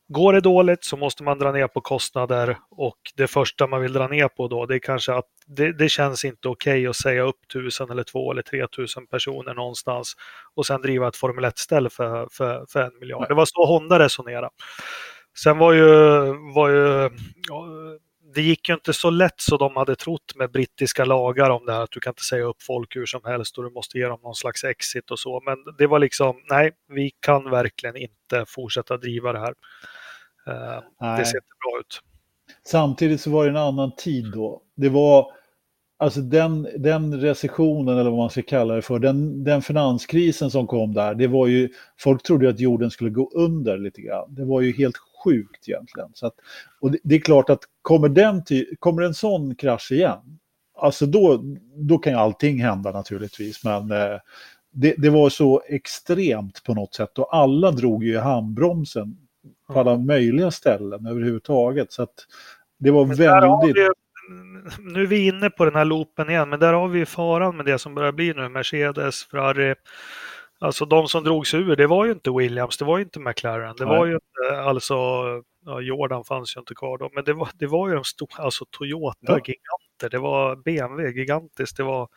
Går 0.08 0.34
det 0.34 0.42
dåligt 0.42 0.84
så 0.84 0.98
måste 0.98 1.24
man 1.24 1.40
dra 1.40 1.52
ner 1.52 1.68
på 1.68 1.82
kostnader 1.82 2.58
och 2.72 2.98
det 3.16 3.28
första 3.28 3.68
man 3.68 3.82
vill 3.82 3.94
dra 3.94 4.08
ner 4.08 4.28
på 4.28 4.48
då 4.48 4.66
det 4.66 4.76
är 4.76 4.80
kanske 4.80 5.14
att 5.14 5.26
det, 5.48 5.78
det 5.78 5.90
känns 5.90 6.26
inte 6.26 6.48
okej 6.48 6.74
okay 6.74 6.88
att 6.88 6.96
säga 6.96 7.24
upp 7.24 7.48
tusen 7.54 7.90
eller 7.90 8.04
två 8.04 8.32
eller 8.32 8.42
tre 8.42 8.68
tusen 8.68 9.08
personer 9.08 9.54
någonstans 9.54 10.14
och 10.56 10.66
sen 10.66 10.82
driva 10.82 11.08
ett 11.08 11.16
Formel 11.16 11.46
1-ställ 11.46 11.90
för, 11.90 12.28
för, 12.32 12.66
för 12.70 12.82
en 12.82 13.00
miljard. 13.00 13.28
Det 13.28 13.34
var 13.34 13.46
så 13.46 13.66
Honda 13.66 14.00
resonerade. 14.00 14.50
Sen 15.44 15.58
var 15.58 15.74
ju, 15.74 15.86
var 16.54 16.70
ju 16.70 17.10
det 18.36 18.42
gick 18.42 18.70
ju 18.70 18.76
inte 18.76 18.94
så 18.94 19.10
lätt 19.10 19.42
så 19.42 19.58
de 19.58 19.76
hade 19.76 19.96
trott 19.96 20.36
med 20.36 20.52
brittiska 20.52 21.06
lagar 21.06 21.50
om 21.50 21.66
det 21.66 21.74
här 21.74 21.84
att 21.84 21.92
du 21.92 22.00
kan 22.00 22.12
inte 22.12 22.24
säga 22.24 22.44
upp 22.44 22.62
folk 22.62 22.96
hur 22.96 23.06
som 23.06 23.22
helst 23.26 23.58
och 23.58 23.64
du 23.64 23.70
måste 23.70 23.98
ge 23.98 24.06
dem 24.06 24.20
någon 24.24 24.36
slags 24.36 24.64
exit 24.64 25.12
och 25.12 25.20
så. 25.20 25.42
Men 25.46 25.58
det 25.78 25.88
var 25.88 26.00
liksom, 26.00 26.36
nej, 26.50 26.72
vi 26.90 27.12
kan 27.20 27.50
verkligen 27.50 27.98
inte 27.98 28.46
fortsätta 28.48 28.98
driva 28.98 29.34
det 29.34 29.40
här. 29.40 29.54
Uh, 30.48 31.18
det 31.18 31.26
ser 31.26 31.38
inte 31.38 31.56
bra 31.66 31.80
ut. 31.80 32.02
Samtidigt 32.68 33.22
så 33.22 33.30
var 33.30 33.44
det 33.44 33.50
en 33.50 33.58
annan 33.58 33.96
tid 33.96 34.32
då. 34.34 34.62
Det 34.76 34.90
var, 34.90 35.32
alltså 35.98 36.22
den, 36.22 36.68
den 36.78 37.22
recessionen 37.22 37.98
eller 37.98 38.10
vad 38.10 38.20
man 38.20 38.30
ska 38.30 38.42
kalla 38.42 38.76
det 38.76 38.82
för, 38.82 39.00
den, 39.00 39.44
den 39.44 39.62
finanskrisen 39.62 40.52
som 40.52 40.68
kom 40.68 40.94
där, 40.94 41.16
det 41.16 41.28
var 41.28 41.48
ju, 41.48 41.70
folk 42.00 42.24
trodde 42.24 42.50
att 42.50 42.60
jorden 42.60 42.92
skulle 42.92 43.10
gå 43.10 43.32
under 43.36 43.78
lite 43.78 44.02
grann. 44.02 44.36
Det 44.36 44.46
var 44.46 44.62
ju 44.62 44.74
helt 44.74 44.96
sjukt 45.26 45.70
egentligen. 45.70 46.10
Så 46.14 46.28
att, 46.28 46.36
och 46.80 46.92
det, 46.92 46.98
det, 47.04 47.16
är 47.16 47.20
klart 47.20 47.50
att 47.50 47.64
kommer, 47.82 48.10
den 48.10 48.44
ty, 48.44 48.66
kommer 48.80 49.02
en 49.02 49.14
sån 49.14 49.56
krasch 49.56 49.92
igen, 49.92 50.40
alltså 50.78 51.06
då, 51.06 51.42
då 51.76 51.98
kan 51.98 52.14
ju 52.14 52.20
allting 52.20 52.62
hända 52.62 52.92
naturligtvis. 52.92 53.64
Men 53.64 53.92
eh, 53.92 54.20
det, 54.72 54.96
det 54.98 55.10
var 55.10 55.30
så 55.30 55.62
extremt 55.68 56.64
på 56.64 56.74
något 56.74 56.94
sätt 56.94 57.20
och 57.20 57.36
alla 57.36 57.72
drog 57.72 58.04
ju 58.04 58.14
i 58.14 58.18
handbromsen 58.18 59.18
på 59.68 59.80
alla 59.80 59.98
möjliga 59.98 60.52
ställen 60.52 61.06
överhuvudtaget. 61.06 61.92
Så 61.92 62.04
att 62.04 62.14
det 62.80 62.92
var 62.92 63.06
väldigt... 63.06 63.78
ju- 63.78 63.90
nu 64.80 65.02
är 65.02 65.08
vi 65.08 65.28
inne 65.28 65.50
på 65.50 65.66
den 65.66 65.76
här 65.76 65.86
loopen 65.86 66.30
igen, 66.30 66.50
men 66.50 66.60
där 66.60 66.74
har 66.74 66.88
vi 66.88 67.00
ju 67.00 67.06
faran 67.06 67.58
med 67.58 67.66
det 67.66 67.80
som 67.80 67.96
börjar 67.96 68.12
bli 68.12 68.34
nu. 68.34 68.50
Mercedes, 68.50 69.24
Ferrari. 69.24 69.76
Alltså 70.60 70.86
de 70.86 71.08
som 71.08 71.24
drogs 71.24 71.54
ur, 71.54 71.76
det 71.76 71.88
var 71.88 72.06
ju 72.06 72.12
inte 72.12 72.32
Williams, 72.32 72.78
det 72.78 72.86
var 72.86 72.98
ju 72.98 73.04
inte 73.04 73.20
McLaren. 73.20 73.76
Det 73.78 73.86
Nej. 73.86 73.98
var 73.98 74.06
ju 74.06 74.14
inte, 74.14 74.62
alltså, 74.62 74.94
ja, 75.66 75.82
Jordan 75.82 76.24
fanns 76.24 76.56
ju 76.56 76.60
inte 76.60 76.76
kvar 76.76 76.98
då, 76.98 77.10
men 77.14 77.24
det 77.24 77.34
var, 77.34 77.50
det 77.54 77.68
var 77.68 77.90
ju 77.90 77.96
de 77.96 78.04
stora, 78.04 78.44
alltså 78.44 78.66
Toyota, 78.72 79.40
Ja. 79.48 80.10
Det 80.10 80.18
var 80.18 80.56
BMW, 80.56 81.20
gigantiskt. 81.20 81.78
Det 81.78 81.84
var 81.84 82.08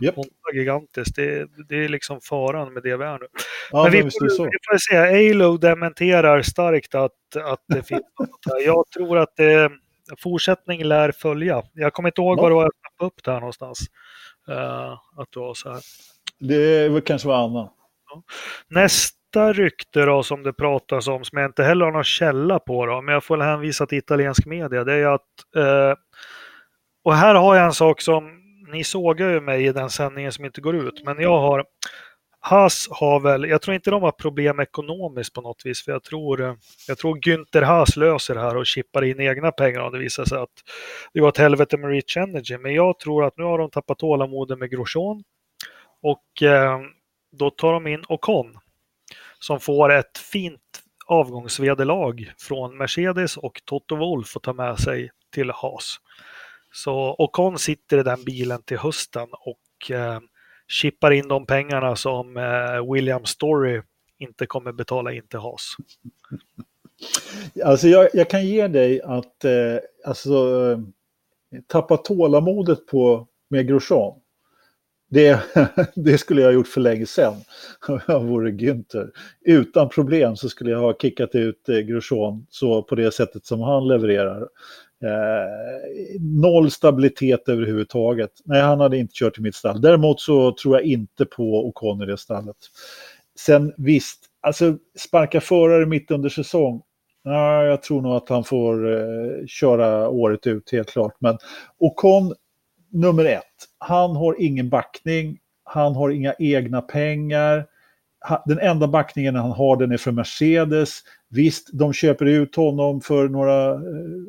Japp. 0.00 0.14
Honda, 0.16 0.30
gigantiskt. 0.54 1.16
Det, 1.16 1.48
det 1.68 1.84
är 1.84 1.88
liksom 1.88 2.20
faran 2.20 2.72
med 2.72 2.82
det 2.82 2.96
vi 2.96 3.04
är 3.04 3.18
nu. 3.18 3.26
Ja, 3.70 3.82
men 3.82 3.92
vi 3.92 4.02
men 4.02 4.10
får, 4.10 4.44
vi 4.44 4.58
får 4.70 4.78
se. 4.78 5.30
Alo 5.30 5.56
dementerar 5.56 6.42
starkt 6.42 6.94
att, 6.94 7.12
att 7.44 7.64
det 7.68 7.82
finns 7.82 8.02
något 8.18 8.30
här. 8.46 8.66
Jag 8.66 8.84
tror 8.90 9.18
att 9.18 9.36
det, 9.36 9.70
fortsättning 10.22 10.84
lär 10.84 11.12
följa. 11.12 11.62
Jag 11.74 11.92
kommer 11.92 12.08
inte 12.08 12.20
ihåg 12.20 12.38
Ja. 12.38 12.42
var 12.42 12.50
det 12.50 12.54
var 12.56 12.62
jag 12.62 12.72
snappade 12.80 13.06
upp 13.06 13.24
det 13.24 13.30
här 13.32 13.40
någonstans. 13.40 13.78
Eh, 14.48 14.92
att 14.92 15.32
det 15.32 15.40
var 15.40 15.54
så 15.54 15.72
här. 15.72 15.80
Det 16.38 17.04
kanske 17.04 17.28
var 17.28 17.44
Anna. 17.44 17.70
Nästa 18.68 19.52
rykte 19.52 20.04
då 20.04 20.22
som 20.22 20.42
det 20.42 20.52
pratas 20.52 21.08
om, 21.08 21.24
som 21.24 21.38
jag 21.38 21.48
inte 21.48 21.64
heller 21.64 21.84
har 21.84 21.92
någon 21.92 22.04
källa 22.04 22.58
på, 22.58 22.86
då, 22.86 23.02
men 23.02 23.12
jag 23.12 23.24
får 23.24 23.38
hänvisa 23.38 23.86
till 23.86 23.98
italiensk 23.98 24.46
media, 24.46 24.84
det 24.84 24.94
är 24.94 25.06
att... 25.06 25.56
Eh, 25.56 25.94
och 27.04 27.14
här 27.14 27.34
har 27.34 27.56
jag 27.56 27.66
en 27.66 27.72
sak 27.72 28.00
som, 28.00 28.30
ni 28.72 28.84
sågar 28.84 29.30
ju 29.30 29.40
mig 29.40 29.66
i 29.66 29.72
den 29.72 29.90
sändningen 29.90 30.32
som 30.32 30.44
inte 30.44 30.60
går 30.60 30.76
ut, 30.76 31.04
men 31.04 31.20
jag 31.20 31.38
har... 31.38 31.64
Haas 32.40 32.88
har 32.90 33.20
väl, 33.20 33.44
jag 33.44 33.62
tror 33.62 33.74
inte 33.74 33.90
de 33.90 34.02
har 34.02 34.12
problem 34.12 34.60
ekonomiskt 34.60 35.34
på 35.34 35.40
något 35.40 35.62
vis, 35.64 35.84
för 35.84 35.92
jag 35.92 36.04
tror, 36.04 36.42
eh, 36.44 36.54
jag 36.88 36.98
tror 36.98 37.16
Günther 37.16 37.62
Haas 37.62 37.96
löser 37.96 38.34
det 38.34 38.40
här 38.40 38.56
och 38.56 38.66
chippar 38.66 39.04
in 39.04 39.20
egna 39.20 39.52
pengar 39.52 39.80
om 39.80 39.92
det 39.92 39.98
visar 39.98 40.24
sig 40.24 40.38
att 40.38 40.48
det 41.12 41.20
var 41.20 41.28
ett 41.28 41.38
helvete 41.38 41.76
med 41.76 41.90
Rich 41.90 42.16
Energy. 42.16 42.58
Men 42.58 42.74
jag 42.74 42.98
tror 42.98 43.24
att 43.24 43.36
nu 43.36 43.44
har 43.44 43.58
de 43.58 43.70
tappat 43.70 43.98
tålamodet 43.98 44.58
med 44.58 44.70
Grosjean 44.70 45.22
och 46.02 46.42
eh, 46.42 46.78
då 47.30 47.50
tar 47.50 47.72
de 47.72 47.86
in 47.86 48.04
Ocon 48.08 48.58
som 49.38 49.60
får 49.60 49.92
ett 49.92 50.18
fint 50.18 50.82
avgångsvederlag 51.06 52.32
från 52.38 52.76
Mercedes 52.76 53.36
och 53.36 53.62
Toto 53.64 53.96
Wolff 53.96 54.36
att 54.36 54.42
ta 54.42 54.52
med 54.52 54.78
sig 54.78 55.10
till 55.34 55.50
Haas. 55.50 55.96
Så 56.72 57.14
Ocon 57.18 57.58
sitter 57.58 57.98
i 57.98 58.02
den 58.02 58.24
bilen 58.24 58.62
till 58.62 58.78
hösten 58.78 59.28
och 59.32 59.90
eh, 59.90 60.20
chippar 60.68 61.10
in 61.10 61.28
de 61.28 61.46
pengarna 61.46 61.96
som 61.96 62.36
eh, 62.36 62.92
William 62.92 63.24
Story 63.24 63.82
inte 64.18 64.46
kommer 64.46 64.72
betala 64.72 65.12
in 65.12 65.28
till 65.28 65.38
Haas. 65.38 65.76
Alltså 67.64 67.88
jag, 67.88 68.08
jag 68.14 68.30
kan 68.30 68.46
ge 68.46 68.68
dig 68.68 69.02
att 69.02 69.44
eh, 69.44 69.78
alltså, 70.04 70.32
eh, 70.72 70.78
tappa 71.66 71.96
tålamodet 71.96 72.86
på 72.86 73.28
med 73.50 73.68
Grosjean. 73.68 74.20
Det, 75.08 75.40
det 75.94 76.18
skulle 76.18 76.40
jag 76.40 76.48
ha 76.48 76.54
gjort 76.54 76.68
för 76.68 76.80
länge 76.80 77.06
sedan 77.06 77.34
om 77.88 78.00
jag 78.06 78.24
vore 78.24 78.50
Günther. 78.50 79.10
Utan 79.44 79.88
problem 79.88 80.36
så 80.36 80.48
skulle 80.48 80.70
jag 80.70 80.80
ha 80.80 80.94
kickat 80.94 81.34
ut 81.34 81.68
eh, 81.68 81.78
Grosjean 81.78 82.46
så 82.50 82.82
på 82.82 82.94
det 82.94 83.14
sättet 83.14 83.46
som 83.46 83.60
han 83.60 83.88
levererar. 83.88 84.48
Eh, 85.04 86.20
noll 86.20 86.70
stabilitet 86.70 87.48
överhuvudtaget. 87.48 88.30
Nej, 88.44 88.62
han 88.62 88.80
hade 88.80 88.98
inte 88.98 89.14
kört 89.14 89.38
i 89.38 89.42
mitt 89.42 89.54
stall. 89.54 89.80
Däremot 89.80 90.20
så 90.20 90.52
tror 90.52 90.76
jag 90.76 90.84
inte 90.84 91.24
på 91.24 91.68
Ocon 91.68 92.02
i 92.02 92.06
det 92.06 92.18
stallet. 92.18 92.56
Sen 93.38 93.72
visst, 93.76 94.20
alltså 94.40 94.76
sparka 94.98 95.40
förare 95.40 95.86
mitt 95.86 96.10
under 96.10 96.28
säsong. 96.28 96.82
Nej, 97.24 97.66
jag 97.66 97.82
tror 97.82 98.02
nog 98.02 98.12
att 98.12 98.28
han 98.28 98.44
får 98.44 98.92
eh, 98.92 99.46
köra 99.46 100.08
året 100.08 100.46
ut 100.46 100.72
helt 100.72 100.90
klart. 100.90 101.16
Men 101.18 101.38
Ocon, 101.78 102.34
nummer 102.90 103.24
ett, 103.24 103.44
han 103.78 104.16
har 104.16 104.36
ingen 104.38 104.68
backning. 104.68 105.38
Han 105.64 105.94
har 105.94 106.10
inga 106.10 106.34
egna 106.38 106.80
pengar. 106.80 107.66
Den 108.46 108.58
enda 108.58 108.88
backningen 108.88 109.34
han 109.34 109.50
har 109.50 109.76
den 109.76 109.92
är 109.92 109.96
för 109.96 110.12
Mercedes. 110.12 110.98
Visst, 111.30 111.68
de 111.72 111.92
köper 111.92 112.26
ut 112.26 112.56
honom 112.56 113.00
för 113.00 113.28
några 113.28 113.72
eh, 113.72 113.78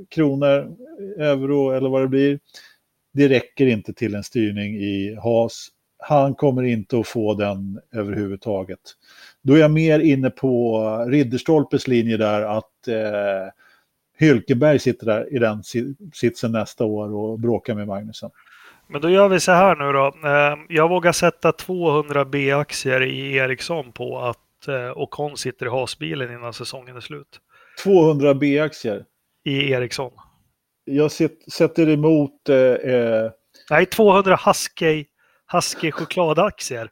kronor, 0.09 0.75
euro 1.19 1.71
eller 1.71 1.89
vad 1.89 2.01
det 2.01 2.07
blir. 2.07 2.39
Det 3.13 3.27
räcker 3.27 3.67
inte 3.67 3.93
till 3.93 4.15
en 4.15 4.23
styrning 4.23 4.75
i 4.75 5.17
Haas. 5.23 5.67
Han 5.97 6.35
kommer 6.35 6.63
inte 6.63 6.99
att 6.99 7.07
få 7.07 7.33
den 7.33 7.79
överhuvudtaget. 7.93 8.79
Då 9.41 9.53
är 9.53 9.59
jag 9.59 9.71
mer 9.71 9.99
inne 9.99 10.29
på 10.29 10.79
Ridderstolpes 11.09 11.87
linje 11.87 12.17
där 12.17 12.41
att 12.41 12.87
eh, 12.87 13.51
Hylkenberg 14.17 14.79
sitter 14.79 15.05
där 15.05 15.35
i 15.35 15.39
den 15.39 15.63
sitsen 16.13 16.51
nästa 16.51 16.85
år 16.85 17.13
och 17.13 17.39
bråkar 17.39 17.75
med 17.75 17.87
Magnusen. 17.87 18.29
Men 18.89 19.01
då 19.01 19.09
gör 19.09 19.29
vi 19.29 19.39
så 19.39 19.51
här 19.51 19.75
nu 19.75 19.91
då. 19.93 20.27
Eh, 20.29 20.75
Jag 20.75 20.89
vågar 20.89 21.11
sätta 21.11 21.51
200 21.51 22.25
B-aktier 22.25 23.01
i 23.01 23.35
Ericsson 23.35 23.91
på 23.91 24.19
att 24.19 24.67
eh, 24.67 24.97
Ocon 24.97 25.37
sitter 25.37 25.65
i 25.65 25.69
Haas-bilen 25.69 26.33
innan 26.33 26.53
säsongen 26.53 26.95
är 26.95 27.01
slut. 27.01 27.39
200 27.83 28.33
B-aktier. 28.33 29.05
I 29.45 29.71
Ericsson. 29.71 30.11
Jag 30.85 31.11
sätter 31.51 31.89
emot... 31.89 32.49
Eh, 32.49 32.55
eh, 32.93 33.31
Nej, 33.69 33.85
200 33.85 34.39
Husky, 34.45 35.05
Husky 35.51 35.91
chokladaktier. 35.91 36.89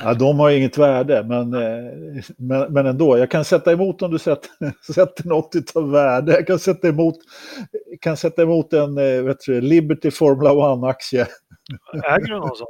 ja, 0.00 0.14
de 0.14 0.38
har 0.38 0.50
inget 0.50 0.78
värde, 0.78 1.24
men, 1.28 1.54
eh, 1.54 2.24
men, 2.36 2.72
men 2.72 2.86
ändå. 2.86 3.18
Jag 3.18 3.30
kan 3.30 3.44
sätta 3.44 3.72
emot 3.72 4.02
om 4.02 4.10
du 4.10 4.18
sätter, 4.18 4.50
sätter 4.92 5.28
något 5.28 5.54
av 5.74 5.90
värde. 5.90 6.32
Jag 6.32 6.46
kan 6.46 6.58
sätta 6.58 6.88
emot, 6.88 7.16
kan 8.00 8.16
sätta 8.16 8.42
emot 8.42 8.72
en 8.72 8.98
eh, 8.98 9.22
vet 9.22 9.40
du, 9.46 9.60
Liberty 9.60 10.10
Formula 10.10 10.52
One-aktie. 10.52 11.26
Äger 12.04 12.26
du 12.26 12.38
någon 12.38 12.56
sån? 12.56 12.66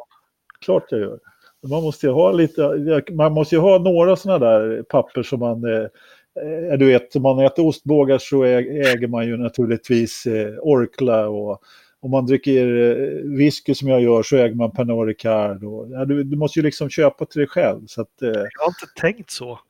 Klart 0.65 0.85
jag 0.89 1.01
gör. 1.01 1.19
Man 1.67 1.83
måste 1.83 2.07
ju 2.07 2.13
ha 2.13 2.33
lite, 2.33 3.03
man 3.13 3.33
måste 3.33 3.57
ha 3.57 3.79
några 3.79 4.17
sådana 4.17 4.47
där 4.47 4.83
papper 4.83 5.23
som 5.23 5.41
man, 5.41 5.65
eh, 5.65 6.79
du 6.79 6.87
vet, 6.87 7.17
om 7.17 7.23
man 7.23 7.39
äter 7.39 7.67
ostbågar 7.67 8.19
så 8.19 8.45
äger 8.45 9.09
man 9.09 9.27
ju 9.27 9.37
naturligtvis 9.37 10.27
Orkla 10.63 11.29
och 11.29 11.63
om 12.05 12.11
man 12.11 12.27
dricker 12.27 12.67
eh, 12.67 13.37
whisky 13.39 13.75
som 13.75 13.89
jag 13.89 14.03
gör 14.03 14.23
så 14.23 14.37
äger 14.37 14.55
man 14.55 14.71
Pernod 14.71 15.07
Ricard. 15.07 15.65
Och, 15.65 15.87
ja, 15.91 16.05
du, 16.05 16.25
du 16.25 16.37
måste 16.37 16.59
ju 16.59 16.63
liksom 16.63 16.89
köpa 16.89 17.27
till 17.27 17.39
dig 17.39 17.49
själv. 17.49 17.87
Så 17.87 18.01
att, 18.01 18.23
eh, 18.23 18.29
Jag 18.29 18.61
har 18.61 18.69
inte 18.69 19.01
tänkt 19.01 19.31
så. 19.31 19.61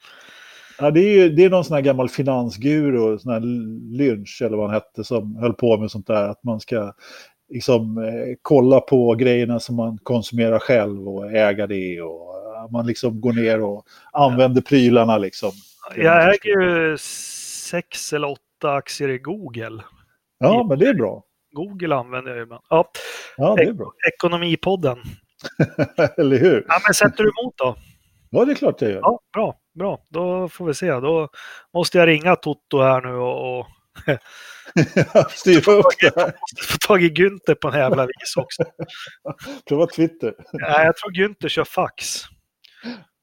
ja, 0.79 0.91
det, 0.91 1.01
är 1.01 1.23
ju, 1.23 1.29
det 1.29 1.45
är 1.45 1.51
någon 1.51 1.65
sån 1.65 1.75
här 1.75 1.83
gammal 1.83 2.09
finansguru, 2.09 3.19
sån 3.19 3.33
här 3.33 3.41
Lynch 3.97 4.43
eller 4.45 4.57
vad 4.57 4.67
han 4.67 4.75
hette, 4.75 5.05
som 5.05 5.37
höll 5.37 5.53
på 5.53 5.77
med 5.77 5.91
sånt 5.91 6.07
där. 6.07 6.29
Att 6.29 6.45
man 6.45 6.61
ska 6.61 6.93
liksom 7.49 7.99
eh, 7.99 8.37
kolla 8.43 8.81
på 8.81 9.15
grejerna 9.15 9.61
som 9.61 9.77
man 9.77 9.99
konsumerar 10.03 10.59
själv 10.59 11.09
och 11.09 11.33
äga 11.33 11.67
det. 11.67 12.01
Och 12.01 12.35
eh, 12.57 12.71
man 12.71 12.87
liksom 12.87 13.21
går 13.21 13.33
ner 13.33 13.63
och 13.63 13.87
använder 14.13 14.61
prylarna 14.63 15.19
liksom. 15.19 15.51
Jag 15.97 16.35
äger 16.35 16.61
ju 16.61 16.97
sex 16.99 18.13
eller 18.13 18.31
åtta 18.31 18.73
aktier 18.73 19.09
i 19.09 19.19
Google. 19.19 19.83
Ja, 20.39 20.67
men 20.69 20.79
det 20.79 20.87
är 20.89 20.95
bra. 20.95 21.25
Google 21.55 21.95
använder 21.97 22.31
jag 22.31 22.37
ju 22.39 22.43
ibland. 22.43 22.63
Ja, 22.69 22.91
Ja, 23.37 23.55
det 23.55 23.63
är 23.63 23.73
bra. 23.73 23.93
Ekonomipodden. 24.15 24.99
Eller 26.17 26.39
hur? 26.39 26.65
Ja, 26.69 26.81
men 26.87 26.95
sätter 26.95 27.25
du 27.25 27.31
emot 27.41 27.55
då? 27.57 27.77
Ja, 28.31 28.45
det 28.45 28.53
är 28.53 28.57
klart 28.57 28.81
jag 28.81 28.91
gör. 28.91 29.01
Ja, 29.03 29.21
bra, 29.33 29.55
bra. 29.79 29.99
Då 30.11 30.49
får 30.49 30.67
vi 30.67 30.75
se. 30.75 30.91
Då 30.91 31.29
måste 31.75 31.99
jag 31.99 32.09
ringa 32.09 32.37
Toto 32.37 32.83
här 32.83 33.01
nu 33.01 33.15
och, 33.15 33.59
och 33.61 33.67
Styra 35.31 35.73
upp 35.73 35.85
det 36.01 36.17
här. 36.17 36.33
måste 36.41 36.73
få 36.73 36.79
tag 36.87 37.03
i 37.03 37.09
Günther 37.11 37.55
på 37.55 37.69
en 37.69 37.79
jävla 37.79 38.07
vis 38.07 38.37
också. 38.37 38.65
Prova 39.69 39.87
Twitter. 39.87 40.35
Nej, 40.53 40.85
jag 40.87 40.97
tror 40.97 41.11
Günther 41.11 41.49
kör 41.49 41.65
fax. 41.65 42.23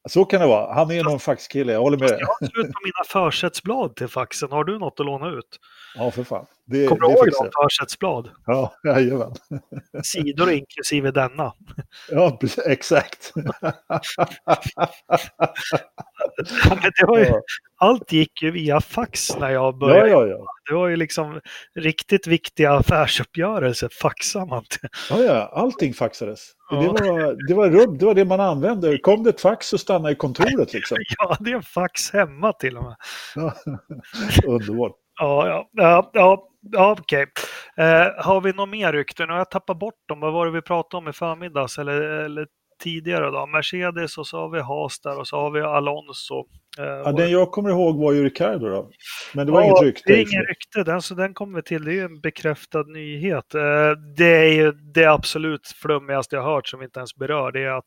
Så 0.08 0.24
kan 0.24 0.40
det 0.40 0.46
vara. 0.46 0.74
Han 0.74 0.90
är 0.90 0.94
ju 0.94 1.02
någon 1.02 1.20
faxkille, 1.20 1.72
jag 1.72 1.80
håller 1.80 1.98
med. 1.98 2.10
Jag 2.10 2.26
har 2.26 2.36
slut 2.46 2.72
på 2.72 2.80
mina 2.84 3.04
försättsblad 3.30 3.96
till 3.96 4.08
faxen. 4.08 4.50
Har 4.50 4.64
du 4.64 4.78
något 4.78 5.00
att 5.00 5.06
låna 5.06 5.28
ut? 5.28 5.58
Ja, 5.94 6.10
för 6.10 6.24
fan. 6.24 6.46
Det, 6.72 6.86
Kommer 6.86 7.00
du 7.00 7.06
det 7.06 7.12
ihåg 7.12 7.24
fixar 7.24 7.44
de 7.44 7.50
jag. 7.54 7.64
försättsblad? 7.64 8.30
Ja, 8.46 8.72
jajamän. 8.84 9.34
Sidor 10.02 10.50
inklusive 10.50 11.10
denna. 11.10 11.52
Ja, 12.10 12.38
exakt. 12.66 13.32
Ja, 16.64 16.76
det 16.82 17.20
ju, 17.20 17.26
Ja, 17.26 17.40
allt 17.78 18.12
gick 18.12 18.42
ju 18.42 18.50
via 18.50 18.80
fax 18.80 19.36
när 19.36 19.50
jag 19.50 19.64
ja, 19.64 19.72
började. 19.72 20.08
ja. 20.08 20.26
ja. 20.26 20.46
Det 20.68 20.74
var 20.74 20.88
ju 20.88 20.96
liksom 20.96 21.40
riktigt 21.74 22.26
viktiga 22.26 22.72
affärsuppgörelser 22.72 23.88
faxar 24.02 24.46
man 24.46 24.64
till. 24.64 24.88
Ja, 25.10 25.22
ja, 25.22 25.50
allting 25.54 25.94
faxades. 25.94 26.50
Ja. 26.70 26.76
Det, 26.80 26.86
var, 26.88 27.46
det, 27.48 27.54
var 27.54 27.70
rubb, 27.70 27.98
det 27.98 28.06
var 28.06 28.14
det 28.14 28.24
man 28.24 28.40
använde. 28.40 28.98
Kom 28.98 29.22
det 29.22 29.30
ett 29.30 29.40
fax 29.40 29.66
så 29.66 29.78
stannade 29.78 30.12
i 30.12 30.16
kontoret 30.16 30.72
liksom. 30.72 30.96
Jag 31.18 31.28
hade 31.28 31.50
en 31.50 31.62
fax 31.62 32.10
hemma 32.12 32.52
till 32.52 32.76
och 32.76 32.84
med. 32.84 32.96
Ja. 33.34 33.54
Underbart. 34.46 34.92
Ja, 35.20 35.48
ja, 35.48 35.68
ja, 35.72 36.10
ja, 36.12 36.48
ja 36.72 36.96
okej. 37.00 37.26
Eh, 37.76 38.24
har 38.24 38.40
vi 38.40 38.52
något 38.52 38.68
mer 38.68 38.92
rykten? 38.92 39.26
Nu 39.28 39.32
har 39.32 39.38
jag 39.40 39.50
tappat 39.50 39.78
bort 39.78 39.94
dem. 40.08 40.20
Vad 40.20 40.32
var 40.32 40.46
det 40.46 40.52
vi 40.52 40.62
pratade 40.62 40.98
om 40.98 41.08
i 41.08 41.12
förmiddags 41.12 41.78
eller, 41.78 42.00
eller 42.00 42.46
tidigare 42.82 43.30
då? 43.30 43.46
Mercedes 43.46 44.18
och 44.18 44.26
så 44.26 44.38
har 44.38 44.48
vi 44.48 44.60
Haas 44.60 45.00
där 45.00 45.18
och 45.18 45.28
så 45.28 45.36
har 45.36 45.50
vi 45.50 45.60
Alonso. 45.60 46.38
Eh, 46.78 46.84
Ja, 46.84 47.12
den 47.12 47.30
jag 47.30 47.50
kommer 47.50 47.70
ihåg 47.70 47.98
var 47.98 48.12
ju 48.12 48.24
Ricardo 48.24 48.68
då. 48.68 48.90
Men 49.34 49.46
det 49.46 49.52
var 49.52 49.60
Ja, 49.60 49.66
inget 49.66 49.82
rykte. 49.82 50.02
Det 50.06 50.12
är 50.18 50.20
ingen 50.32 50.42
rykte, 50.46 50.84
den, 50.84 51.02
så 51.02 51.14
den 51.14 51.34
kommer 51.34 51.56
vi 51.58 51.62
till. 51.62 51.84
Det 51.84 51.90
är 51.90 51.94
ju 51.94 52.04
en 52.04 52.20
bekräftad 52.20 52.82
nyhet. 52.82 53.54
Eh, 53.54 53.90
Det 54.16 54.34
är 54.36 54.52
ju 54.52 54.72
det 54.72 55.06
absolut 55.06 55.66
flummigaste 55.82 56.36
jag 56.36 56.42
har 56.42 56.54
hört 56.54 56.68
som 56.68 56.78
vi 56.80 56.84
inte 56.84 57.00
ens 57.00 57.14
berör. 57.16 57.52
Det 57.52 57.60
är 57.64 57.70
att, 57.78 57.84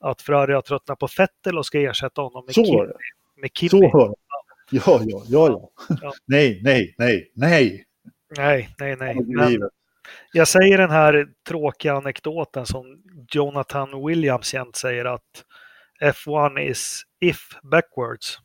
att 0.00 0.22
Ferrari 0.22 0.52
har 0.52 0.62
tröttnat 0.62 0.98
på 0.98 1.08
Fettel 1.08 1.58
och 1.58 1.66
ska 1.66 1.80
ersätta 1.80 2.20
honom 2.22 2.44
med 2.46 2.54
Så 2.54 2.64
Kimi. 2.64 2.76
var 2.76 2.86
det. 2.86 2.94
Med 3.40 3.50
Kimi. 3.54 3.68
Så 3.68 3.76
hör 3.98 4.06
jag. 4.06 4.14
Ja, 4.70 5.00
ja, 5.02 5.22
ja, 5.28 5.48
ja. 5.50 5.70
Ja. 6.02 6.12
Nej, 6.26 6.60
nej, 6.64 6.94
nej, 6.98 7.32
nej. 7.34 7.84
Nej, 8.36 8.68
nej, 8.78 8.96
nej. 8.96 9.16
Men 9.26 9.60
jag 10.32 10.48
säger 10.48 10.78
den 10.78 10.90
här 10.90 11.26
tråkiga 11.48 11.94
anekdoten 11.94 12.66
som 12.66 13.02
Jonathan 13.32 14.06
Williams 14.06 14.54
jämt 14.54 14.76
säger 14.76 15.04
att 15.04 15.44
F1 16.02 16.58
is 16.58 17.02
if 17.20 17.38
backwards. 17.62 18.38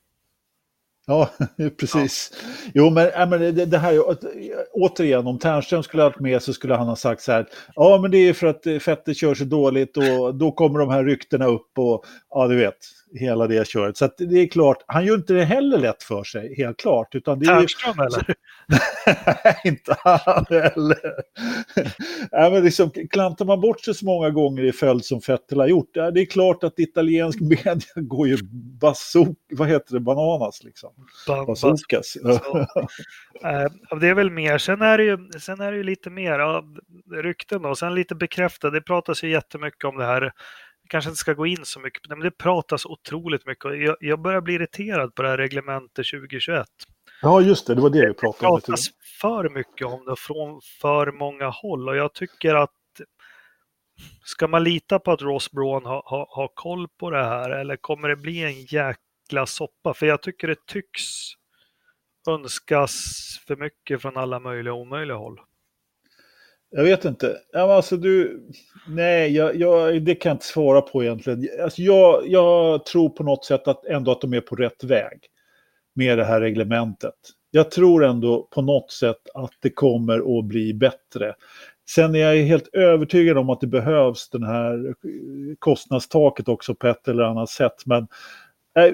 Ja, 1.07 1.29
precis. 1.79 2.31
Jo, 2.73 2.89
men, 2.89 3.09
ja, 3.13 3.25
men 3.25 3.39
det, 3.39 3.65
det 3.65 3.77
här, 3.77 3.99
återigen, 4.71 5.27
om 5.27 5.39
Ternström 5.39 5.83
skulle 5.83 6.03
ha 6.03 6.09
varit 6.09 6.19
med 6.19 6.41
så 6.41 6.53
skulle 6.53 6.75
han 6.75 6.87
ha 6.87 6.95
sagt 6.95 7.21
så 7.21 7.31
här, 7.31 7.47
ja 7.75 7.99
men 8.01 8.11
det 8.11 8.17
är 8.17 8.33
för 8.33 8.47
att 8.47 8.67
eh, 8.67 8.79
Fettet 8.79 9.17
kör 9.17 9.35
så 9.35 9.43
dåligt 9.43 9.97
och 9.97 10.35
då 10.35 10.51
kommer 10.51 10.79
de 10.79 10.89
här 10.89 11.03
ryktena 11.03 11.45
upp 11.45 11.77
och 11.77 12.05
ja, 12.29 12.47
du 12.47 12.55
vet, 12.55 12.77
hela 13.13 13.47
det 13.47 13.67
köret. 13.67 13.97
Så 13.97 14.09
det 14.17 14.39
är 14.39 14.47
klart, 14.47 14.83
han 14.87 15.05
gör 15.05 15.15
inte 15.15 15.33
det 15.33 15.43
heller 15.43 15.77
lätt 15.77 16.03
för 16.03 16.23
sig, 16.23 16.55
helt 16.57 16.77
klart. 16.77 17.15
Utan 17.15 17.39
det 17.39 17.45
är 17.45 17.61
ju, 17.61 17.67
Ternström 17.67 17.99
eller? 17.99 18.35
inte 19.67 19.95
han 19.99 20.45
heller. 20.49 20.97
ja, 22.31 22.49
men 22.49 22.63
liksom, 22.63 22.91
klantar 23.09 23.45
man 23.45 23.61
bort 23.61 23.81
sig 23.81 23.93
så 23.93 24.05
många 24.05 24.29
gånger 24.29 24.63
i 24.63 24.71
följd 24.71 25.05
som 25.05 25.21
Fettel 25.21 25.59
har 25.59 25.67
gjort, 25.67 25.93
det 25.93 26.21
är 26.21 26.25
klart 26.25 26.63
att 26.63 26.79
italiensk 26.79 27.39
media 27.41 27.81
går 27.95 28.27
ju 28.27 28.37
bazoo, 28.81 29.35
vad 29.49 29.67
heter 29.67 29.93
det, 29.93 29.99
bananas 29.99 30.63
liksom. 30.63 30.89
Ban- 31.27 31.45
Bazookas. 31.45 32.17
Eh, 33.43 33.97
det 33.99 34.07
är 34.07 34.13
väl 34.13 34.31
mer. 34.31 34.57
Sen 34.57 34.81
är 34.81 34.97
det 34.97 35.03
ju, 35.03 35.17
sen 35.39 35.61
är 35.61 35.71
det 35.71 35.77
ju 35.77 35.83
lite 35.83 36.09
mer 36.09 36.39
ja, 36.39 36.63
rykten 37.11 37.61
då. 37.61 37.75
Sen 37.75 37.95
lite 37.95 38.15
bekräftat. 38.15 38.73
Det 38.73 38.81
pratas 38.81 39.23
ju 39.23 39.29
jättemycket 39.29 39.83
om 39.83 39.97
det 39.97 40.05
här. 40.05 40.31
Jag 40.91 41.03
kanske 41.03 41.09
inte 41.09 41.19
ska 41.19 41.33
gå 41.33 41.45
in 41.45 41.65
så 41.65 41.79
mycket 41.79 42.09
det, 42.09 42.15
men 42.15 42.23
det 42.23 42.31
pratas 42.31 42.85
otroligt 42.85 43.45
mycket. 43.45 43.65
Och 43.65 43.77
Jag, 43.77 43.95
jag 43.99 44.21
börjar 44.21 44.41
bli 44.41 44.53
irriterad 44.53 45.15
på 45.15 45.21
det 45.21 45.29
här 45.29 45.37
reglementet 45.37 46.05
2021. 46.11 46.67
Ja, 47.21 47.41
just 47.41 47.67
det, 47.67 47.75
det 47.75 47.81
var 47.81 47.89
det 47.89 48.07
Det 48.07 48.13
pratade 48.13 48.47
om. 48.47 48.55
lite. 48.55 48.65
pratas 48.65 48.89
för 49.21 49.49
mycket 49.49 49.87
om 49.87 50.05
det 50.05 50.15
från 50.15 50.61
för 50.81 51.11
många 51.11 51.49
håll 51.49 51.89
och 51.89 51.95
jag 51.95 52.13
tycker 52.13 52.55
att 52.55 52.71
ska 54.23 54.47
man 54.47 54.63
lita 54.63 54.99
på 54.99 55.11
att 55.11 55.21
Ross 55.21 55.51
Braun 55.51 55.85
har, 55.85 56.03
har, 56.05 56.27
har 56.29 56.47
koll 56.53 56.87
på 56.87 57.09
det 57.09 57.23
här 57.23 57.49
eller 57.49 57.75
kommer 57.75 58.09
det 58.09 58.15
bli 58.15 58.43
en 58.43 58.61
jäkla 58.61 59.45
soppa? 59.45 59.93
För 59.93 60.05
jag 60.05 60.21
tycker 60.21 60.47
det 60.47 60.65
tycks 60.65 61.03
önskas 62.27 62.93
för 63.47 63.55
mycket 63.55 64.01
från 64.01 64.17
alla 64.17 64.39
möjliga 64.39 64.73
och 64.73 64.79
omöjliga 64.81 65.17
håll. 65.17 65.39
Jag 66.71 66.83
vet 66.83 67.05
inte. 67.05 67.37
Ja, 67.51 67.67
men 67.67 67.75
alltså 67.75 67.97
du, 67.97 68.43
nej, 68.87 69.35
jag, 69.35 69.55
jag, 69.55 70.03
det 70.03 70.15
kan 70.15 70.29
jag 70.29 70.35
inte 70.35 70.45
svara 70.45 70.81
på 70.81 71.03
egentligen. 71.03 71.47
Alltså 71.63 71.81
jag, 71.81 72.27
jag 72.27 72.85
tror 72.85 73.09
på 73.09 73.23
något 73.23 73.45
sätt 73.45 73.67
att 73.67 73.85
ändå 73.85 74.11
att 74.11 74.21
de 74.21 74.33
är 74.33 74.41
på 74.41 74.55
rätt 74.55 74.83
väg 74.83 75.19
med 75.95 76.17
det 76.17 76.23
här 76.25 76.41
reglementet. 76.41 77.15
Jag 77.51 77.71
tror 77.71 78.05
ändå 78.05 78.47
på 78.51 78.61
något 78.61 78.91
sätt 78.91 79.29
att 79.33 79.51
det 79.61 79.69
kommer 79.69 80.39
att 80.39 80.45
bli 80.45 80.73
bättre. 80.73 81.35
Sen 81.89 82.15
är 82.15 82.19
jag 82.19 82.45
helt 82.45 82.67
övertygad 82.73 83.37
om 83.37 83.49
att 83.49 83.61
det 83.61 83.67
behövs 83.67 84.29
den 84.29 84.43
här 84.43 84.93
kostnadstaket 85.59 86.47
också 86.47 86.75
på 86.75 86.87
ett 86.87 87.07
eller 87.07 87.23
annat 87.23 87.49
sätt. 87.49 87.85
Men 87.85 88.07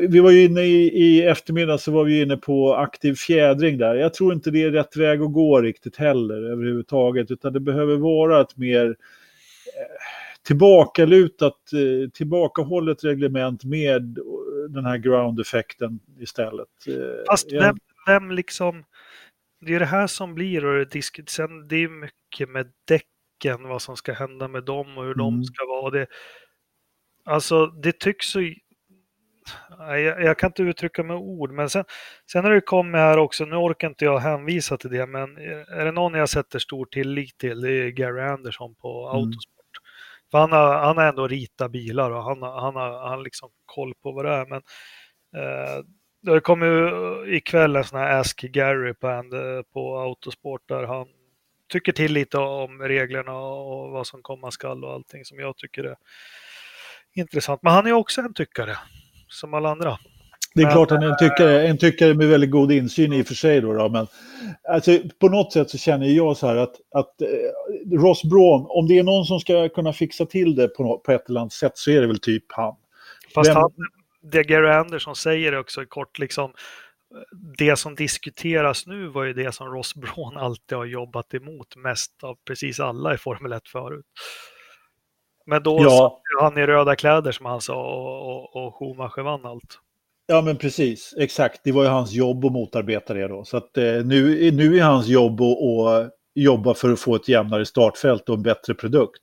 vi 0.10 0.20
var 0.20 0.32
ju 0.32 0.44
inne 0.44 0.62
i, 0.62 0.92
i 1.04 1.22
eftermiddag 1.24 1.78
så 1.78 1.92
var 1.92 2.04
vi 2.04 2.22
inne 2.22 2.38
på 2.38 2.76
aktiv 2.76 3.14
fjädring 3.16 3.78
där. 3.78 3.96
Jag 3.96 4.14
tror 4.14 4.34
inte 4.34 4.52
det 4.52 4.64
är 4.64 4.72
rätt 4.72 4.98
väg 4.98 5.22
att 5.22 5.34
gå 5.34 5.62
riktigt 5.62 5.96
heller 5.96 6.52
överhuvudtaget. 6.52 7.32
Utan 7.32 7.54
det 7.54 7.60
behöver 7.60 7.96
vara 7.98 8.42
ett 8.42 8.58
mer 8.58 8.86
eh, 8.86 8.94
tillbakalutat, 10.44 11.74
eh, 11.74 12.10
tillbakahållet 12.10 13.04
reglement 13.04 13.64
med 13.64 14.18
den 14.70 14.86
här 14.86 14.98
ground-effekten 14.98 16.00
istället. 16.20 16.68
Eh, 16.88 17.26
Fast 17.28 17.54
vem, 17.54 17.78
vem 18.08 18.32
liksom... 18.32 18.84
Det 19.62 19.74
är 19.76 19.80
det 19.80 19.86
här 19.86 20.08
som 20.08 20.34
blir 20.36 20.66
och 20.66 20.88
det, 20.88 21.02
sen 21.30 21.68
det 21.68 21.76
är 21.76 21.90
mycket 21.90 22.50
med 22.50 22.68
däcken, 22.88 23.68
vad 23.68 23.82
som 23.82 23.98
ska 23.98 24.14
hända 24.14 24.48
med 24.48 24.64
dem 24.64 24.98
och 24.98 25.04
hur 25.06 25.16
de 25.16 25.34
Mm. 25.34 25.44
ska 25.44 25.66
vara. 25.66 25.90
Det, 25.92 26.08
alltså 27.26 27.66
det 27.66 28.00
tycks 28.00 28.28
så... 28.28 28.40
Jag, 29.80 30.24
jag 30.24 30.38
kan 30.40 30.50
inte 30.50 30.62
uttrycka 30.62 31.04
med 31.04 31.16
ord, 31.18 31.52
men 31.52 31.70
sen, 31.70 31.84
sen 32.32 32.44
har 32.44 32.52
det 32.52 32.62
kommit 32.62 33.00
här 33.00 33.18
också, 33.18 33.46
nu 33.46 33.56
orkar 33.56 33.88
inte 33.88 34.06
jag 34.06 34.20
hänvisa 34.20 34.78
till 34.78 34.90
det, 34.90 35.06
men 35.06 35.38
är 35.68 35.86
det 35.86 35.92
någon 35.92 36.14
jag 36.14 36.30
sätter 36.30 36.60
stor 36.60 36.86
tillit 36.86 37.38
till, 37.38 37.62
det 37.62 37.72
är 37.72 37.90
Gary 37.90 38.22
Anderson 38.22 38.76
på 38.76 39.10
Mm. 39.10 39.20
Autosport. 39.20 39.54
För 40.32 40.38
han 40.38 40.52
har, 40.52 40.78
han 40.78 40.98
har 40.98 41.04
ändå 41.04 41.28
ritat 41.28 41.72
bilar 41.72 42.12
och 42.12 42.24
han 42.24 42.42
han 42.42 42.76
har, 42.76 43.10
han 43.10 43.24
liksom 43.24 43.50
koll 43.66 43.94
på 44.04 44.12
vad 44.12 44.26
det 44.26 44.32
är. 44.32 44.46
Men 44.46 44.62
eh, 45.36 45.84
det 46.22 46.40
kommer 46.40 47.34
ikväll 47.34 47.76
en 47.76 47.84
sån 47.84 48.00
här 48.00 48.20
Ask 48.20 48.42
Gary 48.42 48.94
på, 48.94 49.08
en, 49.08 49.30
på 49.74 50.00
Autosport 50.00 50.62
där 50.68 50.84
han 50.84 51.08
tycker 51.70 51.92
till 51.92 52.14
lite 52.14 52.38
om 52.38 52.82
reglerna 52.82 53.34
och 53.38 53.92
vad 53.92 54.08
som 54.08 54.22
komma 54.22 54.52
skall 54.52 54.84
och 54.86 54.94
allting 54.94 55.26
som 55.26 55.40
jag 55.40 55.58
tycker 55.58 55.84
är 55.84 55.96
intressant. 57.14 57.64
Men 57.64 57.74
han 57.74 57.88
är 57.88 57.94
också 57.94 58.22
en 58.22 58.34
tyckare, 58.34 58.78
som 59.28 59.54
alla 59.54 59.70
andra. 59.70 59.98
Det 60.56 60.62
är 60.62 60.66
Men- 60.66 60.74
klart 60.74 60.92
att 60.92 61.04
en 61.04 61.18
tyckare, 61.18 61.68
en 61.68 61.78
tyckare 61.78 62.14
med 62.14 62.28
väldigt 62.28 62.52
god 62.52 62.72
insyn 62.72 63.14
i 63.14 63.22
och 63.22 63.28
för 63.28 63.34
sig 63.36 63.62
då, 63.62 63.74
då 63.74 63.90
men 63.90 64.08
alltså, 64.70 65.00
på 65.20 65.30
något 65.30 65.54
sätt 65.54 65.70
så 65.70 65.78
känner 65.78 66.08
jag 66.08 66.38
så 66.38 66.48
här 66.48 66.56
att, 66.56 66.76
att 66.96 67.22
eh, 67.22 67.98
Ross 67.98 68.24
Braun, 68.24 68.66
om 68.70 68.88
det 68.88 69.00
är 69.00 69.04
någon 69.04 69.26
som 69.26 69.40
ska 69.40 69.70
kunna 69.70 69.94
fixa 69.94 70.26
till 70.26 70.56
det 70.56 70.68
på, 70.68 70.98
på 71.00 71.12
ett 71.12 71.30
eller 71.30 71.40
annat 71.40 71.54
sätt 71.54 71.72
så 71.78 71.92
är 71.92 72.02
det 72.02 72.08
väl 72.08 72.20
typ 72.20 72.44
han. 72.48 72.76
Fast 73.36 73.50
Vem- 73.50 73.56
han, 73.56 73.72
det 74.22 74.44
Gary 74.44 74.70
Anderson 74.70 75.16
säger 75.16 75.60
också 75.60 75.86
kort, 75.86 76.20
liksom, 76.20 76.54
det 77.58 77.76
som 77.76 77.96
diskuteras 77.96 78.88
nu 78.88 79.08
var 79.08 79.24
ju 79.24 79.34
det 79.34 79.52
som 79.56 79.68
Ross 79.68 79.96
Braun 79.96 80.38
alltid 80.38 80.78
har 80.78 80.86
jobbat 80.86 81.34
emot 81.34 81.76
mest 81.76 82.24
av 82.24 82.38
precis 82.48 82.80
alla 82.80 83.14
i 83.14 83.18
Formel 83.18 83.52
1 83.54 83.68
förut. 83.68 84.06
Men 85.48 85.64
då 85.64 85.78
Ja. 85.82 86.22
han 86.42 86.58
i 86.58 86.66
röda 86.66 86.96
kläder 86.96 87.32
som 87.32 87.46
han 87.46 87.62
sa 87.62 87.76
och, 87.76 88.56
och, 88.56 88.66
och 88.68 88.76
Schumacher 88.76 89.24
vann 89.24 89.46
allt. 89.46 89.80
Ja 90.28 90.42
men 90.42 90.58
precis, 90.58 91.14
exakt. 91.18 91.62
Det 91.64 91.72
var 91.72 91.84
ju 91.84 91.90
hans 91.90 92.12
jobb 92.12 92.46
att 92.46 92.52
motarbeta 92.52 93.14
det 93.14 93.28
då. 93.28 93.44
Så 93.44 93.58
att 93.58 93.78
eh, 93.78 93.84
nu, 93.84 94.52
nu 94.52 94.78
är 94.78 94.84
hans 94.84 95.08
jobb 95.08 95.42
att, 95.42 95.58
att 95.58 96.12
jobba 96.36 96.74
för 96.74 96.94
att 96.94 97.00
få 97.00 97.16
ett 97.16 97.28
jämnare 97.28 97.66
startfält 97.66 98.30
och 98.30 98.36
en 98.36 98.44
bättre 98.44 98.74
produkt. 98.74 99.22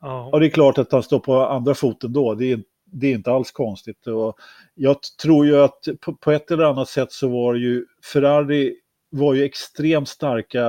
Ja. 0.00 0.28
Ja, 0.32 0.38
det 0.38 0.46
är 0.46 0.50
klart 0.50 0.78
att 0.78 0.92
han 0.92 1.02
står 1.02 1.18
på 1.18 1.46
andra 1.46 1.74
foten 1.74 2.12
då. 2.12 2.34
Det 2.34 2.52
är, 2.52 2.60
det 2.84 3.06
är 3.06 3.12
inte 3.12 3.32
alls 3.32 3.50
konstigt. 3.50 4.06
Och 4.06 4.38
jag 4.74 4.96
tror 5.22 5.46
ju 5.46 5.62
att 5.62 5.88
på, 6.00 6.14
på 6.14 6.32
ett 6.32 6.50
eller 6.50 6.64
annat 6.64 6.88
sätt 6.88 7.12
så 7.12 7.28
var 7.28 7.54
ju 7.54 7.86
Ferrari 8.12 8.76
var 9.10 9.34
ju 9.34 9.44
extremt 9.44 10.08
starka 10.08 10.64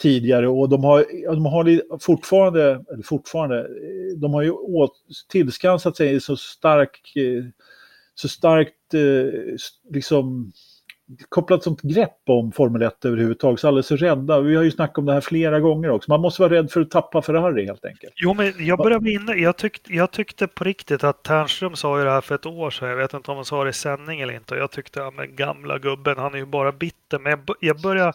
tidigare 0.00 0.48
och 0.48 0.68
de 0.68 0.84
har, 0.84 1.04
de 1.34 1.46
har 1.46 1.98
fortfarande, 1.98 2.84
eller 2.92 3.02
fortfarande, 3.02 3.58
eh, 3.58 4.16
de 4.16 4.34
har 4.34 4.42
ju 4.42 4.50
åt, 4.50 4.92
tillskansat 5.28 5.96
sig 5.96 6.20
så 6.20 6.36
stark, 6.36 7.16
eh, 7.16 7.44
så 8.14 8.28
starkt 8.28 8.94
eh, 8.94 9.54
liksom 9.90 10.52
kopplat 11.28 11.62
sånt 11.62 11.82
grepp 11.82 12.18
om 12.26 12.52
Formel 12.52 12.82
1 12.82 13.04
överhuvudtaget, 13.04 13.60
så 13.60 13.68
alldeles 13.68 13.86
så 13.86 13.96
rädda. 13.96 14.40
Vi 14.40 14.56
har 14.56 14.62
ju 14.62 14.70
snackat 14.70 14.98
om 14.98 15.06
det 15.06 15.12
här 15.12 15.20
flera 15.20 15.60
gånger 15.60 15.90
också. 15.90 16.10
Man 16.10 16.20
måste 16.20 16.42
vara 16.42 16.52
rädd 16.52 16.70
för 16.70 16.80
att 16.80 16.90
tappa 16.90 17.22
Ferrari 17.22 17.66
helt 17.66 17.84
enkelt. 17.84 18.12
Jo, 18.16 18.34
men 18.34 18.52
jag 18.58 18.78
börjar 18.78 19.00
bli 19.00 19.12
inne. 19.12 19.32
Jag, 19.32 19.56
tyck, 19.56 19.80
jag 19.88 20.10
tyckte 20.10 20.46
på 20.46 20.64
riktigt 20.64 21.04
att 21.04 21.22
Ternström 21.22 21.76
sa 21.76 21.98
ju 21.98 22.04
det 22.04 22.10
här 22.10 22.20
för 22.20 22.34
ett 22.34 22.46
år 22.46 22.70
sedan. 22.70 22.88
Jag 22.88 22.96
vet 22.96 23.14
inte 23.14 23.30
om 23.30 23.36
han 23.36 23.44
sa 23.44 23.64
det 23.64 23.70
i 23.70 23.72
sändning 23.72 24.20
eller 24.20 24.34
inte. 24.34 24.54
Jag 24.54 24.70
tyckte, 24.70 25.00
ja 25.00 25.10
men 25.10 25.36
gamla 25.36 25.78
gubben, 25.78 26.18
han 26.18 26.34
är 26.34 26.38
ju 26.38 26.46
bara 26.46 26.72
bitter. 26.72 27.18
Men 27.18 27.30
jag, 27.30 27.56
jag 27.60 27.80
börjar... 27.80 28.14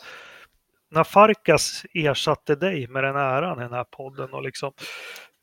När 0.92 1.04
Farkas 1.04 1.86
ersatte 1.94 2.56
dig 2.56 2.88
med 2.88 3.04
den 3.04 3.16
äran 3.16 3.60
i 3.60 3.62
den 3.64 3.74
här 3.74 3.84
podden 3.84 4.34
och 4.34 4.44
liksom 4.44 4.72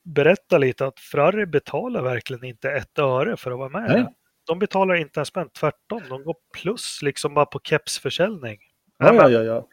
berätta 0.04 0.58
lite 0.58 0.86
att 0.86 1.00
Ferrari 1.00 1.46
betalar 1.46 2.02
verkligen 2.02 2.44
inte 2.44 2.70
ett 2.70 2.98
öre 2.98 3.36
för 3.36 3.50
att 3.50 3.58
vara 3.58 3.68
med. 3.68 3.90
Nej. 3.90 4.06
De 4.46 4.58
betalar 4.58 4.94
inte 4.94 5.20
ens 5.20 5.28
spänn, 5.28 5.48
tvärtom. 5.60 6.02
De 6.08 6.24
går 6.24 6.36
plus 6.62 7.02
liksom 7.02 7.34
bara 7.34 7.46
på 7.46 7.60
kepsförsäljning. 7.64 8.58
Ja, 8.98 9.14
ja, 9.14 9.28
ja, 9.28 9.42
ja. 9.42 9.66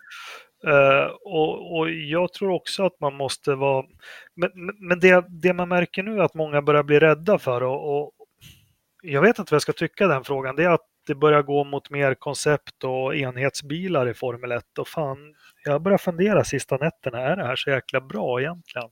Eh, 0.72 1.06
och, 1.06 1.78
och 1.78 1.90
jag 1.92 2.34
tror 2.34 2.50
också 2.52 2.86
att 2.86 3.00
man 3.00 3.14
måste 3.14 3.56
vara... 3.56 3.86
Men, 4.36 4.52
men- 4.56 4.88
men 4.88 5.00
det, 5.00 5.26
det 5.30 5.54
man 5.54 5.70
märker 5.70 6.04
nu 6.04 6.18
är 6.20 6.24
att 6.24 6.34
många 6.34 6.62
börjar 6.62 6.84
bli 6.84 7.00
rädda 7.00 7.40
för 7.40 7.64
och, 7.64 7.98
och 8.02 8.12
jag 9.02 9.22
vet 9.22 9.40
inte 9.40 9.52
vad 9.54 9.56
jag 9.56 9.62
ska 9.62 9.74
tycka 9.74 10.06
i 10.06 10.08
den 10.08 10.24
frågan. 10.24 10.56
Det 10.56 10.64
är 10.64 10.70
att 10.70 10.88
det 11.10 11.16
börjar 11.16 11.42
gå 11.42 11.64
mot 11.64 11.90
mer 11.90 12.14
koncept 12.14 12.84
och 12.84 13.16
enhetsbilar 13.16 14.10
i 14.10 14.14
Formel 14.14 14.52
1. 14.52 14.64
Och 14.80 14.88
fan, 14.88 15.18
jag 15.66 15.82
börjar 15.82 15.98
fundera 15.98 16.44
sista 16.44 16.78
nätterna, 16.78 17.18
är 17.20 17.36
det 17.36 17.44
här 17.44 17.56
så 17.56 17.70
jäkla 17.70 18.02
bra 18.02 18.42
egentligen? 18.42 18.90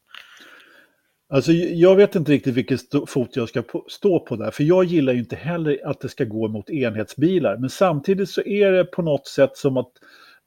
Alltså, 1.29 1.51
jag 1.51 1.95
vet 1.95 2.15
inte 2.15 2.31
riktigt 2.31 2.53
vilken 2.53 2.77
fot 3.07 3.35
jag 3.35 3.49
ska 3.49 3.63
stå 3.87 4.19
på 4.19 4.35
där, 4.35 4.51
för 4.51 4.63
jag 4.63 4.83
gillar 4.83 5.13
ju 5.13 5.19
inte 5.19 5.35
heller 5.35 5.79
att 5.85 5.99
det 5.99 6.09
ska 6.09 6.23
gå 6.23 6.47
mot 6.47 6.69
enhetsbilar. 6.69 7.57
Men 7.57 7.69
samtidigt 7.69 8.29
så 8.29 8.41
är 8.41 8.71
det 8.71 8.85
på 8.85 9.01
något 9.01 9.27
sätt 9.27 9.57
som 9.57 9.77
att 9.77 9.91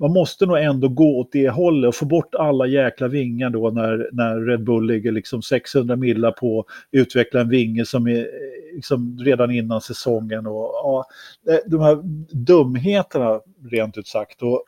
man 0.01 0.13
måste 0.13 0.47
nog 0.47 0.59
ändå 0.59 0.89
gå 0.89 1.21
åt 1.21 1.33
det 1.33 1.49
hållet 1.49 1.89
och 1.89 1.95
få 1.95 2.05
bort 2.05 2.35
alla 2.35 2.67
jäkla 2.67 3.09
vingar 3.09 3.51
då 3.51 3.71
när, 3.71 4.09
när 4.13 4.41
Red 4.41 4.65
Bull 4.65 4.87
ligger 4.87 5.13
liksom 5.13 5.43
600 5.43 5.97
millar 5.97 6.33
på 6.33 6.61
att 6.61 6.67
utveckla 6.91 7.41
en 7.41 7.49
vinge 7.49 7.85
som 7.85 8.07
är 8.07 8.19
eh, 8.19 8.75
liksom 8.75 9.19
redan 9.19 9.51
innan 9.51 9.81
säsongen. 9.81 10.47
Och, 10.47 10.71
ja, 10.75 11.05
eh, 11.51 11.59
de 11.67 11.81
här 11.81 11.99
dumheterna 12.37 13.41
rent 13.71 13.99
ut 13.99 14.07
sagt. 14.07 14.43
Och 14.43 14.65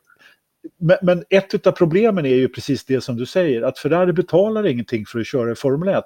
men, 0.77 0.97
men 1.01 1.23
ett 1.29 1.67
av 1.67 1.71
problemen 1.71 2.25
är 2.25 2.35
ju 2.35 2.47
precis 2.47 2.85
det 2.85 3.01
som 3.01 3.15
du 3.15 3.25
säger, 3.25 3.61
att 3.61 3.79
Ferrari 3.79 4.13
betalar 4.13 4.67
ingenting 4.67 5.05
för 5.05 5.19
att 5.19 5.27
köra 5.27 5.51
i 5.51 5.55
Formel 5.55 5.89
1. 5.89 6.03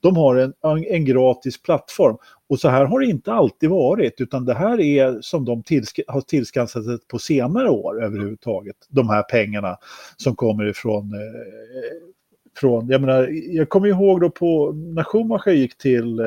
De 0.00 0.16
har 0.16 0.36
en, 0.36 0.54
en 0.88 1.04
gratis 1.04 1.62
plattform. 1.62 2.16
Och 2.48 2.60
så 2.60 2.68
här 2.68 2.84
har 2.84 3.00
det 3.00 3.06
inte 3.06 3.32
alltid 3.32 3.70
varit, 3.70 4.20
utan 4.20 4.44
det 4.44 4.54
här 4.54 4.80
är 4.80 5.18
som 5.20 5.44
de 5.44 5.62
tillsk 5.62 6.00
har 6.06 6.20
tillskansat 6.20 6.84
sig 6.84 6.98
på 7.08 7.18
senare 7.18 7.68
år 7.70 8.04
överhuvudtaget. 8.04 8.76
De 8.88 9.08
här 9.08 9.22
pengarna 9.22 9.76
som 10.16 10.36
kommer 10.36 10.68
ifrån 10.68 11.14
eh, 11.14 12.10
från, 12.56 12.88
jag 12.88 13.00
menar, 13.00 13.28
jag 13.32 13.68
kommer 13.68 13.88
ihåg 13.88 14.20
då 14.20 14.30
på 14.30 14.72
när 14.72 15.02
Schumacher 15.02 15.52
gick 15.52 15.78
till 15.78 16.20
eh, 16.20 16.26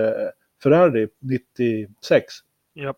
Ferrari 0.63 1.07
96. 1.19 2.33
Japp. 2.75 2.97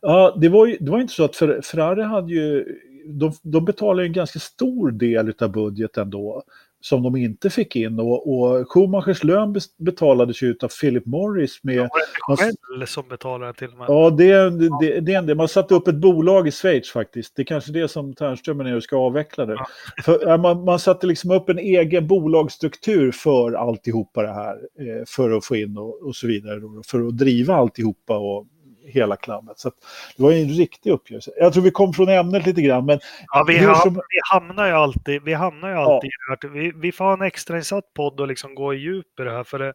Ja, 0.00 0.36
det 0.40 0.48
var 0.48 0.66
ju 0.66 0.76
det 0.80 0.90
var 0.90 1.00
inte 1.00 1.12
så 1.12 1.24
att 1.24 1.36
Ferrari 1.36 2.02
hade 2.02 2.32
ju 2.32 2.78
de, 3.06 3.32
de 3.42 3.64
betalar 3.64 4.02
en 4.02 4.12
ganska 4.12 4.38
stor 4.38 4.90
del 4.90 5.34
av 5.40 5.52
budgeten 5.52 6.10
då 6.10 6.42
som 6.84 7.02
de 7.02 7.16
inte 7.16 7.50
fick 7.50 7.76
in 7.76 8.00
och, 8.00 8.32
och 8.32 8.72
Schumachers 8.72 9.24
lön 9.24 9.56
betalades 9.78 10.42
ju 10.42 10.56
av 10.62 10.68
Philip 10.68 11.06
Morris 11.06 11.60
med... 11.62 11.76
Ja, 11.76 11.88
det 12.28 12.36
själv 12.36 12.86
som 12.86 13.08
betalade 13.08 13.52
till 13.52 13.68
och 13.68 13.78
med? 13.78 13.86
Ja, 13.88 14.10
det, 14.10 14.50
det, 14.80 15.00
det 15.00 15.14
är 15.14 15.18
en 15.18 15.26
del. 15.26 15.36
Man 15.36 15.48
satte 15.48 15.74
upp 15.74 15.88
ett 15.88 15.94
bolag 15.94 16.48
i 16.48 16.50
Schweiz 16.50 16.90
faktiskt. 16.90 17.36
Det 17.36 17.42
är 17.42 17.44
kanske 17.44 17.72
det 17.72 17.88
som 17.88 18.14
Ternström 18.14 18.60
är 18.60 18.76
och 18.76 18.82
ska 18.82 18.96
avveckla 18.96 19.46
det. 19.46 19.54
Ja. 19.54 19.66
För, 20.02 20.38
man, 20.38 20.64
man 20.64 20.78
satte 20.78 21.06
liksom 21.06 21.30
upp 21.30 21.48
en 21.48 21.58
egen 21.58 22.06
bolagsstruktur 22.06 23.12
för 23.12 23.52
alltihopa 23.52 24.22
det 24.22 24.32
här. 24.32 24.54
Eh, 24.54 25.04
för 25.06 25.30
att 25.30 25.44
få 25.44 25.56
in 25.56 25.78
och, 25.78 26.02
och 26.02 26.16
så 26.16 26.26
vidare. 26.26 26.60
För 26.86 27.06
att 27.06 27.18
driva 27.18 27.54
alltihopa 27.54 28.18
och 28.18 28.46
hela 28.84 29.16
klabbet. 29.16 29.58
Så 29.58 29.70
det 30.16 30.22
var 30.22 30.32
en 30.32 30.48
riktig 30.48 30.90
uppgörelse. 30.90 31.30
Jag 31.36 31.52
tror 31.52 31.62
vi 31.62 31.70
kom 31.70 31.92
från 31.92 32.08
ämnet 32.08 32.46
lite 32.46 32.62
grann. 32.62 32.86
Men 32.86 33.00
ja, 33.32 33.44
vi, 33.48 33.58
ham 33.58 33.74
som... 33.74 33.94
vi 33.94 34.20
hamnar 34.32 34.66
ju 34.66 34.72
alltid, 34.72 35.22
vi 35.22 35.34
hamnar 35.34 35.68
ju 35.68 35.74
alltid 35.74 36.10
ja. 36.42 36.48
vi, 36.48 36.72
vi 36.74 36.92
får 36.92 37.04
ha 37.04 37.12
en 37.12 37.22
extrainsatt 37.22 37.84
podd 37.94 38.20
och 38.20 38.28
liksom 38.28 38.54
gå 38.54 38.74
i 38.74 38.76
djup 38.76 39.20
i 39.20 39.22
det 39.22 39.30
här. 39.30 39.44
För 39.44 39.58
det, 39.58 39.74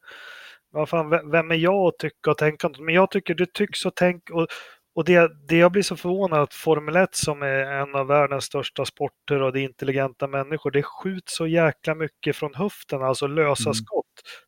vad 0.72 0.90
fan, 0.90 1.32
vem 1.32 1.52
är 1.52 1.56
jag 1.56 1.88
att 1.88 2.00
tycka 2.00 2.32
och 2.32 2.38
tänka? 2.38 2.70
Men 2.80 2.96
jag 2.96 3.12
tycker 3.12 3.34
du 3.34 3.46
tycks 3.46 3.86
och 3.86 3.96
tänk 3.96 4.30
och, 4.30 4.48
och 4.96 5.06
det, 5.06 5.32
det 5.48 5.58
jag 5.58 5.72
blir 5.72 5.84
så 5.84 5.96
förvånad 5.96 6.42
att 6.42 6.54
Formel 6.54 6.96
1 6.96 7.16
som 7.16 7.42
är 7.42 7.48
en 7.48 7.96
av 7.96 8.08
världens 8.08 8.46
största 8.46 8.86
sporter 8.86 9.42
och 9.42 9.54
det 9.54 9.60
är 9.60 9.64
intelligenta 9.64 10.28
människor, 10.28 10.72
det 10.72 10.84
skjuts 10.84 11.36
så 11.36 11.48
jäkla 11.48 11.96
mycket 11.96 12.36
från 12.36 12.56
höften, 12.56 13.04
alltså 13.04 13.28
lösa 13.28 13.70
mm. 13.70 13.74
skott. 13.74 14.06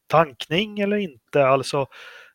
Tankning 0.07 0.79
eller 0.79 0.97
inte, 0.97 1.47
alltså 1.47 1.87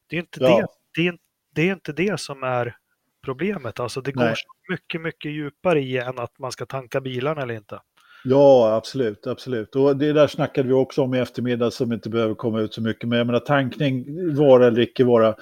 det 0.09 0.16
är 0.16 0.20
inte 0.20 0.41
ja. 0.41 0.49
det. 0.49 0.66
Det 0.95 1.09
är, 1.09 1.18
det 1.55 1.68
är 1.68 1.72
inte 1.72 1.92
det 1.92 2.20
som 2.20 2.42
är 2.42 2.76
problemet. 3.24 3.80
Alltså 3.80 4.00
det 4.00 4.12
går 4.12 4.34
mycket, 4.70 5.00
mycket 5.00 5.32
djupare 5.32 5.80
i 5.80 5.98
än 5.98 6.18
att 6.18 6.38
man 6.38 6.52
ska 6.52 6.66
tanka 6.66 7.00
bilarna 7.00 7.42
eller 7.42 7.55
inte. 7.55 7.80
Ja, 8.24 8.74
absolut, 8.74 9.26
absolut. 9.26 9.76
Och 9.76 9.96
det 9.96 10.12
där 10.12 10.26
snackade 10.26 10.68
vi 10.68 10.74
också 10.74 11.02
om 11.02 11.14
i 11.14 11.18
eftermiddag 11.18 11.70
som 11.70 11.92
inte 11.92 12.11
behöver 12.11 12.34
komma 12.34 12.61
ut 12.61 12.74
så 12.74 12.82
mycket. 12.82 13.09
Men 13.09 13.18
jag 13.18 13.26
menar 13.26 13.40
tankning, 13.40 14.05
vara 14.36 14.66
eller 14.66 14.80
icke 14.80 15.05
vara. 15.05 15.34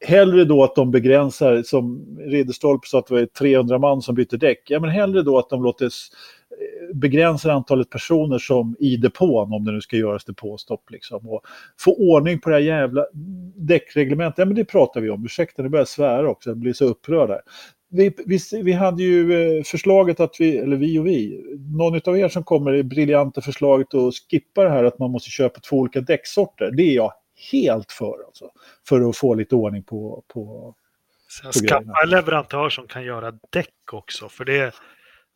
Hellre 0.00 0.44
då 0.44 0.64
att 0.64 0.74
de 0.74 0.90
begränsar, 0.90 1.62
som 1.62 2.06
Ridderstolpe 2.18 2.88
sa 2.88 2.98
att 2.98 3.06
det 3.06 3.14
var 3.14 3.26
300 3.26 3.78
man 3.78 4.02
som 4.02 4.14
bytte 4.14 4.36
däck. 4.36 4.62
Ja, 4.68 4.80
men 4.80 4.90
hellre 4.90 5.22
då 5.22 5.38
att 5.38 5.50
de 5.50 5.62
låter 5.62 5.88
begränsar 6.94 7.50
antalet 7.50 7.90
personer 7.90 8.38
som 8.38 8.76
i 8.78 8.96
depån, 8.96 9.52
om 9.52 9.64
det 9.64 9.72
nu 9.72 9.80
ska 9.80 9.96
göras 9.96 10.24
depåstopp. 10.24 10.90
Liksom, 10.90 11.28
och 11.28 11.42
få 11.78 11.94
ordning 11.94 12.40
på 12.40 12.50
det 12.50 12.56
här 12.56 12.62
jävla 12.62 13.06
däckreglementet. 13.54 14.38
Ja, 14.38 14.44
men 14.44 14.54
det 14.54 14.64
pratar 14.64 15.00
vi 15.00 15.10
om. 15.10 15.24
Ursäkta, 15.24 15.62
nu 15.62 15.68
börjar 15.68 15.80
jag 15.80 15.88
svära 15.88 16.30
också. 16.30 16.50
Jag 16.50 16.56
blir 16.56 16.72
så 16.72 16.84
upprörd 16.84 17.28
där. 17.28 17.40
Vi, 17.90 18.14
vi, 18.26 18.38
vi, 18.62 18.72
hade 18.72 19.02
ju 19.02 19.32
eh, 19.58 19.62
förslaget 19.62 20.20
att 20.20 20.36
vi, 20.38 20.58
eller 20.58 20.76
vi 20.76 20.98
och 20.98 21.06
vi, 21.06 21.44
någon 21.76 22.00
av 22.04 22.18
er 22.18 22.28
som 22.28 22.44
kommer 22.44 22.74
i 22.74 22.82
briljanta 22.82 23.40
förslaget 23.40 23.94
att 23.94 24.14
skippa 24.30 24.64
det 24.64 24.70
här 24.70 24.84
att 24.84 24.98
man 24.98 25.10
måste 25.10 25.30
köpa 25.30 25.60
två 25.60 25.76
olika 25.76 26.00
däcksorter. 26.00 26.70
Det 26.70 26.82
är 26.82 26.94
jag 26.94 27.12
helt 27.52 27.92
för 27.92 28.26
alltså. 28.26 28.50
För 28.88 29.08
att 29.08 29.16
få 29.16 29.34
lite 29.34 29.54
ordning 29.54 29.82
på, 29.82 30.24
på 30.34 30.74
Sen 31.28 31.52
skaffa 31.52 32.02
en 32.04 32.10
leverantör 32.10 32.70
som 32.70 32.86
kan 32.86 33.04
göra 33.04 33.32
däck 33.50 33.92
också, 33.92 34.28
för 34.28 34.44
det, 34.44 34.74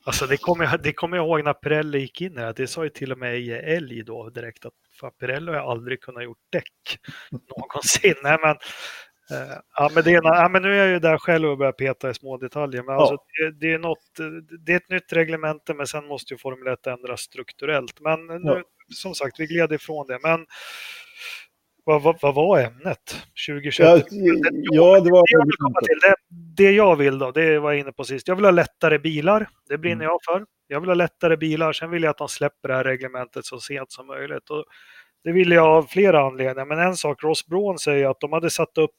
Alltså 0.04 0.26
det 0.26 0.36
kommer, 0.36 0.64
jag, 0.64 0.82
det 0.82 0.92
kommer 0.92 1.16
jag 1.16 1.26
ihåg 1.26 1.44
när 1.44 1.52
Pirelli 1.52 1.98
gick 1.98 2.20
in 2.20 2.38
här, 2.38 2.52
det 2.56 2.66
sa 2.66 2.84
ju 2.84 2.90
till 2.90 3.12
och 3.12 3.18
med 3.18 3.38
i 3.38 3.50
Älg 3.50 4.02
då 4.02 4.30
direkt 4.30 4.66
att 4.66 4.72
fan, 5.00 5.12
Pirelli 5.20 5.52
har 5.52 5.70
aldrig 5.70 6.00
kunnat 6.00 6.24
gjort 6.24 6.38
däck 6.50 6.98
någonsin. 7.30 8.14
Nej, 8.22 8.38
men, 8.42 8.56
eh, 9.30 9.56
ja, 9.76 9.90
men, 9.94 10.04
det 10.04 10.10
är, 10.10 10.20
ja, 10.24 10.48
men 10.48 10.62
nu 10.62 10.72
är 10.72 10.78
jag 10.78 10.88
ju 10.88 10.98
där 10.98 11.18
själv 11.18 11.48
och 11.48 11.58
börjar 11.58 11.72
peta 11.72 12.10
i 12.10 12.14
små 12.14 12.36
detaljer. 12.36 12.82
Men 12.82 12.94
ja. 12.94 13.00
alltså, 13.00 13.16
det, 13.16 13.50
det, 13.60 13.72
är 13.72 13.78
något, 13.78 14.10
det 14.66 14.72
är 14.72 14.76
ett 14.76 14.90
nytt 14.90 15.12
reglemente 15.12 15.74
men 15.74 15.86
sen 15.86 16.06
måste 16.06 16.34
ju 16.34 16.38
Formel 16.38 16.72
1 16.72 16.86
ändras 16.86 17.20
strukturellt. 17.20 18.00
Men 18.00 18.26
nu, 18.26 18.40
ja. 18.44 18.62
som 18.94 19.14
sagt, 19.14 19.40
vi 19.40 19.46
gled 19.46 19.72
ifrån 19.72 20.06
det. 20.06 20.18
Men 20.22 20.46
vad, 21.84 22.02
vad, 22.02 22.18
vad, 22.22 22.34
var 22.34 22.60
ämnet? 22.60 23.16
2021? 23.48 23.88
Ja, 23.88 24.02
ja, 24.72 25.00
det 25.00 25.10
var... 25.10 25.22
Det 25.22 25.54
jag, 25.58 25.74
till, 25.84 25.98
det, 26.02 26.14
det 26.62 26.72
jag 26.72 26.96
vill 26.96 27.18
då, 27.18 27.30
det 27.30 27.58
var 27.58 27.72
jag 27.72 27.80
inne 27.80 27.92
på 27.92 28.04
sist. 28.04 28.28
Jag 28.28 28.36
vill 28.36 28.44
ha 28.44 28.52
lättare 28.52 28.98
bilar. 28.98 29.48
Det 29.68 29.78
brinner 29.78 30.04
mm. 30.04 30.06
jag 30.06 30.18
för. 30.24 30.46
Jag 30.66 30.80
vill 30.80 30.90
ha 30.90 30.94
lättare 30.94 31.36
bilar. 31.36 31.72
Sen 31.72 31.90
vill 31.90 32.02
jag 32.02 32.10
att 32.10 32.18
de 32.18 32.28
släpper 32.28 32.68
det 32.68 32.74
här 32.74 32.84
reglementet 32.84 33.44
så 33.44 33.58
sent 33.60 33.92
som 33.92 34.06
möjligt. 34.06 34.50
Och 34.50 34.64
det 35.24 35.32
vill 35.32 35.50
jag 35.50 35.66
av 35.66 35.82
flera 35.82 36.26
anledningar. 36.26 36.66
Men 36.66 36.78
en 36.78 36.96
sak, 36.96 37.22
Ross 37.22 37.46
Braun 37.46 37.78
säger 37.78 38.08
att 38.08 38.20
de 38.20 38.32
hade 38.32 38.50
satt 38.50 38.78
upp 38.78 38.96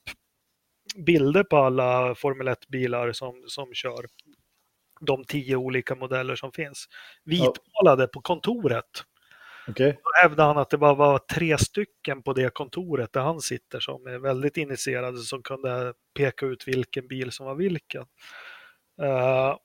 bilder 0.96 1.44
på 1.44 1.58
alla 1.58 2.16
Formel 2.16 2.48
1-bilar 2.48 3.12
som, 3.12 3.44
som 3.48 3.74
kör. 3.74 4.06
De 5.02 5.24
tio 5.24 5.56
olika 5.56 5.96
modeller 5.96 6.36
som 6.36 6.52
finns. 6.52 6.86
Vitmålade 7.26 8.08
på 8.08 8.22
kontoret. 8.22 8.86
Okay. 9.68 9.92
Då 9.92 10.22
hävdade 10.22 10.48
han 10.48 10.58
att 10.58 10.70
det 10.70 10.78
bara 10.78 10.94
var 10.94 11.18
tre 11.18 11.58
stycken 11.58 12.24
på 12.24 12.34
det 12.34 12.54
kontoret 12.54 13.14
där 13.14 13.22
han 13.22 13.42
sitter 13.42 13.80
som 13.80 14.08
är 14.08 14.20
väldigt 14.20 14.58
initierade 14.58 15.18
som 15.18 15.44
kunde 15.44 15.94
peka 16.18 16.46
ut 16.46 16.68
vilken 16.68 17.08
bil 17.08 17.32
som 17.32 17.46
var 17.46 17.56
vilken. 17.56 18.06
Uh, 19.02 19.58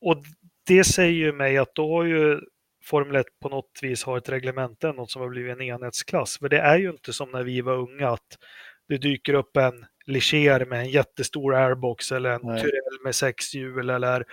och 0.00 0.22
det 0.66 0.84
säger 0.84 1.12
ju 1.12 1.32
mig 1.32 1.58
att 1.58 1.74
då 1.74 1.96
har 1.96 2.04
ju 2.04 2.40
Formel 2.84 3.16
1 3.16 3.26
på 3.42 3.48
något 3.48 3.78
vis 3.82 4.04
har 4.04 4.18
ett 4.18 4.28
reglemente, 4.28 4.92
något 4.92 5.10
som 5.10 5.22
har 5.22 5.28
blivit 5.28 5.52
en 5.52 5.62
enhetsklass. 5.62 6.38
För 6.38 6.48
det 6.48 6.58
är 6.58 6.78
ju 6.78 6.90
inte 6.90 7.12
som 7.12 7.30
när 7.30 7.42
vi 7.42 7.60
var 7.60 7.74
unga 7.74 8.08
att 8.08 8.38
det 8.88 8.98
dyker 8.98 9.34
upp 9.34 9.56
en 9.56 9.86
Ligier 10.06 10.64
med 10.64 10.80
en 10.80 10.90
jättestor 10.90 11.54
airbox 11.54 12.12
eller 12.12 12.30
en 12.30 12.40
Nej. 12.42 12.60
Tyrell 12.60 13.04
med 13.04 13.14
sex 13.14 13.54
hjul 13.54 13.90
eller 13.90 14.24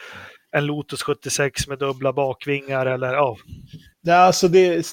en 0.52 0.66
Lotus 0.66 1.04
76 1.04 1.68
med 1.68 1.80
dubbla 1.80 2.14
bakvingar 2.14 2.86
eller 2.86 3.14
ja. 3.14 3.38
Nej, 4.02 4.16
alltså 4.16 4.48
det, 4.48 4.88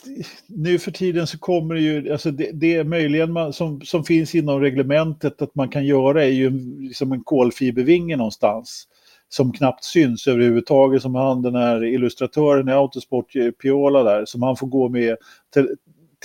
nu 0.46 0.78
för 0.78 0.90
tiden 0.90 1.26
så 1.26 1.38
kommer 1.38 1.74
det 1.74 1.80
ju, 1.80 2.12
alltså 2.12 2.30
det, 2.30 2.50
det 2.52 2.84
möjligen 2.84 3.32
man, 3.32 3.52
som, 3.52 3.80
som 3.80 4.04
finns 4.04 4.34
inom 4.34 4.60
reglementet 4.60 5.42
att 5.42 5.54
man 5.54 5.68
kan 5.68 5.86
göra 5.86 6.24
är 6.24 6.28
ju 6.28 6.50
liksom 6.80 7.12
en 7.12 7.24
kolfibervinge 7.24 8.16
någonstans 8.16 8.88
som 9.28 9.52
knappt 9.52 9.84
syns 9.84 10.26
överhuvudtaget 10.26 11.02
som 11.02 11.14
han 11.14 11.42
den 11.42 11.54
här 11.54 11.84
illustratören 11.84 12.68
i 12.68 12.72
Autosport, 12.72 13.36
eh, 13.36 13.50
Piola 13.50 14.02
där, 14.02 14.24
som 14.24 14.42
han 14.42 14.56
får 14.56 14.66
gå 14.66 14.88
med 14.88 15.16
te, 15.54 15.66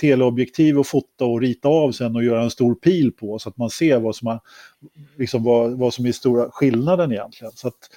teleobjektiv 0.00 0.78
och 0.78 0.86
fota 0.86 1.24
och 1.24 1.40
rita 1.40 1.68
av 1.68 1.92
sen 1.92 2.16
och 2.16 2.24
göra 2.24 2.42
en 2.42 2.50
stor 2.50 2.74
pil 2.74 3.12
på 3.12 3.38
så 3.38 3.48
att 3.48 3.56
man 3.56 3.70
ser 3.70 3.98
vad 4.00 4.16
som, 4.16 4.28
är, 4.28 4.40
liksom 5.18 5.44
vad, 5.44 5.78
vad 5.78 5.94
som 5.94 6.06
är 6.06 6.12
stora 6.12 6.50
skillnaden 6.50 7.12
egentligen. 7.12 7.52
Så 7.54 7.68
att, 7.68 7.90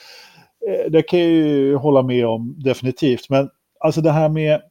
eh, 0.68 0.92
det 0.92 1.02
kan 1.02 1.20
jag 1.20 1.30
ju 1.30 1.76
hålla 1.76 2.04
med 2.04 2.28
om 2.28 2.56
definitivt. 2.58 3.30
Men 3.30 3.50
alltså 3.80 4.02
det 4.02 4.12
här 4.12 4.30
med 4.30 4.62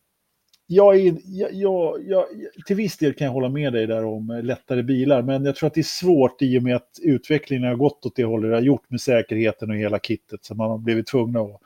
jag, 0.66 0.96
är, 0.96 1.16
jag, 1.24 1.54
jag, 1.54 1.98
jag, 2.06 2.24
till 2.66 2.76
viss 2.76 2.96
del 2.96 3.14
kan 3.14 3.24
jag 3.24 3.32
hålla 3.32 3.48
med 3.48 3.72
dig 3.72 3.86
där 3.86 4.04
om 4.04 4.30
eh, 4.30 4.42
lättare 4.42 4.82
bilar, 4.82 5.22
men 5.22 5.44
jag 5.44 5.56
tror 5.56 5.66
att 5.66 5.74
det 5.74 5.80
är 5.80 5.82
svårt 5.82 6.42
i 6.42 6.58
och 6.58 6.62
med 6.62 6.76
att 6.76 6.98
utvecklingen 7.02 7.68
har 7.68 7.76
gått 7.76 8.06
åt 8.06 8.16
det 8.16 8.24
hållet 8.24 8.50
det 8.50 8.56
har 8.56 8.62
gjort 8.62 8.90
med 8.90 9.00
säkerheten 9.00 9.70
och 9.70 9.76
hela 9.76 9.98
kittet, 9.98 10.44
som 10.44 10.56
man 10.56 10.70
har 10.70 10.78
blivit 10.78 11.06
tvungna 11.06 11.40
att, 11.40 11.60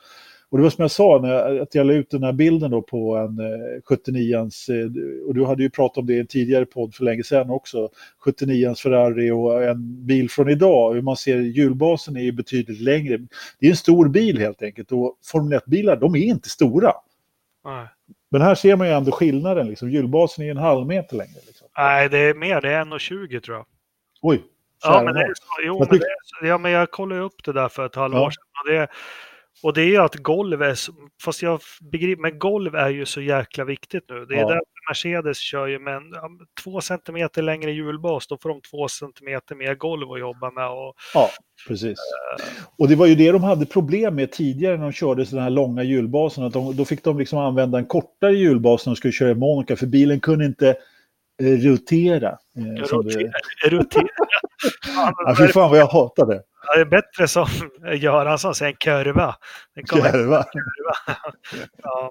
Och 0.49 0.59
det 0.59 0.63
var 0.63 0.71
som 0.71 0.83
jag 0.83 0.91
sa, 0.91 1.19
när 1.23 1.33
jag, 1.33 1.59
att 1.59 1.75
jag 1.75 1.87
la 1.87 1.93
ut 1.93 2.11
den 2.11 2.23
här 2.23 2.33
bilden 2.33 2.71
då 2.71 2.83
på 2.83 3.17
en 3.17 3.39
eh, 3.39 3.81
79ans, 3.89 4.71
eh, 4.71 5.27
och 5.27 5.35
du 5.35 5.45
hade 5.45 5.63
ju 5.63 5.71
pratat 5.71 5.99
om 5.99 6.07
det 6.07 6.15
i 6.15 6.21
en 6.21 6.27
tidigare 6.27 6.67
podd 6.67 6.95
för 6.95 7.05
länge 7.05 7.23
sedan 7.23 7.51
också, 7.51 7.89
79ans 8.25 8.83
Ferrari 8.83 9.31
och 9.31 9.65
en 9.65 10.07
bil 10.07 10.31
från 10.31 10.51
idag, 10.51 10.95
hur 10.95 11.03
man 11.03 11.17
ser 11.17 11.39
hjulbasen 11.39 12.17
är 12.17 12.23
ju 12.23 12.33
betydligt 12.33 12.81
längre. 12.81 13.19
Det 13.59 13.67
är 13.67 13.71
en 13.71 13.77
stor 13.77 14.09
bil 14.09 14.39
helt 14.39 14.63
enkelt 14.63 14.93
och 14.93 15.19
Formel 15.25 15.59
1-bilar, 15.59 15.97
de 15.97 16.15
är 16.15 16.25
inte 16.25 16.49
stora. 16.49 16.93
Nej. 17.65 17.87
Men 18.31 18.41
här 18.43 18.55
ser 18.55 18.77
man 18.77 18.87
ju 18.87 18.93
ändå 18.93 19.13
skillnaden, 19.13 19.67
liksom. 19.69 19.91
hjulbasen 19.91 20.45
är 20.45 20.51
en 20.51 20.57
halv 20.57 20.87
meter 20.87 21.17
längre. 21.17 21.41
Liksom. 21.47 21.69
Nej, 21.77 22.09
det 22.09 22.19
är 22.19 22.35
mer. 22.35 22.61
Det 22.61 22.73
är 22.73 22.85
1,20 22.85 23.41
tror 23.41 23.57
jag. 23.57 23.67
Oj, 24.23 24.43
Ja, 24.83 25.03
men 25.05 25.15
det 25.15 25.21
är. 25.21 25.33
Jo, 25.67 25.79
Jag 25.79 25.91
men 25.91 25.99
det 25.99 26.05
är. 26.45 26.49
Ja, 26.49 26.59
men 26.59 26.73
jag 26.73 26.91
kollade 26.91 27.21
upp 27.21 27.45
det 27.45 27.53
där 27.53 27.69
för 27.69 27.87
ett 27.87 27.95
halvår 27.95 28.21
Ja. 28.21 28.31
sedan. 28.31 28.45
Och 28.65 28.73
det, 28.73 28.89
och 29.63 29.73
det 29.75 29.83
är 29.83 29.87
ju 29.87 29.97
att 29.97 30.15
golv 30.15 30.63
är, 30.63 30.77
fast 31.23 31.43
jag 31.43 31.61
begriper, 31.81 32.23
men 32.23 32.39
golv 32.39 32.75
är 32.75 32.89
ju 32.89 33.07
så 33.07 33.21
jäkla 33.21 33.65
viktigt 33.65 34.05
nu. 34.09 34.27
Det 34.27 34.35
är 34.35 34.39
Ja. 34.41 34.49
där 34.49 34.61
Mercedes 34.89 35.39
kör 35.39 35.67
ju 35.67 35.79
med 35.79 35.97
en 35.97 36.03
två 36.65 36.81
centimeter 36.81 37.43
längre 37.43 37.71
hjulbas, 37.73 38.27
då 38.27 38.39
får 38.43 38.49
de 38.49 38.61
två 38.61 38.89
centimeter 38.89 39.55
mer 39.55 39.75
golv 39.75 40.13
att 40.13 40.21
jobba 40.21 40.51
med. 40.51 40.69
Och, 40.71 40.95
Ja, 41.15 41.31
precis. 41.69 41.99
Och 42.79 42.89
det 42.89 42.97
var 42.97 43.07
ju 43.07 43.15
det 43.15 43.33
de 43.33 43.43
hade 43.43 43.67
problem 43.67 44.15
med 44.15 44.33
tidigare 44.33 44.77
när 44.77 44.83
de 44.85 44.93
körde 44.93 45.27
sådana 45.27 45.43
här 45.43 45.51
långa 45.51 45.83
hjulbasen. 45.83 46.45
Att 46.45 46.53
de, 46.53 46.77
då 46.77 46.85
fick 46.85 47.05
de 47.05 47.19
liksom 47.19 47.39
använda 47.39 47.79
en 47.79 47.87
kortare 47.87 48.37
hjulbas 48.37 48.87
när 48.87 48.91
de 48.93 48.97
skulle 48.97 49.13
köra 49.13 49.31
i 49.31 49.35
Monaco, 49.35 49.77
för 49.77 49.87
bilen 49.87 50.21
kunde 50.21 50.45
inte 50.45 50.69
eh, 51.43 51.47
rotera. 51.47 52.29
Eh, 52.29 52.85
som 52.85 53.05
det, 53.07 53.15
rotera. 53.15 53.31
rotera. 53.79 54.07
ja, 55.27 55.35
fy 55.39 55.49
fan 55.49 55.71
vad 55.71 55.79
jag 55.79 55.87
hatar 55.87 56.27
det. 56.75 56.81
Är 56.81 56.85
bättre 56.85 57.29
som 57.29 57.47
Göransson 57.95 58.55
säger, 58.55 58.73
en 58.73 58.77
kurva. 58.77 59.35
Järva. 59.95 60.45
ja. 61.83 62.11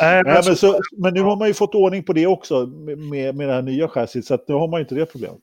Nej, 0.00 0.22
men 0.24 0.42
så- 0.42 0.50
men, 0.50 0.56
så, 0.56 0.80
men 1.02 1.14
nu 1.14 1.20
har 1.22 1.36
man 1.36 1.48
ju 1.48 1.54
fått 1.54 1.74
ordning 1.74 2.04
på 2.04 2.12
det 2.12 2.26
också 2.26 2.66
med, 2.66 3.34
med 3.34 3.48
det 3.48 3.54
här 3.54 3.62
nya 3.62 3.88
chassit, 3.88 4.26
så 4.26 4.38
nu 4.48 4.54
har 4.54 4.68
man 4.68 4.80
ju 4.80 4.82
inte 4.82 4.94
det 4.94 5.06
problemet. 5.06 5.40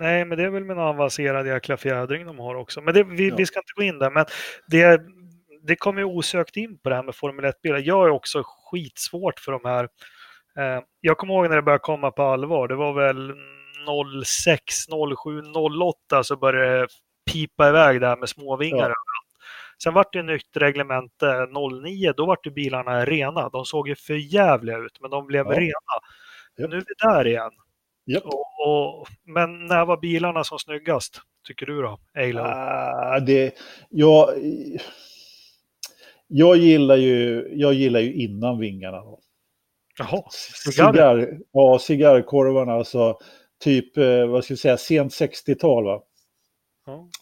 Nej, 0.00 0.24
men 0.24 0.38
det 0.38 0.44
är 0.44 0.50
väl 0.50 0.64
med 0.64 0.76
en 0.76 0.82
avancerad 0.82 1.46
jäkla 1.46 1.76
fjädring 1.76 2.26
de 2.26 2.38
har 2.38 2.54
också. 2.54 2.80
Men 2.80 2.94
det, 2.94 3.04
vi, 3.04 3.28
Ja. 3.28 3.34
vi 3.36 3.46
ska 3.46 3.58
inte 3.58 3.72
gå 3.76 3.82
in 3.82 3.98
där. 3.98 4.10
Men 4.10 4.24
det, 4.68 5.00
det 5.62 5.76
kommer 5.76 6.00
ju 6.00 6.04
osökt 6.04 6.56
in 6.56 6.78
på 6.78 6.88
det 6.88 6.94
här 6.94 7.02
med 7.02 7.14
Formel 7.14 7.44
1-bilar. 7.44 7.78
Jag 7.78 8.06
är 8.06 8.10
också 8.10 8.42
skitsvårt 8.44 9.40
för 9.40 9.52
de 9.52 9.60
här. 9.64 9.84
Eh, 10.58 10.82
jag 11.00 11.18
kommer 11.18 11.34
ihåg 11.34 11.48
när 11.48 11.56
det 11.56 11.62
började 11.62 11.82
komma 11.82 12.10
på 12.10 12.22
allvar. 12.22 12.68
Det 12.68 12.74
var 12.76 12.92
väl 12.92 13.32
06, 14.24 14.74
07, 15.24 15.42
08 16.12 16.24
så 16.24 16.36
började 16.36 16.80
det 16.80 16.86
pipa 17.32 17.68
iväg 17.68 18.00
där 18.00 18.16
med 18.16 18.28
småvingar. 18.28 18.88
Ja. 18.88 18.94
Sen 19.82 19.94
vart 19.94 20.12
det 20.12 20.22
nytt 20.22 20.56
reglemente 20.56 21.46
09. 21.84 22.12
Då 22.16 22.26
vart 22.26 22.46
ju 22.46 22.50
bilarna 22.50 23.04
rena. 23.04 23.48
De 23.48 23.64
såg 23.64 23.88
ju 23.88 23.94
för 23.94 24.34
jävliga 24.34 24.78
ut, 24.78 25.00
men 25.00 25.10
de 25.10 25.26
blev 25.26 25.46
Ja. 25.46 25.52
rena. 25.52 25.70
Japp. 26.58 26.70
Nu 26.70 26.76
är 26.76 26.80
vi 26.80 26.94
där 27.08 27.26
igen. 27.26 27.50
Japp. 28.06 28.24
Och, 28.24 28.44
och, 28.66 29.08
men 29.24 29.66
när 29.66 29.84
var 29.84 29.96
bilarna 29.96 30.44
som 30.44 30.58
snyggast, 30.58 31.20
tycker 31.46 31.66
du 31.66 31.82
då? 31.82 31.98
Alo? 32.16 32.40
Ah, 32.40 33.20
det, 33.20 33.54
jag, 33.90 34.28
jag, 36.26 36.56
gillar 36.56 36.96
ju, 36.96 37.48
jag 37.52 37.74
gillar 37.74 38.00
ju 38.00 38.14
innan 38.14 38.58
vingarna. 38.58 38.96
Då. 38.96 39.20
Jaha, 39.98 40.22
cigarrer? 40.64 40.92
Cigarr, 40.92 41.38
ja, 41.52 41.78
cigarrkorvarna, 41.78 42.72
alltså 42.72 43.18
typ, 43.60 43.96
eh, 43.96 44.26
vad 44.26 44.44
ska 44.44 44.54
vi 44.54 44.58
säga, 44.58 44.76
sent 44.76 45.12
60-tal 45.12 45.84
va? 45.84 46.02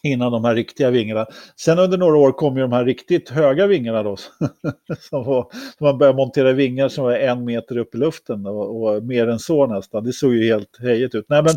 Innan 0.03 0.31
de 0.31 0.45
här 0.45 0.55
riktiga 0.55 0.89
vingarna. 0.89 1.25
Sen 1.55 1.79
under 1.79 1.97
några 1.97 2.17
år 2.17 2.31
kom 2.31 2.55
ju 2.55 2.61
de 2.61 2.71
här 2.71 2.85
riktigt 2.85 3.29
höga 3.29 3.67
vingarna 3.67 4.03
då. 4.03 4.17
som, 4.99 5.23
var, 5.23 5.47
man 5.79 5.97
började 5.97 6.17
montera 6.17 6.53
vingar 6.53 6.89
som 6.89 7.03
var 7.03 7.13
en 7.13 7.45
meter 7.45 7.77
upp 7.77 7.95
i 7.95 7.97
luften 7.97 8.45
och, 8.45 8.83
och 8.83 9.03
mer 9.03 9.27
än 9.27 9.39
så 9.39 9.67
nästan. 9.67 10.03
Det 10.03 10.13
såg 10.13 10.33
ju 10.33 10.53
helt 10.53 10.79
hejigt 10.81 11.15
ut. 11.15 11.25
Nej 11.29 11.43
men, 11.43 11.53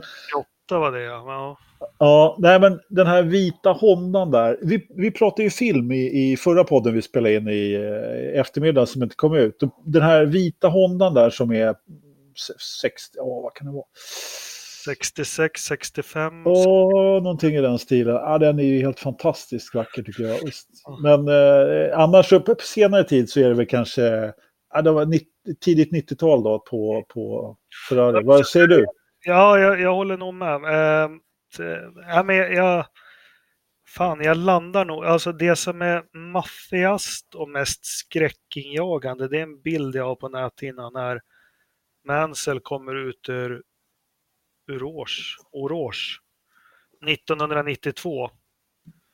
28 0.69 0.79
var 0.79 0.93
det 0.93 1.03
ja. 1.03 1.57
ja. 1.99 2.37
nej, 2.39 2.61
men 2.61 2.81
den 2.89 3.07
här 3.07 3.23
vita 3.23 3.73
Hondan 3.73 4.31
där. 4.31 4.59
Vi, 4.63 4.87
vi 4.97 5.11
pratade 5.11 5.43
ju 5.43 5.51
film 5.51 5.93
i, 5.93 6.33
i 6.33 6.37
förra 6.37 6.65
podden 6.65 6.95
vi 6.95 7.03
spelade 7.03 7.35
in 7.35 7.49
i 7.49 7.75
eh, 7.75 8.41
eftermiddag 8.41 8.87
som 8.87 9.03
inte 9.03 9.17
kom 9.17 9.35
ut. 9.35 9.61
Den 9.85 10.03
här 10.03 10.25
vita 10.25 10.69
Hondan 10.69 11.15
där 11.15 11.31
som 11.31 11.53
är 11.53 11.75
60, 12.83 13.15
ja 13.17 13.25
vad 13.25 13.55
kan 13.55 13.67
det 13.67 13.73
vara? 13.73 13.85
66, 14.85 15.61
65. 15.63 16.47
Åh, 16.47 17.23
någonting 17.23 17.55
i 17.55 17.61
den 17.61 17.79
stilen. 17.79 18.15
Ja, 18.15 18.39
den 18.39 18.59
är 18.59 18.65
ju 18.65 18.81
helt 18.81 19.01
fantastiskt 19.01 19.75
vacker 19.75 20.03
tycker 20.03 20.23
jag. 20.23 20.45
Visst. 20.45 20.69
Men 21.03 21.29
eh, 21.29 21.99
annars 21.99 22.29
på 22.31 22.57
senare 22.61 23.05
tid 23.05 23.31
så 23.31 23.41
är 23.41 23.49
det 23.49 23.55
väl 23.55 23.67
kanske 23.67 24.33
ja, 24.75 24.83
det 24.83 24.91
var 24.91 25.07
90, 25.07 25.27
tidigt 25.61 25.93
90-tal 25.93 26.43
då 26.43 26.59
på, 26.59 27.05
på 27.09 27.57
Ferrari. 27.89 28.25
Vad 28.25 28.47
säger 28.47 28.67
du? 28.67 28.87
Ja, 29.25 29.59
jag, 29.59 29.81
jag 29.81 29.95
håller 29.95 30.17
nog 30.17 30.35
med. 30.35 30.65
Eh, 30.65 31.11
ja, 32.09 32.23
men 32.23 32.37
jag, 32.37 32.87
fan, 33.87 34.21
jag 34.23 34.37
landar 34.37 34.85
nog. 34.85 35.05
Alltså 35.05 35.33
det 35.33 35.57
som 35.57 35.83
är 35.83 36.17
maffigast 36.17 37.35
och 37.35 37.49
mest 37.49 37.85
skräckinjagande, 37.85 39.29
det 39.29 39.39
är 39.39 39.43
en 39.43 39.63
bild 39.63 39.95
jag 39.97 40.05
har 40.05 40.17
på 40.17 40.29
näthinnan 40.29 40.93
när 40.93 41.21
Mansell 42.07 42.61
kommer 42.61 42.95
ut 43.09 43.29
ur 43.29 43.63
Rouge, 44.79 45.37
Rouge 45.71 46.21
1992 47.07 48.31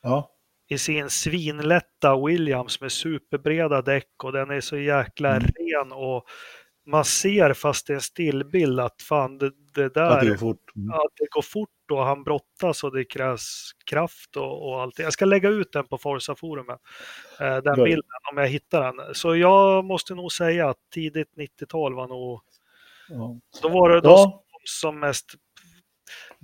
Ja, 0.01 0.31
i 0.69 0.77
sin 0.77 1.09
svinlätta 1.09 2.25
Williams 2.25 2.81
med 2.81 2.91
superbreda 2.91 3.81
däck 3.81 4.23
och 4.23 4.31
den 4.31 4.49
är 4.51 4.61
så 4.61 4.77
jäkla 4.77 5.29
Mm. 5.35 5.41
ren 5.43 5.91
och 5.91 6.25
man 6.85 7.05
ser 7.05 7.53
fast 7.53 7.87
det 7.87 7.93
är 7.93 7.95
en 7.95 8.01
stillbild 8.01 8.79
att 8.79 9.01
fan 9.01 9.37
det, 9.37 9.51
det 9.73 9.89
där, 9.93 10.01
att 10.09 10.21
det 10.21 10.27
går 10.27 10.37
fort. 10.37 10.75
Mm. 10.75 10.87
ja, 10.91 11.07
det 11.15 11.27
går 11.31 11.41
fort 11.41 11.69
och 11.91 12.03
han 12.05 12.23
brottas 12.23 12.83
och 12.83 12.95
det 12.95 13.03
krävs 13.05 13.71
kraft 13.85 14.35
och, 14.37 14.67
och 14.69 14.81
allt. 14.81 14.99
Jag 14.99 15.13
ska 15.13 15.25
lägga 15.25 15.49
ut 15.49 15.71
den 15.71 15.87
på 15.87 15.97
Forza-forumet, 15.97 16.79
eh, 17.39 17.55
den 17.57 17.63
Bra. 17.75 17.83
bilden 17.85 18.03
om 18.31 18.37
jag 18.37 18.47
hittar 18.47 18.93
den. 18.93 19.15
Så 19.15 19.35
jag 19.35 19.85
måste 19.85 20.15
nog 20.15 20.31
säga 20.31 20.69
att 20.69 20.77
tidigt 20.93 21.33
90-tal 21.35 21.93
var 21.93 22.07
nog, 22.07 22.41
Ja. 23.09 23.39
då 23.61 23.69
var 23.69 23.89
det 23.89 24.01
de 24.01 24.09
Ja, 24.09 24.43
som 24.63 24.99
mest 24.99 25.33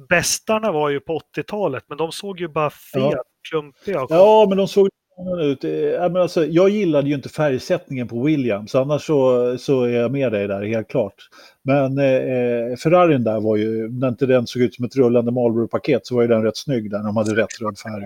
Bästarna 0.10 0.72
var 0.72 0.90
ju 0.90 1.00
på 1.00 1.20
80-talet, 1.38 1.84
men 1.88 1.98
de 1.98 2.12
såg 2.12 2.40
ju 2.40 2.48
bara 2.48 2.70
fet, 2.70 2.80
Ja. 2.94 3.24
klumpiga 3.50 4.02
och 4.04 4.08
ja, 4.12 4.46
men 4.50 4.58
de 4.58 4.68
såg 4.68 4.90
ut. 5.42 5.64
Eh, 5.64 5.72
ja, 5.72 6.10
men 6.10 6.22
alltså, 6.22 6.46
jag 6.46 6.70
gillade 6.70 7.10
ju 7.10 7.16
inte 7.16 7.30
färgsättningen 7.30 8.08
på 8.08 8.24
Williams, 8.24 8.76
annars 8.76 9.06
så, 9.06 9.58
så 9.58 9.84
är 9.84 9.90
jag 9.90 10.12
med 10.12 10.32
dig 10.32 10.48
där 10.48 10.66
helt 10.66 10.88
klart. 10.90 11.16
Men 11.64 11.98
eh, 11.98 12.76
Ferrarin 12.78 13.24
där 13.24 13.40
var 13.42 13.56
ju, 13.58 13.90
när 14.00 14.08
inte 14.08 14.26
den 14.26 14.48
såg 14.48 14.62
ut 14.62 14.76
som 14.76 14.86
ett 14.86 14.96
rullande 14.96 15.32
Marlboro-paket 15.32 16.06
så 16.06 16.16
var 16.16 16.22
ju 16.22 16.28
den 16.28 16.44
rätt 16.44 16.58
snygg 16.58 16.92
där 16.92 16.98
när 16.98 17.06
de 17.06 17.18
hade 17.18 17.36
rätt 17.36 17.62
röd 17.62 17.80
färg. 17.80 18.04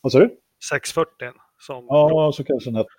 Vad 0.00 0.12
sa 0.12 0.18
du? 0.18 0.30
640 0.68 1.10
som 1.58 1.86
Ja, 1.88 2.32
så 2.34 2.44
kanske 2.44 2.70
den 2.70 2.76
hette. 2.76 2.90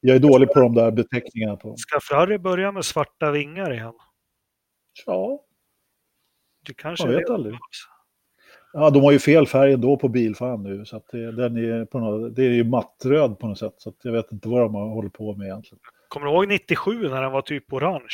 Jag 0.00 0.16
är 0.16 0.20
dålig 0.20 0.48
på 0.52 0.60
de 0.60 0.74
där 0.74 0.90
beteckningarna 0.90 1.56
på. 1.56 1.74
Ska 1.76 2.00
Ferrari 2.00 2.38
börja 2.38 2.72
med 2.72 2.84
svarta 2.84 3.30
vingar 3.30 3.72
igen? 3.72 3.92
Ja, 5.06 5.40
Det 6.66 6.74
kanske 6.74 7.04
Man 7.06 7.14
är 7.14 7.18
vet 7.18 7.26
det. 7.26 7.34
aldrig. 7.34 7.54
ja 8.72 8.90
de 8.90 9.02
har 9.02 9.12
ju 9.12 9.18
fel 9.18 9.46
färg 9.46 9.72
ändå 9.72 9.96
på 9.96 10.08
bilfan 10.08 10.62
nu. 10.62 10.84
Så 10.84 10.96
att 10.96 11.06
det, 11.12 11.32
den 11.32 11.56
är 11.56 11.84
på 11.84 11.98
något, 11.98 12.36
det 12.36 12.42
är 12.44 12.50
ju 12.50 12.64
mattröd 12.64 13.38
på 13.38 13.46
något 13.48 13.58
sätt. 13.58 13.74
Så 13.76 13.92
jag 14.02 14.12
vet 14.12 14.32
inte 14.32 14.48
vad 14.48 14.60
de 14.60 14.74
har 14.74 14.88
hållit 14.88 15.12
på 15.12 15.34
med 15.36 15.44
egentligen. 15.46 15.80
Kommer 16.08 16.26
du 16.26 16.32
ihåg 16.32 16.48
97 16.48 17.08
när 17.08 17.22
den 17.22 17.32
var 17.32 17.42
typ 17.42 17.72
orange? 17.72 18.08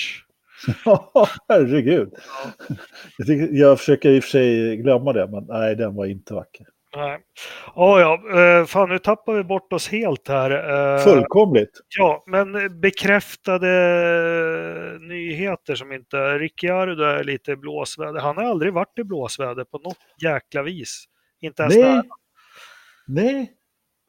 Ja, 0.84 1.10
herregud. 1.48 2.12
Jag, 3.18 3.26
tycker, 3.26 3.48
jag 3.54 3.78
försöker 3.78 4.10
i 4.10 4.18
och 4.18 4.22
för 4.24 4.30
sig 4.30 4.76
glömma 4.76 5.12
det, 5.12 5.28
men 5.28 5.44
nej, 5.44 5.76
den 5.76 5.94
var 5.94 6.06
inte 6.06 6.34
vacker. 6.34 6.66
Nej. 6.96 7.18
Oh, 7.74 8.00
ja, 8.00 8.20
eh, 8.40 8.64
fan 8.66 8.88
nu 8.88 8.98
tappar 8.98 9.34
vi 9.34 9.44
bort 9.44 9.72
oss 9.72 9.88
helt 9.88 10.28
här. 10.28 10.50
Eh, 10.94 11.04
Fullkomligt. 11.04 11.80
Ja, 11.98 12.22
men 12.26 12.80
bekräftade 12.80 13.68
nyheter 15.00 15.74
som 15.74 15.92
inte... 15.92 16.16
Ricciardo 16.38 17.02
är 17.02 17.24
lite 17.24 17.52
i 17.52 17.56
blåsväder. 17.56 18.20
Han 18.20 18.36
har 18.36 18.44
aldrig 18.44 18.72
varit 18.72 18.98
i 18.98 19.04
blåsväder 19.04 19.64
på 19.64 19.78
något 19.78 19.98
jäkla 20.22 20.62
vis. 20.62 21.04
Inte 21.40 21.62
ens 21.62 21.74
Nej. 21.76 21.84
nära. 21.84 22.02
Nej. 23.06 23.52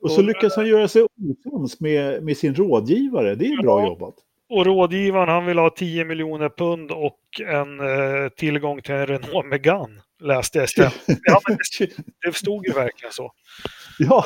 Och 0.01 0.11
så 0.11 0.21
lyckas 0.21 0.55
han 0.55 0.67
göra 0.67 0.87
sig 0.87 1.05
osams 1.45 1.79
med, 1.79 2.23
med 2.23 2.37
sin 2.37 2.55
rådgivare. 2.55 3.35
Det 3.35 3.45
är 3.45 3.61
bra 3.61 3.81
Ja. 3.81 3.87
jobbat. 3.87 4.15
Och 4.49 4.65
rådgivaren 4.65 5.29
han 5.29 5.45
vill 5.45 5.57
ha 5.57 5.69
10 5.69 6.05
miljoner 6.05 6.49
pund 6.49 6.91
och 6.91 7.19
en 7.47 7.79
eh, 7.79 8.29
tillgång 8.29 8.81
till 8.81 8.95
en 8.95 9.05
Renault 9.07 9.45
Megane. 9.47 10.01
Läste 10.23 10.57
jag 10.57 10.65
istället. 10.65 10.93
Ja, 11.23 11.41
men 11.47 11.57
det, 11.79 11.89
det 12.25 12.35
stod 12.35 12.67
ju 12.67 12.73
verkligen 12.73 13.13
så. 13.13 13.31
Ja, 13.99 14.25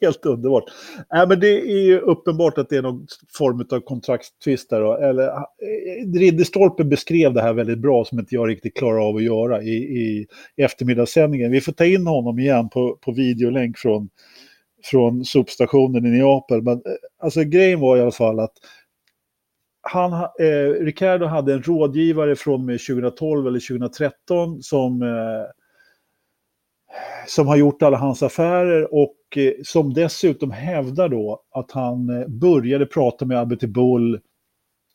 helt 0.00 0.26
underbart. 0.26 0.64
Nej, 1.12 1.28
men 1.28 1.40
det 1.40 1.48
är 1.48 1.84
ju 1.84 1.98
uppenbart 1.98 2.58
att 2.58 2.68
det 2.68 2.76
är 2.76 2.82
någon 2.82 3.06
form 3.38 3.66
av 3.70 3.80
kontraktstvist 3.80 4.70
där. 4.70 4.80
då. 4.80 4.96
Eller, 4.96 5.26
eh, 5.28 6.18
Ridderstolpe 6.18 6.84
beskrev 6.84 7.34
det 7.34 7.42
här 7.42 7.52
väldigt 7.52 7.78
bra 7.78 8.04
som 8.04 8.18
inte 8.18 8.34
jag 8.34 8.48
riktigt 8.48 8.76
klarar 8.76 9.08
av 9.08 9.16
att 9.16 9.22
göra 9.22 9.62
i, 9.62 9.74
i 9.74 10.26
eftermiddagssändningen. 10.56 11.50
Vi 11.50 11.60
får 11.60 11.72
ta 11.72 11.84
in 11.84 12.06
honom 12.06 12.38
igen 12.38 12.68
på, 12.68 12.98
på 13.00 13.12
videolänk 13.12 13.78
från 13.78 14.08
från 14.84 15.24
sopstationen 15.24 16.06
i 16.06 16.10
Neapel. 16.10 16.62
Men 16.62 16.74
eh, 16.74 16.80
alltså, 17.22 17.44
grejen 17.44 17.80
var 17.80 17.96
i 17.96 18.00
alla 18.00 18.10
fall 18.10 18.40
att 18.40 18.54
han, 19.82 20.12
eh, 20.12 20.70
Ricardo 20.80 21.26
hade 21.26 21.52
en 21.52 21.62
rådgivare 21.62 22.36
från 22.36 22.66
2012 22.66 23.46
eller 23.46 23.60
2013 23.60 24.62
som, 24.62 25.02
eh, 25.02 25.44
som 27.26 27.46
har 27.46 27.56
gjort 27.56 27.82
alla 27.82 27.96
hans 27.96 28.22
affärer 28.22 28.94
och 28.94 29.16
eh, 29.36 29.52
som 29.64 29.94
dessutom 29.94 30.50
hävdar 30.50 31.08
då 31.08 31.42
att 31.50 31.70
han 31.70 32.10
eh, 32.10 32.28
började 32.28 32.86
prata 32.86 33.24
med 33.24 33.38
Albert 33.38 33.64
Bull 33.64 34.20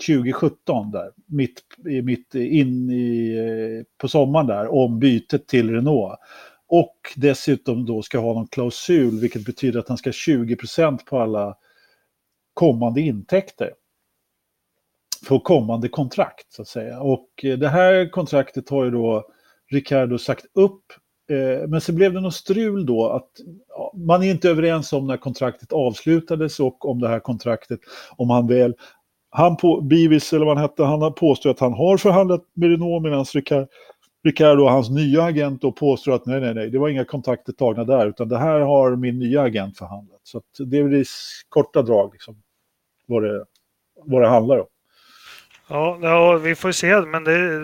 2017 0.08 0.92
där, 0.92 1.12
mitt, 1.26 1.62
mitt 2.04 2.36
in 2.36 2.90
i, 2.90 3.36
eh, 3.38 3.86
på 3.98 4.08
sommaren 4.08 4.48
där, 4.48 4.74
om 4.74 5.00
bytet 5.00 5.48
till 5.48 5.72
Renault. 5.72 6.20
Och 6.68 6.98
dessutom 7.16 7.86
då 7.86 8.02
ska 8.02 8.20
ha 8.20 8.34
någon 8.34 8.48
klausul, 8.48 9.20
vilket 9.20 9.46
betyder 9.46 9.80
att 9.80 9.88
han 9.88 9.98
ska 9.98 10.08
ha 10.08 10.14
20% 10.14 11.06
på 11.06 11.20
alla 11.20 11.58
kommande 12.54 13.02
intäkter. 13.02 13.72
För 15.26 15.40
kommande 15.40 15.90
kontrakt, 15.90 16.54
så 16.54 16.62
att 16.62 16.68
säga. 16.68 17.00
Och 17.00 17.30
eh, 17.44 17.58
det 17.58 17.70
här 17.70 18.10
kontraktet 18.10 18.70
har 18.70 18.86
ju 18.86 18.92
då 18.92 19.26
Ricardo 19.72 20.18
sagt 20.18 20.46
upp. 20.54 20.84
Eh, 21.30 21.68
men 21.68 21.82
så 21.82 21.94
blev 21.94 22.14
det 22.14 22.22
något 22.22 22.34
strul 22.34 22.86
då 22.86 23.10
att 23.10 23.30
man 23.96 24.24
är 24.24 24.32
inte 24.32 24.50
överens 24.50 24.94
om 24.94 25.08
när 25.08 25.18
kontraktet 25.18 25.74
avslutades 25.74 26.60
och 26.60 26.90
om 26.90 27.00
det 27.00 27.08
här 27.08 27.20
kontraktet, 27.20 27.80
om 28.18 28.30
han 28.30 28.48
väl 28.48 28.76
han 29.30 29.58
på, 29.58 29.82
Bivis, 29.82 30.34
eller 30.34 30.46
vad 30.46 30.58
han 30.58 30.70
hette, 30.70 30.84
han 30.84 31.02
har 31.02 31.12
påstått 31.12 31.56
att 31.56 31.60
han 31.60 31.74
har 31.74 31.98
förhandlat 31.98 32.42
med 32.54 32.70
Renault 32.70 33.04
medan 33.04 33.26
Ricardo, 34.24 34.66
hans 34.66 34.90
nya 34.90 35.24
agent, 35.24 35.62
då 35.62 35.72
påstår 35.72 36.12
att 36.12 36.26
nej, 36.26 36.42
nej, 36.42 36.54
nej, 36.54 36.70
det 36.70 36.80
var 36.80 36.90
inga 36.90 37.06
kontakter 37.06 37.54
tagna 37.54 37.84
där, 37.84 38.08
utan 38.08 38.30
det 38.30 38.38
här 38.38 38.60
har 38.60 38.96
min 38.96 39.20
nya 39.20 39.42
agent 39.42 39.78
förhandlat. 39.78 40.20
Så 40.24 40.42
det 40.58 40.78
är 40.78 40.84
väl 40.84 40.94
i 40.94 41.06
korta 41.50 41.82
drag 41.82 42.14
liksom, 42.14 42.42
vad, 43.06 43.24
det, 43.24 43.46
vad 44.06 44.22
det 44.22 44.28
handlar 44.28 44.60
om. 44.60 44.68
Ja, 45.68 46.00
ja, 46.02 46.38
vi 46.38 46.56
får 46.56 46.72
se, 46.72 47.02
men 47.02 47.24
det, 47.24 47.62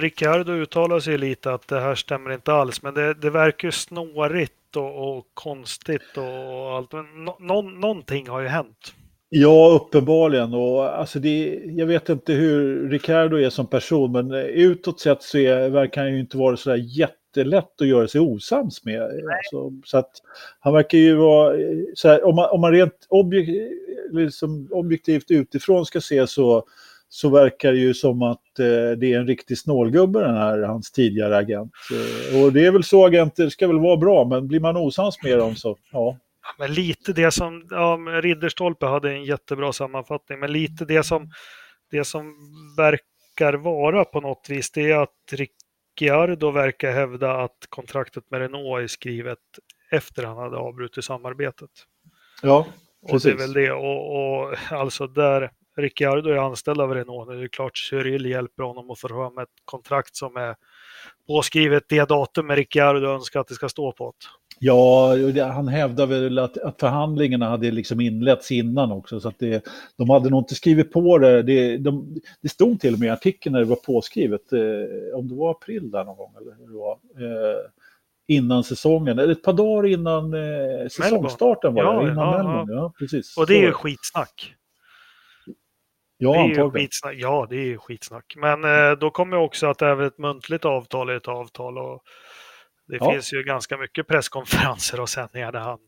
Ricardo 0.00 0.52
uttalar 0.52 1.00
sig 1.00 1.18
lite 1.18 1.52
att 1.52 1.68
det 1.68 1.80
här 1.80 1.94
stämmer 1.94 2.32
inte 2.32 2.52
alls, 2.52 2.82
men 2.82 2.94
det, 2.94 3.14
det 3.14 3.30
verkar 3.30 3.70
snårigt 3.70 4.76
och, 4.76 5.16
och 5.16 5.26
konstigt 5.34 6.16
och 6.16 6.76
allt. 6.76 6.92
Men 6.92 7.24
no, 7.24 7.62
någonting 7.62 8.28
har 8.28 8.40
ju 8.40 8.48
hänt. 8.48 8.94
Ja, 9.28 9.80
uppenbarligen. 9.82 10.54
Och, 10.54 10.98
alltså 10.98 11.18
det, 11.18 11.60
jag 11.64 11.86
vet 11.86 12.08
inte 12.08 12.32
hur 12.32 12.88
Ricardo 12.88 13.36
är 13.36 13.50
som 13.50 13.66
person, 13.66 14.12
men 14.12 14.32
utåt 14.34 15.00
sett 15.00 15.22
så 15.22 15.38
är, 15.38 15.68
verkar 15.68 16.02
han 16.02 16.12
ju 16.12 16.20
inte 16.20 16.36
vara 16.36 16.56
så 16.56 16.70
där 16.70 16.76
jättelätt 16.76 17.80
att 17.80 17.86
göra 17.86 18.08
sig 18.08 18.20
osams 18.20 18.84
med. 18.84 19.02
Alltså, 19.02 19.72
så 19.84 19.98
att 19.98 20.10
han 20.60 20.72
verkar 20.72 20.98
ju 20.98 21.14
vara, 21.14 21.56
här, 22.04 22.24
om, 22.24 22.36
man, 22.36 22.50
om 22.50 22.60
man 22.60 22.72
rent 22.72 23.06
objek, 23.08 23.48
liksom 24.10 24.68
objektivt 24.70 25.30
utifrån 25.30 25.86
ska 25.86 26.00
se 26.00 26.26
så, 26.26 26.64
så 27.14 27.28
verkar 27.28 27.72
det 27.72 27.78
ju 27.78 27.94
som 27.94 28.22
att 28.22 28.58
eh, 28.58 28.98
det 28.98 29.12
är 29.12 29.18
en 29.18 29.26
riktig 29.26 29.58
snålgubbe 29.58 30.20
den 30.20 30.36
här, 30.36 30.62
hans 30.62 30.92
tidigare 30.92 31.36
agent. 31.36 31.72
Eh, 31.92 32.42
och 32.42 32.52
det 32.52 32.66
är 32.66 32.70
väl 32.70 32.84
så 32.84 33.06
agenter 33.06 33.48
ska 33.48 33.66
väl 33.66 33.78
vara 33.78 33.96
bra, 33.96 34.24
men 34.24 34.48
blir 34.48 34.60
man 34.60 34.76
osams 34.76 35.22
med 35.22 35.38
dem 35.38 35.56
så, 35.56 35.76
ja, 35.92 36.18
men 36.58 36.74
lite 36.74 37.12
det 37.12 37.30
som, 37.30 37.66
ja, 37.70 37.96
Ridderstolpe 38.22 38.86
hade 38.86 39.12
en 39.12 39.24
jättebra 39.24 39.72
sammanfattning, 39.72 40.40
men 40.40 40.52
lite 40.52 40.84
det 40.84 41.02
som, 41.02 41.30
det 41.90 42.04
som 42.04 42.34
verkar 42.76 43.54
vara 43.54 44.04
på 44.04 44.20
något 44.20 44.46
vis, 44.48 44.70
det 44.70 44.90
är 44.90 44.96
att 44.96 45.32
Ricciardo 45.32 46.50
verkar 46.50 46.92
hävda 46.92 47.32
att 47.32 47.66
kontraktet 47.68 48.24
med 48.30 48.40
Renault 48.40 48.82
är 48.82 48.86
skrivet 48.86 49.38
efter 49.90 50.24
han 50.24 50.36
hade 50.36 50.56
avbrutit 50.56 51.04
samarbetet. 51.04 51.70
Ja, 52.42 52.66
precis. 53.10 53.24
Och 53.24 53.30
det 53.30 53.42
är 53.42 53.46
väl 53.46 53.52
det, 53.52 53.72
och, 53.72 54.16
och 54.16 54.56
alltså 54.70 55.06
där 55.06 55.50
Ricciardo 55.76 56.30
är 56.30 56.36
anställd 56.36 56.80
av 56.80 56.94
Renault, 56.94 57.28
nu 57.28 57.36
är 57.36 57.42
det 57.42 57.48
klart 57.48 57.78
Cyril 57.78 58.26
hjälper 58.26 58.62
honom 58.62 58.90
att 58.90 58.98
få 58.98 59.08
fram 59.08 59.38
ett 59.38 59.48
kontrakt 59.64 60.16
som 60.16 60.36
är 60.36 60.54
påskrivet 61.26 61.84
det 61.88 62.08
datum 62.08 62.46
med 62.46 62.56
Ricciardo 62.56 63.06
önskar 63.06 63.40
att 63.40 63.48
det 63.48 63.54
ska 63.54 63.68
stå 63.68 63.92
på. 63.92 64.12
Det. 64.18 64.26
Ja, 64.64 65.16
han 65.52 65.68
hävdar 65.68 66.06
väl 66.06 66.38
att, 66.38 66.58
att 66.58 66.80
förhandlingarna 66.80 67.48
hade 67.48 67.70
liksom 67.70 68.00
inletts 68.00 68.50
innan 68.50 68.92
också. 68.92 69.20
Så 69.20 69.28
att 69.28 69.38
det, 69.38 69.64
de 69.98 70.10
hade 70.10 70.30
nog 70.30 70.40
inte 70.40 70.54
skrivit 70.54 70.92
på 70.92 71.18
det. 71.18 71.42
Det, 71.42 71.76
de, 71.76 72.20
det 72.42 72.48
stod 72.48 72.80
till 72.80 72.94
och 72.94 73.00
med 73.00 73.06
i 73.06 73.10
artikeln 73.10 73.52
när 73.52 73.60
det 73.60 73.66
var 73.66 73.76
påskrivet, 73.76 74.52
eh, 74.52 75.18
om 75.18 75.28
det 75.28 75.34
var 75.34 75.50
april 75.50 75.90
där 75.90 76.04
någon 76.04 76.16
gång, 76.16 76.34
eller 76.40 76.56
hur 76.58 76.66
det 76.66 76.78
var, 76.78 76.92
eh, 76.92 77.60
innan 78.28 78.64
säsongen, 78.64 79.18
eller 79.18 79.32
ett 79.32 79.42
par 79.42 79.52
dagar 79.52 79.88
innan 79.88 80.34
eh, 80.34 80.88
säsongstarten 80.88 81.74
var 81.74 82.04
det, 82.04 82.12
innan 82.12 82.28
ja, 82.28 82.42
Melbourne. 82.42 82.72
Ja, 82.72 82.92
precis. 82.98 83.36
Och 83.36 83.46
det 83.46 83.54
är 83.54 83.62
ju 83.62 83.72
skitsnack. 83.72 84.54
Ja, 86.22 86.32
det 86.32 86.60
är 86.60 86.70
skitsnack. 86.70 87.14
Ja, 87.16 87.46
det 87.50 87.56
är 87.56 87.64
ju 87.64 87.78
skitsnack. 87.78 88.34
Men 88.36 88.64
eh, 88.64 88.98
då 88.98 89.10
kommer 89.10 89.36
också 89.36 89.66
att 89.66 89.82
även 89.82 90.06
ett 90.06 90.18
muntligt 90.18 90.64
avtal 90.64 91.08
är 91.08 91.16
ett 91.16 91.28
avtal. 91.28 91.78
Och 91.78 92.02
det 92.88 92.96
ja. 93.00 93.12
finns 93.12 93.32
ju 93.32 93.42
ganska 93.42 93.76
mycket 93.76 94.08
presskonferenser 94.08 95.00
och 95.00 95.08
sändningar 95.08 95.52
där 95.52 95.60
han 95.60 95.78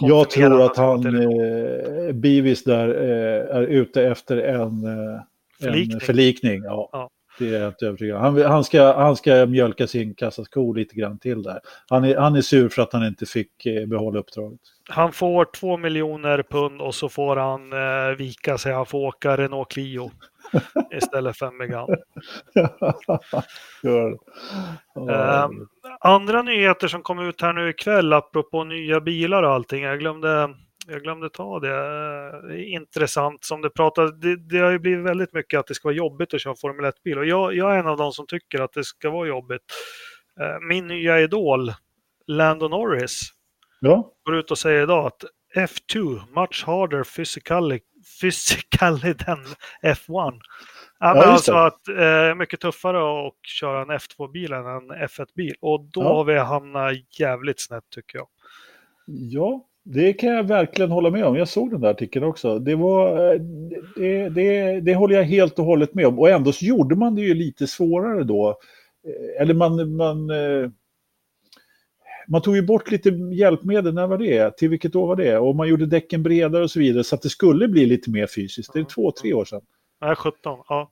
Jag 0.00 0.30
tror 0.30 0.62
att 0.62 0.76
han, 0.76 1.06
eh, 1.06 2.12
Bivis 2.12 2.64
där, 2.64 2.88
eh, 2.88 3.56
är 3.56 3.62
ute 3.62 4.02
efter 4.02 4.36
en, 4.36 4.84
eh, 4.84 5.20
förlikning. 5.60 5.94
En 5.94 6.00
förlikning 6.00 6.62
ja. 6.64 6.88
ja. 6.92 7.10
Det 7.38 7.54
är 7.54 7.60
jag 7.60 7.68
inte 7.68 7.86
övertygad 7.86 8.20
han, 8.20 8.42
han, 8.42 8.64
ska, 8.64 8.92
han 8.92 9.16
ska 9.16 9.46
mjölka 9.46 9.86
sin 9.86 10.14
kassasko 10.14 10.72
lite 10.72 10.94
grann 10.94 11.18
till 11.18 11.42
där. 11.42 11.60
Han 11.88 12.04
är, 12.04 12.16
han 12.16 12.36
är 12.36 12.40
sur 12.40 12.68
för 12.68 12.82
att 12.82 12.92
han 12.92 13.06
inte 13.06 13.26
fick 13.26 13.66
eh, 13.66 13.86
behålla 13.86 14.18
uppdraget. 14.18 14.60
Han 14.88 15.12
får 15.12 15.44
två 15.44 15.76
miljoner 15.76 16.42
pund 16.50 16.80
och 16.80 16.94
så 16.94 17.08
får 17.08 17.36
han 17.36 17.72
eh, 17.72 18.16
vika 18.16 18.58
sig. 18.58 18.72
Han 18.72 18.86
får 18.86 18.98
åka 18.98 19.36
Renault 19.36 19.68
Clio 19.68 20.10
istället 20.96 21.36
för 21.36 21.46
en 21.46 21.56
Megane. 21.56 21.96
eh, 25.08 25.48
andra 26.00 26.42
nyheter 26.42 26.88
som 26.88 27.02
kom 27.02 27.18
ut 27.18 27.42
här 27.42 27.52
nu 27.52 27.68
ikväll 27.68 28.12
apropå 28.12 28.64
nya 28.64 29.00
bilar 29.00 29.42
och 29.42 29.50
allting. 29.50 29.82
Jag 29.82 29.98
glömde, 29.98 30.48
jag 30.90 31.02
glömde 31.02 31.30
ta 31.30 31.60
det. 31.60 31.74
Eh, 32.50 32.72
intressant 32.72 33.44
som 33.44 33.62
det 33.62 33.70
pratade. 33.70 34.12
Det, 34.12 34.36
det, 34.36 34.58
har 34.58 34.70
ju 34.70 34.78
blivit 34.78 35.06
väldigt 35.06 35.32
mycket 35.32 35.60
att 35.60 35.66
det 35.66 35.74
ska 35.74 35.88
vara 35.88 35.96
jobbigt 35.96 36.34
att 36.34 36.40
köra 36.40 36.54
Formel 36.54 36.84
1-bil 36.84 37.18
och 37.18 37.26
jag, 37.26 37.54
jag, 37.54 37.74
är 37.74 37.78
en 37.78 37.86
av 37.86 37.96
de 37.96 38.12
som 38.12 38.26
tycker 38.26 38.60
att 38.60 38.72
det 38.72 38.84
ska 38.84 39.10
vara 39.10 39.28
jobbigt. 39.28 39.62
Eh, 40.40 40.60
min 40.68 40.86
nya 40.86 41.20
idol, 41.20 41.72
Lando 42.26 42.68
Norris, 42.68 43.30
ja. 43.80 44.12
går 44.24 44.36
ut 44.36 44.50
och 44.50 44.58
säger 44.58 44.82
idag 44.82 45.06
att 45.06 45.24
F2, 45.56 46.20
much 46.40 46.64
harder 46.66 47.04
physically, 47.04 47.80
physically 48.20 49.14
than 49.14 49.44
F1. 49.82 50.40
Ja, 51.00 51.14
men 51.14 51.28
alltså 51.28 51.52
att 51.52 51.88
eh, 51.88 52.34
mycket 52.34 52.60
tuffare 52.60 53.26
att 53.28 53.46
köra 53.46 53.82
en 53.82 53.90
F2-bil 53.90 54.52
än 54.52 54.66
en 54.66 54.92
F1-bil. 54.92 55.54
Och 55.60 55.84
då 55.92 56.02
ja. 56.02 56.08
har 56.08 56.24
vi 56.24 56.38
hamnat 56.38 56.92
jävligt 57.18 57.60
snett 57.60 57.84
tycker 57.90 58.18
jag. 58.18 58.28
Ja, 59.06 59.67
det 59.90 60.12
kan 60.12 60.30
jag 60.30 60.44
verkligen 60.44 60.90
hålla 60.90 61.10
med 61.10 61.24
om. 61.24 61.36
Jag 61.36 61.48
såg 61.48 61.70
den 61.70 61.80
där 61.80 61.90
artikeln 61.90 62.24
också. 62.24 62.58
Det, 62.58 62.74
var, 62.74 63.32
eh, 63.32 63.40
det, 63.96 64.28
det, 64.28 64.80
det 64.80 64.94
håller 64.94 65.14
jag 65.16 65.24
helt 65.24 65.58
och 65.58 65.64
hållet 65.64 65.94
med 65.94 66.06
om. 66.06 66.18
Och 66.18 66.28
ändå 66.28 66.52
så 66.52 66.64
gjorde 66.64 66.96
man 66.96 67.14
det 67.14 67.22
ju 67.22 67.34
lite 67.34 67.66
svårare 67.66 68.24
då. 68.24 68.48
Eh, 69.06 69.42
eller 69.42 69.54
man, 69.54 69.96
man, 69.96 70.30
eh, 70.30 70.70
man 72.28 72.42
tog 72.42 72.56
ju 72.56 72.62
bort 72.62 72.90
lite 72.90 73.08
hjälpmedel, 73.32 73.94
när 73.94 74.06
var 74.06 74.18
det? 74.18 74.56
Till 74.56 74.68
vilket 74.68 74.96
år 74.96 75.06
var 75.06 75.16
det? 75.16 75.38
Och 75.38 75.56
man 75.56 75.68
gjorde 75.68 75.86
däcken 75.86 76.22
bredare 76.22 76.62
och 76.62 76.70
så 76.70 76.78
vidare 76.78 77.04
så 77.04 77.14
att 77.14 77.22
det 77.22 77.28
skulle 77.28 77.68
bli 77.68 77.86
lite 77.86 78.10
mer 78.10 78.26
fysiskt. 78.26 78.72
Det 78.72 78.80
är 78.80 78.84
två, 78.84 79.12
tre 79.22 79.32
år 79.32 79.44
sedan. 79.44 79.60
Nej, 80.00 80.14
17. 80.14 80.38
Ja, 80.44 80.90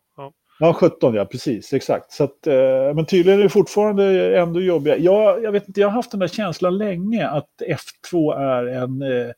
ja. 0.59 0.67
Ja, 0.67 0.73
17 0.73 1.15
ja, 1.15 1.25
precis, 1.25 1.73
exakt. 1.73 2.13
Så 2.13 2.25
att, 2.25 2.47
eh, 2.47 2.95
men 2.95 3.07
tydligen 3.07 3.39
är 3.39 3.43
det 3.43 3.49
fortfarande 3.49 4.37
ändå 4.39 4.61
jobbiga. 4.61 4.97
Jag, 4.97 5.43
jag 5.43 5.53
vet 5.53 5.69
inte, 5.69 5.81
jag 5.81 5.89
har 5.89 5.95
haft 5.95 6.11
den 6.11 6.21
där 6.21 6.29
känslan 6.29 6.79
länge 6.79 7.29
att 7.29 7.51
F2 8.13 8.35
är 8.39 8.67
en 8.67 9.03
eh, 9.03 9.33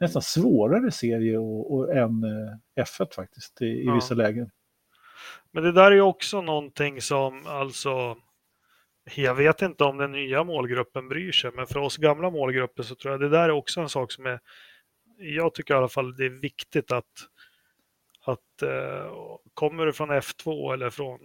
nästan 0.00 0.22
svårare 0.22 0.90
serie 0.90 1.38
och, 1.38 1.74
och 1.74 1.96
än 1.96 2.24
eh, 2.24 2.84
F1 2.84 3.14
faktiskt 3.14 3.62
i, 3.62 3.66
i 3.66 3.84
ja. 3.86 3.94
vissa 3.94 4.14
lägen. 4.14 4.50
Men 5.52 5.62
det 5.62 5.72
där 5.72 5.92
är 5.92 6.00
också 6.00 6.40
någonting 6.40 7.00
som 7.00 7.46
alltså 7.46 8.16
jag 9.14 9.34
vet 9.34 9.62
inte 9.62 9.84
om 9.84 9.98
den 9.98 10.12
nya 10.12 10.44
målgruppen 10.44 11.08
bryr 11.08 11.32
sig, 11.32 11.50
men 11.54 11.66
för 11.66 11.78
oss 11.78 11.96
gamla 11.96 12.30
målgrupper 12.30 12.82
så 12.82 12.94
tror 12.94 13.12
jag 13.12 13.20
det 13.20 13.28
där 13.28 13.44
är 13.44 13.50
också 13.50 13.80
en 13.80 13.88
sak 13.88 14.12
som 14.12 14.26
är, 14.26 14.40
jag 15.18 15.54
tycker 15.54 15.74
i 15.74 15.76
alla 15.76 15.88
fall 15.88 16.16
det 16.16 16.24
är 16.24 16.40
viktigt 16.40 16.92
att 16.92 17.04
att 18.28 18.62
eh, 18.62 19.12
kommer 19.54 19.86
du 19.86 19.92
från 19.92 20.10
F2 20.10 20.72
eller 20.72 20.90
från, 20.90 21.18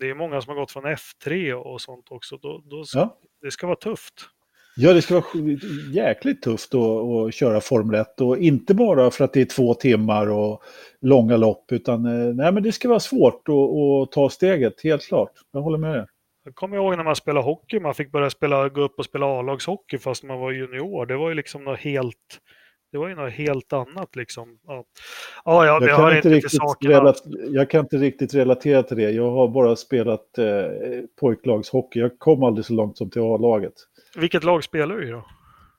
det 0.00 0.10
är 0.10 0.14
många 0.14 0.40
som 0.40 0.50
har 0.50 0.60
gått 0.60 0.72
från 0.72 0.86
F3 0.86 1.52
och 1.52 1.80
sånt 1.80 2.06
också, 2.10 2.36
då, 2.36 2.62
då 2.64 2.84
ska, 2.84 2.98
ja. 2.98 3.18
det 3.42 3.50
ska 3.50 3.66
vara 3.66 3.76
tufft. 3.76 4.28
Ja, 4.78 4.92
det 4.92 5.02
ska 5.02 5.14
vara 5.14 5.24
jäkligt 5.92 6.42
tufft 6.42 6.74
att, 6.74 7.34
köra 7.34 7.60
Formel 7.60 8.00
1 8.00 8.20
och 8.20 8.38
inte 8.38 8.74
bara 8.74 9.10
för 9.10 9.24
att 9.24 9.32
det 9.32 9.40
är 9.40 9.44
två 9.44 9.74
timmar 9.74 10.26
och 10.26 10.62
långa 11.00 11.36
lopp 11.36 11.72
utan 11.72 12.06
eh, 12.06 12.34
nej, 12.34 12.52
men 12.52 12.62
det 12.62 12.72
ska 12.72 12.88
vara 12.88 13.00
svårt 13.00 13.48
att, 13.48 13.54
att 13.54 14.12
ta 14.12 14.30
steget, 14.30 14.82
helt 14.84 15.06
klart. 15.06 15.32
Jag 15.52 15.60
håller 15.60 15.78
med 15.78 15.94
dig. 15.94 16.06
Jag 16.44 16.54
kommer 16.54 16.76
ihåg 16.76 16.96
när 16.96 17.04
man 17.04 17.16
spelade 17.16 17.44
hockey, 17.44 17.80
man 17.80 17.94
fick 17.94 18.12
börja 18.12 18.30
spela, 18.30 18.68
gå 18.68 18.80
upp 18.80 18.98
och 18.98 19.04
spela 19.04 19.26
A-lagshockey 19.26 19.98
fast 19.98 20.22
man 20.22 20.38
var 20.38 20.52
junior. 20.52 21.06
Det 21.06 21.16
var 21.16 21.28
ju 21.28 21.34
liksom 21.34 21.64
något 21.64 21.78
helt, 21.78 22.40
det 22.92 22.98
var 22.98 23.08
ju 23.08 23.14
något 23.14 23.32
helt 23.32 23.72
annat 23.72 24.16
liksom. 24.16 24.58
Ja, 24.66 24.84
ja, 25.44 25.66
Jag 25.66 25.96
kan, 25.96 26.16
inte 26.16 26.28
riktigt 26.28 26.60
jag 27.50 27.70
kan 27.70 27.80
inte 27.80 27.96
riktigt 27.96 28.34
relatera 28.34 28.82
till 28.82 28.96
det. 28.96 29.10
Jag 29.10 29.30
har 29.30 29.48
bara 29.48 29.76
spelat 29.76 30.38
eh, 30.38 30.44
pojklagshockey. 31.20 31.98
Jag 32.00 32.18
kom 32.18 32.42
aldrig 32.42 32.64
så 32.64 32.72
långt 32.72 32.98
som 32.98 33.10
till 33.10 33.22
A-laget. 33.22 33.72
Vilket 34.16 34.44
lag 34.44 34.64
spelar 34.64 34.96
du 34.96 35.08
i 35.08 35.10
då? 35.10 35.24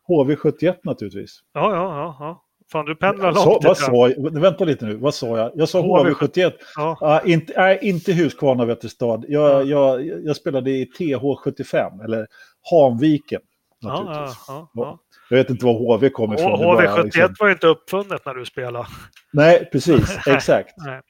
HV71 0.07 0.75
naturligtvis. 0.83 1.39
Ja, 1.53 1.75
ja, 1.75 1.83
ja. 1.99 2.17
ja. 2.19 2.43
Fan, 2.71 2.85
du 2.85 2.95
pendlar 2.95 3.31
Så, 3.33 3.45
långt. 3.49 3.63
vad 3.63 3.77
ifrån. 3.77 3.95
sa 3.95 4.09
jag? 4.09 4.39
Vänta 4.41 4.65
lite 4.65 4.85
nu, 4.85 4.95
vad 4.95 5.13
sa 5.13 5.37
jag? 5.37 5.51
Jag 5.55 5.69
sa 5.69 5.81
HV71. 5.81 6.13
HV71. 6.19 6.51
Ja, 6.75 6.97
Ja, 7.01 7.21
inte, 7.25 7.53
nej, 7.57 7.79
inte 7.81 8.13
Huskvarna 8.13 8.65
Vätterstad. 8.65 9.23
Ja. 9.27 9.63
Jag, 9.63 9.65
jag, 9.65 10.05
jag 10.25 10.35
spelade 10.35 10.71
i 10.71 10.85
TH75, 10.99 12.03
eller 12.03 12.27
Hanviken. 12.71 13.41
Naturligtvis. 13.81 14.37
ja. 14.73 14.99
Jag 15.29 15.37
vet 15.37 15.49
inte 15.49 15.65
var 15.65 15.73
HV 15.73 16.09
kommer 16.09 16.35
ifrån. 16.35 16.51
Och 16.51 16.59
det 16.59 16.65
bara 16.65 16.87
HV71 16.97 17.03
liksom- 17.03 17.35
var 17.39 17.49
inte 17.49 17.67
uppfunnet 17.67 18.25
när 18.25 18.33
du 18.33 18.45
spelade. 18.45 18.87
Nej, 19.33 19.69
precis. 19.71 20.17
Exakt. 20.27 20.73
Nej. 20.85 21.01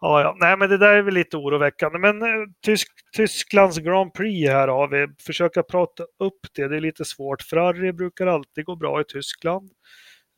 Ja, 0.00 0.20
ja. 0.22 0.36
Nej, 0.40 0.56
men 0.56 0.68
det 0.70 0.78
där 0.78 0.92
är 0.94 1.02
väl 1.02 1.14
lite 1.14 1.36
oroväckande. 1.36 1.98
Men 1.98 2.22
eh, 2.22 2.28
Tysk, 2.64 2.88
Tysklands 3.16 3.78
Grand 3.78 4.14
Prix 4.14 4.50
här 4.50 4.68
har 4.68 4.88
vi. 4.88 5.06
Försöka 5.26 5.62
prata 5.62 6.02
upp 6.02 6.38
det. 6.56 6.68
Det 6.68 6.76
är 6.76 6.80
lite 6.80 7.04
svårt. 7.04 7.42
Ferrari 7.42 7.92
brukar 7.92 8.26
alltid 8.26 8.64
gå 8.64 8.76
bra 8.76 9.00
i 9.00 9.04
Tyskland. 9.04 9.70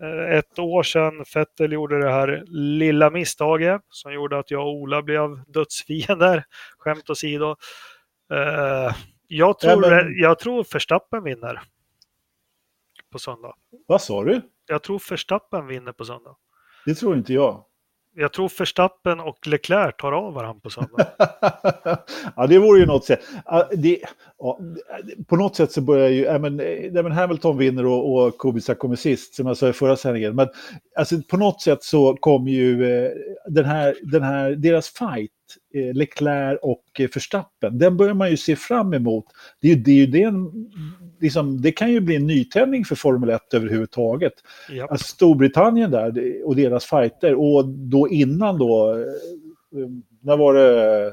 Eh, 0.02 0.34
Ett 0.38 0.58
år 0.58 0.82
sedan 0.82 1.24
Vettel 1.34 1.72
gjorde 1.72 1.98
det 2.00 2.10
här 2.12 2.42
lilla 2.78 3.10
misstaget 3.10 3.80
som 3.90 4.12
gjorde 4.12 4.38
att 4.38 4.50
jag 4.50 4.60
och 4.62 4.72
Ola 4.74 5.02
blev 5.02 5.42
dödsfiender. 5.46 6.44
Skämt 6.78 7.10
åsido. 7.10 7.56
Eh, 8.32 8.94
Jag 9.28 9.58
tror, 9.58 9.72
Ja, 9.72 9.90
men- 10.04 10.14
jag 10.18 10.38
tror 10.38 10.66
Verstappen 10.72 11.24
vinner 11.24 11.60
på 13.12 13.18
söndag. 13.18 13.54
Vad 13.86 14.02
sa 14.02 14.24
du? 14.24 14.40
Jag 14.66 14.82
tror 14.82 15.02
Verstappen 15.10 15.66
vinner 15.66 15.92
på 15.92 16.04
söndag. 16.04 16.36
Det 16.86 16.94
tror 16.94 17.16
inte 17.16 17.32
jag. 17.32 17.64
Jag 18.14 18.32
tror 18.32 18.52
Verstappen 18.58 19.20
och 19.20 19.46
Leclerc 19.46 19.96
tar 19.98 20.12
av 20.12 20.34
varandra 20.34 20.60
på 20.60 20.70
söndag. 20.70 21.06
ja, 22.36 22.46
det 22.46 22.58
vore 22.58 22.80
ju 22.80 22.86
något 22.86 23.04
sätt. 23.04 23.20
Det, 23.72 24.00
ja, 24.38 24.58
på 25.26 25.36
något 25.36 25.56
sätt 25.56 25.72
så 25.72 25.80
börjar 25.80 26.08
ju, 26.08 26.22
ja, 26.22 26.38
men, 26.38 26.58
ja, 26.92 27.02
men 27.02 27.12
Hamilton 27.12 27.58
vinner 27.58 27.86
och, 27.86 28.14
och 28.14 28.38
Kubica 28.38 28.74
kommer 28.74 28.96
sist, 28.96 29.34
som 29.34 29.46
jag 29.46 29.56
sa 29.56 29.68
i 29.68 29.72
förra 29.72 29.96
sändningen. 29.96 30.34
Men 30.34 30.48
alltså, 30.96 31.22
på 31.22 31.36
något 31.36 31.62
sätt 31.62 31.84
så 31.84 32.16
kommer 32.16 32.50
ju 32.50 32.96
eh, 32.96 33.10
den 33.46 33.64
här, 33.64 33.96
den 34.02 34.22
här, 34.22 34.50
deras 34.50 34.88
fight, 34.88 35.30
Leclerc 35.74 36.58
och 36.62 36.84
eh, 36.98 37.08
Verstappen, 37.14 37.78
den 37.78 37.96
börjar 37.96 38.14
man 38.14 38.30
ju 38.30 38.36
se 38.36 38.56
fram 38.56 38.94
emot. 38.94 39.24
Det, 39.60 39.72
är 39.72 39.76
det, 39.76 40.02
är 40.02 40.06
det, 40.06 40.32
liksom, 41.20 41.62
det 41.62 41.72
kan 41.72 41.92
ju 41.92 42.00
bli 42.00 42.16
en 42.16 42.26
nytändning 42.26 42.84
för 42.84 42.94
Formel 42.94 43.30
1 43.30 43.54
överhuvudtaget. 43.54 44.32
Japp. 44.70 44.90
Alltså 44.90 45.06
Storbritannien 45.06 45.90
där 45.90 46.12
och 46.44 46.56
deras 46.56 46.84
fighter 46.84 47.34
och 47.34 47.68
då 47.68 48.08
innan 48.08 48.58
då, 48.58 48.94
eh, 48.94 49.88
när 50.22 50.36
var 50.36 50.54
det 50.54 51.12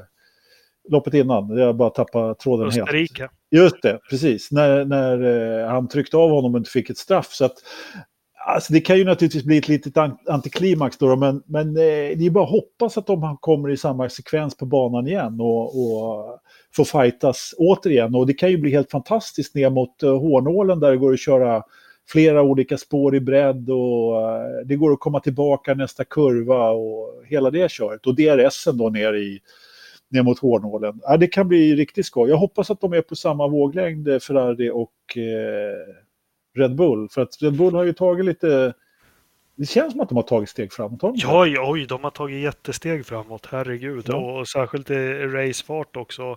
loppet 0.88 1.14
innan? 1.14 1.56
Jag 1.56 1.76
bara 1.76 1.90
tappade 1.90 2.34
tråden 2.34 2.70
helt. 2.70 2.82
Österrike. 2.82 3.28
Just 3.50 3.82
det, 3.82 3.98
precis. 4.10 4.50
När, 4.50 4.84
när 4.84 5.22
eh, 5.62 5.68
han 5.68 5.88
tryckte 5.88 6.16
av 6.16 6.30
honom 6.30 6.54
och 6.54 6.58
inte 6.58 6.70
fick 6.70 6.90
ett 6.90 6.98
straff. 6.98 7.28
Så 7.30 7.44
att, 7.44 7.54
alltså 8.46 8.72
det 8.72 8.80
kan 8.80 8.98
ju 8.98 9.04
naturligtvis 9.04 9.44
bli 9.44 9.58
ett 9.58 9.68
litet 9.68 9.96
antiklimax 10.28 10.98
då, 10.98 11.16
men, 11.16 11.42
men 11.46 11.68
eh, 11.68 12.16
det 12.16 12.26
är 12.26 12.30
bara 12.30 12.44
att 12.44 12.50
hoppas 12.50 12.98
att 12.98 13.06
de 13.06 13.36
kommer 13.40 13.70
i 13.70 13.76
samma 13.76 14.08
sekvens 14.08 14.56
på 14.56 14.66
banan 14.66 15.06
igen 15.06 15.40
och, 15.40 15.62
och 15.62 16.40
får 16.76 16.84
fightas 16.84 17.54
återigen. 17.58 18.14
Och 18.14 18.26
det 18.26 18.34
kan 18.34 18.50
ju 18.50 18.58
bli 18.58 18.70
helt 18.70 18.90
fantastiskt 18.90 19.54
ner 19.54 19.70
mot 19.70 20.02
eh, 20.02 20.18
Hårnålen 20.18 20.80
där 20.80 20.90
det 20.90 20.96
går 20.96 21.12
att 21.12 21.20
köra 21.20 21.62
flera 22.08 22.42
olika 22.42 22.78
spår 22.78 23.16
i 23.16 23.20
bredd 23.20 23.70
och 23.70 24.22
eh, 24.22 24.66
det 24.66 24.76
går 24.76 24.92
att 24.92 25.00
komma 25.00 25.20
tillbaka 25.20 25.74
nästa 25.74 26.04
kurva 26.04 26.70
och 26.70 27.24
hela 27.24 27.50
det 27.50 27.70
köret. 27.70 28.06
Och 28.06 28.14
DRSen 28.14 28.78
då 28.78 28.88
ner 28.88 29.14
i 29.14 29.40
ner 30.08 30.22
mot 30.22 30.38
hårnålen. 30.38 31.00
Ja, 31.02 31.16
det 31.16 31.26
kan 31.26 31.48
bli 31.48 31.76
riktigt 31.76 32.06
skoj. 32.06 32.30
Jag 32.30 32.36
hoppas 32.36 32.70
att 32.70 32.80
de 32.80 32.92
är 32.92 33.00
på 33.00 33.16
samma 33.16 33.48
våglängd, 33.48 34.22
Ferrari 34.22 34.70
och 34.70 35.16
eh, 35.16 36.05
Red 36.56 36.74
Bull. 36.76 37.08
För 37.08 37.22
att 37.22 37.42
Red 37.42 37.56
Bull 37.56 37.74
har 37.74 37.84
ju 37.84 37.92
tagit 37.92 38.24
lite... 38.24 38.74
Det 39.58 39.66
känns 39.66 39.92
som 39.92 40.00
att 40.00 40.08
de 40.08 40.14
har 40.16 40.22
tagit 40.22 40.48
steg 40.48 40.72
framåt. 40.72 41.02
har 41.02 41.12
de? 41.12 41.18
Ja, 41.18 41.70
oj, 41.70 41.86
de 41.86 42.04
har 42.04 42.10
tagit 42.10 42.42
jättesteg 42.42 43.06
framåt, 43.06 43.46
herregud. 43.50 44.04
Ja. 44.08 44.16
Och 44.40 44.48
särskilt 44.48 44.90
i 44.90 45.12
racefart 45.26 45.96
också. 45.96 46.36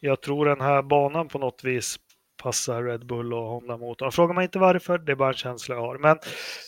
Jag 0.00 0.20
tror 0.22 0.46
den 0.46 0.60
här 0.60 0.82
banan 0.82 1.28
på 1.28 1.38
något 1.38 1.64
vis 1.64 1.96
passar 2.42 2.82
Red 2.82 3.06
Bull 3.06 3.34
och 3.34 3.40
Honda-motorn. 3.44 4.12
Frågar 4.12 4.34
man 4.34 4.44
inte 4.44 4.58
varför, 4.58 4.98
det 4.98 5.12
är 5.12 5.16
bara 5.16 5.28
en 5.28 5.34
känsla 5.34 5.74
jag 5.74 5.82
har. 5.82 5.98
Men 5.98 6.18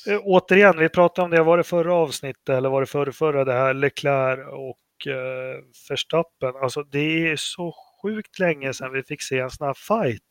eh, 0.09 0.21
återigen, 0.25 0.79
vi 0.79 0.89
pratade 0.89 1.25
om 1.25 1.31
det, 1.31 1.43
var 1.43 1.57
det 1.57 1.65
förra 1.65 1.95
avsnittet 1.95 2.49
eller 2.49 2.69
var 2.69 2.81
det 2.81 2.87
förra, 2.87 3.13
förra 3.13 3.45
det 3.45 3.53
här 3.53 3.75
Leclerc 3.75 4.39
och 4.53 5.13
eh, 5.13 5.63
Verstappen. 5.89 6.53
Alltså 6.63 6.83
det 6.83 7.29
är 7.31 7.37
så 7.37 7.75
sjukt 8.03 8.39
länge 8.39 8.73
sedan 8.75 8.93
vi 8.93 9.03
fick 9.03 9.23
se 9.23 9.39
en 9.39 9.51
sån 9.51 9.67
här 9.67 9.75
fight 9.75 10.23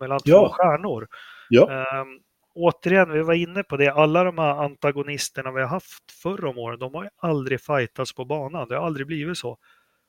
mellan 0.00 0.18
två 0.18 0.30
Ja. 0.30 0.48
stjärnor. 0.58 1.08
Ja, 1.54 1.70
Ehm, 1.70 2.08
återigen, 2.54 3.12
vi 3.12 3.22
var 3.22 3.34
inne 3.34 3.62
på 3.62 3.76
det, 3.76 3.88
alla 3.88 4.24
de 4.24 4.38
här 4.38 4.64
antagonisterna 4.64 5.52
vi 5.52 5.60
har 5.60 5.68
haft 5.68 6.12
förr 6.22 6.44
om 6.44 6.58
åren, 6.58 6.78
de 6.78 6.94
har 6.94 7.02
ju 7.04 7.08
aldrig 7.16 7.60
fightats 7.60 8.14
på 8.14 8.24
banan. 8.24 8.68
Det 8.68 8.76
har 8.76 8.86
aldrig 8.86 9.06
blivit 9.06 9.38
så. 9.38 9.56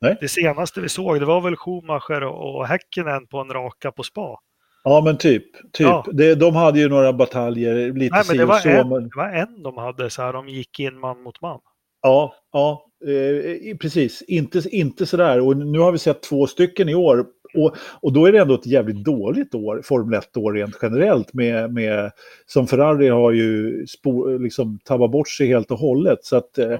Nej. 0.02 0.18
Det 0.22 0.28
senaste 0.28 0.82
vi 0.82 0.90
såg, 0.90 1.20
det 1.20 1.26
var 1.26 1.42
väl 1.42 1.56
Schumacher 1.56 2.24
och 2.24 2.56
och 2.60 2.68
Häkkinen 2.68 3.28
på 3.28 3.38
en 3.40 3.50
raka 3.50 3.92
på 3.92 4.04
spa. 4.04 4.40
ja 4.84 5.02
men 5.06 5.18
typ. 5.18 5.44
typ. 5.74 5.88
Ja. 5.88 6.06
Det, 6.12 6.36
de 6.36 6.56
hade 6.56 6.80
ju 6.80 6.90
några 6.90 7.14
bataljer, 7.14 7.94
lite 7.94 8.16
Nej, 8.16 8.24
men 8.28 8.38
det 8.38 8.46
var, 8.46 8.58
så. 8.60 8.70
en, 8.70 8.90
Men, 8.90 9.04
det 9.04 9.16
var 9.16 9.30
en 9.30 9.64
de 9.64 9.78
hade 9.78 10.10
så 10.10 10.22
här, 10.22 10.34
de 10.34 10.50
gick 10.50 10.80
in 10.80 11.00
man 11.00 11.24
mot 11.24 11.42
man. 11.42 11.60
ja, 12.02 12.34
ja 12.54 12.86
eh, 13.08 13.78
precis. 13.78 14.22
Inte, 14.22 14.62
inte 14.72 15.06
sådär. 15.06 15.40
Och 15.48 15.58
nu 15.58 15.80
har 15.80 15.92
vi 15.92 15.98
sett 15.98 16.22
två 16.24 16.48
stycken 16.48 16.90
i 16.90 16.96
år. 16.96 17.26
Och, 17.56 17.76
och 18.02 18.14
då 18.14 18.26
är 18.26 18.32
det 18.32 18.40
ändå 18.40 18.54
ett 18.54 18.66
jävligt 18.66 19.04
dåligt 19.04 19.56
år, 19.56 19.82
Formel 19.84 20.20
1-år 20.20 20.54
rent 20.54 20.78
generellt. 20.82 21.34
Med, 21.34 21.74
med, 21.74 22.12
som 22.46 22.68
Ferrari 22.68 23.10
har 23.10 23.32
ju 23.32 23.86
spo, 23.88 24.38
liksom 24.38 24.80
tabbat 24.84 25.12
bort 25.12 25.30
sig 25.30 25.48
helt 25.48 25.72
och 25.72 25.80
hållet. 25.80 26.20
Så 26.22 26.38
att, 26.38 26.58
eh, 26.58 26.80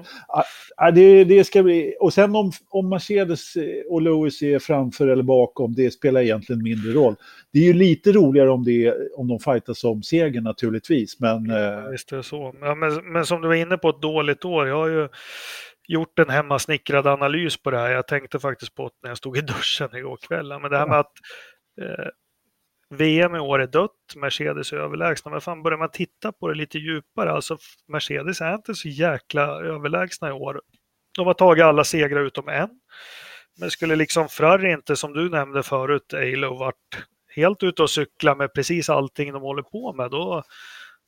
ah, 0.76 0.90
det, 0.90 1.24
det 1.24 1.44
ska 1.44 1.62
bli... 1.62 1.94
Och 2.00 2.12
sen 2.12 2.36
om, 2.36 2.52
om 2.68 2.88
Mercedes 2.88 3.56
eh, 3.56 3.64
och 3.88 4.02
Lewis 4.02 4.42
är 4.42 4.58
framför 4.58 5.08
eller 5.08 5.22
bakom, 5.22 5.74
det 5.74 5.90
spelar 5.90 6.20
egentligen 6.20 6.62
mindre 6.62 6.92
roll. 6.92 7.14
Det 7.52 7.58
är 7.58 7.64
ju 7.64 7.72
lite 7.72 8.12
roligare 8.12 8.50
om, 8.50 8.64
det, 8.64 8.94
om 9.16 9.28
de 9.28 9.38
fightas 9.38 9.84
om 9.84 10.02
segern 10.02 10.44
naturligtvis. 10.44 11.20
Men 11.20 11.50
eh, 11.50 11.90
Visst 11.90 12.12
är 12.12 12.16
det 12.16 12.22
så. 12.22 12.54
Ja, 12.60 12.74
men, 12.74 13.12
men 13.12 13.26
som 13.26 13.40
du 13.42 13.48
var 13.48 13.54
inne 13.54 13.76
på, 13.76 13.88
ett 13.88 14.02
dåligt 14.02 14.44
år. 14.44 14.68
Jag 14.68 14.76
har 14.76 14.88
ju 14.88 15.08
gjort 15.88 16.18
en 16.18 16.30
hemmasnickrad 16.30 17.06
analys 17.06 17.62
på 17.62 17.70
det 17.70 17.78
här. 17.78 17.90
Jag 17.90 18.06
tänkte 18.06 18.38
faktiskt 18.38 18.74
på 18.74 18.88
det 18.88 18.94
när 19.02 19.10
jag 19.10 19.18
stod 19.18 19.36
i 19.36 19.40
duschen 19.40 19.96
igår 19.96 20.16
kväll. 20.16 20.60
Men 20.60 20.70
det 20.70 20.78
här 20.78 20.86
med 20.86 20.98
att 20.98 21.12
eh, 21.80 22.08
VM 22.90 23.34
i 23.34 23.38
år 23.38 23.62
är 23.62 23.66
dött, 23.66 23.90
Mercedes 24.16 24.72
är 24.72 24.76
överlägsna. 24.76 25.30
Men 25.30 25.40
fan, 25.40 25.62
börjar 25.62 25.78
man 25.78 25.90
titta 25.90 26.32
på 26.32 26.48
det 26.48 26.54
lite 26.54 26.78
djupare, 26.78 27.32
alltså 27.32 27.58
Mercedes 27.88 28.40
är 28.40 28.54
inte 28.54 28.74
så 28.74 28.88
jäkla 28.88 29.42
överlägsna 29.42 30.28
i 30.28 30.32
år. 30.32 30.60
De 31.16 31.26
har 31.26 31.34
tagit 31.34 31.64
alla 31.64 31.84
segrar 31.84 32.20
utom 32.20 32.48
en. 32.48 32.70
Men 33.60 33.70
skulle 33.70 33.96
liksom 33.96 34.28
Ferrari 34.28 34.72
inte, 34.72 34.96
som 34.96 35.12
du 35.12 35.28
nämnde 35.28 35.62
förut, 35.62 36.12
Eilo, 36.12 36.58
varit 36.58 37.04
helt 37.36 37.62
ute 37.62 37.82
och 37.82 37.90
cykla 37.90 38.34
med 38.34 38.54
precis 38.54 38.88
allting 38.88 39.32
de 39.32 39.42
håller 39.42 39.62
på 39.62 39.92
med, 39.92 40.10
då, 40.10 40.42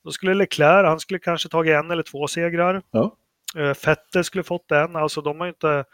då 0.03 0.11
skulle 0.11 0.33
Leclerc, 0.33 0.85
han 0.85 0.99
skulle 0.99 1.19
kanske 1.19 1.49
tagit 1.49 1.73
en 1.73 1.91
eller 1.91 2.03
två 2.03 2.27
segrar. 2.27 2.81
Ja. 2.91 3.15
Eh, 3.57 3.73
Fetter 3.73 4.23
skulle 4.23 4.43
fått 4.43 4.71
en. 4.71 4.95
Alltså 4.95 5.21
de 5.21 5.39
har 5.39 5.45
ju 5.47 5.51
inte... 5.51 5.85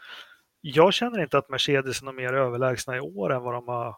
Jag 0.60 0.94
känner 0.94 1.22
inte 1.22 1.38
att 1.38 1.48
Mercedes 1.48 2.02
är 2.02 2.12
mer 2.12 2.32
överlägsna 2.32 2.96
i 2.96 3.00
år 3.00 3.32
än 3.32 3.42
vad 3.42 3.54
de 3.54 3.68
har... 3.68 3.94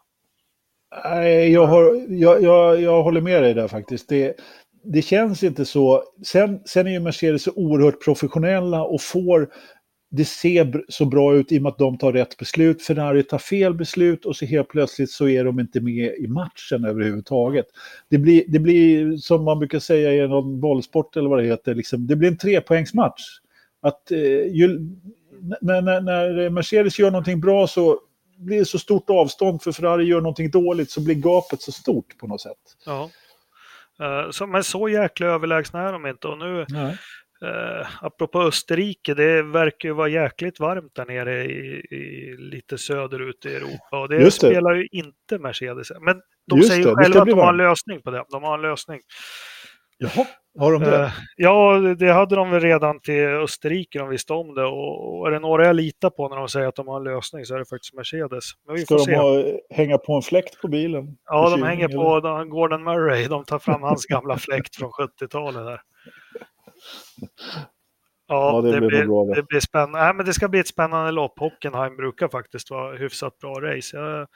Nej, 1.05 1.51
jag, 1.51 1.65
har, 1.65 2.05
jag, 2.09 2.43
jag, 2.43 2.81
jag 2.81 3.03
håller 3.03 3.21
med 3.21 3.43
dig 3.43 3.53
där 3.53 3.67
faktiskt. 3.67 4.09
Det, 4.09 4.35
det 4.83 5.01
känns 5.01 5.43
inte 5.43 5.65
så. 5.65 6.03
Sen, 6.25 6.61
sen 6.65 6.87
är 6.87 6.91
ju 6.91 6.99
Mercedes 6.99 7.43
så 7.43 7.51
oerhört 7.55 8.03
professionella 8.03 8.83
och 8.83 9.01
får 9.01 9.49
det 10.09 10.25
ser 10.25 10.83
så 10.87 11.05
bra 11.05 11.35
ut 11.35 11.51
i 11.51 11.57
och 11.57 11.61
med 11.61 11.69
att 11.69 11.77
de 11.77 11.97
tar 11.97 12.13
rätt 12.13 12.37
beslut. 12.37 12.81
Ferrari 12.81 13.23
tar 13.23 13.37
fel 13.37 13.73
beslut 13.73 14.25
och 14.25 14.35
så 14.35 14.45
helt 14.45 14.67
plötsligt 14.67 15.11
så 15.11 15.27
är 15.27 15.43
de 15.43 15.59
inte 15.59 15.81
med 15.81 16.15
i 16.19 16.27
matchen 16.27 16.85
överhuvudtaget. 16.85 17.65
Det 18.09 18.17
blir, 18.17 18.43
det 18.47 18.59
blir 18.59 19.17
som 19.17 19.43
man 19.43 19.59
brukar 19.59 19.79
säga 19.79 20.13
i 20.13 20.27
någon 20.27 20.59
bollsport 20.59 21.17
eller 21.17 21.29
vad 21.29 21.39
det 21.39 21.45
heter, 21.45 21.75
liksom, 21.75 22.07
det 22.07 22.15
blir 22.15 22.29
en 22.29 22.37
trepoängsmatch. 22.37 23.21
Att, 23.87 24.11
eh, 24.11 24.19
ju, 24.45 24.79
när, 25.61 25.81
när, 25.81 26.01
när 26.01 26.49
Mercedes 26.49 26.99
gör 26.99 27.11
någonting 27.11 27.39
bra 27.41 27.67
så 27.67 27.99
blir 28.37 28.59
det 28.59 28.65
så 28.65 28.79
stort 28.79 29.09
avstånd 29.09 29.61
för 29.61 29.71
Ferrari 29.71 30.05
gör 30.05 30.21
någonting 30.21 30.51
dåligt 30.51 30.91
så 30.91 31.01
blir 31.01 31.15
gapet 31.15 31.61
så 31.61 31.71
stort 31.71 32.17
på 32.17 32.27
något 32.27 32.41
sätt. 32.41 32.57
Ja. 32.85 33.09
Eh, 33.99 34.31
Så, 34.31 34.47
men 34.47 34.63
så 34.63 34.89
jäkla 34.89 35.27
överlägsna 35.27 35.81
är 35.81 35.93
de 35.93 36.05
inte. 36.05 36.27
Och 36.27 36.37
nu, 36.37 36.65
Nej. 36.69 36.97
Eh, 37.41 37.87
apropå 38.01 38.41
Österrike, 38.41 39.13
det 39.13 39.43
verkar 39.43 39.89
ju 39.89 39.93
vara 39.95 40.07
jäkligt 40.07 40.59
varmt 40.59 40.95
där 40.95 41.05
nere 41.05 41.45
i, 41.45 41.85
i 41.91 42.35
lite 42.37 42.77
söderut 42.77 43.45
i 43.45 43.55
Europa. 43.55 43.99
Och 43.99 44.09
det, 44.09 44.17
det. 44.17 44.31
spelar 44.31 44.73
ju 44.75 44.87
inte 44.91 45.39
Mercedes. 45.39 45.91
Men 46.01 46.21
de 46.47 46.57
Just 46.57 46.69
säger 46.69 46.87
det, 46.87 46.95
själva 46.95 47.21
att 47.21 47.27
de 47.27 47.39
har 47.39 47.49
en 47.49 47.57
lösning 47.57 48.01
på 48.01 48.11
det. 48.11 48.23
De 48.29 48.43
har 48.43 48.53
en 48.53 48.61
lösning. 48.61 48.99
Jaha, 49.97 50.25
har 50.59 50.71
de 50.73 50.81
det? 50.83 51.03
Eh, 51.03 51.11
ja, 51.35 51.77
det 51.99 52.11
hade 52.11 52.35
de 52.35 52.49
väl 52.51 52.61
redan 52.61 52.99
till 52.99 53.25
Österrike, 53.27 53.99
de 53.99 54.09
visste 54.09 54.33
om 54.33 54.55
det. 54.55 54.65
Och, 54.65 55.27
är 55.27 55.31
det 55.31 55.39
några 55.39 55.65
jag 55.65 55.75
litar 55.75 56.09
på 56.09 56.29
när 56.29 56.35
de 56.37 56.49
säger 56.49 56.67
att 56.67 56.75
de 56.75 56.87
har 56.87 56.97
en 56.97 57.03
lösning 57.03 57.45
så 57.45 57.55
är 57.55 57.59
det 57.59 57.65
faktiskt 57.65 57.93
Mercedes. 57.93 58.43
Men 58.65 58.75
vi 58.75 58.81
Ska 58.85 58.93
får 58.95 58.99
de 58.99 59.05
se. 59.05 59.15
ha, 59.15 59.43
hänga 59.69 59.97
på 59.97 60.13
en 60.15 60.21
fläkt 60.21 60.61
på 60.61 60.67
bilen? 60.67 61.17
Ja, 61.25 61.49
de 61.49 61.63
hänger 61.63 61.85
eller? 61.89 61.97
på 61.97 62.19
de- 62.19 62.49
Gordon 62.49 62.83
Murray. 62.83 63.27
De 63.27 63.45
tar 63.45 63.59
fram 63.59 63.81
hans 63.81 64.05
gamla 64.05 64.37
fläkt 64.37 64.75
från 64.75 64.91
70-talet 64.91 65.65
där. 65.65 65.81
Ja, 67.19 67.27
Ja, 68.27 68.61
det 68.61 68.71
det, 68.79 68.87
blir 68.87 69.05
bra 69.05 69.25
det. 69.25 69.33
det 69.35 69.43
blir 69.43 69.59
spännande. 69.59 69.99
Nej, 69.99 70.13
men 70.13 70.25
det 70.25 70.33
ska 70.33 70.47
bli 70.47 70.59
ett 70.59 70.67
spännande 70.67 71.11
lopp. 71.11 71.39
Hockenheim 71.39 71.95
brukar 71.97 72.27
faktiskt 72.27 72.71
vara 72.71 72.97
hyfsat 72.97 73.37
bra 73.37 73.53
race. 73.61 73.97
Jag, 73.97 74.27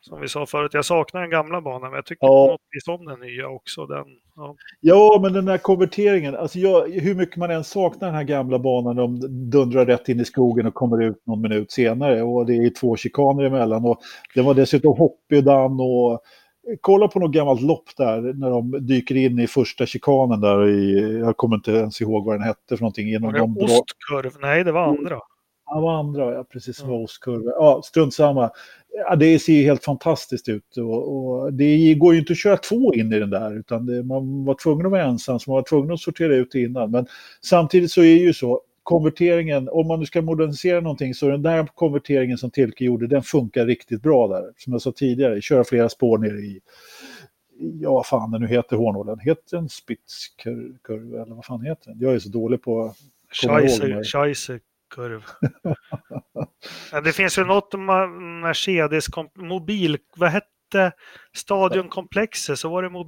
som 0.00 0.20
vi 0.20 0.28
sa 0.28 0.46
förut, 0.46 0.74
jag 0.74 0.84
saknar 0.84 1.20
den 1.20 1.30
gamla 1.30 1.60
banan, 1.60 1.90
men 1.90 1.96
jag 1.96 2.06
tycker 2.06 2.26
Ja. 2.26 2.46
på 2.46 2.52
något 2.52 2.60
vis 2.70 2.88
om 2.88 3.04
den 3.06 3.20
nya 3.20 3.48
också. 3.48 3.86
Den, 3.86 4.04
ja. 4.36 4.56
Ja, 4.80 5.18
men 5.22 5.32
den 5.32 5.48
här 5.48 5.58
konverteringen. 5.58 6.36
Alltså 6.36 6.58
jag, 6.58 6.88
hur 6.88 7.14
mycket 7.14 7.36
man 7.36 7.50
än 7.50 7.64
saknar 7.64 8.08
den 8.08 8.16
här 8.16 8.24
gamla 8.24 8.58
banan, 8.58 8.96
de 8.96 9.20
dundrar 9.50 9.86
rätt 9.86 10.08
in 10.08 10.20
i 10.20 10.24
skogen 10.24 10.66
och 10.66 10.74
kommer 10.74 11.02
ut 11.02 11.26
någon 11.26 11.40
minut 11.40 11.72
senare. 11.72 12.22
Och 12.22 12.46
det 12.46 12.56
är 12.56 12.70
två 12.70 12.96
chikaner 12.96 13.44
emellan. 13.44 13.84
Och 13.84 13.98
den 14.34 14.44
var 14.44 14.54
dessutom 14.54 14.98
hoppig 14.98 15.44
dan 15.44 15.80
och 15.80 16.20
kolla 16.80 17.08
på 17.08 17.18
något 17.18 17.32
gammalt 17.32 17.60
lopp 17.60 17.96
där 17.96 18.20
när 18.20 18.50
de 18.50 18.86
dyker 18.86 19.16
in 19.16 19.38
i 19.38 19.46
första 19.46 19.86
chikanen 19.86 20.40
där 20.40 20.68
i, 20.68 21.18
jag 21.18 21.36
kommer 21.36 21.56
inte 21.56 21.70
ens 21.70 22.00
ihåg 22.00 22.24
vad 22.24 22.34
den 22.34 22.42
hette 22.42 22.76
för 22.76 22.80
någonting. 22.80 23.08
Genom 23.08 23.26
Var 23.26 23.32
det 23.32 23.38
de 23.38 23.58
ostkurv? 23.58 24.32
Nej, 24.40 24.64
det 24.64 24.72
var 24.72 24.82
andra. 24.82 25.20
Ja, 25.66 25.80
vad 25.80 25.98
andra, 25.98 26.34
ja 26.34 26.44
precis, 26.44 26.76
som 26.76 26.88
var 26.88 27.02
ostkurvor. 27.02 27.52
Ja, 27.52 27.82
strunt 27.84 28.14
samma. 28.14 28.50
Ja, 29.08 29.16
det 29.16 29.38
ser 29.38 29.52
ju 29.52 29.62
helt 29.62 29.84
fantastiskt 29.84 30.48
ut 30.48 30.76
och, 30.76 31.16
och 31.16 31.52
det 31.52 31.94
går 31.94 32.14
ju 32.14 32.20
inte 32.20 32.32
att 32.32 32.38
köra 32.38 32.56
två 32.56 32.94
in 32.94 33.12
i 33.12 33.18
den 33.18 33.30
där 33.30 33.58
utan 33.58 33.86
det, 33.86 34.02
man 34.02 34.44
var 34.44 34.54
tvungen 34.54 34.86
att 34.86 34.92
vara 34.92 35.02
ensam 35.02 35.38
så 35.38 35.50
man 35.50 35.56
var 35.56 35.62
tvungen 35.62 35.92
att 35.92 36.00
sortera 36.00 36.36
ut 36.36 36.52
det 36.52 36.60
innan. 36.60 36.90
Men 36.90 37.06
samtidigt 37.42 37.90
så 37.90 38.00
är 38.00 38.14
det 38.14 38.20
ju 38.20 38.32
så, 38.32 38.60
konverteringen, 38.86 39.68
om 39.68 39.86
man 39.86 40.00
nu 40.00 40.06
ska 40.06 40.22
modernisera 40.22 40.80
någonting 40.80 41.14
så 41.14 41.28
den 41.28 41.42
där 41.42 41.66
konverteringen 41.74 42.38
som 42.38 42.50
Tilke 42.50 42.84
gjorde, 42.84 43.06
den 43.06 43.22
funkar 43.22 43.66
riktigt 43.66 44.02
bra 44.02 44.28
där. 44.28 44.44
Som 44.56 44.72
jag 44.72 44.82
sa 44.82 44.92
tidigare, 44.92 45.40
köra 45.40 45.64
flera 45.64 45.88
spår 45.88 46.18
ner 46.18 46.34
i, 46.34 46.60
ja 47.80 47.92
vad 47.92 48.06
fan 48.06 48.30
det 48.30 48.38
nu 48.38 48.46
heter 48.46 48.76
hårnålen, 48.76 49.18
heter 49.18 49.56
den 49.56 49.68
Spitzkurv 49.68 51.14
eller 51.14 51.34
vad 51.34 51.44
fan 51.44 51.64
heter 51.64 51.90
den? 51.90 52.00
Jag 52.00 52.14
är 52.14 52.18
så 52.18 52.28
dålig 52.28 52.62
på 52.62 52.94
ihåg 53.42 54.04
Scheisse, 54.04 54.60
Ja, 56.92 57.00
det 57.00 57.12
finns 57.12 57.38
ju 57.38 57.44
något 57.44 57.74
Mercedes 58.42 59.06
mobil, 59.38 59.98
vad 60.16 60.30
hette 60.30 60.92
stadionkomplexet? 61.36 62.58
Så 62.58 62.68
var 62.68 62.82
det 62.82 62.90
mo, 62.90 63.04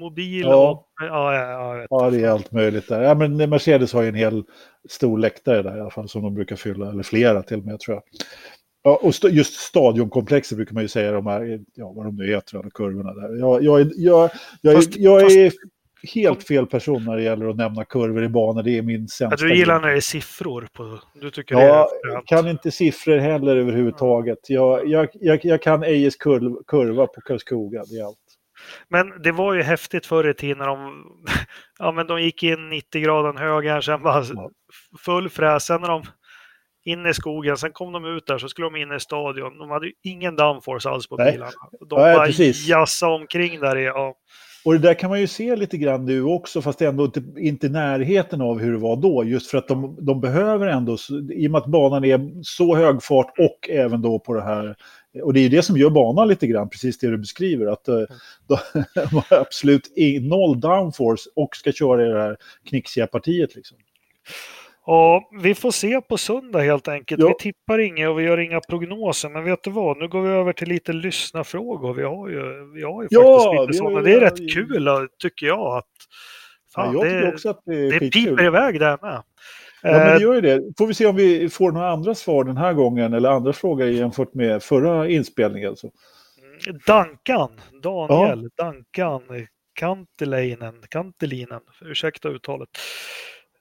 mobil 0.00 0.40
Ja. 0.46 0.70
och, 0.70 0.88
ja, 1.00 1.34
ja, 1.34 1.50
ja, 1.50 1.72
jag 1.72 1.78
vet. 1.80 1.86
Ja, 1.90 2.10
det 2.10 2.24
är 2.24 2.28
allt 2.30 2.52
möjligt 2.52 2.88
där. 2.88 3.02
Ja, 3.02 3.14
men 3.14 3.36
Mercedes 3.50 3.92
har 3.92 4.02
ju 4.02 4.08
en 4.08 4.14
hel 4.14 4.44
stor 4.88 5.18
läktare 5.18 5.62
där 5.62 5.76
i 5.76 5.80
alla 5.80 5.90
fall 5.90 6.08
som 6.08 6.22
de 6.22 6.34
brukar 6.34 6.56
fylla, 6.56 6.88
eller 6.90 7.02
flera 7.02 7.42
till 7.42 7.58
och 7.58 7.64
med 7.64 7.80
tror 7.80 7.94
jag. 7.94 8.02
Ja, 8.82 9.00
och 9.02 9.08
st- 9.10 9.28
just 9.28 9.54
stadionkomplexet 9.54 10.56
brukar 10.56 10.74
man 10.74 10.82
ju 10.82 10.88
säga, 10.88 11.12
de 11.12 11.26
här, 11.26 11.60
ja, 11.74 11.92
vad 11.92 12.06
de 12.06 12.16
nu 12.16 12.26
heter, 12.26 12.58
alla 12.58 12.70
kurvorna 12.70 13.12
där. 13.14 13.36
Jag, 13.36 13.62
jag, 13.62 13.90
jag, 13.96 14.30
jag, 14.62 14.74
Fast- 14.74 14.96
är, 14.96 15.00
jag 15.00 15.20
fast- 15.22 15.36
är 15.36 15.52
helt 16.14 16.42
fel 16.44 16.66
person 16.66 17.04
när 17.04 17.16
det 17.16 17.22
gäller 17.22 17.48
att 17.50 17.56
nämna 17.56 17.84
kurvor 17.84 18.24
i 18.24 18.28
banor, 18.28 18.62
det 18.62 18.78
är 18.78 18.82
min 18.82 19.00
Ja, 19.00 19.08
sämsta 19.08 19.46
du 19.46 19.54
gillar 19.54 19.80
när 19.80 19.88
det 19.88 19.96
är 19.96 20.00
siffror 20.00 20.68
på, 20.72 20.98
du 21.14 21.30
tycker 21.30 21.54
Ja, 21.54 21.88
fränt. 22.12 22.26
kan 22.26 22.48
inte 22.48 22.70
siffror 22.70 23.18
heller 23.18 23.56
överhuvudtaget. 23.56 24.38
Jag, 24.48 24.88
jag, 24.88 25.08
jag, 25.12 25.44
jag 25.44 25.62
kan 25.62 25.82
Ejes 25.84 26.16
kurv, 26.16 26.56
kurva 26.66 27.06
på 27.06 27.20
Karlskoga, 27.20 27.82
det 27.90 27.96
är 27.98 28.04
allt. 28.06 28.18
Men 28.88 29.22
det 29.22 29.32
var 29.32 29.54
ju 29.54 29.62
häftigt 29.62 30.06
förr 30.06 30.28
i 30.28 30.34
tiden 30.34 30.58
när 30.58 30.66
de, 30.66 31.04
ja, 31.78 31.92
men 31.92 32.06
de 32.06 32.22
gick 32.22 32.42
in 32.42 32.68
90 32.70 33.02
grader 33.02 33.38
höger, 33.40 33.80
sen 33.80 34.02
bara 34.02 34.24
Ja. 34.34 34.50
full 35.04 35.28
fräs. 35.30 35.64
Sen 35.64 35.80
när 35.80 35.88
de 35.88 36.02
in 36.84 37.06
i 37.06 37.14
skogen, 37.14 37.56
sen 37.56 37.72
kom 37.72 37.92
de 37.92 38.04
ut 38.04 38.26
där 38.26 38.38
så 38.38 38.48
skulle 38.48 38.66
de 38.66 38.76
in 38.76 38.92
i 38.92 39.00
stadion. 39.00 39.58
De 39.58 39.70
hade 39.70 39.86
ju 39.86 39.92
ingen 40.02 40.36
downforce 40.36 40.88
alls 40.88 41.06
på 41.06 41.16
Nej. 41.16 41.32
bilarna. 41.32 41.50
De 41.88 42.00
Nej, 42.00 42.16
bara 42.16 42.28
jassade 42.52 43.12
omkring 43.14 43.60
där 43.60 43.76
i, 43.78 43.84
ja. 43.84 44.14
Och 44.64 44.72
det 44.72 44.78
där 44.78 44.94
kan 44.94 45.10
man 45.10 45.20
ju 45.20 45.26
se 45.26 45.56
lite 45.56 45.78
grann 45.78 46.04
nu 46.04 46.22
också, 46.22 46.62
fast 46.62 46.82
ändå 46.82 47.04
inte, 47.04 47.22
inte 47.36 47.66
i 47.66 47.70
närheten 47.70 48.40
av 48.40 48.58
hur 48.58 48.72
det 48.72 48.78
var 48.78 48.96
då. 48.96 49.24
Just 49.24 49.50
för 49.50 49.58
att 49.58 49.68
de, 49.68 49.96
de 50.00 50.20
behöver 50.20 50.66
ändå, 50.66 50.96
i 51.32 51.46
och 51.46 51.50
med 51.50 51.58
att 51.58 51.66
banan 51.66 52.04
är 52.04 52.42
så 52.42 52.76
hög 52.76 53.02
fart 53.02 53.38
och 53.38 53.70
även 53.70 54.02
då 54.02 54.18
på 54.18 54.34
det 54.34 54.42
här, 54.42 54.76
och 55.22 55.32
det 55.32 55.40
är 55.40 55.42
ju 55.42 55.48
det 55.48 55.62
som 55.62 55.76
gör 55.76 55.90
banan 55.90 56.28
lite 56.28 56.46
grann, 56.46 56.68
precis 56.68 56.98
det 56.98 57.10
du 57.10 57.18
beskriver, 57.18 57.66
att 57.66 57.88
eh, 57.88 57.94
de, 58.46 58.58
har 59.10 59.38
absolut 59.38 59.92
noll 60.20 60.60
downforce 60.60 61.30
och 61.36 61.56
ska 61.56 61.72
köra 61.72 62.06
i 62.06 62.08
det 62.08 62.20
här 62.20 62.36
knixiga 62.68 63.06
partiet. 63.06 63.54
Liksom. 63.54 63.76
Ja, 64.90 65.28
vi 65.42 65.54
får 65.54 65.70
se 65.70 66.00
på 66.00 66.18
söndag 66.18 66.60
helt 66.60 66.88
enkelt. 66.88 67.20
Ja. 67.20 67.28
Vi 67.28 67.34
tippar 67.34 67.78
inget 67.78 68.08
och 68.08 68.18
vi 68.18 68.22
gör 68.22 68.38
inga 68.40 68.60
prognoser. 68.60 69.28
Men 69.28 69.44
vet 69.44 69.62
du 69.62 69.70
vad? 69.70 69.98
Nu 69.98 70.08
går 70.08 70.22
vi 70.22 70.28
över 70.28 70.52
till 70.52 70.68
lite 70.68 70.92
lyssnarfrågor. 70.92 71.94
Vi 71.94 72.02
har 72.02 72.28
ju, 72.28 72.72
vi 72.74 72.82
har 72.82 73.02
ju 73.02 73.08
Ja, 73.10 73.38
faktiskt 73.38 73.68
lite 73.68 73.78
sådana. 73.78 74.00
Det 74.00 74.14
är 74.14 74.20
rätt 74.20 74.52
kul 74.54 74.88
tycker 75.18 75.46
jag. 75.46 75.76
Att, 75.76 75.84
fan, 76.74 76.94
ja, 76.94 76.98
jag 76.98 77.02
tycker 77.02 77.26
det, 77.26 77.32
också 77.32 77.50
att 77.50 77.62
det 77.64 77.74
är 77.74 78.00
det 78.00 78.10
piper 78.10 78.44
iväg 78.44 78.80
där 78.80 78.98
med. 79.02 79.22
Ja, 79.82 79.92
men 79.92 80.08
Eh, 80.08 80.14
det 80.14 80.20
gör 80.20 80.34
ju 80.34 80.40
det. 80.40 80.62
Får 80.78 80.86
vi 80.86 80.94
se 80.94 81.06
om 81.06 81.16
vi 81.16 81.48
får 81.48 81.72
några 81.72 81.90
andra 81.90 82.14
svar 82.14 82.44
den 82.44 82.56
här 82.56 82.72
gången, 82.72 83.14
eller 83.14 83.28
andra 83.28 83.52
frågor 83.52 83.86
jämfört 83.86 84.34
med 84.34 84.62
förra 84.62 85.08
inspelningen. 85.08 85.76
Så. 85.76 85.90
Dankan, 86.86 87.60
Daniel, 87.82 88.48
Dankan, 88.56 89.22
Kantelinen, 89.74 90.74
Kantelinen, 90.88 91.60
ursäkta 91.80 92.28
uttalet. 92.28 92.68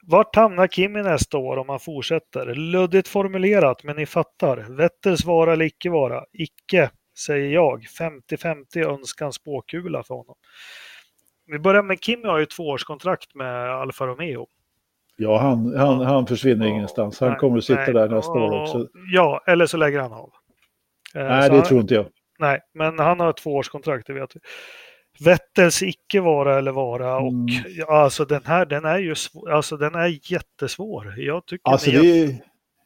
Vart 0.09 0.35
hamnar 0.35 0.67
Kimi 0.67 1.03
nästa 1.03 1.37
år 1.37 1.57
om 1.57 1.69
han 1.69 1.79
fortsätter? 1.79 2.45
Luddigt 2.55 3.07
formulerat, 3.07 3.83
men 3.83 3.95
ni 3.95 4.05
fattar. 4.05 4.57
Vettels 4.77 5.25
vara 5.25 5.53
eller 5.53 5.65
icke 5.65 5.89
vara? 5.89 6.23
Icke, 6.33 6.91
säger 7.25 7.53
jag. 7.53 7.83
50-50 7.83 8.93
önskan 8.93 9.33
spåkula 9.33 10.03
för 10.03 10.15
honom. 10.15 10.35
Vi 11.45 11.59
börjar 11.59 11.83
med 11.83 12.03
Kimi 12.03 12.27
har 12.27 12.39
ju 12.39 12.45
tvåårskontrakt 12.45 13.35
med 13.35 13.71
Alfa 13.71 14.07
Romeo. 14.07 14.47
Ja, 15.15 15.37
han, 15.37 15.75
han, 15.77 15.99
han 15.99 16.27
försvinner 16.27 16.67
ingenstans. 16.67 17.19
Han 17.19 17.29
Nej, 17.29 17.39
kommer 17.39 17.57
att 17.57 17.63
sitta 17.63 17.81
nej, 17.81 17.93
där 17.93 18.09
nästa 18.09 18.31
år 18.31 18.53
ja, 18.53 18.61
också. 18.61 18.87
Ja, 19.13 19.43
eller 19.47 19.65
så 19.65 19.77
lägger 19.77 19.99
han 19.99 20.13
av. 20.13 20.31
Eh, 21.15 21.23
Nej, 21.23 21.43
så 21.43 21.49
det 21.49 21.55
han- 21.55 21.65
tror 21.65 21.81
inte 21.81 21.93
jag. 21.93 22.05
Nej, 22.39 22.59
men 22.73 22.99
han 22.99 23.19
har 23.19 23.33
tvåårskontrakt, 23.33 24.07
det 24.07 24.13
vet 24.13 24.35
vi. 24.35 24.39
Vettels 25.19 25.83
icke 25.83 26.21
vara 26.21 26.57
eller 26.57 26.71
vara 26.71 27.17
och 27.17 27.31
Mm. 27.31 27.47
alltså 27.87 28.25
den 28.25 28.41
här 28.45 28.65
den 28.65 28.85
är 28.85 28.97
ju 28.99 29.15
alltså 29.51 29.77
den 29.77 29.95
är 29.95 30.31
jättesvår. 30.31 31.13
Jag 31.17 31.45
tycker 31.45 31.69
Alltså 31.71 31.91
det 31.91 31.97
är, 32.23 32.35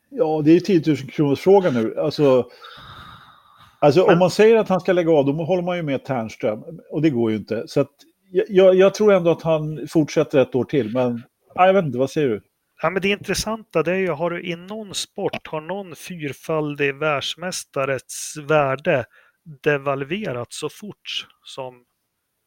ja, 0.10 0.42
det 0.46 0.52
är 0.52 0.60
10 0.60 0.82
000 0.88 0.98
kronors 0.98 1.40
fråga 1.40 1.70
nu. 1.72 1.96
Alltså, 2.00 2.50
alltså 3.80 4.02
Men- 4.06 4.14
om 4.14 4.20
man 4.20 4.32
säger 4.32 4.56
att 4.58 4.70
han 4.70 4.80
ska 4.82 4.94
lägga 4.94 5.12
av, 5.12 5.26
då 5.26 5.32
håller 5.44 5.64
man 5.64 5.78
ju 5.78 5.84
med 5.84 6.06
Ternström. 6.06 6.64
Och 6.92 7.02
det 7.02 7.10
går 7.10 7.32
ju 7.32 7.38
inte. 7.38 7.68
Så 7.68 7.82
att, 7.82 7.92
jag- 8.32 8.76
jag, 8.76 8.94
tror 8.94 9.14
ändå 9.14 9.32
att 9.32 9.42
han 9.42 9.88
fortsätter 9.90 10.40
ett 10.40 10.56
år 10.56 10.64
till. 10.64 10.94
Men 10.94 11.24
ja, 11.56 11.66
jag 11.66 11.74
vet 11.74 11.86
inte, 11.86 11.98
vad 11.98 12.10
säger 12.10 12.28
du? 12.30 12.42
ja, 12.84 12.90
men 12.90 13.02
det 13.02 13.10
intressanta 13.10 13.84
det 13.84 13.92
är 13.92 13.96
ju, 13.98 14.10
har 14.10 14.30
du 14.30 14.44
i 14.44 14.56
någon 14.56 14.94
sport, 14.94 15.48
har 15.48 15.62
någon 15.62 15.96
fyrfaldig 15.96 16.96
världsmästares 16.96 18.34
värde 18.48 19.06
devalverats 19.64 20.60
så 20.60 20.70
fort 20.70 21.28
som 21.44 21.74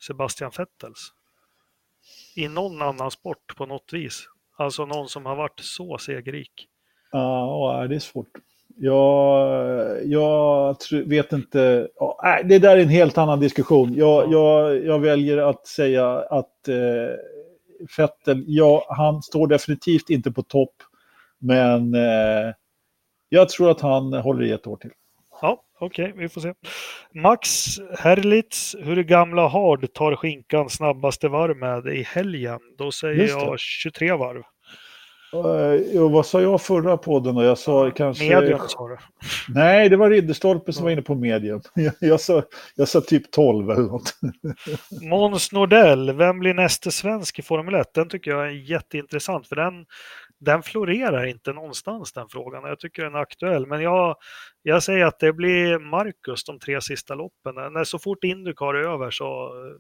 Sebastian 0.06 0.50
Vettels? 0.58 1.12
I 2.36 2.48
någon 2.48 2.82
annan 2.82 3.10
sport 3.10 3.56
på 3.56 3.66
något 3.66 3.92
vis. 3.92 4.28
Alltså 4.56 4.86
någon 4.86 5.08
som 5.08 5.26
har 5.26 5.36
varit 5.36 5.60
så 5.60 5.98
segerrik. 5.98 6.68
Ja, 7.12 7.86
det 7.88 7.94
är 7.94 7.98
svårt. 7.98 8.28
Jag, 8.76 10.06
jag 10.06 10.76
vet 11.06 11.32
inte. 11.32 11.88
Ja, 11.96 12.42
det 12.44 12.58
där 12.58 12.76
är 12.76 12.82
en 12.82 12.88
helt 12.88 13.18
annan 13.18 13.40
diskussion. 13.40 13.94
Jag, 13.94 14.32
jag, 14.32 14.84
jag 14.84 14.98
väljer 14.98 15.38
att 15.38 15.66
säga 15.66 16.18
att 16.18 16.68
eh, 16.68 17.16
Vettel, 17.98 18.44
ja, 18.46 18.86
han 18.88 19.22
står 19.22 19.46
definitivt 19.46 20.10
inte 20.10 20.30
på 20.30 20.42
topp. 20.42 20.74
Men 21.38 21.94
eh, 21.94 22.54
jag 23.28 23.48
tror 23.48 23.70
att 23.70 23.80
han 23.80 24.12
håller 24.12 24.42
i 24.42 24.52
ett 24.52 24.66
år 24.66 24.76
till. 24.76 24.90
Ja, 25.42 25.62
okej, 25.84 26.12
vi 26.16 26.28
får 26.28 26.40
se. 26.40 26.54
Max 27.14 27.66
Herlitz, 27.98 28.76
hur 28.78 29.02
gamla 29.02 29.48
Hard 29.48 29.92
tar 29.92 30.16
skinkan 30.16 30.70
snabbaste 30.70 31.28
varv 31.28 31.56
med 31.56 31.86
i 31.86 32.02
helgen? 32.02 32.60
Då 32.78 32.92
säger 32.92 33.28
jag 33.28 33.58
23 33.58 34.12
varv. 34.12 34.42
Och 36.00 36.10
vad 36.10 36.26
sa 36.26 36.40
jag 36.40 36.62
förra 36.62 36.96
podden 36.96 37.34
då? 37.34 37.42
Jag 37.42 37.58
sa 37.58 37.90
kanske... 37.90 38.40
Medium 38.40 38.60
sa 38.68 38.88
du. 38.88 38.96
Nej, 39.48 39.88
det 39.88 39.96
var 39.96 40.10
Ridderstolpe 40.10 40.72
som 40.72 40.84
var 40.84 40.90
inne 40.90 41.02
på 41.02 41.14
medium. 41.14 41.60
Jag, 41.74 41.92
jag, 42.00 42.20
sa, 42.20 42.42
jag 42.74 42.88
sa 42.88 43.00
typ 43.00 43.30
12 43.30 43.70
eller 43.70 43.82
något. 43.82 44.14
Måns 45.02 45.52
Nordell, 45.52 46.12
vem 46.12 46.38
blir 46.38 46.54
nästa 46.54 46.90
svensk 46.90 47.38
i 47.38 47.42
Formel 47.42 47.74
1? 47.74 47.94
Den 47.94 48.08
tycker 48.08 48.30
jag 48.30 48.46
är 48.46 48.70
jätteintressant 48.70 49.48
för 49.48 49.56
den, 49.56 49.74
den 50.44 50.62
florerar 50.62 51.26
inte 51.26 51.52
någonstans 51.52 52.12
den 52.12 52.28
frågan. 52.28 52.64
Jag 52.64 52.78
tycker 52.78 53.04
den 53.04 53.14
är 53.14 53.18
aktuell. 53.18 53.66
Men 53.66 53.82
jag, 53.82 54.16
jag 54.62 54.82
säger 54.82 55.04
att 55.04 55.18
det 55.18 55.32
blir 55.32 55.78
Marcus 55.78 56.44
de 56.44 56.58
tre 56.58 56.80
sista 56.80 57.14
loppen. 57.14 57.54
När 57.54 57.84
så 57.84 57.98
fort 57.98 58.24
Indycar 58.24 58.74
är 58.74 58.88
över 58.88 59.10
så 59.10 59.46
eh, 59.46 59.76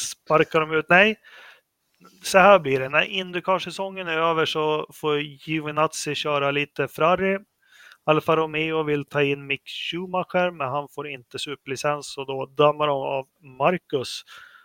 sparkar 0.00 0.60
de 0.60 0.72
ut. 0.72 0.86
Nej, 0.88 1.16
så 2.22 2.38
här 2.38 2.58
blir 2.58 2.80
det. 2.80 2.88
När 2.88 3.02
Indycar-säsongen 3.02 4.08
är 4.08 4.18
över 4.18 4.46
så 4.46 4.86
får 4.92 5.20
Giovinazzi 5.20 6.14
köra 6.14 6.50
lite 6.50 6.88
Ferrari. 6.88 7.38
Alfa 8.04 8.36
Romeo 8.36 8.82
vill 8.82 9.04
ta 9.04 9.22
in 9.22 9.46
Mick 9.46 9.68
Schumacher, 9.68 10.50
men 10.50 10.68
han 10.68 10.88
får 10.88 11.08
inte 11.08 11.38
superlicens 11.38 12.18
och 12.18 12.26
då 12.26 12.46
dammar 12.46 12.86
de 12.86 12.96
av 12.96 13.26
Marcus 13.58 14.22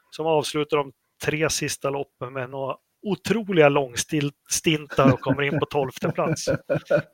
som 0.09 0.25
avslutar 0.25 0.77
de 0.77 0.91
tre 1.25 1.49
sista 1.49 1.89
loppen 1.89 2.33
med 2.33 2.49
några 2.49 2.75
otroliga 3.03 3.69
långstintar 3.69 5.13
och 5.13 5.19
kommer 5.19 5.41
in 5.41 5.59
på 5.59 5.65
tolfte 5.65 6.09
plats. 6.09 6.45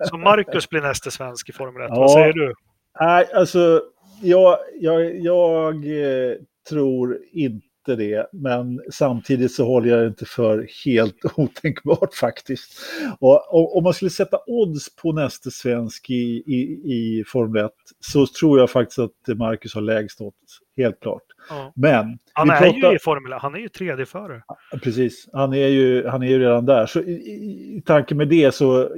Så 0.09 0.17
Marcus 0.17 0.69
blir 0.69 0.81
nästa 0.81 1.11
svensk 1.11 1.49
i 1.49 1.51
Formel 1.51 1.81
1. 1.81 1.89
Ja. 1.89 1.99
Vad 1.99 2.11
säger 2.11 2.33
du? 2.33 2.53
Nej, 2.99 3.27
alltså 3.33 3.81
jag, 4.21 4.57
jag, 4.79 5.15
jag 5.15 5.75
eh, 5.75 6.35
tror 6.69 7.19
inte 7.31 7.68
inte 7.89 8.03
det, 8.03 8.27
men 8.33 8.81
samtidigt 8.91 9.51
så 9.51 9.65
håller 9.65 9.89
jag 9.89 9.99
det 9.99 10.07
inte 10.07 10.25
för 10.25 10.67
helt 10.85 11.15
otänkbart 11.35 12.15
faktiskt. 12.15 12.79
Och, 13.19 13.77
om 13.77 13.83
man 13.83 13.93
skulle 13.93 14.11
sätta 14.11 14.37
odds 14.47 14.95
på 14.95 15.11
nästa 15.11 15.49
svensk 15.49 16.09
i, 16.09 16.43
i, 16.45 16.59
i 16.93 17.23
Formel 17.27 17.65
1 17.65 17.71
så 17.99 18.27
tror 18.27 18.59
jag 18.59 18.69
faktiskt 18.69 18.99
att 18.99 19.37
Marcus 19.37 19.75
har 19.75 19.81
lägst 19.81 20.21
odds, 20.21 20.59
helt 20.77 20.99
klart. 20.99 21.23
Ja. 21.49 21.73
Men... 21.75 22.17
Han 22.33 22.49
är 22.49 22.59
pratar... 22.59 22.89
ju 22.89 22.95
i 22.95 22.99
Formel 22.99 23.33
1, 23.33 23.41
han 23.41 23.55
är 23.55 23.59
ju 23.59 23.69
tredje 23.69 24.05
förare. 24.05 24.41
Precis, 24.83 25.29
han 25.33 25.53
är 25.53 25.67
ju, 25.67 26.07
han 26.07 26.23
är 26.23 26.27
ju 26.27 26.39
redan 26.39 26.65
där. 26.65 26.85
Så 26.85 26.99
i, 26.99 27.77
i 27.77 27.81
tanke 27.85 28.15
med 28.15 28.27
det 28.27 28.55
så 28.55 28.89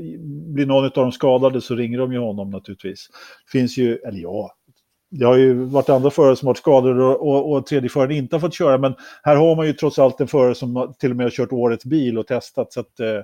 blir 0.53 0.65
någon 0.65 0.85
av 0.85 0.91
dem 0.91 1.11
skadade 1.11 1.61
så 1.61 1.75
ringer 1.75 1.97
de 1.97 2.13
ju 2.13 2.19
honom 2.19 2.49
naturligtvis. 2.49 3.09
finns 3.51 3.77
ju, 3.77 3.95
eller 3.95 4.19
ja, 4.19 4.51
det 5.11 5.25
har 5.25 5.37
ju 5.37 5.53
varit 5.53 5.89
andra 5.89 6.09
förare 6.09 6.35
som 6.35 6.45
varit 6.45 6.57
skadade 6.57 7.03
och, 7.03 7.27
och, 7.27 7.51
och 7.51 7.65
tredje 7.65 7.89
föraren 7.89 8.11
inte 8.11 8.35
har 8.35 8.41
fått 8.41 8.53
köra. 8.53 8.77
Men 8.77 8.95
här 9.23 9.35
har 9.35 9.55
man 9.55 9.67
ju 9.67 9.73
trots 9.73 9.99
allt 9.99 10.21
en 10.21 10.27
förare 10.27 10.55
som 10.55 10.93
till 10.99 11.11
och 11.11 11.17
med 11.17 11.25
har 11.25 11.31
kört 11.31 11.51
årets 11.51 11.85
bil 11.85 12.17
och 12.17 12.27
testat. 12.27 12.73
Så 12.73 12.79
att, 12.79 12.99
eh, 12.99 13.21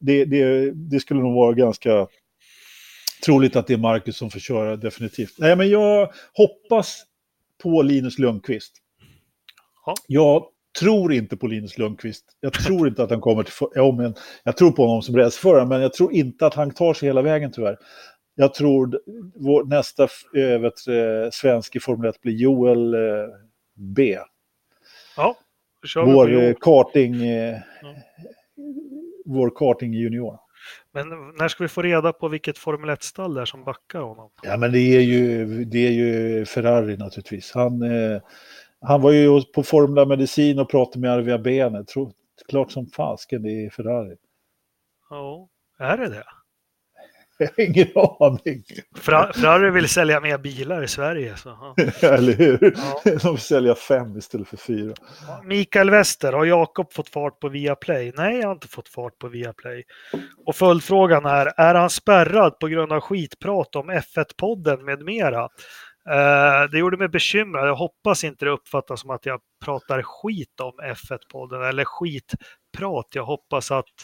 det, 0.00 0.24
det, 0.24 0.70
det, 0.70 1.00
skulle 1.00 1.20
nog 1.20 1.34
vara 1.34 1.52
ganska 1.52 2.06
troligt 3.26 3.56
att 3.56 3.66
det 3.66 3.74
är 3.74 3.78
Marcus 3.78 4.16
som 4.16 4.30
får 4.30 4.40
köra 4.40 4.76
definitivt. 4.76 5.34
Nej, 5.38 5.56
men 5.56 5.68
jag 5.68 6.10
hoppas 6.32 7.02
på 7.62 7.82
Linus 7.82 8.18
Lundqvist. 8.18 8.72
Ja. 9.86 9.94
Jag 10.06 10.44
tror 10.80 11.12
inte 11.12 11.36
på 11.36 11.46
Linus 11.46 11.78
Lundqvist. 11.78 12.24
Jag 12.40 12.52
tror 12.52 12.88
inte 12.88 13.02
att 13.02 13.10
han 13.10 13.20
kommer 13.20 13.42
till... 13.42 13.52
Ja, 13.74 13.92
men 13.92 14.14
jag 14.44 14.56
tror 14.56 14.70
på 14.70 14.86
honom 14.86 15.02
som 15.02 15.16
racerförare, 15.16 15.66
men 15.66 15.82
jag 15.82 15.92
tror 15.92 16.12
inte 16.12 16.46
att 16.46 16.54
han 16.54 16.70
tar 16.70 16.94
sig 16.94 17.08
hela 17.08 17.22
vägen 17.22 17.52
tyvärr. 17.52 17.76
Jag 18.34 18.54
tror 18.54 19.00
vår 19.34 19.64
nästa 19.64 20.02
äh, 20.34 20.60
vet, 20.60 20.78
svensk 21.34 21.76
i 21.76 21.80
Formel 21.80 22.10
1 22.10 22.20
blir 22.20 22.32
Joel 22.32 22.94
äh, 22.94 23.00
B. 23.74 24.18
Ja, 25.16 25.36
vår 25.94 26.42
eh, 26.42 26.54
karting, 26.60 27.14
ja. 27.14 27.60
vår 29.24 29.50
karting 29.50 29.94
junior. 29.94 30.38
Men 30.92 31.08
när 31.08 31.48
ska 31.48 31.64
vi 31.64 31.68
få 31.68 31.82
reda 31.82 32.12
på 32.12 32.28
vilket 32.28 32.58
Formel 32.58 32.90
1-stall 32.90 33.34
det 33.34 33.40
är 33.40 33.44
som 33.44 33.64
backar 33.64 34.00
honom? 34.00 34.30
Ja, 34.42 34.56
men 34.56 34.72
det 34.72 34.78
är 34.78 35.00
ju, 35.00 35.46
det 35.64 35.86
är 35.86 35.90
ju 35.90 36.44
Ferrari 36.44 36.96
naturligtvis. 36.96 37.52
Han, 37.54 37.82
eh, 37.82 38.20
han 38.80 39.00
var 39.00 39.12
ju 39.12 39.42
på 39.42 39.62
Formula 39.62 40.04
Medicin 40.04 40.58
och 40.58 40.70
pratade 40.70 41.00
med 41.00 41.10
Arvia 41.10 41.38
Bene. 41.38 41.84
Klart 42.48 42.70
som 42.70 42.86
fasken 42.86 43.42
det 43.42 43.66
är 43.66 43.70
Ferrari. 43.70 44.16
Ja, 45.10 45.48
är 45.78 45.96
det 45.96 46.08
det? 46.08 46.24
Jag 47.38 47.46
har 47.46 47.64
ingen 47.64 47.88
aning. 48.20 48.64
Ferrari 48.96 49.70
vill 49.70 49.88
sälja 49.88 50.20
mer 50.20 50.38
bilar 50.38 50.82
i 50.82 50.88
Sverige. 50.88 51.36
Så, 51.36 51.74
Eller 52.06 52.32
hur? 52.32 52.74
Ja. 52.76 53.18
De 53.22 53.30
vill 53.30 53.40
sälja 53.40 53.74
fem 53.74 54.16
istället 54.18 54.48
för 54.48 54.56
fyra. 54.56 54.94
Mikael 55.44 55.90
Wester, 55.90 56.32
har 56.32 56.44
Jakob 56.44 56.92
fått 56.92 57.08
fart 57.08 57.40
på 57.40 57.48
Viaplay? 57.48 58.12
Nej, 58.16 58.38
jag 58.38 58.46
har 58.46 58.52
inte 58.52 58.68
fått 58.68 58.88
fart 58.88 59.18
på 59.18 59.28
Viaplay. 59.28 59.84
Och 60.46 60.56
följdfrågan 60.56 61.26
är, 61.26 61.52
är 61.56 61.74
han 61.74 61.90
spärrad 61.90 62.58
på 62.58 62.66
grund 62.66 62.92
av 62.92 63.00
skitprat 63.00 63.76
om 63.76 63.90
F1-podden 63.90 64.84
med 64.84 65.04
mera? 65.04 65.48
Uh, 66.10 66.70
det 66.70 66.78
gjorde 66.78 66.96
mig 66.96 67.08
bekymrad. 67.08 67.68
Jag 67.68 67.74
hoppas 67.74 68.24
inte 68.24 68.44
det 68.44 68.50
uppfattas 68.50 69.00
som 69.00 69.10
att 69.10 69.26
jag 69.26 69.40
pratar 69.64 70.02
skit 70.02 70.60
om 70.60 70.72
F1-podden 70.82 71.68
eller 71.68 71.84
skitprat. 71.84 73.06
Jag 73.14 73.24
hoppas 73.24 73.70
att 73.70 73.94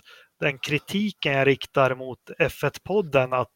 den 0.40 0.58
kritiken 0.58 1.32
jag 1.32 1.46
riktar 1.46 1.94
mot 1.94 2.18
F1-podden 2.38 3.32
att, 3.32 3.48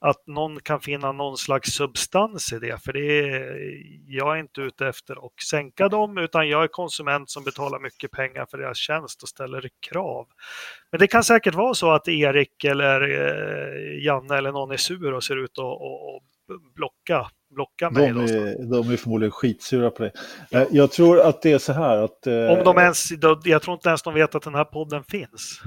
att 0.00 0.26
någon 0.26 0.60
kan 0.60 0.80
finna 0.80 1.12
någon 1.12 1.36
slags 1.36 1.70
substans 1.70 2.52
i 2.52 2.58
det. 2.58 2.84
För 2.84 2.92
det 2.92 3.20
är, 3.20 3.58
jag 4.06 4.36
är 4.36 4.40
inte 4.40 4.60
ute 4.60 4.86
efter 4.86 5.26
att 5.26 5.42
sänka 5.50 5.88
dem 5.88 6.18
utan 6.18 6.48
jag 6.48 6.64
är 6.64 6.68
konsument 6.68 7.30
som 7.30 7.44
betalar 7.44 7.78
mycket 7.80 8.10
pengar 8.10 8.46
för 8.50 8.58
deras 8.58 8.78
tjänst 8.78 9.22
och 9.22 9.28
ställer 9.28 9.68
krav. 9.90 10.26
Men 10.90 11.00
det 11.00 11.06
kan 11.06 11.24
säkert 11.24 11.54
vara 11.54 11.74
så 11.74 11.90
att 11.90 12.08
Erik 12.08 12.64
eller 12.64 13.00
eh, 13.00 14.04
Janne 14.04 14.36
eller 14.36 14.52
någon 14.52 14.70
är 14.70 14.76
sur 14.76 15.12
och 15.12 15.24
ser 15.24 15.44
ut 15.44 15.58
att 15.58 16.74
blocka 16.74 17.30
blocka 17.54 17.90
mig. 17.90 18.12
De 18.12 18.20
är, 18.20 18.70
de 18.70 18.92
är 18.92 18.96
förmodligen 18.96 19.30
skitsura 19.30 19.90
på 19.90 20.02
det. 20.02 20.12
Ja. 20.50 20.66
Jag 20.70 20.92
tror 20.92 21.20
att 21.20 21.42
det 21.42 21.52
är 21.52 21.58
så 21.58 21.72
här 21.72 21.96
att... 21.96 22.26
Om 22.26 22.64
de 22.64 22.78
ens, 22.78 23.10
jag 23.44 23.62
tror 23.62 23.74
inte 23.74 23.88
ens 23.88 24.02
de 24.02 24.14
vet 24.14 24.34
att 24.34 24.42
den 24.42 24.54
här 24.54 24.64
podden 24.64 25.04
finns. 25.04 25.60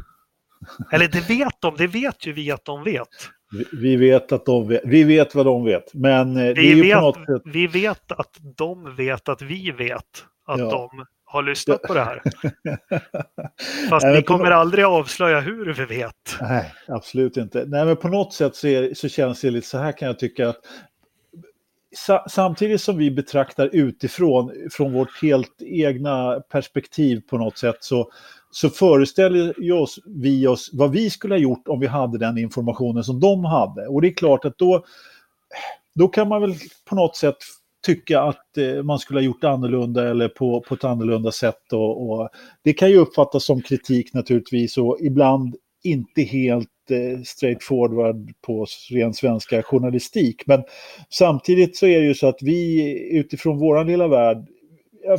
Eller 0.92 1.08
det 1.08 1.30
vet 1.30 1.62
de, 1.62 1.76
det 1.78 1.88
vet 1.88 2.26
ju 2.26 2.34
vi 2.34 2.52
att 2.52 2.66
de 2.66 2.84
vet. 2.84 3.08
Vi, 3.72 3.96
vet 3.96 4.32
att 4.32 4.46
de 4.46 4.68
vet, 4.68 4.82
vi 4.86 5.04
vet 5.04 5.36
vad 5.36 5.46
de 5.46 5.66
vet. 5.66 5.94
Men 5.94 6.38
eh, 6.38 6.54
vi, 6.54 6.82
vet, 6.82 7.16
sätt... 7.16 7.42
vi 7.46 7.68
vet 7.68 8.12
att 8.12 8.38
de 8.58 8.96
vet 8.96 9.30
att 9.30 9.42
vi 9.42 9.72
vet 9.72 10.26
att 10.48 10.60
ja. 10.60 10.70
de 10.70 11.06
har 11.26 11.44
lyssnat 11.44 11.82
på 11.82 11.94
det 11.94 12.04
här. 12.04 12.22
Fast 13.90 14.06
Nej, 14.06 14.16
vi 14.16 14.24
kommer 14.24 14.50
no... 14.50 14.56
aldrig 14.56 14.86
avslöja 14.86 15.40
hur 15.40 15.74
vi 15.74 15.86
vet. 15.86 16.38
Nej, 16.42 16.74
absolut 16.88 17.38
inte. 17.38 17.66
Nej, 17.68 17.86
men 17.86 17.96
på 17.96 18.08
något 18.08 18.34
sätt 18.34 18.56
så, 18.56 18.68
är, 18.68 18.94
så 18.94 19.10
känns 19.10 19.42
det 19.42 19.50
lite 19.50 19.68
så 19.68 19.78
här 19.78 19.92
kan 19.92 20.08
jag 20.08 20.20
tycka 20.20 20.50
att 20.50 20.60
samtidigt 22.30 22.82
som 22.82 22.98
vi 22.98 23.12
betraktar 23.12 23.70
utifrån, 23.74 24.52
från 24.72 24.94
vårt 24.94 25.22
helt 25.22 25.62
egna 25.62 26.40
perspektiv 26.40 27.22
på 27.30 27.38
något 27.38 27.58
sätt, 27.58 27.78
så, 27.80 28.12
så 28.52 28.70
föreställer 28.70 29.72
oss, 29.72 30.00
vi 30.06 30.48
oss 30.48 30.70
vad 30.74 30.92
vi 30.92 31.10
skulle 31.10 31.34
ha 31.34 31.40
gjort 31.40 31.68
om 31.68 31.80
vi 31.80 31.88
hade 31.88 32.18
den 32.18 32.38
informationen 32.38 33.04
som 33.04 33.20
de 33.20 33.46
hade. 33.46 33.88
Och 33.88 34.02
det 34.02 34.08
är 34.08 34.14
klart 34.14 34.46
att 34.46 34.58
då, 34.58 34.86
då 35.96 36.08
kan 36.08 36.28
man 36.28 36.42
väl 36.42 36.54
på 36.90 36.96
något 36.96 37.16
sätt 37.16 37.38
tycka 37.86 38.22
att 38.22 38.58
eh, 38.58 38.84
man 38.84 39.00
skulle 39.00 39.20
ha 39.20 39.26
gjort 39.26 39.44
annorlunda 39.44 40.10
eller 40.10 40.28
på, 40.28 40.62
på 40.62 40.74
ett 40.74 40.84
annorlunda 40.84 41.32
sätt. 41.32 41.74
Och, 41.74 42.10
och, 42.10 42.30
det 42.64 42.74
kan 42.74 42.90
ju 42.90 42.98
uppfattas 42.98 43.46
som 43.46 43.62
kritik 43.62 44.14
naturligtvis 44.14 44.78
och 44.78 44.98
ibland 45.02 45.56
inte 45.84 46.22
helt 46.22 46.92
eh, 46.92 47.22
straightforward 47.24 48.34
på 48.42 48.66
ren 48.92 49.14
svenska 49.14 49.64
journalistik. 49.64 50.48
Men 50.48 50.64
samtidigt 51.10 51.78
så 51.78 51.88
är 51.88 52.00
det 52.00 52.06
ju 52.06 52.14
så 52.14 52.28
att 52.28 52.42
vi 52.42 52.92
utifrån 53.18 53.60
vår 53.60 53.84
lilla 53.84 54.08
värld 54.08 54.48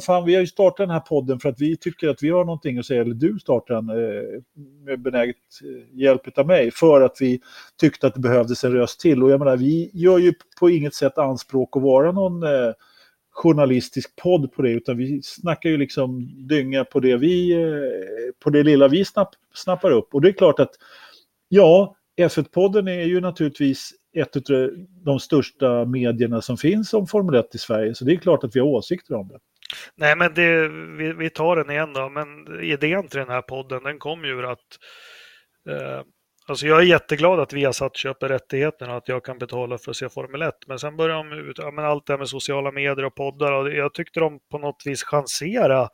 fan, 0.07 0.25
vi 0.25 0.35
har 0.35 0.41
ju 0.41 0.47
startat 0.47 0.77
den 0.77 0.91
här 0.91 1.01
podden 1.01 1.41
för 1.41 1.49
att 1.49 1.61
vi 1.61 1.77
tycker 1.77 2.09
att 2.09 2.23
vi 2.23 2.31
har 2.31 2.45
någonting 2.45 2.79
att 2.79 2.87
säga, 2.87 3.03
eller 3.03 3.15
du 3.15 3.39
startade 3.39 3.81
den 3.81 3.89
eh, 3.89 4.43
med 4.85 5.01
benäget 5.01 5.37
eh, 5.65 5.99
hjälp 6.01 6.39
av 6.39 6.47
mig, 6.47 6.71
för 6.71 7.01
att 7.01 7.17
vi 7.21 7.41
tyckte 7.81 8.07
att 8.07 8.15
det 8.15 8.21
behövdes 8.21 8.65
en 8.65 8.73
röst 8.73 9.01
till. 9.01 9.23
Och 9.23 9.31
jag 9.31 9.39
menar, 9.39 9.57
vi 9.57 9.91
gör 9.93 10.19
ju 10.19 10.33
på 10.61 10.71
inget 10.71 10.95
sätt 10.95 11.19
anspråk 11.19 11.77
att 11.77 11.83
vara 11.83 12.13
någon 12.13 12.43
eh, 12.43 12.73
journalistisk 13.31 14.17
podd 14.17 14.53
på 14.53 14.63
det, 14.63 14.71
utan 14.71 14.97
vi 14.97 15.23
snackar 15.23 15.71
ju 15.71 15.77
liksom 15.77 16.29
dynga 16.49 16.85
på 16.85 17.01
det, 17.01 17.17
vi, 17.17 17.53
eh, 17.53 18.35
på 18.45 18.51
det 18.51 18.63
lilla 18.63 18.89
vi 18.89 19.05
snapp, 19.05 19.31
snappar 19.55 19.91
upp. 19.91 20.15
Och 20.15 20.21
det 20.21 20.29
är 20.29 20.33
klart 20.33 20.61
att, 20.61 20.71
ja, 21.49 21.97
F1-podden 22.21 22.89
är 22.89 23.05
ju 23.05 23.21
naturligtvis 23.21 23.91
ett 24.17 24.37
av 24.37 24.71
de 25.05 25.21
största 25.21 25.85
medierna 25.85 26.43
som 26.43 26.57
finns 26.57 26.95
om 26.95 27.07
Formel 27.07 27.35
1 27.35 27.55
i 27.55 27.59
Sverige, 27.59 27.95
så 27.95 28.05
det 28.05 28.13
är 28.13 28.17
klart 28.17 28.45
att 28.45 28.57
vi 28.57 28.61
har 28.61 28.67
åsikter 28.67 29.15
om 29.15 29.29
det. 29.29 29.39
Nej, 29.95 30.17
men 30.17 30.35
det, 30.35 30.69
vi, 30.69 31.13
vi 31.13 31.31
tar 31.31 31.57
den 31.57 31.71
igen 31.71 31.93
då. 31.93 32.09
Men 32.09 32.61
idén 32.61 33.09
till 33.09 33.21
den 33.21 33.29
här 33.29 33.43
podden, 33.43 33.83
den 33.83 33.99
kom 33.99 34.25
ju 34.25 34.31
ur 34.31 34.53
att 34.53 34.79
eh, 35.71 36.03
Alltså 36.49 36.67
jag 36.67 36.79
är 36.79 36.83
jätteglad 36.83 37.41
att 37.41 37.53
Viasat 37.53 37.97
köper 37.97 38.29
rättigheterna, 38.29 38.97
att 38.97 39.09
jag 39.09 39.25
kan 39.25 39.39
betala 39.39 39.79
för 39.79 39.91
att 39.91 39.97
se 39.97 40.09
Formel 40.09 40.43
1. 40.43 40.55
Men 40.67 40.79
sen 40.79 40.97
börjar 40.97 41.17
de 41.17 41.33
ut, 41.33 41.59
ja, 41.59 41.71
men 41.71 41.85
allt 41.85 42.07
det 42.07 42.13
här 42.13 42.19
med 42.19 42.29
sociala 42.29 42.73
medier 42.73 43.05
och 43.05 43.15
poddar 43.15 43.53
och 43.53 43.73
jag 43.73 43.95
tyckte 43.95 44.21
de 44.21 44.41
på 44.51 44.59
något 44.59 44.83
vis 44.87 45.03
chanserade 45.03 45.89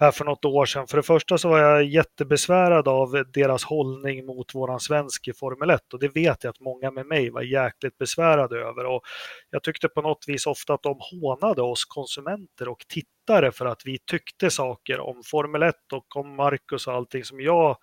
här 0.00 0.10
för 0.10 0.24
något 0.24 0.44
år 0.44 0.66
sedan. 0.66 0.86
För 0.86 0.96
det 0.96 1.02
första 1.02 1.38
så 1.38 1.48
var 1.48 1.58
jag 1.58 1.84
jättebesvärad 1.84 2.88
av 2.88 3.24
deras 3.34 3.64
hållning 3.64 4.26
mot 4.26 4.54
våran 4.54 4.80
svensk 4.80 5.28
i 5.28 5.32
Formel 5.32 5.70
1 5.70 5.92
och 5.92 6.00
det 6.00 6.08
vet 6.08 6.44
jag 6.44 6.50
att 6.50 6.60
många 6.60 6.90
med 6.90 7.06
mig 7.06 7.30
var 7.30 7.42
jäkligt 7.42 7.98
besvärade 7.98 8.58
över. 8.58 8.84
Och 8.84 9.02
jag 9.50 9.62
tyckte 9.62 9.88
på 9.88 10.02
något 10.02 10.24
vis 10.26 10.46
ofta 10.46 10.74
att 10.74 10.82
de 10.82 10.98
hånade 11.00 11.62
oss 11.62 11.84
konsumenter 11.84 12.68
och 12.68 12.84
tittare 12.88 13.52
för 13.52 13.66
att 13.66 13.82
vi 13.84 13.98
tyckte 14.10 14.50
saker 14.50 15.00
om 15.00 15.22
Formel 15.24 15.62
1 15.62 15.74
och 15.92 16.16
om 16.16 16.36
Marcus 16.36 16.86
och 16.86 16.94
allting 16.94 17.24
som 17.24 17.40
jag 17.40 17.76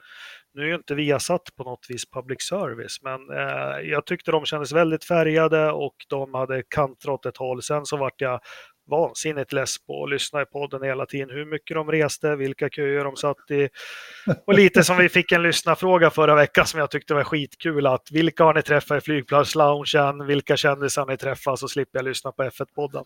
nu 0.53 0.63
är 0.63 0.67
ju 0.67 0.75
inte 0.75 0.95
Viasat 0.95 1.55
på 1.57 1.63
något 1.63 1.85
vis 1.89 2.09
public 2.11 2.41
service, 2.41 2.99
men 3.01 3.29
eh, 3.29 3.89
jag 3.89 4.05
tyckte 4.05 4.31
de 4.31 4.45
kändes 4.45 4.71
väldigt 4.71 5.05
färgade 5.05 5.71
och 5.71 5.95
de 6.09 6.33
hade 6.33 6.63
kantrat 6.69 7.25
ett 7.25 7.37
håll. 7.37 7.61
Sen 7.61 7.85
så 7.85 7.97
vart 7.97 8.21
jag 8.21 8.39
vansinnigt 8.87 9.53
less 9.53 9.85
på 9.85 10.03
att 10.03 10.09
lyssna 10.09 10.41
i 10.41 10.45
podden 10.45 10.83
hela 10.83 11.05
tiden. 11.05 11.29
Hur 11.29 11.45
mycket 11.45 11.75
de 11.75 11.91
reste, 11.91 12.35
vilka 12.35 12.69
köer 12.69 13.03
de 13.03 13.15
satt 13.15 13.51
i. 13.51 13.69
Och 14.45 14.53
lite 14.53 14.83
som 14.83 14.97
vi 14.97 15.09
fick 15.09 15.31
en 15.31 15.43
lyssnarfråga 15.43 16.09
förra 16.09 16.35
veckan 16.35 16.65
som 16.65 16.79
jag 16.79 16.91
tyckte 16.91 17.13
var 17.13 17.23
skitkul. 17.23 17.87
Att 17.87 18.11
vilka 18.11 18.43
har 18.43 18.53
ni 18.53 18.61
träffat 18.61 18.97
i 18.97 19.01
flygplatsloungen? 19.01 20.27
Vilka 20.27 20.57
kändisar 20.57 21.01
har 21.01 21.09
ni 21.09 21.17
träffat? 21.17 21.59
Så 21.59 21.67
slipper 21.67 21.99
jag 21.99 22.05
lyssna 22.05 22.31
på 22.31 22.43
F1-podden. 22.43 23.03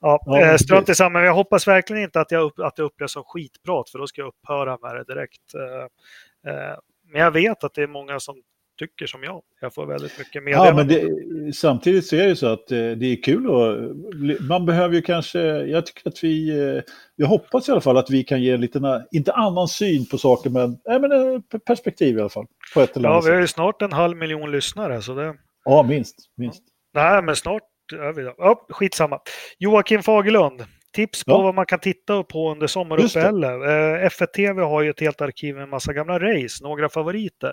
Ja, 0.00 0.18
Ja, 0.26 0.40
eh, 0.40 0.56
strunt 0.56 0.88
i 0.88 0.94
samma. 0.94 1.18
Men 1.18 1.26
jag 1.26 1.34
hoppas 1.34 1.68
verkligen 1.68 2.02
inte 2.02 2.20
att, 2.20 2.30
jag 2.30 2.42
upp, 2.42 2.58
att 2.58 2.76
det 2.76 2.82
upplevs 2.82 3.12
som 3.12 3.24
skitprat 3.24 3.90
för 3.90 3.98
då 3.98 4.06
ska 4.06 4.20
jag 4.20 4.28
upphöra 4.28 4.78
med 4.82 4.94
det 4.96 5.14
direkt. 5.14 5.54
Eh, 5.54 6.52
eh, 6.52 6.76
Men 7.12 7.22
jag 7.22 7.30
vet 7.30 7.64
att 7.64 7.74
det 7.74 7.82
är 7.82 7.86
många 7.86 8.20
som 8.20 8.42
tycker 8.78 9.06
som 9.06 9.22
jag. 9.22 9.42
Jag 9.60 9.74
får 9.74 9.86
väldigt 9.86 10.18
mycket 10.18 10.34
Ja, 10.34 10.40
meddelanden. 10.40 10.76
men 10.86 11.46
det, 11.46 11.52
samtidigt 11.52 12.06
så 12.06 12.16
är 12.16 12.26
det 12.28 12.36
så 12.36 12.46
att 12.46 12.70
eh, 12.72 12.76
det 12.78 13.06
är 13.06 13.22
kul 13.22 13.50
och 13.50 13.76
man 14.48 14.66
behöver 14.66 14.94
ju 14.94 15.02
kanske, 15.02 15.40
jag 15.48 15.86
tycker 15.86 16.08
att 16.08 16.24
vi, 16.24 16.48
eh, 16.76 16.82
jag 17.16 17.26
hoppas 17.26 17.68
i 17.68 17.72
alla 17.72 17.80
fall 17.80 17.96
att 17.96 18.10
vi 18.10 18.24
kan 18.24 18.42
ge 18.42 18.50
en 18.50 18.60
liten, 18.60 18.82
inte 19.12 19.32
annan 19.32 19.68
syn 19.68 20.06
på 20.06 20.18
saker, 20.18 20.50
men, 20.50 20.78
nej, 20.84 21.00
men 21.00 21.12
eh, 21.12 21.40
perspektiv 21.66 22.16
i 22.16 22.20
alla 22.20 22.28
fall. 22.28 22.46
På 22.74 22.80
ett 22.80 22.96
eller 22.96 23.08
Ja, 23.08 23.12
annat 23.14 23.26
vi 23.26 23.30
har 23.30 23.40
ju 23.40 23.46
snart 23.46 23.82
en 23.82 23.92
halv 23.92 24.16
miljon 24.16 24.50
lyssnare. 24.50 25.02
Så 25.02 25.14
det... 25.14 25.34
Ja, 25.64 25.82
minst. 25.82 26.16
minst. 26.36 26.62
Nej, 26.94 27.22
men 27.22 27.36
snart 27.36 27.62
är 27.92 28.12
vi 28.12 28.22
där. 28.22 28.34
Ja, 28.38 28.66
skitsamma. 28.68 29.20
Joakim 29.58 30.02
Fagerlund. 30.02 30.64
Tips 30.92 31.24
på 31.24 31.30
Ja. 31.32 31.42
vad 31.42 31.54
man 31.54 31.66
kan 31.66 31.78
titta 31.78 32.22
på 32.22 32.50
under 32.52 32.66
sommaruppehållet. 32.66 33.50
Eh, 33.50 34.06
F1 34.08 34.26
TV 34.26 34.62
har 34.62 34.82
ju 34.82 34.90
ett 34.90 35.00
helt 35.00 35.20
arkiv 35.20 35.54
med 35.54 35.68
massa 35.68 35.92
gamla 35.92 36.18
race, 36.18 36.64
några 36.64 36.88
favoriter. 36.88 37.52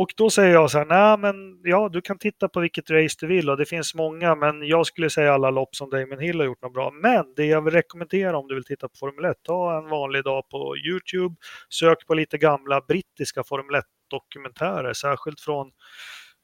Och 0.00 0.14
då 0.16 0.30
säger 0.30 0.52
jag 0.52 0.70
så 0.70 0.78
här, 0.78 0.84
nej 0.84 1.18
men 1.18 1.60
ja, 1.64 1.88
du 1.92 2.00
kan 2.00 2.18
titta 2.18 2.48
på 2.48 2.60
vilket 2.60 2.90
race 2.90 3.16
du 3.20 3.26
vill 3.26 3.50
och 3.50 3.56
det 3.56 3.66
finns 3.66 3.94
många, 3.94 4.34
men 4.34 4.62
jag 4.62 4.86
skulle 4.86 5.10
säga 5.10 5.34
alla 5.34 5.50
lopp 5.50 5.76
som 5.76 5.90
Damon 5.90 6.18
Hill 6.18 6.38
har 6.38 6.46
gjort 6.46 6.62
något 6.62 6.72
bra. 6.72 6.90
Men 6.90 7.34
det 7.36 7.46
jag 7.46 7.62
vill 7.62 7.74
rekommendera 7.74 8.38
om 8.38 8.48
du 8.48 8.54
vill 8.54 8.64
titta 8.64 8.88
på 8.88 8.94
Formel 8.96 9.24
1, 9.24 9.36
ta 9.42 9.78
en 9.78 9.88
vanlig 9.88 10.24
dag 10.24 10.48
på 10.48 10.76
YouTube, 10.76 11.34
sök 11.68 12.06
på 12.06 12.14
lite 12.14 12.38
gamla 12.38 12.80
brittiska 12.88 13.44
Formel 13.44 13.82
1-dokumentärer, 13.82 14.92
särskilt 14.92 15.40
från 15.40 15.70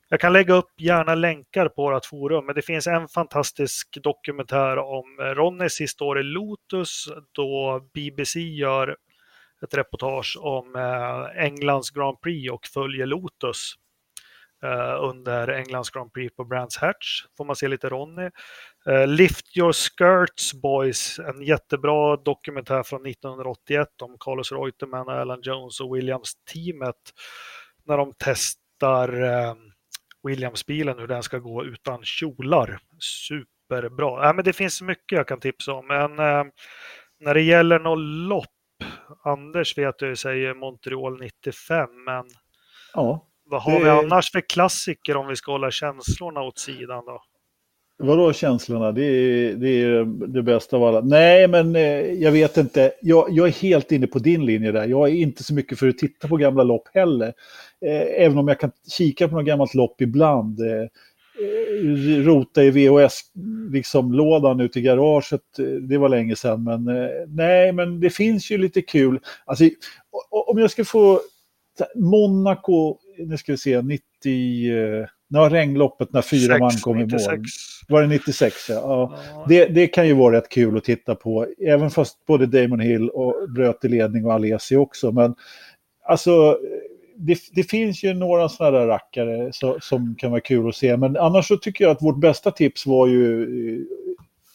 jag 0.09 0.21
kan 0.21 0.33
lägga 0.33 0.55
upp 0.55 0.81
gärna 0.81 1.15
länkar 1.15 1.69
på 1.69 1.83
vårt 1.83 2.07
forum, 2.07 2.47
men 2.47 2.55
det 2.55 2.63
finns 2.63 2.87
en 2.87 3.09
fantastisk 3.09 3.99
dokumentär 4.03 4.79
om 4.79 5.17
Ronnys 5.35 5.73
sista 5.73 6.05
år 6.05 6.21
i 6.21 6.23
Lotus 6.23 7.09
då 7.33 7.81
BBC 7.95 8.41
gör 8.41 8.97
ett 9.63 9.75
reportage 9.75 10.39
om 10.41 10.77
eh, 10.77 11.45
Englands 11.45 11.91
Grand 11.91 12.21
Prix 12.21 12.53
och 12.53 12.67
följer 12.67 13.07
Lotus 13.07 13.75
eh, 14.65 15.05
under 15.05 15.49
Englands 15.49 15.91
Grand 15.91 16.13
Prix 16.13 16.37
på 16.37 16.45
Brands 16.45 16.77
Hatch. 16.77 17.25
Får 17.37 17.45
man 17.45 17.57
se 17.57 17.69
lite 17.69 17.89
Ronny. 17.89 18.31
Eh, 18.87 19.07
Lift 19.07 19.57
Your 19.57 19.73
Skirts 19.73 20.55
Boys, 20.55 21.19
en 21.19 21.43
jättebra 21.43 22.17
dokumentär 22.17 22.83
från 22.83 23.07
1981 23.07 23.89
om 24.03 24.17
Carlos 24.21 24.53
Reutemann, 24.53 25.09
Alan 25.09 25.41
Jones 25.43 25.81
och 25.81 25.97
Williams-teamet 25.97 27.13
när 27.85 27.97
de 27.97 28.13
testar 28.19 29.09
Williams-bilen, 30.29 30.99
hur 30.99 31.07
den 31.07 31.23
ska 31.23 31.39
gå 31.39 31.65
utan 31.65 32.05
kjolar. 32.05 32.79
Superbra. 33.01 34.27
Ja, 34.27 34.33
men 34.33 34.45
det 34.45 34.53
finns 34.53 34.83
mycket 34.83 35.17
jag 35.17 35.29
kan 35.29 35.41
tipsa 35.41 35.73
om, 35.73 35.87
men 35.87 36.17
när 37.21 37.35
det 37.35 37.41
gäller 37.41 37.79
något 37.79 37.99
lopp, 37.99 38.54
Anders 39.25 39.79
vet 39.79 39.95
jag 40.03 40.19
säger 40.19 40.55
Montreal 40.55 41.21
95, 41.21 41.89
men 42.07 42.25
Ja. 42.95 43.27
vad 43.47 43.63
har 43.63 43.79
Det- 43.79 43.85
vi 43.85 43.91
annars 43.91 44.31
för 44.33 44.41
klassiker 44.41 45.17
om 45.17 45.27
vi 45.27 45.37
ska 45.37 45.53
hålla 45.53 45.71
känslorna 45.71 46.43
åt 46.43 46.59
sidan 46.59 47.05
då? 47.07 47.23
Vadå 47.99 48.33
känslorna? 48.33 48.93
Det 48.93 49.05
är, 49.05 49.55
det 49.55 49.69
är 49.69 50.05
det 50.27 50.43
bästa 50.43 50.77
av 50.77 50.85
alla. 50.85 51.01
Nej, 51.01 51.49
men 51.49 51.77
eh, 51.77 51.83
jag 52.13 52.33
vet 52.33 52.57
inte. 52.57 52.93
Jag, 53.03 53.27
jag 53.31 53.47
är 53.49 53.53
helt 53.53 53.93
inne 53.93 54.07
på 54.07 54.19
din 54.19 54.47
linje 54.47 54.73
där. 54.73 54.87
Jag 54.87 55.09
är 55.09 55.13
inte 55.15 55.45
så 55.45 55.55
mycket 55.55 55.79
för 55.79 55.89
att 55.89 55.99
titta 55.99 56.29
på 56.29 56.37
gamla 56.37 56.63
lopp 56.63 56.89
heller. 56.95 57.33
Eh, 57.87 58.25
även 58.25 58.39
om 58.39 58.49
jag 58.49 58.61
kan 58.61 58.71
kika 58.99 59.29
på 59.29 59.35
något 59.37 59.45
gammalt 59.47 59.75
lopp 59.75 60.01
ibland. 60.01 60.61
Eh, 60.61 60.87
rota 62.25 62.63
i 62.63 62.71
VHS-lådan 62.71 63.73
liksom, 63.73 64.61
ute 64.61 64.79
i 64.79 64.83
garaget. 64.83 65.59
eh, 65.59 65.65
Det 65.65 65.99
var 65.99 66.09
länge 66.09 66.37
sedan. 66.37 66.65
Men 66.65 66.89
eh, 66.89 67.11
nej, 67.29 67.73
men 67.73 68.01
det 68.01 68.11
finns 68.11 68.51
ju 68.51 68.59
lite 68.59 68.83
kul. 68.83 69.21
Alltså, 69.45 69.65
om 70.31 70.59
jag 70.59 70.71
ska 70.71 70.85
få 70.85 71.21
Monaco, 71.95 72.97
nu 73.19 73.37
ska 73.37 73.53
vi 73.53 73.59
se, 73.59 73.83
90... 73.83 74.01
Eh, 74.79 75.07
när 75.29 75.51
regnloppet 75.51 76.13
när 76.13 76.23
fyra 76.23 76.59
man 76.59 76.71
kom 76.71 76.97
i 76.97 77.01
mål. 77.01 77.11
96. 77.11 77.41
Var 77.89 78.03
det 78.03 78.09
96? 78.09 78.55
Ja. 78.69 78.75
ja. 78.75 79.19
Ja. 79.33 79.47
Det, 79.49 79.65
det 79.67 79.87
kan 79.87 80.07
ju 80.07 80.15
vara 80.15 80.37
rätt 80.37 80.49
kul 80.49 80.77
att 80.77 80.85
titta 80.85 81.15
på, 81.15 81.47
även 81.67 81.91
fast 81.91 82.27
både 82.27 82.47
Damon 82.47 82.81
Hill 82.81 83.09
och 83.11 83.51
bröt 83.51 83.85
i 83.85 83.89
ledning 83.89 84.27
och 84.27 84.33
Alesi 84.33 84.77
också. 84.77 85.13
Men 85.13 85.35
alltså, 86.05 86.59
det, 87.17 87.39
det 87.53 87.63
finns 87.63 88.05
ju 88.05 88.15
några 88.15 88.49
sådana 88.49 88.79
där 88.79 88.87
rackare 88.87 89.53
så, 89.53 89.81
som 89.81 90.15
kan 90.19 90.31
vara 90.31 90.41
kul 90.41 90.69
att 90.69 90.77
se. 90.77 90.97
Men 90.97 91.17
annars 91.17 91.49
så 91.49 91.57
tycker 91.57 91.85
jag 91.85 91.91
att 91.91 92.03
vårt 92.03 92.21
bästa 92.21 92.51
tips 92.51 92.87
var 92.87 93.07
ju 93.07 93.43
eh, 93.43 93.83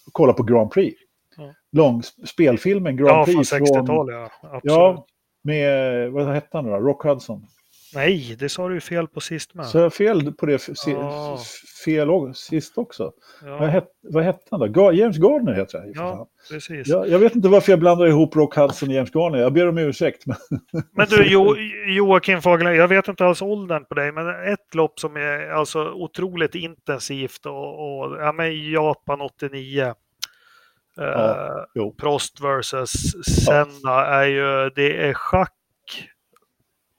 att 0.07 0.13
kolla 0.13 0.33
på 0.33 0.43
Grand 0.43 0.71
Prix. 0.71 1.01
Ja. 1.37 1.53
Lång 1.71 2.03
spelfilmen 2.03 2.97
Grand 2.97 3.09
Ja, 3.09 3.25
från 3.25 3.35
Prix 3.35 3.53
60-talet, 3.53 4.15
ja. 4.15 4.31
Absolut. 4.41 4.63
Ja, 4.63 5.05
med, 5.41 6.11
vad 6.11 6.33
hette 6.33 6.57
han 6.57 6.65
då? 6.65 6.71
Rock 6.71 7.03
Hudson. 7.03 7.47
Nej, 7.95 8.35
det 8.39 8.49
sa 8.49 8.67
du 8.67 8.73
ju 8.73 8.79
fel 8.81 9.07
på 9.07 9.19
sist 9.19 9.53
med. 9.53 9.65
Så 9.65 9.77
jag 9.77 9.93
fel 9.93 10.33
på 10.33 10.45
det 10.45 10.67
Ja. 10.85 11.37
fel 11.85 12.33
sist 12.33 12.77
också. 12.77 13.11
Vad, 13.43 13.51
Ja, 13.61 13.65
het, 13.65 13.87
vad 14.01 14.23
hette 14.23 14.39
han 14.51 14.59
då? 14.59 14.65
Ga- 14.65 14.91
James 14.93 15.17
Gardner 15.17 15.53
heter 15.53 15.77
han. 15.79 15.91
ja 15.95 16.27
precis. 16.51 16.87
Ja, 16.87 17.05
jag 17.05 17.19
vet 17.19 17.35
inte 17.35 17.47
varför 17.49 17.71
jag 17.71 17.79
blandar 17.79 18.07
ihop 18.07 18.35
Rock 18.35 18.55
Hudson 18.55 18.89
och 18.89 18.95
James 18.95 19.11
Garner. 19.15 19.39
Jag 19.39 19.53
ber 19.53 19.67
om 19.67 19.77
ursäkt. 19.77 20.25
Men... 20.25 20.37
Men 20.93 21.07
du 21.09 21.23
jo, 21.27 21.55
Joakim 21.87 22.41
Fagerlund, 22.41 22.75
jag 22.75 22.87
vet 22.87 23.07
inte 23.07 23.25
alls 23.25 23.41
åldern 23.41 23.85
på 23.85 23.93
dig, 23.95 24.11
men 24.11 24.29
ett 24.53 24.75
lopp 24.75 24.99
som 24.99 25.15
är 25.17 25.49
alltså 25.51 25.91
otroligt 25.91 26.55
intensivt 26.55 27.45
och, 27.45 28.01
och 28.01 28.17
ja, 28.17 28.31
men 28.31 28.71
Japan 28.71 29.21
89. 29.21 29.81
eh, 29.83 29.93
Ja, 30.95 31.65
jo. 31.75 31.95
Prost 31.99 32.41
versus 32.41 32.91
Senna 33.45 34.05
är 34.05 34.25
ju, 34.25 34.69
det 34.75 35.07
är 35.07 35.13
schack. 35.13 35.53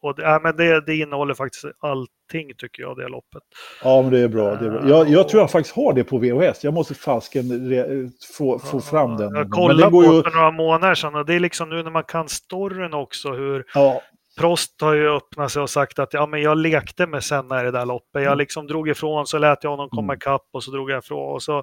Och 0.02 0.14
det, 0.14 0.22
ja, 0.22 0.40
men 0.42 0.56
det, 0.56 0.80
det 0.86 0.96
innehåller 0.96 1.34
faktiskt 1.34 1.64
allting 1.80 2.50
tycker 2.58 2.82
jag, 2.82 2.96
det 2.96 3.08
loppet. 3.08 3.42
Ja, 3.84 4.02
men 4.02 4.10
det 4.10 4.18
är 4.18 4.28
bra. 4.28 4.54
Det 4.56 4.66
är 4.66 4.70
bra. 4.70 4.88
Jag, 4.88 5.08
jag 5.08 5.28
tror 5.28 5.42
jag 5.42 5.50
faktiskt 5.50 5.76
har 5.76 5.92
det 5.92 6.04
på 6.04 6.18
VHS. 6.18 6.64
Jag 6.64 6.74
måste 6.74 6.94
fasken 6.94 7.42
re- 7.44 8.10
få, 8.38 8.58
få 8.58 8.80
fram 8.80 9.16
den. 9.16 9.34
Jag 9.34 9.42
Men 9.42 9.50
kollade 9.50 9.90
på 9.90 10.02
ju... 10.04 10.22
för 10.22 10.30
några 10.36 10.50
månader 10.50 10.94
sedan 10.94 11.14
och 11.14 11.26
det 11.26 11.34
är 11.34 11.40
liksom 11.40 11.68
nu 11.68 11.82
när 11.82 11.90
man 11.90 12.04
kan 12.04 12.28
storyn 12.28 12.94
också 12.94 13.32
hur 13.32 13.64
Ja, 13.74 14.02
Prost 14.38 14.80
har 14.80 14.94
ju 14.94 15.08
öppnat 15.16 15.52
sig 15.52 15.62
och 15.62 15.70
sagt 15.70 15.98
att 15.98 16.12
ja, 16.14 16.26
men 16.26 16.42
jag 16.42 16.58
lekte 16.58 17.06
med 17.06 17.24
Senna 17.24 17.60
i 17.60 17.64
det 17.64 17.70
där 17.70 17.86
loppet. 17.86 18.14
Mm. 18.14 18.24
Jag 18.28 18.38
liksom 18.38 18.66
drog 18.66 18.88
ifrån 18.88 19.26
så 19.26 19.38
lät 19.38 19.64
jag 19.64 19.70
honom 19.70 19.88
komma 19.90 20.14
ikapp 20.14 20.42
och 20.52 20.64
så 20.64 20.70
drog 20.70 20.90
jag 20.90 20.98
ifrån. 20.98 21.34
Och 21.34 21.42
så, 21.42 21.62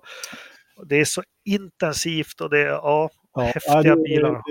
det 0.89 0.99
är 0.99 1.05
så 1.05 1.21
intensivt 1.49 2.41
och 2.41 2.49
det 2.49 2.59
är 2.61 2.67
ja, 2.67 3.09
ja. 3.33 3.41
häftiga 3.41 3.73
Ja, 3.83 3.95
det- 3.95 4.03
bilar. 4.03 4.41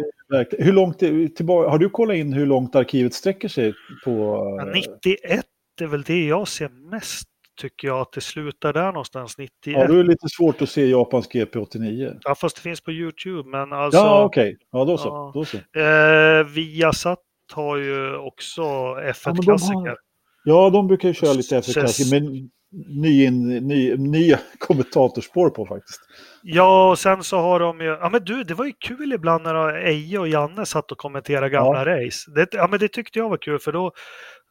Hur 0.59 0.73
långt 0.73 0.98
tillbaka, 1.36 1.69
har 1.70 1.78
du 1.78 1.89
kollat 1.90 2.16
in 2.16 2.32
hur 2.32 2.47
långt 2.47 2.74
arkivet 2.74 3.15
sträcker 3.15 3.48
sig 3.48 3.74
på... 4.05 4.44
Men 4.57 4.69
91 4.69 5.44
är 5.81 5.86
väl 5.86 6.03
det 6.03 6.24
jag 6.27 6.48
ser 6.48 6.69
mest 6.69 7.28
tycker 7.61 7.89
jag 7.89 8.01
att 8.01 8.12
det 8.12 8.20
slutar 8.20 8.73
där 8.73 8.86
någonstans. 8.86 9.39
91. 9.39 9.53
Ja, 9.65 9.73
Ja, 9.81 9.86
då 9.86 9.93
är 9.94 9.97
det 9.98 10.09
lite 10.11 10.28
svårt 10.36 10.62
att 10.62 10.69
se 10.69 10.86
Japans 10.86 11.28
GP89. 11.31 12.35
fast 12.36 12.57
det 12.57 12.62
finns 12.62 12.81
på 12.81 12.93
YouTube. 12.93 13.48
Men 13.51 13.73
alltså 13.73 14.01
Ja, 14.01 14.24
okej. 14.24 14.57
Ja, 14.73 14.85
då 14.85 14.98
så. 14.98 15.09
Ja. 15.09 15.31
Då 15.35 15.44
så. 15.44 15.57
eh, 15.57 16.44
Viasat 16.47 17.19
har 17.53 17.77
ju 17.77 18.16
också 18.16 18.62
Ja, 18.62 18.94
men 18.97 19.05
de 19.05 19.12
F1-klassiker. 19.12 19.74
har- 19.74 19.98
Ja, 20.44 20.70
de 20.70 20.86
brukar 20.86 21.09
ju 21.09 21.15
köra 21.15 21.32
lite 21.32 21.57
Ses- 21.59 21.77
F1-klassiker, 21.77 22.20
men 22.20 22.51
ny, 22.72 23.30
ny, 23.60 23.97
nya 23.97 24.38
kommentatorspår 24.59 25.51
på 25.51 25.66
faktiskt. 25.66 26.01
Ja, 26.43 26.90
och 26.90 26.98
sen 26.98 27.22
så 27.22 27.36
har 27.38 27.60
de 27.60 27.80
ju... 27.80 27.86
Ja, 27.86 28.09
men 28.12 28.24
du, 28.24 28.44
det 28.44 28.55
var 28.55 28.64
ju 28.64 28.72
kul 28.78 29.12
ibland 29.12 29.43
när 29.44 29.74
Eje 29.86 30.18
och 30.18 30.28
Janne 30.28 30.66
satt 30.66 30.93
och 30.93 30.98
kommenterade 30.98 31.48
gamla 31.51 31.84
race. 31.86 32.30
Det, 32.34 32.48
ja, 32.52 32.68
men 32.70 32.80
det 32.80 32.88
tyckte 32.88 33.18
jag 33.18 33.28
var 33.28 33.36
kul, 33.36 33.59
för 33.59 33.72
då, 33.72 33.93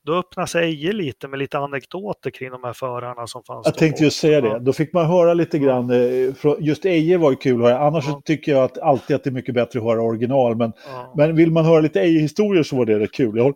då 0.06 0.14
öppnas 0.16 0.56
Eje 0.56 0.94
lite 0.94 1.28
med 1.28 1.40
lite 1.40 1.58
anekdoter 1.58 2.30
kring 2.30 2.50
de 2.52 2.64
här 2.64 2.74
förarna 2.74 3.28
som 3.28 3.44
fanns. 3.44 3.66
Jag 3.66 3.76
tänkte 3.78 4.04
just 4.04 4.20
säga 4.20 4.42
det. 4.42 4.48
Ja. 4.48 4.60
Då 4.60 4.74
fick 4.74 4.94
man 4.94 5.06
höra 5.06 5.34
lite 5.34 5.60
grann. 5.60 5.90
eh, 5.90 6.34
Just 6.60 6.86
Eje 6.86 7.18
var 7.18 7.32
ju 7.32 7.38
kul 7.38 7.62
att 7.66 7.68
höra. 7.72 7.80
Annars 7.88 8.06
Ja. 8.08 8.22
tycker 8.26 8.52
jag 8.52 8.64
att 8.64 8.78
alltid 8.78 9.16
att 9.16 9.24
det 9.24 9.30
är 9.30 9.32
mycket 9.32 9.56
bättre 9.56 9.80
att 9.80 9.86
höra 9.86 10.02
original. 10.02 10.56
Men, 10.56 10.72
Ja. 10.88 11.14
men 11.18 11.36
vill 11.36 11.52
man 11.52 11.66
höra 11.66 11.82
lite 11.82 12.02
Eje-historier 12.02 12.64
så 12.64 12.76
var 12.76 12.86
det 12.86 13.00
rätt 13.00 13.12
kul. 13.14 13.38
Jag 13.38 13.44
håll- 13.44 13.54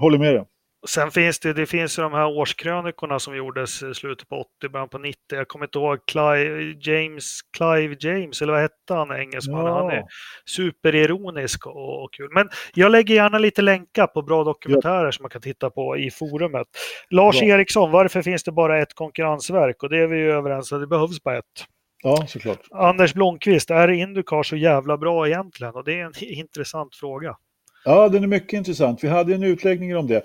håller 0.00 0.18
med 0.18 0.34
dig. 0.34 0.44
Sen 0.88 1.10
finns 1.10 1.38
det, 1.38 1.52
det 1.52 1.66
finns 1.66 1.98
ju 1.98 2.02
de 2.02 2.12
här 2.12 2.26
årskrönikorna 2.26 3.18
som 3.18 3.36
gjordes 3.36 3.82
i 3.82 3.94
slutet 3.94 4.28
på 4.28 4.36
80, 4.58 4.68
början 4.68 4.88
på 4.88 4.98
90. 4.98 5.18
Jag 5.28 5.48
kommer 5.48 5.66
inte 5.66 5.78
ihåg 5.78 5.98
Clive 6.06 6.74
James, 6.80 7.40
Clive 7.56 7.96
James, 8.00 8.42
eller 8.42 8.52
vad 8.52 8.62
hette 8.62 8.94
han, 8.94 9.10
engelsmannen? 9.12 9.72
Han 9.72 9.90
är 9.90 9.96
Ja. 9.96 10.06
superironisk 10.46 11.66
och, 11.66 12.02
och 12.04 12.12
kul. 12.12 12.28
Men 12.32 12.48
jag 12.74 12.92
lägger 12.92 13.14
gärna 13.14 13.38
lite 13.38 13.62
länkar 13.62 14.06
på 14.06 14.22
bra 14.22 14.44
dokumentärer 14.44 15.10
som 15.10 15.22
man 15.22 15.30
kan 15.30 15.42
titta 15.42 15.70
på 15.70 15.96
i 15.96 16.10
forumet. 16.10 16.66
Lars 17.10 17.40
Bra. 17.40 17.48
Eriksson, 17.48 17.90
varför 17.90 18.22
finns 18.22 18.44
det 18.44 18.52
bara 18.52 18.78
ett 18.82 18.94
konkurrensverk? 18.94 19.82
Och 19.82 19.88
det 19.88 19.98
är 19.98 20.06
vi 20.06 20.18
ju 20.18 20.32
överens 20.32 20.72
om, 20.72 20.80
det 20.80 20.86
behövs 20.86 21.22
bara 21.22 21.38
ett. 21.38 21.44
Ja, 22.02 22.26
såklart. 22.28 22.60
Anders 22.70 23.14
Blomqvist, 23.14 23.70
är 23.70 23.88
Indycar 23.90 24.42
så 24.42 24.56
jävla 24.56 24.96
bra 24.96 25.26
egentligen? 25.26 25.74
Och 25.74 25.84
det 25.84 26.00
är 26.00 26.04
en 26.04 26.12
intressant 26.24 26.96
fråga. 26.96 27.36
Ja, 27.88 28.08
den 28.08 28.22
är 28.22 28.26
mycket 28.26 28.52
intressant. 28.52 29.04
Vi 29.04 29.08
hade 29.08 29.34
en 29.34 29.42
utläggning 29.42 29.96
om 29.96 30.06
det. 30.06 30.22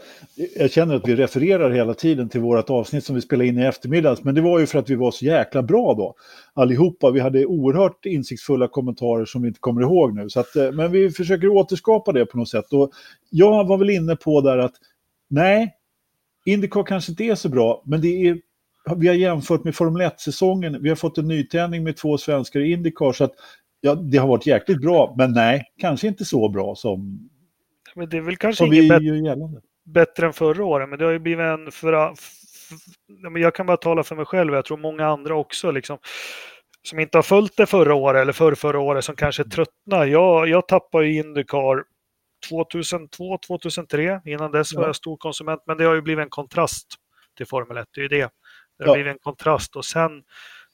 Jag 0.55 0.71
känner 0.71 0.95
att 0.95 1.07
vi 1.07 1.15
refererar 1.15 1.71
hela 1.71 1.93
tiden 1.93 2.29
till 2.29 2.41
vårt 2.41 2.69
avsnitt 2.69 3.05
som 3.05 3.15
vi 3.15 3.21
spelade 3.21 3.47
in 3.47 3.59
i 3.59 3.65
eftermiddags. 3.65 4.23
Men 4.23 4.35
det 4.35 4.41
var 4.41 4.59
ju 4.59 4.65
för 4.65 4.79
att 4.79 4.89
vi 4.89 4.95
var 4.95 5.11
så 5.11 5.25
jäkla 5.25 5.63
bra 5.63 5.93
då. 5.93 6.15
Allihopa. 6.53 7.11
Vi 7.11 7.19
hade 7.19 7.45
oerhört 7.45 8.05
insiktsfulla 8.05 8.67
kommentarer 8.67 9.25
som 9.25 9.41
vi 9.41 9.47
inte 9.47 9.59
kommer 9.59 9.81
ihåg 9.81 10.15
nu. 10.15 10.29
Så 10.29 10.39
att, 10.39 10.55
eh, 10.55 10.71
men 10.71 10.91
vi 10.91 11.11
försöker 11.11 11.47
återskapa 11.47 12.11
det 12.11 12.25
på 12.25 12.37
något 12.37 12.49
sätt. 12.49 12.73
Och 12.73 12.91
jag 13.29 13.67
var 13.67 13.77
väl 13.77 13.89
inne 13.89 14.15
på 14.15 14.41
där 14.41 14.57
att 14.57 14.73
nej, 15.29 15.73
Indycar 16.45 16.83
kanske 16.83 17.11
inte 17.11 17.23
är 17.23 17.35
så 17.35 17.49
bra, 17.49 17.83
men 17.85 18.01
det 18.01 18.27
är 18.27 18.37
vi 18.97 19.07
har 19.07 19.15
jämfört 19.15 19.63
med 19.63 19.75
Formel 19.75 20.01
1-säsongen. 20.01 20.77
Vi 20.81 20.89
har 20.89 20.95
fått 20.95 21.17
en 21.17 21.27
nytändning 21.27 21.83
med 21.83 21.97
två 21.97 22.17
svenskar 22.17 22.59
i 22.59 22.71
Indycar. 22.71 23.13
Så 23.13 23.23
att, 23.23 23.33
ja, 23.81 23.95
det 23.95 24.17
har 24.17 24.27
varit 24.27 24.47
jäkligt 24.47 24.81
bra, 24.81 25.15
men 25.17 25.33
nej, 25.33 25.63
kanske 25.77 26.07
inte 26.07 26.25
så 26.25 26.49
bra 26.49 26.75
som, 26.75 27.29
men 27.95 28.09
det 28.09 28.17
är 28.17 28.21
väl 28.21 28.37
kanske 28.37 28.65
inget 28.65 28.89
bättre 28.89 29.03
bättre 29.85 30.25
än 30.25 30.33
förra 30.33 30.65
året, 30.65 30.89
men 30.89 30.99
det 30.99 31.05
har 31.05 31.11
ju 31.11 31.19
blivit 31.19 31.43
en... 31.43 31.71
För, 31.71 32.13
men 33.29 33.41
jag 33.41 33.55
kan 33.55 33.65
bara 33.65 33.77
tala 33.77 34.03
för 34.03 34.15
mig 34.15 34.25
själv, 34.25 34.53
jag 34.53 34.65
tror 34.65 34.77
många 34.77 35.07
andra 35.07 35.35
också, 35.35 35.71
liksom, 35.71 35.97
som 36.83 36.99
inte 36.99 37.17
har 37.17 37.23
följt 37.23 37.57
det 37.57 37.65
förra 37.65 37.93
året 37.95 38.21
eller 38.21 38.33
förr, 38.33 38.55
förra 38.55 38.79
året, 38.79 39.05
som 39.05 39.15
kanske 39.15 39.43
tröttnar. 39.43 40.05
Jag, 40.05 40.47
jag 40.47 40.67
tappade 40.67 41.07
ju 41.07 41.19
Indycar 41.19 41.83
2002, 42.49 43.37
2003. 43.47 44.21
Innan 44.25 44.51
dess 44.51 44.73
var 44.73 44.83
Ja. 44.83 44.87
jag 44.87 44.95
stor 44.95 45.17
konsument, 45.17 45.61
men 45.67 45.77
det 45.77 45.83
har 45.83 45.93
ju 45.95 46.01
blivit 46.01 46.23
en 46.23 46.29
kontrast 46.29 46.87
till 47.37 47.45
Formel 47.45 47.77
1. 47.77 47.87
Det 47.93 47.99
är 47.99 48.03
ju 48.03 48.07
det. 48.07 48.29
Det 48.77 48.83
har 48.83 48.87
Ja. 48.87 48.93
blivit 48.93 49.11
en 49.11 49.19
kontrast 49.19 49.75
och 49.75 49.85
sen 49.85 50.11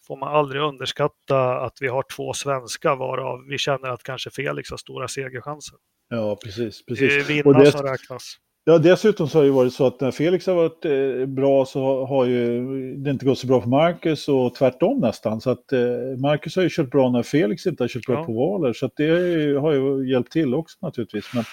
får 0.08 0.18
man 0.18 0.36
aldrig 0.36 0.62
underskatta 0.62 1.60
att 1.60 1.78
vi 1.82 1.88
har 1.88 2.04
två 2.16 2.34
svenskar 2.34 2.96
varav 2.96 3.46
vi 3.50 3.58
känner 3.58 3.90
att 3.90 4.04
kanske 4.04 4.30
Felix 4.32 4.70
har 4.70 4.78
stora 4.78 5.08
segerchanser. 5.08 5.78
Ja, 6.10 6.38
precis. 6.44 6.84
Det 6.86 6.94
är 6.94 6.96
precis. 6.96 7.30
vinnaren 7.30 7.56
Och 7.56 7.64
det- 7.64 7.72
som 7.72 7.82
räknas. 7.86 8.36
Ja, 8.70 8.78
dessutom 8.78 9.28
så 9.30 9.38
har 9.38 9.44
det 9.44 9.48
ju 9.48 9.54
varit 9.54 9.74
så 9.74 9.86
att 9.88 10.02
när 10.02 10.12
Felix 10.12 10.48
har 10.48 10.54
varit 10.56 10.86
eh, 10.86 11.26
bra 11.26 11.66
så 11.66 12.06
har- 12.06 12.26
ju 12.26 12.62
det 12.98 13.10
inte 13.12 13.26
gått 13.26 13.40
så 13.40 13.48
bra 13.48 13.62
för 13.62 13.70
Marcus 13.70 14.28
och 14.28 14.56
tvärtom 14.56 15.00
nästan. 15.00 15.42
Så 15.42 15.50
att 15.50 15.74
eh, 15.74 15.80
Marcus 16.18 16.56
har 16.56 16.64
ju 16.64 16.70
kört 16.72 16.92
bra 16.92 17.10
när 17.12 17.24
Felix 17.24 17.66
inte 17.68 17.84
har 17.84 17.88
kört 17.88 18.06
bra 18.06 18.16
Ja. 18.16 18.24
på 18.24 18.34
valer. 18.34 18.74
Så 18.74 18.90
det 18.96 19.10
har 19.10 19.18
ju- 19.18 19.58
har 19.58 19.74
ju 19.74 20.10
hjälpt 20.12 20.32
till 20.32 20.54
också 20.54 20.78
naturligtvis. 20.82 21.26
Men 21.34 21.44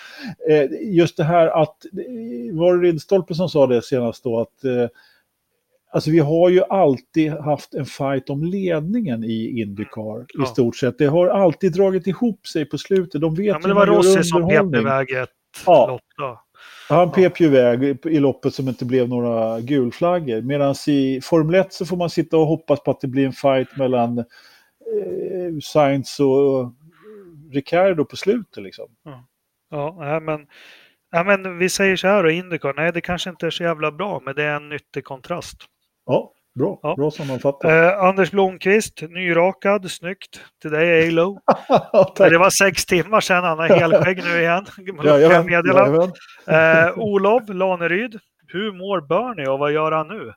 eh, 0.50 0.70
just 0.82 1.16
det 1.16 1.24
här 1.24 1.46
att, 1.62 1.76
var 2.52 2.76
det 2.76 2.86
Ridderstolpe 2.88 3.34
som 3.34 3.48
sa 3.48 3.66
det 3.66 3.82
senast 3.82 4.24
då 4.24 4.40
att 4.40 4.64
eh, 4.64 4.88
Alltså 5.94 6.10
vi 6.10 6.18
har 6.18 6.48
ju 6.48 6.62
alltid 6.64 7.32
haft 7.32 7.74
en 7.74 7.84
fight 7.86 8.30
om 8.30 8.44
ledningen 8.44 9.24
i 9.24 9.60
Indycar 9.60 10.22
i 10.22 10.24
Ja. 10.34 10.46
stort 10.46 10.76
sett. 10.76 10.98
Det 10.98 11.06
har 11.06 11.26
alltid 11.28 11.72
dragit 11.72 12.06
ihop 12.06 12.46
sig 12.46 12.64
på 12.68 12.78
slutet. 12.78 13.20
De 13.20 13.34
vet 13.34 13.46
Ja, 13.46 13.58
men 13.58 13.68
det 13.68 13.74
var 13.74 13.86
Rossi 13.86 14.22
som 14.24 14.48
pep 14.48 14.74
iväg 14.74 15.10
ett 15.10 15.28
Ja. 15.66 15.86
lopp 15.86 16.02
då. 16.16 16.40
Han 16.88 17.12
pep 17.12 17.40
ju 17.40 17.44
iväg 17.46 17.98
i 18.06 18.18
loppet 18.20 18.54
som 18.54 18.68
inte 18.68 18.84
blev 18.84 19.08
några 19.08 19.60
gulflaggor. 19.60 20.40
Medan 20.42 20.74
i 20.88 21.20
Formel 21.22 21.54
1 21.54 21.72
så 21.72 21.86
får 21.86 21.96
man 21.96 22.10
sitta 22.10 22.36
och 22.36 22.46
hoppas 22.46 22.82
på 22.82 22.90
att 22.90 23.00
det 23.00 23.08
blir 23.08 23.26
en 23.26 23.32
fight 23.32 23.76
mellan 23.76 24.18
eh, 24.18 24.24
Sainz 25.62 26.20
och 26.20 26.72
Ricardo 27.52 28.04
på 28.04 28.16
slutet. 28.16 28.62
Liksom. 28.62 28.86
Ja, 29.70 29.96
nej, 30.00 30.20
men, 30.20 30.46
nej, 31.12 31.24
men 31.24 31.58
vi 31.58 31.68
säger 31.68 31.96
så 31.96 32.06
här 32.08 32.22
då, 32.22 32.30
Indycar, 32.30 32.74
nej 32.76 32.92
det 32.92 33.00
kanske 33.00 33.30
inte 33.30 33.46
är 33.46 33.50
så 33.50 33.62
jävla 33.62 33.92
bra, 33.92 34.22
men 34.24 34.34
det 34.34 34.42
är 34.42 34.56
en 34.56 34.68
nyttig 34.68 35.04
kontrast. 35.04 35.56
Ja, 36.06 36.32
bra. 36.58 36.78
Ja. 36.82 36.94
Bra 36.96 37.10
sammanfattat. 37.10 37.70
Eh, 37.70 38.04
Anders 38.04 38.30
Blomqvist, 38.30 39.02
nyrakad, 39.02 39.90
snyggt. 39.90 40.40
Till 40.62 40.70
dig 40.70 41.08
Alo. 41.08 41.38
Det 42.16 42.38
var 42.38 42.50
sex 42.50 42.86
timmar 42.86 43.20
sedan, 43.20 43.44
han 43.44 43.58
har 43.58 43.68
helskägg 43.80 44.24
nu 44.24 44.40
igen. 44.40 44.66
Jajamän, 45.04 45.48
jajamän. 45.48 46.12
Eh, 46.46 46.98
Olof 46.98 47.42
Laneryd, 47.48 48.18
hur 48.46 48.72
mår 48.72 49.00
Bernie 49.00 49.48
och 49.48 49.58
vad 49.58 49.72
gör 49.72 49.92
han 49.92 50.08
nu? 50.08 50.32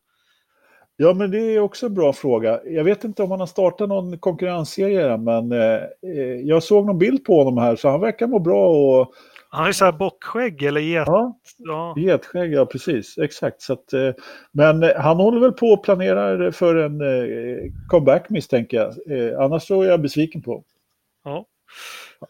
Ja, 1.00 1.14
men 1.14 1.32
det 1.32 1.38
är 1.40 1.60
också 1.60 1.86
en 1.86 1.94
bra 1.94 2.14
fråga. 2.14 2.60
Jag 2.66 2.84
vet 2.84 3.04
inte 3.04 3.24
om 3.24 3.32
han 3.32 3.40
har 3.40 3.48
startat 3.48 3.90
någon 3.90 4.18
konkurrensserie 4.18 5.18
men 5.18 5.52
eh, 5.52 5.82
eh, 6.16 6.42
jag 6.44 6.64
såg 6.64 6.86
någon 6.86 6.98
bild 6.98 7.26
på 7.26 7.38
honom 7.44 7.58
här, 7.58 7.76
så 7.76 7.90
han 7.90 8.02
verkar 8.02 8.28
må 8.28 8.40
bra. 8.40 8.70
Och, 8.70 9.14
Han 9.58 9.64
har 9.64 9.70
ju 9.70 9.74
så 9.74 9.86
här 9.86 9.92
bockskägg 9.92 10.64
eller 10.64 10.82
get. 10.82 11.04
ja, 11.08 11.40
Ja. 11.58 11.94
Getskägg, 11.98 12.54
ja 12.54 12.66
precis. 12.66 13.18
Exakt. 13.18 13.62
Så 13.62 13.74
att, 13.74 13.94
eh, 13.94 14.14
men 14.52 14.84
eh, 14.84 14.96
han 14.96 15.18
håller 15.18 15.40
väl 15.40 15.52
på 15.52 15.68
och 15.68 15.84
planerar 15.84 16.52
för 16.52 16.76
en 16.76 17.02
eh, 17.02 17.72
comeback 17.88 18.30
misstänker 18.30 18.78
jag. 18.78 19.34
Annars 19.44 19.64
så 19.64 19.82
är 19.82 19.90
jag 19.90 20.02
besviken 20.02 20.42
på. 20.42 20.64
Ja. 21.24 21.46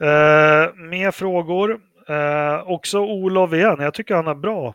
Eh, 0.07 0.73
mer 0.75 1.11
frågor. 1.11 1.79
Eh, 2.07 2.71
också 2.71 2.99
Olof 2.99 3.53
igen. 3.53 3.77
Jag 3.79 3.93
tycker 3.93 4.15
han 4.15 4.27
är 4.27 4.35
bra. 4.35 4.73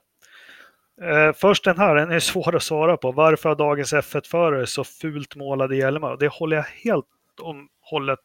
Eh, 1.03 1.33
först 1.35 1.65
den 1.65 1.79
här, 1.79 1.95
den 1.95 2.11
är 2.11 2.21
svår 2.21 2.57
att 2.57 2.63
svara 2.63 2.97
på. 2.97 3.13
Varför 3.13 3.49
har 3.49 3.57
dagens 3.57 3.95
F1-förare 3.95 4.67
så 4.67 4.85
fult 4.85 5.37
målade 5.37 5.77
hjälmar? 5.77 6.17
Det 6.21 6.29
håller 6.29 6.57
jag 6.57 6.67
helt 6.85 7.07
om 7.43 7.69
hållet. 7.81 8.21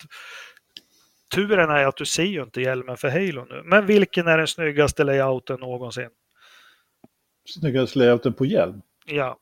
Turen 1.35 1.69
är 1.69 1.85
att 1.85 1.97
du 1.97 2.05
ser 2.05 2.23
ju 2.23 2.43
inte 2.43 2.61
hjälmen 2.61 2.97
för 2.97 3.09
Halo 3.09 3.45
nu. 3.49 3.61
Men 3.65 3.85
vilken 3.85 4.27
är 4.27 4.37
den 4.37 4.47
snyggaste 4.47 5.03
layouten 5.03 5.59
någonsin? 5.59 6.09
Snyggast 7.45 7.95
layouten 7.95 8.33
på 8.33 8.45
hjälm. 8.45 8.81
Ja, 9.05 9.39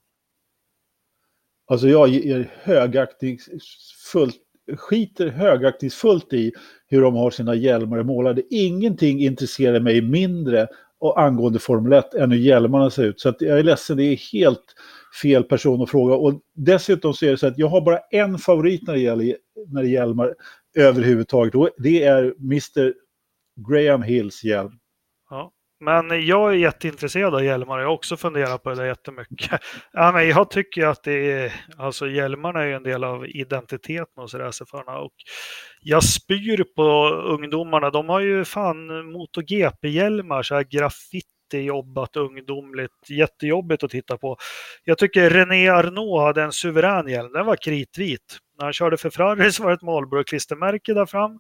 Alltså 1.68 1.88
jag 1.88 2.16
är 2.16 2.52
högaktningsfullt, 2.62 4.36
skiter 4.78 5.28
högaktningsfullt 5.28 6.34
i 6.34 6.52
hur 6.88 7.02
de 7.02 7.16
har 7.16 7.32
sina 7.32 7.56
hjälmar 7.56 8.04
målade. 8.04 8.42
Ingenting 8.50 9.20
intresserar 9.20 9.80
mig 9.80 10.02
mindre 10.02 10.68
och 11.00 11.22
angående 11.22 11.60
Formel 11.60 11.94
1 11.94 12.14
än 12.14 12.32
hur 12.32 12.40
hjälmarna 12.40 12.90
ser 12.90 13.04
ut. 13.04 13.20
Så 13.20 13.30
att 13.30 13.42
jag 13.42 13.60
är 13.60 13.64
ledsen, 13.64 13.98
det 13.98 14.04
är 14.04 14.34
helt 14.34 14.76
fel 15.22 15.44
person 15.44 15.82
att 15.82 15.90
fråga. 15.90 16.16
Och 16.16 16.42
dessutom 16.54 17.14
så 17.14 17.26
är 17.26 17.32
det 17.32 17.38
så 17.38 17.48
att 17.48 17.58
jag 17.58 17.68
har 17.68 17.82
bara 17.82 18.00
en 18.12 18.38
favorit 18.38 18.88
när 18.88 18.94
det 18.94 19.00
gäller 19.00 19.38
när 19.68 19.82
det 19.82 19.90
hjälmar 19.90 20.34
överhuvudtaget. 20.76 21.74
Det 21.78 22.04
är 22.04 22.24
Mr. 22.40 22.94
Graham 23.70 24.02
Hills 24.04 24.44
hjälm. 24.44 24.72
ja. 25.30 25.52
Men 25.80 26.26
jag 26.28 26.52
är 26.52 26.56
jätteintresserad 26.56 27.36
av 27.36 27.44
hjälmar. 27.44 27.80
Jag 27.80 27.88
har 27.88 27.94
också 27.94 28.18
funderat 28.18 28.64
på 28.64 28.70
det 28.70 28.76
där 28.76 28.86
jättemycket. 28.86 29.62
Ja, 29.94 30.12
men 30.12 30.28
jag 30.30 30.50
tycker 30.52 30.86
att 30.86 31.04
det 31.04 31.32
är, 31.32 31.54
alltså 31.78 32.08
hjälmarna 32.08 32.64
är 32.64 32.68
en 32.72 32.84
del 32.84 33.04
av 33.04 33.28
identiteten 33.28 34.22
hos 34.24 34.34
racerförarna. 34.34 34.98
Och 34.98 35.14
jag 35.82 36.04
spyr 36.04 36.64
på 36.76 37.10
ungdomarna. 37.10 37.90
De 37.90 38.10
har 38.10 38.20
ju 38.20 38.46
fan 38.46 39.12
MotoGP-hjälmar, 39.12 40.44
så 40.44 40.56
här 40.56 40.64
graffiti 40.64 41.26
jobbat 41.52 42.16
ungdomligt. 42.16 43.10
Jättejobbigt 43.10 43.84
att 43.84 43.92
titta 43.92 44.18
på. 44.18 44.38
Jag 44.84 44.98
tycker 44.98 45.30
René 45.30 45.70
Arnault 45.70 46.22
hade 46.22 46.44
en 46.44 46.52
suverän 46.52 47.08
hjälm. 47.08 47.32
Den 47.34 47.46
var 47.46 47.56
kritvit. 47.56 48.38
När 48.58 48.66
han 48.66 48.74
körde 48.74 48.98
för 48.98 49.10
Ferrari 49.10 49.52
så 49.52 49.64
var 49.64 49.70
det 49.70 49.76
ett 49.76 49.82
Marlboro-klistermärke 49.82 50.94
där 50.94 51.06
fram. 51.06 51.40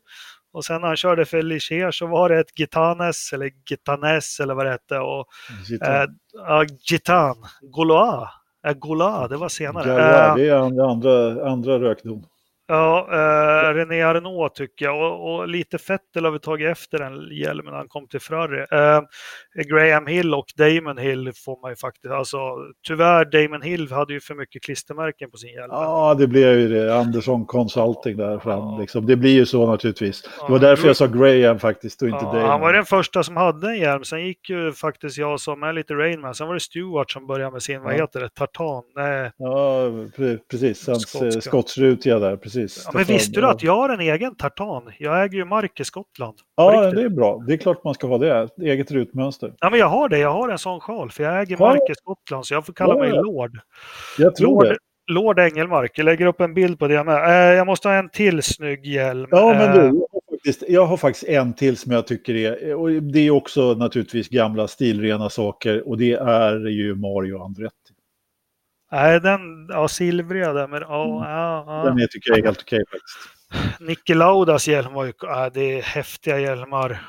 Och 0.53 0.65
sen 0.65 0.81
när 0.81 0.87
han 0.87 0.97
körde 0.97 1.25
för 1.25 1.41
Ligier 1.41 1.91
så 1.91 2.07
var 2.07 2.29
det 2.29 2.39
ett 2.39 2.59
Gitanes 2.59 3.33
eller 3.33 3.51
Gitanes 3.69 4.39
eller 4.39 4.53
vad 4.53 4.65
det 4.65 4.71
hette. 4.71 4.99
Och 4.99 5.25
Sitter- 5.67 6.03
Eh, 6.03 6.09
ja, 6.33 6.65
Gitan, 6.91 7.35
Goloa. 7.61 8.29
Eh, 8.67 8.73
Goloa, 8.73 9.27
det 9.27 9.37
var 9.37 9.49
senare. 9.49 9.89
Ja, 9.89 9.99
ja, 9.99 10.27
Eh, 10.29 10.35
det 10.35 10.49
är 10.49 10.55
andra, 10.55 10.85
andra, 10.91 11.49
andra 11.49 11.79
rökdom. 11.79 12.23
Ja, 12.67 13.07
eh, 13.11 13.73
René 13.73 14.01
Arnault 14.01 14.55
tycker 14.55 14.85
jag. 14.85 14.97
Och, 15.11 15.35
och 15.35 15.47
lite 15.47 15.77
Fettel 15.77 16.25
har 16.25 16.31
vi 16.31 16.39
tagit 16.39 16.67
efter 16.67 16.99
den 16.99 17.27
hjälmen 17.31 17.65
när 17.71 17.77
han 17.77 17.87
kom 17.87 18.07
till 18.07 18.19
Ferrari. 18.19 18.65
Eh, 18.71 19.01
Graham 19.69 20.07
Hill 20.07 20.33
och 20.33 20.45
Damon 20.57 20.97
Hill 20.97 21.31
får 21.45 21.61
man 21.61 21.71
ju 21.71 21.75
faktiskt. 21.75 22.11
Alltså, 22.13 22.37
tyvärr, 22.87 23.25
Damon 23.25 23.61
Hill 23.61 23.91
hade 23.91 24.13
ju 24.13 24.19
för 24.19 24.35
mycket 24.35 24.63
klistermärken 24.63 25.31
på 25.31 25.37
sin 25.37 25.49
hjälm. 25.53 25.67
Ja, 25.71 26.15
det 26.19 26.27
blev 26.27 26.59
ju 26.59 26.69
det. 26.69 26.95
Andersson 26.97 27.45
Consulting 27.45 28.17
där 28.17 28.39
fram. 28.39 28.59
Ja. 28.59 28.77
Liksom. 28.81 29.05
Det 29.05 29.15
blir 29.15 29.31
ju 29.33 29.45
så 29.45 29.65
naturligtvis. 29.71 30.21
Det 30.21 30.51
var 30.51 30.59
därför 30.59 30.87
jag 30.87 30.95
sa 30.95 31.07
Graham 31.07 31.59
faktiskt 31.59 32.01
och 32.01 32.07
inte 32.07 32.19
Ja, 32.25 32.31
Damon. 32.33 32.49
han 32.49 32.61
var 32.61 32.73
den 32.73 32.85
första 32.85 33.23
som 33.23 33.37
hade 33.37 33.67
en 33.69 33.77
hjälm. 33.79 34.03
Sen 34.03 34.25
gick 34.25 34.49
ju 34.49 34.71
faktiskt 34.73 35.17
jag 35.17 35.39
som 35.39 35.63
är 35.63 35.73
lite 35.73 35.93
Rainman. 35.93 36.35
Sen 36.35 36.47
var 36.47 36.53
det 36.53 36.59
Stewart 36.59 37.11
som 37.11 37.27
började 37.27 37.51
med 37.51 37.61
sin, 37.63 37.81
vad 37.81 37.93
Ja. 37.93 37.97
heter 37.97 38.19
det, 38.19 38.29
tartan? 38.29 38.83
Nej. 38.95 39.31
Ja, 39.37 39.81
pre- 40.17 40.39
precis. 40.51 40.87
Hans. 40.87 41.09
Skotska. 41.09 41.41
skottsrutiga 41.41 42.19
där, 42.19 42.35
precis. 42.37 42.54
Ja, 42.61 42.91
men 42.93 43.03
visste 43.03 43.41
du 43.41 43.47
att 43.47 43.63
jag 43.63 43.75
har 43.75 43.89
en 43.89 43.99
egen 43.99 44.35
tartan? 44.35 44.83
Jag 44.99 45.23
äger 45.23 45.37
ju 45.37 45.45
mark 45.45 45.79
i 45.79 45.83
Skottland. 45.83 46.35
Ja, 46.55 46.91
det 46.91 47.01
är 47.01 47.09
bra. 47.09 47.43
Det 47.47 47.53
är 47.53 47.57
klart 47.57 47.83
man 47.83 47.93
ska 47.93 48.07
ha 48.07 48.17
det. 48.17 48.49
Eget 48.61 48.91
rutmönster. 48.91 49.53
Ja, 49.59 49.69
men 49.69 49.79
jag 49.79 49.87
har 49.89 50.09
det. 50.09 50.17
Jag 50.19 50.33
har 50.33 50.49
en 50.49 50.57
sån 50.57 50.79
sjal. 50.79 51.11
För 51.11 51.23
jag 51.23 51.41
äger 51.41 51.57
Ja. 51.59 51.65
mark 51.65 51.89
i 51.89 51.95
Skottland. 51.95 52.45
Så 52.45 52.53
jag 52.53 52.65
får 52.65 52.73
kalla 52.73 52.93
Ja, 52.93 52.99
mig. 52.99 53.11
Lord. 53.11 53.59
Jag 54.17 54.35
tror 54.35 54.47
Lord, 54.47 54.63
det. 54.63 54.77
Lord 55.11 55.39
Engelmark. 55.39 55.91
Jag 55.97 56.05
lägger 56.05 56.25
upp 56.25 56.41
en 56.41 56.53
bild 56.53 56.79
på 56.79 56.87
det 56.87 57.03
med. 57.03 57.15
Eh, 57.49 57.55
jag 57.57 57.67
måste 57.67 57.87
ha 57.87 57.95
en 57.95 58.09
till 58.09 58.43
snygg 58.43 58.85
hjälm. 58.85 59.27
Ja, 59.31 59.53
men 59.53 59.69
Eh, 59.69 59.91
du, 59.91 59.97
jag 59.97 60.05
har, 60.11 60.31
faktiskt, 60.37 60.63
jag 60.69 60.85
har 60.85 60.97
faktiskt 60.97 61.25
en 61.25 61.53
till 61.53 61.77
som 61.77 61.91
jag 61.91 62.07
tycker 62.07 62.35
är, 62.35 62.75
och 62.75 62.89
det 62.91 63.19
är 63.19 63.31
också 63.31 63.73
naturligtvis 63.73 64.29
gamla 64.29 64.67
stilrena 64.67 65.29
saker 65.29 65.87
och 65.89 65.97
det 65.97 66.11
är 66.13 66.67
ju 66.67 66.95
Mario 66.95 67.43
Andretti. 67.43 67.84
Nej, 68.91 69.19
den, 69.19 69.39
ja, 69.69 69.87
silvriga 69.87 70.53
där. 70.53 70.67
Men, 70.67 70.81
ja, 70.81 71.03
Mm. 71.05 71.29
ja, 71.31 71.63
ja. 71.67 71.89
Den 71.89 71.99
är, 71.99 72.07
tycker 72.07 72.29
jag 72.31 72.39
är 72.39 72.43
helt 72.43 72.61
okej 72.61 72.83
faktiskt. 72.91 73.79
Nicke 73.79 74.13
Laudas 74.15 74.67
hjälm 74.67 74.93
var 74.93 75.05
ju, 75.05 75.13
ja, 75.21 75.49
det 75.53 75.77
är 75.77 75.81
häftiga 75.81 76.39
hjälmar. 76.39 77.01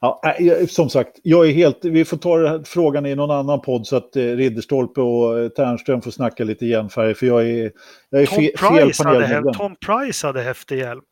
Ja, 0.00 0.20
jag- 0.38 0.70
som 0.70 0.90
sagt, 0.90 1.18
jag 1.22 1.48
är 1.48 1.52
helt, 1.52 1.84
vi 1.84 2.04
får 2.04 2.16
ta 2.16 2.62
frågan 2.64 3.06
i 3.06 3.14
någon 3.14 3.30
annan 3.30 3.60
podd 3.60 3.86
så 3.86 3.96
att 3.96 4.16
eh, 4.16 4.22
Ridderstolpe 4.22 5.00
och 5.00 5.38
eh, 5.38 5.48
Ternström 5.48 6.02
får 6.02 6.10
snacka 6.10 6.44
lite 6.44 6.66
genfärg 6.66 7.14
för 7.14 7.26
jag 7.26 7.48
är, 7.48 7.72
jag 8.10 8.22
är 8.22 8.26
Tom, 8.26 8.36
fe, 8.36 8.42
fel 8.68 8.82
Price 8.84 9.04
hade, 9.04 9.20
panel. 9.20 9.44
häf- 9.44 9.52
Tom 9.52 9.76
Price 9.86 10.26
hade 10.26 10.42
häftig 10.42 10.78
hjälm. 10.78 11.02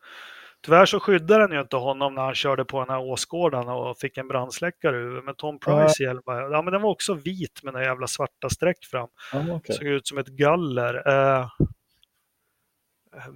Tyvärr 0.65 0.86
så 0.86 1.01
skyddade 1.01 1.43
den 1.47 1.53
ju 1.57 1.61
inte 1.61 1.77
honom 1.77 2.15
när 2.15 2.23
han 2.23 2.35
körde 2.35 2.65
på 2.65 2.81
den 2.81 2.89
här 2.91 3.01
åskådan 3.01 3.69
och 3.69 3.99
fick 3.99 4.16
en 4.19 4.28
brandsläckare 4.28 4.97
ur. 4.97 5.23
Men 5.23 5.35
Tom 5.35 5.59
Price 5.59 6.03
hjälm, 6.03 6.20
var- 6.24 6.51
ja 6.53 6.62
men 6.62 6.73
den 6.73 6.82
var 6.82 6.91
också 6.91 7.15
vit 7.15 7.62
med 7.62 7.73
några 7.73 7.86
jävla 7.86 8.07
svarta 8.07 8.49
streck 8.51 8.85
fram. 8.85 9.09
Ja, 9.32 9.45
okej. 9.51 9.74
Såg 9.77 9.86
ut 9.86 10.07
som 10.07 10.19
ett 10.19 10.27
galler. 10.28 11.09
Eh, 11.09 11.49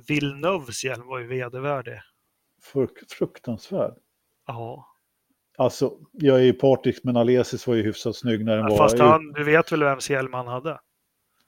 Villeneuves 0.08 0.84
hjälm 0.84 1.06
var 1.06 1.18
ju 1.18 1.26
vedervärdig. 1.26 2.00
Fruk- 2.72 3.04
Fruktansvärd. 3.18 3.94
Ja, 4.46 4.84
Alltså, 5.60 5.92
jag 6.12 6.36
är 6.38 6.42
ju 6.42 6.52
partisk 6.52 7.04
men 7.04 7.16
Alesis 7.16 7.66
var 7.66 7.74
ju 7.74 7.82
hyfsat 7.82 8.16
snygg 8.16 8.44
när 8.44 8.56
den 8.56 8.66
var... 8.66 8.76
fast 8.76 8.98
han, 8.98 9.32
du 9.32 9.44
vet 9.44 9.72
väl 9.72 9.84
vems 9.84 10.10
hjälm 10.10 10.32
han 10.32 10.46
hade? 10.46 10.78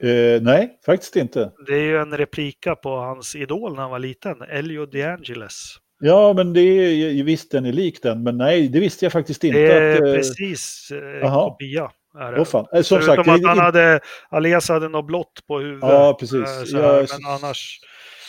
Eh, 0.02 0.43
nej, 0.43 0.78
faktiskt 0.86 1.16
inte. 1.16 1.52
Det 1.66 1.72
är 1.74 1.82
ju 1.82 1.98
en 1.98 2.16
replika 2.16 2.74
på 2.74 2.97
hans 2.97 3.36
idol 3.36 3.74
när 3.74 3.82
han 3.82 3.90
var 3.90 3.98
liten, 3.98 4.43
Elio 4.43 4.86
De 4.86 5.02
Angelis. 5.05 5.77
Ja, 6.02 6.32
men 6.32 6.52
det 6.52 6.60
är 6.60 6.90
ju- 6.90 7.22
visst 7.22 7.51
den 7.51 7.66
är 7.66 7.72
lik 7.72 8.02
den, 8.02 8.22
men 8.22 8.36
nej, 8.36 8.68
det 8.68 8.81
visste 8.81 9.05
jag 9.05 9.12
faktiskt 9.12 9.44
inte. 9.44 9.59
Det 9.59 9.72
är 9.72 9.94
att, 9.94 10.01
eh, 10.01 10.12
precis 10.14 10.89
eh, 10.93 10.98
jaha. 10.98 11.51
kopia. 11.51 11.90
Är 12.18 12.32
det. 12.32 12.39
åh 12.40 12.44
fan. 12.44 12.66
Eh, 12.72 12.82
Som 12.82 12.98
Förutom 12.98 13.24
sagt, 13.24 13.28
att 13.44 13.47
han 13.48 13.59
hade, 13.59 14.01
Alias 14.31 14.68
hade 14.68 14.89
något 14.89 15.06
blått 15.06 15.47
på 15.48 15.59
huvudet. 15.59 15.82
ja, 15.90 16.16
precis. 16.20 16.35
eh, 16.74 16.82
här, 16.82 16.94
Jag, 16.94 17.09
men 17.20 17.31
annars, 17.32 17.81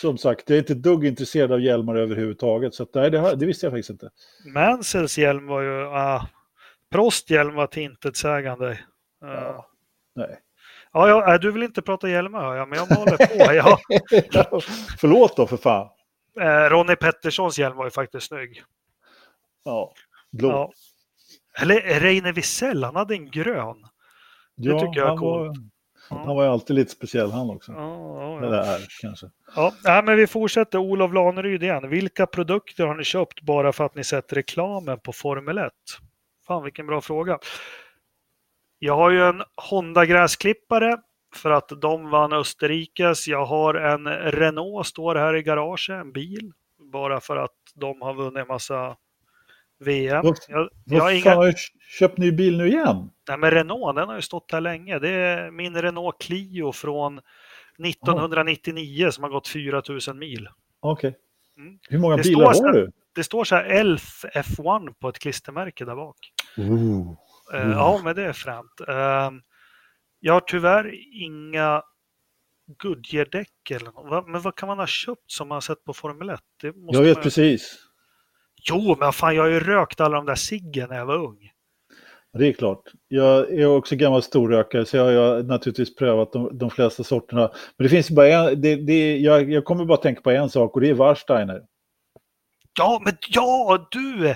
Som 0.02 0.18
sagt, 0.18 0.50
jag 0.50 0.56
är 0.56 0.60
inte 0.60 0.74
dugg 0.74 1.06
intresserad 1.06 1.52
av 1.52 1.62
hjälmar 1.62 1.96
överhuvudtaget, 1.96 2.74
så 2.74 2.84
att, 2.84 2.94
nej, 2.94 3.12
det, 3.12 3.36
det 3.36 3.46
visste 3.46 3.66
jag 3.66 3.74
faktiskt 3.74 3.90
inte. 3.90 4.10
Mansells 4.54 5.18
hjälm 5.18 5.48
var 5.48 5.62
ju, 5.62 5.82
uh, 5.82 6.26
Prost 6.92 7.30
hjälm 7.30 7.56
var 7.56 7.68
till 7.68 7.84
intetsägande. 7.84 8.66
Uh, 8.70 8.78
Ja. 9.22 9.68
Nej. 10.16 10.40
Ja, 10.94 11.08
ja, 11.10 11.34
äh, 11.34 11.40
du 11.40 11.52
vill 11.52 11.64
inte 11.64 11.82
prata 11.82 12.10
hjälmar 12.10 12.42
hör 12.42 12.56
jag, 12.56 12.70
men 12.70 12.80
jag 12.80 12.90
maler 13.00 13.18
på. 13.18 13.54
Ja. 13.54 13.80
Förlåt 15.00 15.38
då 15.38 15.48
för 15.48 15.58
fan. 15.58 15.90
Eh, 16.40 16.70
Ronny 16.70 16.96
Petterssons 16.96 17.60
hjälm 17.60 17.78
var 17.78 17.86
ju 17.86 17.92
faktiskt 17.92 18.28
snygg. 18.28 18.64
Ja, 19.66 19.94
blå. 20.32 20.50
Ja. 20.50 20.72
Eller 21.62 22.00
Reine 22.00 22.32
Wisell, 22.32 22.84
han 22.84 22.96
hade 22.96 23.14
en 23.14 23.32
grön. 23.32 23.86
Ja, 24.56 24.80
tycker 24.80 25.00
jag 25.00 25.14
är 25.14 25.18
coolt. 25.18 25.58
han 26.10 26.36
var 26.36 26.44
ju 26.44 26.50
alltid 26.50 26.76
lite 26.76 26.92
speciell 26.92 27.32
han 27.32 27.50
också. 27.50 27.72
Ja, 27.72 27.78
ja, 27.80 28.40
ja. 28.42 28.48
Eller 28.48 28.58
är 28.58 28.88
kanske. 29.02 29.28
Ja, 29.56 29.74
nej, 29.84 30.04
men 30.04 30.16
vi 30.16 30.28
fortsätter. 30.28 30.78
Olof 30.78 31.14
Laneryd 31.14 31.64
igen. 31.64 31.90
Vilka 31.90 32.26
produkter 32.28 32.86
har 32.86 32.96
ni 32.96 33.04
köpt 33.04 33.42
bara 33.42 33.74
för 33.74 33.86
att 33.86 33.96
ni 33.96 34.04
sett 34.04 34.34
reklamen 34.34 35.00
på 35.00 35.14
Formel 35.14 35.58
1? 35.58 35.72
Fan 36.48 36.64
vilken 36.64 36.88
bra 36.88 37.02
fråga. 37.02 37.40
Jag 38.84 38.96
har 38.96 39.10
ju 39.12 39.22
en 39.24 39.44
Honda 39.70 40.06
gräsklippare 40.06 40.98
för 41.36 41.52
att 41.52 41.72
de 41.82 42.10
vann 42.10 42.34
Österrikes. 42.34 43.28
Jag 43.28 43.46
har 43.46 43.74
en 43.74 44.08
Renault 44.08 44.88
står 44.88 45.16
här 45.16 45.36
i 45.36 45.44
garaget, 45.44 45.90
en 45.90 46.12
bil. 46.12 46.52
Bara 46.92 47.20
för 47.20 47.38
att 47.38 47.52
de 47.76 48.02
har 48.02 48.14
vunnit 48.14 48.38
en 48.42 48.48
massa 48.48 48.96
VM. 49.80 50.22
Vad- 50.26 50.38
Jag, 50.48 50.70
jag 50.86 51.04
har 51.04 51.12
inga, 51.12 51.36
har 51.36 51.54
köpt 52.00 52.18
ny 52.18 52.32
bil 52.32 52.58
nu 52.58 52.68
igen? 52.68 53.10
nej, 53.28 53.38
men 53.38 53.52
Renault, 53.52 53.96
den 53.96 54.08
har 54.08 54.16
ju 54.16 54.22
stått 54.22 54.52
här 54.52 54.62
länge. 54.62 55.00
Det 55.00 55.10
är 55.10 55.52
min 55.52 55.82
Renault 55.82 56.22
Clio 56.22 56.72
från 56.72 57.20
1999 57.86 59.12
som 59.12 59.24
har 59.24 59.32
gått 59.32 59.48
4000 59.48 60.20
mil. 60.20 60.50
Okej. 60.80 61.16
Mm. 61.58 61.80
Hur 61.90 62.00
många 62.00 62.18
Det 62.18 62.24
bilar 62.24 62.54
står 62.54 62.66
har 62.68 62.74
så- 62.74 62.80
du? 62.80 62.92
Det 63.16 63.24
står 63.24 63.44
så 63.44 63.56
här 63.56 63.64
Elf 63.64 64.26
F1 64.36 64.94
på 65.00 65.10
ett 65.10 65.20
klistermärke 65.20 65.86
där 65.86 65.96
bak. 65.96 66.18
Ooh. 66.58 67.14
Eh, 67.54 67.62
Mm. 67.62 67.72
Ja, 67.72 68.02
men 68.04 68.16
det 68.16 68.24
är 68.24 68.34
fränt. 68.34 68.82
Eh, 68.88 69.32
jag 70.20 70.34
har 70.34 70.42
tyvärr 70.42 70.94
inga 71.24 71.82
Goodyear-däck 72.84 73.72
eller 73.72 73.86
något. 73.86 74.10
Va- 74.10 74.24
Men 74.28 74.42
vad 74.42 74.56
kan 74.56 74.68
man 74.68 74.80
ha 74.80 74.88
köpt 74.88 75.32
som 75.32 75.48
man 75.48 75.56
har 75.56 75.62
sett 75.62 75.84
på 75.84 75.94
Formel 75.94 76.30
1? 76.30 76.40
Det 76.62 76.76
måste 76.76 76.98
Jag 76.98 77.04
vet 77.06 77.18
man... 77.18 77.24
precis. 77.24 77.78
Jo, 78.70 78.96
men 79.00 79.14
fan, 79.14 79.36
jag 79.36 79.44
har 79.44 79.50
ju 79.50 79.60
rökt 79.60 80.02
alla 80.02 80.16
de 80.18 80.26
där 80.26 80.36
ciggen 80.36 80.90
när 80.90 80.98
jag 80.98 81.06
var 81.06 81.18
ung. 81.18 81.52
Det 82.34 82.48
är 82.48 82.54
klart. 82.54 82.84
Jag 83.08 83.52
är 83.54 83.66
också 83.66 83.96
gammal 83.96 84.22
storrökare 84.24 84.86
så 84.86 84.98
jag 84.98 85.04
har 85.36 85.44
naturligtvis 85.44 85.96
prövat 85.96 86.34
de, 86.34 86.58
de 86.58 86.70
flesta 86.70 87.04
sorterna. 87.04 87.42
Men 87.78 87.84
det 87.86 87.90
finns 87.90 88.12
bara 88.12 88.28
en, 88.28 88.62
det, 88.62 88.76
det, 88.76 89.18
jag, 89.18 89.52
jag 89.52 89.66
kommer 89.66 89.86
bara 89.86 89.98
tänka 89.98 90.22
på 90.22 90.32
en 90.32 90.50
sak 90.50 90.76
och 90.76 90.82
det 90.82 90.90
är 90.90 90.94
Warsteiner. 90.94 91.62
Ja, 92.80 93.02
men 93.06 93.14
ja, 93.30 93.88
du! 93.92 94.28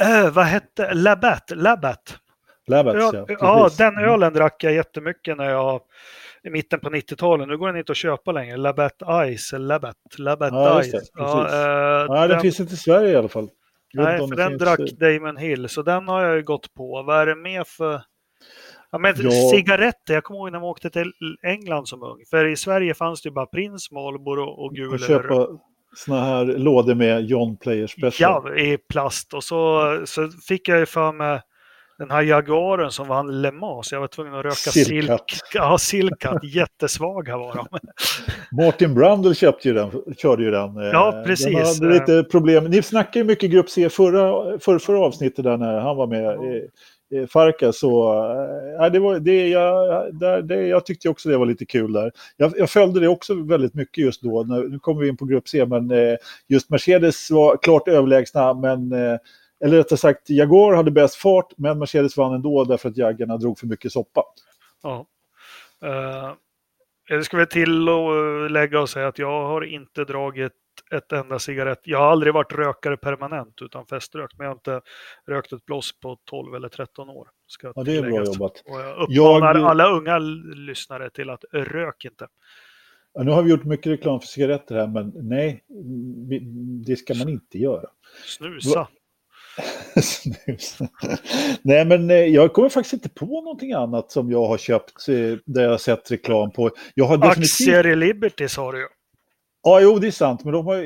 Eh, 0.00 0.30
vad 0.32 0.44
hette 0.44 0.94
Labatt? 0.94 1.50
Labatt. 1.56 2.18
Labatt, 2.66 2.96
Ja, 2.98 3.12
ja. 3.14 3.36
ja, 3.40 3.70
den 3.78 3.98
ölen 3.98 4.32
drack 4.32 4.64
jag 4.64 4.72
jättemycket 4.74 5.36
när 5.36 5.50
jag 5.50 5.80
i 6.42 6.50
mitten 6.50 6.80
på 6.80 6.90
90-talet. 6.90 7.48
Nu 7.48 7.58
går 7.58 7.66
den 7.66 7.76
inte 7.76 7.92
att 7.92 7.96
köpa 7.98 8.32
längre. 8.32 8.56
Labatt 8.56 9.02
Ice, 9.38 9.52
Labatt, 9.58 9.96
Labatt 10.18 10.52
Ja, 10.52 10.82
Ice. 10.82 10.90
det. 10.92 11.00
Ja, 11.14 11.40
eh, 12.02 12.08
Nej, 12.10 12.20
den 12.20 12.28
den- 12.28 12.40
finns 12.40 12.60
inte 12.60 12.74
i 12.74 12.76
Sverige 12.76 13.12
i 13.12 13.16
alla 13.16 13.28
fall. 13.28 13.48
Nej, 13.94 14.18
för 14.18 14.36
den 14.36 14.58
drack 14.58 14.78
Damon 15.00 15.36
Hill, 15.36 15.68
så 15.68 15.82
den 15.82 16.08
har 16.08 16.24
jag 16.24 16.36
ju 16.36 16.42
gått 16.42 16.74
på. 16.74 17.02
Vad 17.02 17.20
är 17.20 17.26
det 17.26 17.36
mer 17.36 17.64
för... 17.66 18.02
Ja, 18.92 18.98
men 18.98 19.14
Ja. 19.18 19.30
cigaretter, 19.54 20.14
jag 20.14 20.24
kommer 20.24 20.40
ihåg 20.40 20.52
när 20.52 20.60
man 20.60 20.68
åkte 20.68 20.90
till 20.90 21.12
England 21.42 21.86
som 21.88 22.02
ung. 22.02 22.18
För 22.30 22.44
i 22.46 22.56
Sverige 22.56 22.94
fanns 22.94 23.22
det 23.22 23.28
ju 23.28 23.32
bara 23.32 23.46
Prins, 23.46 23.90
Marlboro 23.90 24.44
och 24.44 24.74
gul 24.74 24.92
Och 24.92 25.00
köpa 25.00 25.46
såna 25.96 26.20
här 26.24 26.44
lådor 26.44 26.94
med 26.94 27.24
John 27.24 27.56
Player 27.56 27.86
Special. 27.86 28.12
Ja, 28.44 28.54
i 28.54 28.78
plast. 28.78 29.34
Och 29.34 29.44
så, 29.44 29.82
så 30.04 30.28
fick 30.48 30.68
jag 30.68 30.78
ju 30.78 30.86
för 30.86 31.12
mig 31.12 31.40
den 32.00 32.10
här 32.10 32.22
Jaguaren 32.22 32.90
som 32.90 33.08
vann 33.08 33.42
Le 33.42 33.50
Mans. 33.52 33.92
Jag 33.92 34.00
var 34.00 34.06
tvungen 34.06 34.34
att 34.34 34.44
röka 34.44 34.54
Silkat. 34.54 35.30
silk. 35.30 35.40
Ja, 35.54 35.78
silkat. 35.78 36.44
Jättesvaga 36.54 37.36
var 37.38 37.54
de. 37.54 37.66
Martin 38.64 38.94
Brundle 38.94 39.34
köpte 39.34 39.68
ju 39.68 39.74
den, 39.74 39.90
körde 40.16 40.42
ju 40.44 40.50
den. 40.50 40.76
eh, 40.76 40.82
Ja, 40.92 41.22
precis. 41.26 41.78
Den 41.80 41.92
lite 41.92 42.24
problem. 42.30 42.64
Ni 42.64 42.82
snackade 42.82 43.18
ju 43.18 43.24
mycket 43.24 43.50
Grupp 43.50 43.70
C 43.70 43.88
förra, 43.88 44.58
för, 44.58 44.78
förra 44.78 44.98
avsnittet 45.00 45.44
där 45.44 45.56
när 45.56 45.80
han 45.80 45.96
var 45.96 46.06
med. 46.06 46.24
Eh, 46.24 47.20
eh, 47.20 47.26
Farka 47.26 47.72
så, 47.72 48.12
eh, 48.82 48.92
det 48.92 48.98
var, 48.98 49.18
det, 49.18 49.48
jag, 49.48 49.74
där, 50.20 50.42
det, 50.42 50.66
jag 50.66 50.86
tyckte 50.86 51.08
också 51.08 51.28
det 51.28 51.36
var 51.38 51.46
lite 51.46 51.66
kul 51.66 51.92
där. 51.92 52.12
Jag, 52.36 52.52
jag 52.56 52.70
följde 52.70 53.00
det 53.00 53.08
också 53.08 53.34
väldigt 53.34 53.74
mycket 53.74 54.04
just 54.04 54.22
då, 54.22 54.42
när, 54.42 54.62
nu 54.68 54.78
kommer 54.78 55.00
vi 55.02 55.08
in 55.08 55.16
på 55.16 55.24
Grupp 55.24 55.48
C, 55.48 55.66
men 55.66 55.90
eh, 55.90 56.16
just 56.48 56.70
Mercedes 56.70 57.30
var 57.30 57.56
klart 57.56 57.88
överlägsna, 57.88 58.54
men 58.54 58.92
eh, 58.92 59.18
eller 59.64 59.76
rättare 59.76 59.96
sagt, 59.96 60.30
Jaguar 60.30 60.76
hade 60.76 60.90
bäst 60.90 61.14
fart, 61.14 61.52
men 61.56 61.78
Mercedes 61.78 62.16
vann 62.16 62.34
ändå 62.34 62.64
därför 62.64 62.88
att 62.88 62.96
jaggarna 62.96 63.36
drog 63.36 63.58
för 63.58 63.66
mycket 63.66 63.92
soppa. 63.92 64.22
Ja. 64.82 65.06
Uh, 65.84 66.34
jag 67.08 67.24
ska 67.24 67.36
väl 67.36 67.46
tillägga 67.46 68.80
och 68.80 68.88
säga 68.90 69.08
att 69.08 69.18
jag 69.18 69.46
har 69.46 69.64
inte 69.64 70.04
dragit 70.04 70.52
ett 70.90 71.12
enda 71.12 71.38
cigarett. 71.38 71.80
Jag 71.84 71.98
har 71.98 72.06
aldrig 72.06 72.34
varit 72.34 72.52
rökare 72.52 72.96
permanent 72.96 73.62
utan 73.62 73.86
feströkt, 73.86 74.38
men 74.38 74.44
jag 74.44 74.50
har 74.50 74.56
inte 74.56 74.80
rökt 75.26 75.52
ett 75.52 75.66
bloss 75.66 76.00
på 76.00 76.18
12 76.24 76.54
eller 76.54 76.68
13 76.68 77.08
år. 77.08 77.28
Ska 77.46 77.72
Ja, 77.76 77.82
det 77.82 77.96
är 77.96 78.02
bra 78.02 78.24
jobbat. 78.24 78.62
Och 78.66 78.80
jag 79.08 79.36
uppmanar 79.36 79.54
Jag- 79.54 79.70
alla 79.70 79.90
unga 79.90 80.18
lyssnare 80.18 81.10
till 81.10 81.30
att 81.30 81.44
rök 81.52 82.04
inte. 82.04 82.28
Ja, 83.14 83.22
nu 83.22 83.30
har 83.30 83.42
vi 83.42 83.50
gjort 83.50 83.64
mycket 83.64 83.86
reklam 83.86 84.20
för 84.20 84.26
cigaretter 84.26 84.74
här, 84.74 84.86
men 84.86 85.12
nej, 85.16 85.64
det 86.86 86.96
ska 86.96 87.14
man 87.14 87.28
inte 87.28 87.58
göra. 87.58 87.88
Snusa. 88.26 88.88
Snus. 90.02 90.78
Nej, 91.62 91.84
men 91.84 92.10
eh, 92.10 92.16
jag 92.16 92.52
kommer 92.52 92.68
faktiskt 92.68 92.92
inte 92.92 93.08
på 93.08 93.26
någonting 93.26 93.72
annat 93.72 94.10
som 94.10 94.30
jag 94.30 94.46
har 94.46 94.58
köpt 94.58 95.08
eh, 95.08 95.14
där 95.46 95.62
jag 95.62 95.70
har 95.70 95.78
sett 95.78 96.10
reklam 96.10 96.50
på. 96.50 96.70
Jag 96.94 97.04
har 97.04 97.16
definitivt... 97.16 97.52
Aktier 97.52 97.86
i 97.86 97.96
Liberty 97.96 98.48
sa 98.48 98.72
du 98.72 98.78
ju. 98.78 98.86
Ja, 99.62 99.80
jo, 99.80 99.98
det 99.98 100.06
är 100.06 100.10
sant, 100.10 100.44
men 100.44 100.52
de 100.52 100.66
har 100.66 100.76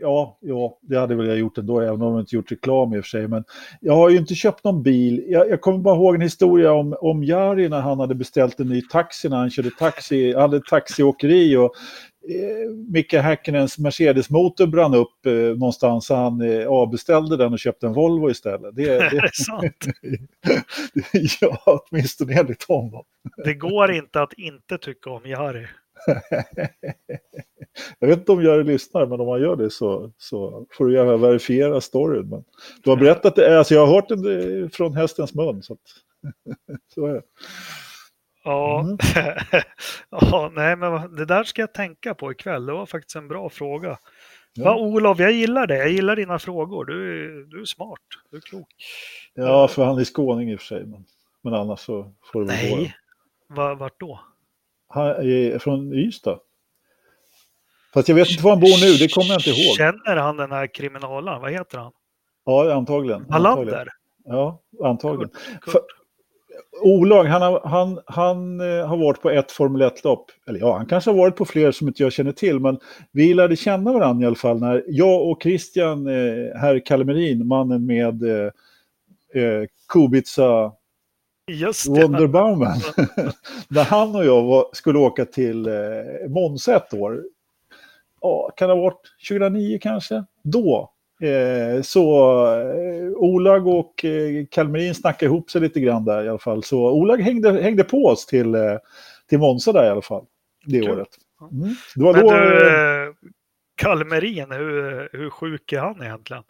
ja, 0.00 0.38
ja, 0.40 0.78
det 0.82 0.98
hade 0.98 1.14
väl 1.14 1.26
jag 1.26 1.38
gjort 1.38 1.58
ändå, 1.58 1.80
även 1.80 2.02
om 2.02 2.12
de 2.12 2.20
inte 2.20 2.36
gjort 2.36 2.52
reklam 2.52 2.94
i 2.94 2.98
och 2.98 3.04
för 3.04 3.08
sig. 3.08 3.28
Men 3.28 3.44
jag 3.80 3.94
har 3.94 4.10
ju 4.10 4.16
inte 4.16 4.34
köpt 4.34 4.64
någon 4.64 4.82
bil. 4.82 5.24
Jag, 5.28 5.50
jag 5.50 5.60
kommer 5.60 5.78
bara 5.78 5.96
ihåg 5.96 6.14
en 6.14 6.20
historia 6.20 6.72
om, 6.72 6.96
om 7.00 7.24
Jari 7.24 7.68
när 7.68 7.80
han 7.80 8.00
hade 8.00 8.14
beställt 8.14 8.60
en 8.60 8.68
ny 8.68 8.82
taxi 8.82 9.28
när 9.28 9.36
han 9.36 9.50
körde 9.50 9.70
taxi, 9.70 10.34
hade 10.34 10.56
ett 10.56 10.64
taxiåkeri 10.64 11.56
och 11.56 11.72
eh, 12.28 12.70
Micke 12.92 13.12
Häkkinens 13.12 13.78
Mercedes-motor 13.78 14.66
brann 14.66 14.94
upp 14.94 15.26
eh, 15.26 15.32
någonstans 15.32 16.06
så 16.06 16.14
han 16.14 16.40
eh, 16.40 16.66
avbeställde 16.66 17.36
den 17.36 17.52
och 17.52 17.58
köpte 17.58 17.86
en 17.86 17.92
Volvo 17.92 18.30
istället. 18.30 18.76
Det, 18.76 18.82
Är 18.88 19.10
det, 19.10 19.20
det 19.20 19.34
sant? 19.34 19.86
ja, 21.40 21.82
åtminstone 21.90 22.34
enligt 22.34 22.64
honom. 22.64 23.04
Det 23.44 23.54
går 23.54 23.92
inte 23.92 24.22
att 24.22 24.32
inte 24.32 24.78
tycka 24.78 25.10
om 25.10 25.26
Jari. 25.26 25.66
Jag 27.98 28.08
vet 28.08 28.18
inte 28.18 28.32
om 28.32 28.42
jag 28.42 28.66
lyssnar, 28.66 29.06
men 29.06 29.20
om 29.20 29.26
man 29.26 29.40
gör 29.40 29.56
det 29.56 29.70
så, 29.70 30.12
så 30.18 30.66
får 30.70 30.86
du 30.86 30.94
gärna 30.94 31.16
verifiera 31.16 31.80
storyn. 31.80 32.28
Men 32.28 32.44
du 32.82 32.90
har 32.90 32.96
berättat 32.96 33.36
det, 33.36 33.58
alltså 33.58 33.74
jag 33.74 33.86
har 33.86 33.94
hört 33.94 34.08
det 34.08 34.74
från 34.74 34.94
hästens 34.94 35.34
mun. 35.34 35.62
Så, 35.62 35.72
att, 35.72 35.78
så 36.94 37.06
är 37.06 37.14
det. 37.14 37.22
Ja, 38.44 38.80
Mm. 38.80 38.98
ja 40.10 40.50
nej, 40.54 40.76
men 40.76 41.16
det 41.16 41.24
där 41.24 41.44
ska 41.44 41.62
jag 41.62 41.74
tänka 41.74 42.14
på 42.14 42.32
ikväll. 42.32 42.66
Det 42.66 42.72
var 42.72 42.86
faktiskt 42.86 43.16
en 43.16 43.28
bra 43.28 43.48
fråga. 43.48 43.98
Ja. 44.54 44.64
Va, 44.64 44.76
Olof, 44.76 45.18
jag 45.18 45.32
gillar 45.32 45.66
det. 45.66 45.76
Jag 45.78 45.90
gillar 45.90 46.16
dina 46.16 46.38
frågor. 46.38 46.84
Du, 46.84 47.24
är- 47.24 47.44
du 47.46 47.60
är 47.60 47.64
smart. 47.64 48.00
Du 48.30 48.36
är 48.36 48.40
klok. 48.40 48.68
Ja, 49.34 49.68
för 49.68 49.84
han 49.84 49.98
är 49.98 50.04
skåning 50.04 50.50
i 50.50 50.56
och 50.56 50.60
för 50.60 50.66
sig. 50.66 50.84
Men, 50.86 51.04
men 51.42 51.54
annars 51.54 51.80
så 51.80 52.12
får 52.32 52.40
det 52.40 52.46
väl 52.46 52.70
gå. 52.70 52.76
Nej. 52.76 52.94
Va, 53.48 53.74
vart 53.74 54.00
då? 54.00 54.20
Från 55.60 55.92
Ystad. 55.92 56.38
Fast 57.94 58.08
jag 58.08 58.16
vet 58.16 58.30
inte 58.30 58.44
var 58.44 58.50
han 58.50 58.60
bor 58.60 58.86
nu, 58.86 58.96
det 58.96 59.08
kommer 59.14 59.28
jag 59.28 59.38
inte 59.38 59.50
ihåg. 59.50 59.76
Känner 59.76 60.16
han 60.16 60.36
den 60.36 60.52
här 60.52 60.74
kriminalaren? 60.74 61.42
Vad 61.42 61.52
heter 61.52 61.78
han? 61.78 61.92
Ja, 62.44 62.74
antagligen. 62.74 63.26
Wallander? 63.28 63.88
Ja, 64.24 64.60
antagligen. 64.84 65.30
Kurt. 65.60 65.84
Olag, 66.80 67.24
han 67.24 67.42
har, 67.42 67.60
han, 67.64 68.00
han 68.06 68.60
eh, 68.60 68.86
har 68.86 68.96
varit 68.96 69.22
på 69.22 69.30
ett 69.30 69.52
Formel 69.52 69.82
1-lopp. 69.82 70.30
Eller 70.46 70.60
ja, 70.60 70.76
han 70.76 70.86
kanske 70.86 71.10
har 71.10 71.18
varit 71.18 71.36
på 71.36 71.44
fler 71.44 71.72
som 71.72 71.88
inte 71.88 72.02
jag 72.02 72.12
känner 72.12 72.32
till. 72.32 72.60
Men 72.60 72.78
vi 73.12 73.34
lärde 73.34 73.56
känna 73.56 73.92
varandra 73.92 74.24
i 74.24 74.26
alla 74.26 74.36
fall 74.36 74.60
när 74.60 74.84
jag 74.88 75.30
och 75.30 75.42
Christian, 75.42 76.06
eh, 76.06 76.60
herr 76.60 76.86
Kalmerin, 76.86 77.46
mannen 77.46 77.86
med 77.86 78.22
eh, 78.22 78.50
eh, 79.42 79.66
Kubica 79.88 80.72
Just 81.48 81.94
det. 81.94 82.02
Wonderbaumen. 82.02 82.76
när 83.68 83.84
han 83.84 84.16
och 84.16 84.24
jag 84.24 84.42
var, 84.42 84.66
skulle 84.72 84.98
åka 84.98 85.24
till 85.24 85.66
eh, 85.66 86.28
Monza 86.28 86.76
ett 86.76 86.94
år. 86.94 87.22
Ja, 88.20 88.50
kan 88.56 88.68
det 88.68 88.74
ha 88.74 88.82
varit 88.82 89.02
2009 89.28 89.78
kanske? 89.82 90.24
Då 90.44 90.92
Eh, 91.20 91.82
så 91.82 92.44
eh, 92.60 93.10
Olag 93.16 93.66
och 93.66 94.04
eh, 94.04 94.46
Kalmerin 94.50 94.94
snackade 94.94 95.24
ihop 95.24 95.50
sig 95.50 95.60
lite 95.60 95.80
grann 95.80 96.04
där 96.04 96.24
i 96.24 96.28
alla 96.28 96.38
fall. 96.38 96.62
Så 96.62 96.90
Olag 96.90 97.20
hängde, 97.20 97.62
hängde 97.62 97.84
på 97.84 98.06
oss 98.06 98.26
till, 98.26 98.54
eh, 98.54 98.76
till 99.28 99.38
Monza 99.38 99.72
där 99.72 99.84
i 99.84 99.88
alla 99.88 100.02
fall. 100.02 100.24
Det 100.64 100.80
Kul. 100.80 100.90
året. 100.90 101.08
Mm. 101.52 101.74
Det 101.94 102.04
var 102.04 102.12
Men 102.12 102.22
då... 102.22 102.30
du, 102.30 103.14
Kalmerin, 103.74 104.50
hur, 104.50 105.08
hur 105.12 105.30
sjuk 105.30 105.72
är 105.72 105.80
han 105.80 106.02
egentligen? 106.02 106.42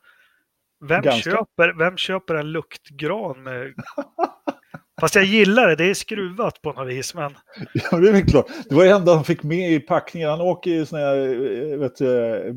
Vem 0.81 1.03
Ganska. 1.03 1.31
köper, 1.31 1.79
vem 1.79 1.97
köper 1.97 2.35
en 2.35 2.53
luktgran 2.53 3.43
med... 3.43 3.75
Fast 5.01 5.15
jag 5.15 5.25
gillar 5.25 5.69
det, 5.69 5.77
det 5.77 5.85
är 5.91 5.95
skruvat 5.95 6.63
på 6.63 6.73
något 6.73 6.89
vis. 6.89 7.15
Men 7.15 7.35
Ja, 7.73 7.99
det 7.99 8.09
är 8.09 8.13
väl 8.13 8.25
klart. 8.25 8.47
Det 8.69 8.75
var 8.75 8.85
det 8.85 8.91
enda 8.91 9.15
han 9.15 9.25
fick 9.25 9.43
med 9.43 9.73
i 9.73 9.81
packningen. 9.81 10.31
Han 10.31 10.41
åker 10.41 10.71
i 10.71 10.87
sån 10.87 10.99
här 10.99 11.17
eh, 11.17 11.79
vet 11.79 11.97
du, 11.97 12.53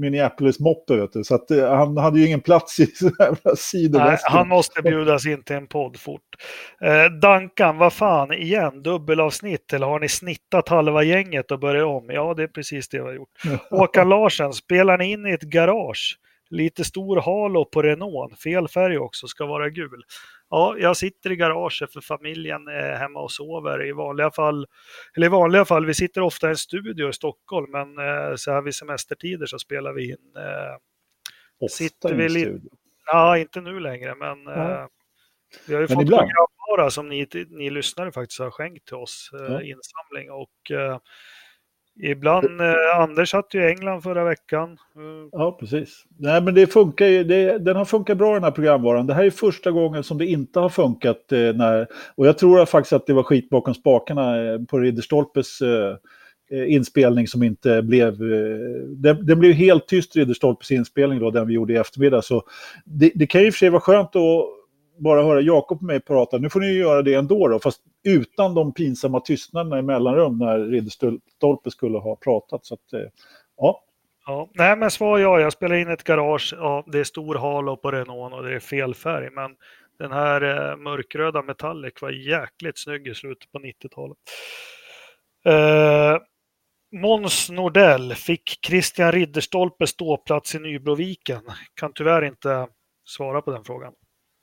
Minneapolis-moppe, 0.00 0.96
vet 0.96 1.12
du. 1.12 1.24
Så 1.24 1.34
att, 1.34 1.50
eh, 1.50 1.74
han 1.74 1.96
hade 1.96 2.20
ju 2.20 2.26
ingen 2.26 2.40
plats 2.40 2.80
i 2.80 2.86
sån 2.94 3.12
här 3.18 3.36
nej, 3.44 3.56
sidoväskan. 3.56 4.36
han 4.36 4.48
måste 4.48 4.82
bjudas 4.82 5.26
in 5.26 5.42
till 5.42 5.56
en 5.56 5.66
podd 5.66 5.96
fort. 6.00 6.22
Eh, 6.80 7.04
Dankan, 7.04 7.78
vad 7.78 7.92
fan, 7.92 8.32
igen, 8.32 8.82
dubbelavsnitt 8.82 9.72
eller 9.72 9.86
har 9.86 10.00
ni 10.00 10.08
snittat 10.08 10.68
halva 10.68 11.02
gänget 11.02 11.50
och 11.50 11.58
börjat 11.58 11.86
om? 11.86 12.10
Ja, 12.10 12.34
det 12.34 12.42
är 12.42 12.48
precis 12.48 12.88
det 12.88 12.98
vi 12.98 13.04
har 13.04 13.14
gjort. 13.14 13.42
Håkan 13.70 14.08
Larsen, 14.08 14.52
spelar 14.52 14.98
ni 14.98 15.10
in 15.12 15.26
i 15.26 15.30
ett 15.32 15.42
garage? 15.42 16.18
Lite 16.50 16.84
stor 16.84 17.20
halo 17.20 17.64
på 17.64 17.82
Renault, 17.82 18.40
fel 18.40 18.68
färg 18.68 18.98
också, 18.98 19.26
ska 19.26 19.46
vara 19.46 19.70
gul. 19.70 20.02
Ja, 20.54 20.76
jag 20.78 20.96
sitter 20.96 21.32
i 21.32 21.36
garaget 21.36 21.92
för 21.92 22.00
familjen 22.00 22.68
är 22.68 22.96
hemma 22.96 23.20
och 23.20 23.32
sover. 23.32 23.84
I 23.86 23.92
vanliga 23.92 24.30
fall, 24.30 24.66
eller 25.16 25.26
i 25.26 25.30
vanliga 25.30 25.64
fall, 25.64 25.86
vi 25.86 25.94
sitter 25.94 26.20
ofta 26.20 26.46
i 26.46 26.50
en 26.50 26.56
studio 26.56 27.08
i 27.08 27.12
Stockholm, 27.12 27.70
men 27.70 27.98
eh, 27.98 28.34
så 28.36 28.52
här 28.52 28.62
vid 28.62 28.74
semestertider 28.74 29.46
så 29.46 29.58
spelar 29.58 29.92
vi 29.92 30.10
in. 30.10 30.36
Eh, 30.36 30.76
Ofta 31.58 31.76
sitter 31.76 32.10
i 32.12 32.16
vi 32.16 32.28
lite- 32.28 32.50
studio. 32.50 32.70
ja, 33.06 33.38
inte 33.38 33.60
nu 33.60 33.80
längre, 33.80 34.14
men 34.14 34.46
eh, 34.46 34.86
vi 35.66 35.74
har 35.74 35.80
ju 35.80 35.86
Men 35.88 35.96
fått 35.96 36.02
ibland. 36.02 36.28
programvara 36.30 36.90
som 36.90 37.08
ni, 37.08 37.26
ni 37.48 37.70
lyssnare 37.70 38.12
faktiskt 38.12 38.40
har 38.40 38.50
skänkt 38.50 38.86
till 38.86 38.96
oss, 38.96 39.30
eh, 39.34 39.40
Ja. 39.52 39.62
insamling. 39.62 40.30
Och 40.30 40.70
eh, 40.70 40.98
ibland, 42.00 42.60
eh, 42.60 43.00
Anders 43.00 43.30
satt 43.30 43.54
ju 43.54 43.62
i 43.62 43.70
England 43.70 44.02
förra 44.02 44.24
veckan. 44.24 44.70
Eh, 44.72 45.28
Ja, 45.32 45.56
precis. 45.60 46.04
Nej, 46.18 46.42
men 46.42 46.54
det 46.54 46.66
funkar 46.66 47.06
ju, 47.06 47.24
det, 47.24 47.58
den 47.58 47.76
har 47.76 47.84
funkat 47.84 48.18
bra 48.18 48.34
den 48.34 48.44
här 48.44 48.50
programvaran. 48.50 49.06
Det 49.06 49.14
här 49.14 49.24
är 49.24 49.30
första 49.30 49.70
gången 49.70 50.02
som 50.02 50.18
det 50.18 50.26
inte 50.26 50.60
har 50.60 50.68
funkat. 50.68 51.32
Eh, 51.32 51.38
när, 51.38 51.86
och 52.14 52.26
jag 52.26 52.38
tror 52.38 52.64
faktiskt 52.64 52.92
att 52.92 53.06
det 53.06 53.12
var 53.12 53.22
skit 53.22 53.50
bakom 53.50 53.74
spakarna 53.74 54.52
eh, 54.52 54.58
på 54.68 54.78
Ridderstolpes 54.78 55.60
eh, 55.60 55.96
eh, 56.50 56.72
inspelning 56.72 57.28
som 57.28 57.42
inte 57.42 57.82
blev... 57.82 58.18
Den, 58.96 59.26
den 59.26 59.38
blev 59.38 59.52
helt 59.52 59.88
tyst, 59.88 60.16
Ridderstolpes 60.16 60.70
inspelning, 60.70 61.18
då, 61.18 61.30
den 61.30 61.46
vi 61.46 61.54
gjorde 61.54 61.72
i 61.72 61.76
eftermiddag. 61.76 62.22
Så 62.22 62.42
det, 62.84 63.12
det 63.14 63.26
kan 63.26 63.40
ju 63.40 63.46
i 63.46 63.50
och 63.50 63.54
för 63.54 63.58
sig 63.58 63.70
vara 63.70 63.80
skönt 63.80 64.16
att 64.16 64.61
bara 64.98 65.22
höra 65.22 65.40
Jakob 65.40 65.78
och 65.78 65.82
mig 65.82 66.00
prata. 66.00 66.38
Nu 66.38 66.50
får 66.50 66.60
ni 66.60 66.66
ju 66.66 66.78
göra 66.78 67.02
det 67.02 67.14
ändå, 67.14 67.48
då, 67.48 67.58
fast 67.58 67.82
utan 68.04 68.54
de 68.54 68.74
pinsamma 68.74 69.20
tystnaderna 69.20 69.78
i 69.78 69.82
mellanrum 69.82 70.38
när 70.38 70.58
Ridderstolpe 70.58 71.70
skulle 71.70 71.98
ha 71.98 72.16
pratat. 72.16 72.66
Så 72.66 72.74
att, 72.74 72.92
eh, 72.92 73.08
ja, 73.56 73.84
Ja, 74.26 74.50
nej 74.54 74.76
men 74.76 74.90
svar 74.90 75.18
ja, 75.18 75.40
jag 75.40 75.52
spelar 75.52 75.76
in 75.76 75.88
ett 75.88 76.04
garage. 76.04 76.54
Ja, 76.56 76.84
det 76.86 76.98
är 76.98 77.04
stor 77.04 77.34
halo 77.34 77.76
på 77.76 77.90
Renault 77.90 78.34
och 78.34 78.42
det 78.42 78.54
är 78.54 78.60
fel 78.60 78.94
färg. 78.94 79.30
Men 79.30 79.56
den 79.98 80.12
här 80.12 80.42
eh, 80.42 80.76
mörkröda 80.76 81.42
Metallic 81.42 81.94
var 82.02 82.10
jäkligt 82.10 82.78
snygg 82.78 83.06
i 83.06 83.14
slutet 83.14 83.52
på 83.52 83.58
90-talet. 83.58 84.18
Eh, 85.44 86.18
Måns 86.92 87.50
Nordell 87.50 88.14
fick 88.14 88.58
Christian 88.66 89.12
Ridderstolpe 89.12 89.86
ståplats 89.86 90.54
i 90.54 90.58
Nybroviken. 90.58 91.42
Kan 91.74 91.92
tyvärr 91.92 92.24
inte 92.24 92.68
svara 93.04 93.42
på 93.42 93.50
den 93.50 93.64
frågan 93.64 93.92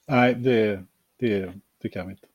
nej, 0.10 0.34
det, 0.36 0.84
det, 1.20 1.54
det 1.82 1.90
kan 1.90 2.08
vi 2.08 2.12
inte. 2.14 2.28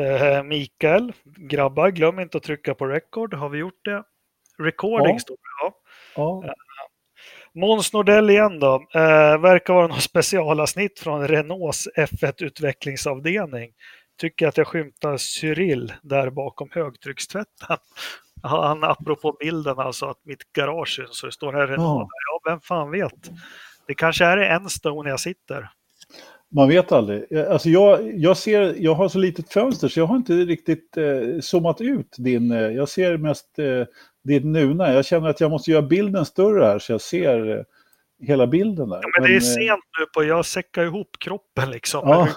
Eh, 0.00 0.42
Mikael, 0.42 1.12
grabbar, 1.24 1.90
glöm 1.90 2.18
inte 2.20 2.36
att 2.36 2.42
trycka 2.44 2.74
på 2.74 2.86
record. 2.86 3.34
Har 3.34 3.48
vi 3.48 3.58
gjort 3.58 3.84
det? 3.84 4.02
Recording 4.58 5.12
Ja. 5.14 5.18
står 5.18 5.34
det. 5.34 5.74
Ja. 6.16 6.42
Ja, 6.46 6.54
Måns 7.52 7.92
Nordell 7.92 8.30
igen 8.30 8.58
då. 8.60 8.74
Eh, 8.94 9.38
verkar 9.38 9.74
vara 9.74 9.86
något 9.86 10.02
specialavsnitt 10.02 10.98
från 10.98 11.28
Renaults 11.28 11.88
F1-utvecklingsavdelning. 11.96 13.72
Tycker 14.20 14.48
att 14.48 14.56
jag 14.56 14.66
skymtar 14.66 15.16
Cyril 15.16 15.92
där 16.02 16.30
bakom 16.30 16.68
högtryckstvätten. 16.72 17.76
Han, 18.42 18.84
apropå 18.84 19.36
bilden 19.40 19.78
alltså 19.78 20.06
att 20.06 20.24
mitt 20.24 20.52
garage 20.52 20.88
syns 20.88 21.18
så 21.18 21.26
det 21.26 21.32
står 21.32 21.52
här 21.52 21.66
Renault. 21.66 22.08
Ja. 22.10 22.40
Ja, 22.44 22.50
vem 22.50 22.60
fan 22.60 22.90
vet. 22.90 23.30
Det 23.86 23.94
kanske 23.94 24.24
är 24.24 24.36
en 24.38 24.68
stone 24.68 25.10
jag 25.10 25.20
sitter. 25.20 25.70
Man 26.50 26.68
vet 26.68 26.92
aldrig. 26.92 27.24
Jag- 27.30 27.46
Alltså 27.46 27.68
jag, 27.68 28.14
jag, 28.18 28.36
ser, 28.36 28.74
jag 28.78 28.94
har 28.94 29.08
så 29.08 29.18
litet 29.18 29.52
fönster 29.52 29.88
så 29.88 30.00
jag 30.00 30.06
har 30.06 30.16
inte 30.16 30.32
riktigt 30.32 30.96
eh, 30.96 31.40
zoomat 31.40 31.80
ut 31.80 32.14
din... 32.18 32.50
Eh, 32.52 32.58
jag 32.60 32.88
ser 32.88 33.16
mest 33.16 33.58
eh, 33.58 33.84
din 34.24 34.52
nuna. 34.52 34.92
Jag 34.92 35.04
känner 35.04 35.28
att 35.28 35.40
jag 35.40 35.50
måste 35.50 35.70
göra 35.70 35.82
bilden 35.82 36.24
större 36.24 36.64
här 36.64 36.78
så 36.78 36.92
jag 36.92 37.00
ser 37.00 37.56
eh, 37.58 37.62
hela 38.26 38.46
bilden 38.46 38.88
där. 38.88 39.00
Ja, 39.02 39.08
men 39.20 39.22
det 39.30 39.34
är 39.36 39.40
eh, 39.40 39.40
sent 39.40 39.84
nu 39.98 40.06
på, 40.14 40.24
jag 40.24 40.46
säckar 40.46 40.84
ihop 40.84 41.10
kroppen 41.20 41.70
liksom. 41.70 42.08
Ja, 42.08 42.28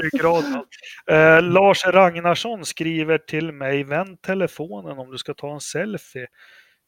ryggraden. 0.00 0.64
Eh, 1.10 1.42
Lars 1.42 1.84
Ragnarsson 1.86 2.64
skriver 2.64 3.18
till 3.18 3.52
mig, 3.52 3.84
vänd 3.84 4.22
telefonen 4.22 4.98
om 4.98 5.10
du 5.10 5.18
ska 5.18 5.34
ta 5.34 5.54
en 5.54 5.60
selfie. 5.60 6.26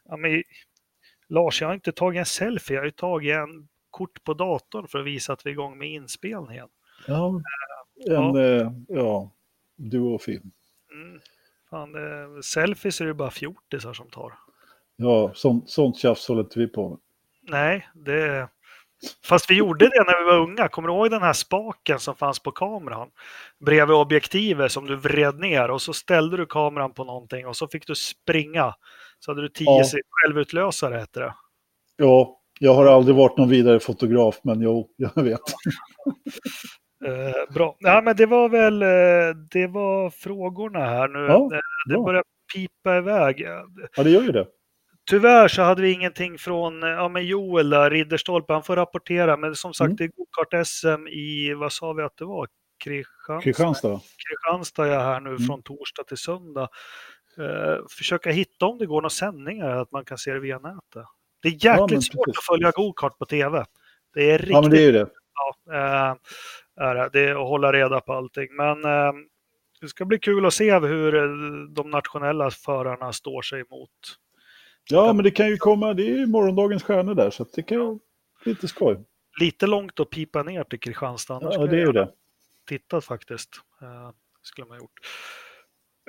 Ja, 0.08 0.16
men, 0.16 0.42
Lars, 1.28 1.60
jag 1.60 1.68
har 1.68 1.74
inte 1.74 1.92
tagit 1.92 2.18
en 2.18 2.24
selfie, 2.26 2.76
jag 2.76 2.82
har 2.82 2.90
tagit 2.90 3.34
en 3.34 3.68
kort 3.94 4.24
på 4.24 4.34
datorn 4.34 4.88
för 4.88 4.98
att 4.98 5.06
visa 5.06 5.32
att 5.32 5.46
vi 5.46 5.50
är 5.50 5.52
igång 5.52 5.78
med 5.78 5.88
inspelningen. 5.88 6.68
ja, 7.06 7.40
en, 8.10 8.36
eh, 8.36 8.72
ja, 8.88 9.30
duofilm. 9.76 10.50
Mm. 10.92 11.20
Fan, 11.70 11.92
det, 11.92 12.42
selfies 12.42 13.00
är 13.00 13.06
det 13.06 13.14
bara 13.14 13.30
fjortisar 13.30 13.92
som 13.92 14.10
tar. 14.10 14.34
Ja, 14.96 15.30
sånt, 15.34 15.70
sånt 15.70 15.98
tjafs 15.98 16.28
håller 16.28 16.42
inte 16.42 16.58
vi 16.58 16.68
på 16.68 16.88
med. 16.88 16.98
Nej, 17.42 17.88
det... 17.94 18.48
Fast 19.24 19.50
vi 19.50 19.54
gjorde 19.54 19.84
det 19.84 20.04
när 20.06 20.24
vi 20.24 20.30
var 20.30 20.38
unga. 20.38 20.68
Kommer 20.68 20.88
du 20.88 20.94
ihåg 20.94 21.10
den 21.10 21.22
här 21.22 21.32
spaken 21.32 21.98
som 21.98 22.16
fanns 22.16 22.38
på 22.38 22.50
kameran? 22.50 23.10
Bredvid 23.58 23.96
objektivet 23.96 24.72
som 24.72 24.86
du 24.86 24.96
vred 24.96 25.38
ner 25.38 25.70
och 25.70 25.82
så 25.82 25.92
ställde 25.92 26.36
du 26.36 26.46
kameran 26.46 26.92
på 26.92 27.04
någonting 27.04 27.46
och 27.46 27.56
så 27.56 27.68
fick 27.68 27.86
du 27.86 27.94
springa. 27.94 28.74
Så 29.18 29.30
hade 29.30 29.42
du 29.42 29.48
tio 29.48 29.66
Ja. 29.66 29.84
ja. 29.92 29.98
självutlösare 30.10 30.94
hette 30.94 31.20
det. 31.20 31.34
Ja, 31.96 32.40
jag 32.60 32.74
har 32.74 32.86
aldrig 32.86 33.16
varit 33.16 33.36
någon 33.38 33.48
vidare 33.48 33.80
fotograf, 33.80 34.40
men 34.44 34.60
jo, 34.60 34.88
jag 34.96 35.22
vet. 35.22 35.40
Eh, 37.06 37.54
bra. 37.54 37.76
Ja, 37.78 38.00
men 38.04 38.16
det 38.16 38.26
var 38.26 38.48
väl 38.48 38.82
eh, 38.82 39.36
det 39.50 39.66
var 39.66 40.10
frågorna 40.10 40.78
här 40.78 41.08
nu. 41.08 41.18
Ja, 41.18 41.50
Eh, 41.54 41.60
det 41.88 41.94
börjar 42.04 42.22
pipa 42.54 42.96
iväg. 42.96 43.40
Ja, 43.96 44.02
det 44.02 44.10
gör 44.10 44.22
ju 44.22 44.32
det. 44.32 44.46
Tyvärr 45.10 45.48
så 45.48 45.62
hade 45.62 45.82
vi 45.82 45.92
ingenting 45.92 46.38
från 46.38 46.82
ja, 46.82 47.08
men 47.08 47.26
Joel 47.26 47.70
där, 47.70 47.90
Ridderstolpe. 47.90 48.52
Han 48.52 48.62
får 48.62 48.76
rapportera, 48.76 49.36
men 49.36 49.54
som 49.54 49.74
sagt 49.74 49.86
Mm. 49.86 49.96
det 49.96 50.04
är 50.04 50.08
gokart-SM 50.16 51.08
i, 51.08 51.54
vad 51.54 51.72
sa 51.72 51.92
vi 51.92 52.02
att 52.02 52.16
det 52.16 52.24
var? 52.24 52.48
Kristianstad? 52.84 53.40
Kristianstad. 53.42 54.00
Kristianstad 54.28 54.86
är 54.86 54.90
jag 54.92 55.00
här 55.00 55.20
nu 55.20 55.30
Mm. 55.30 55.42
från 55.42 55.62
torsdag 55.62 56.02
till 56.08 56.16
söndag. 56.18 56.68
Eh, 57.38 57.76
försöka 57.98 58.30
hitta 58.30 58.66
om 58.66 58.78
det 58.78 58.86
går 58.86 59.00
några 59.00 59.10
sändningar, 59.10 59.68
att 59.76 59.92
man 59.92 60.04
kan 60.04 60.18
se 60.18 60.32
det 60.32 60.40
via 60.40 60.58
nätet. 60.58 61.04
Det 61.44 61.48
är 61.48 61.52
jäkligt 61.52 61.64
Ja, 61.78 61.86
men 61.90 62.02
svårt 62.02 62.28
att 62.28 62.44
följa 62.44 62.70
gokart 62.70 63.18
på 63.18 63.24
tv. 63.26 63.64
Det 64.14 64.30
är 64.30 64.38
riktigt 64.38 64.52
Ja, 64.54 64.60
men 64.60 64.70
det 64.70 64.76
är 64.78 64.86
ju 64.86 64.92
det. 64.92 65.06
ja, 65.34 65.74
eh, 65.74 66.16
är 66.88 67.10
det. 67.12 67.20
är 67.20 67.30
att 67.42 67.48
hålla 67.48 67.72
reda 67.72 68.00
på 68.00 68.12
allting. 68.12 68.48
Men 68.56 68.84
eh, 68.84 69.12
det 69.80 69.88
ska 69.88 70.04
bli 70.04 70.18
kul 70.18 70.46
att 70.46 70.54
se 70.54 70.78
hur 70.78 71.14
eh, 71.14 71.22
de 71.74 71.90
nationella 71.90 72.50
förarna 72.50 73.12
står 73.12 73.42
sig 73.42 73.64
mot. 73.70 73.90
Ja, 74.90 75.12
men 75.12 75.24
det 75.24 75.30
kan 75.30 75.48
ju 75.48 75.56
komma, 75.56 75.94
det 75.94 76.02
är 76.02 76.16
ju 76.18 76.26
morgondagens 76.26 76.82
stjärnor 76.82 77.14
där, 77.14 77.30
så 77.30 77.46
det 77.54 77.62
kan 77.62 77.78
ju 77.78 77.98
lite 78.44 78.68
skoj. 78.68 78.96
Lite 79.40 79.66
långt 79.66 80.00
att 80.00 80.10
pipa 80.10 80.42
ner 80.42 80.64
till 80.64 80.80
Kristianstad. 80.80 81.34
annars 81.34 81.54
Ja, 81.54 81.66
det 81.66 81.76
är 81.76 81.86
ju 81.86 81.92
det. 81.92 82.08
tittat 82.68 83.04
faktiskt. 83.04 83.50
Eh, 83.82 84.10
skulle 84.42 84.66
man 84.66 84.78
gjort. 84.78 85.00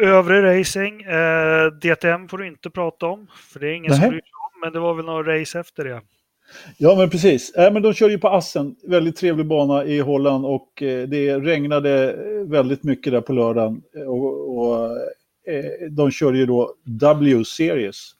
Övrig 0.01 0.43
racing, 0.59 1.01
eh, 1.03 1.65
DTM 1.71 2.27
får 2.29 2.37
du 2.37 2.47
inte 2.47 2.69
prata 2.69 3.05
om, 3.05 3.27
för 3.35 3.59
det 3.59 3.67
är 3.69 3.73
ingen 3.73 3.91
Nej. 3.91 3.99
som 4.01 4.09
bryr 4.09 4.19
sig 4.21 4.31
men 4.65 4.73
det 4.73 4.79
var 4.79 4.93
väl 4.93 5.05
några 5.05 5.39
race 5.39 5.59
efter 5.59 5.83
det. 5.83 6.01
Ja, 6.77 6.95
men 6.95 7.09
precis. 7.09 7.55
Äh, 7.55 7.73
men 7.73 7.81
de 7.81 7.93
kör 7.93 8.09
ju 8.09 8.17
på 8.17 8.29
Assen, 8.29 8.75
väldigt 8.83 9.15
trevlig 9.15 9.45
bana 9.45 9.85
i 9.85 9.99
Holland 9.99 10.45
och 10.45 10.83
eh, 10.83 11.07
det 11.07 11.39
regnade 11.39 12.13
eh, 12.13 12.47
väldigt 12.47 12.83
mycket 12.83 13.13
där 13.13 13.21
på 13.21 13.33
lördagen. 13.33 13.81
Eh, 13.95 14.01
och, 14.01 14.57
och 14.57 14.85
eh, 15.53 15.89
de 15.91 16.11
körde 16.11 16.37
ju 16.37 16.45
då 16.45 16.73
W-series, 16.83 18.11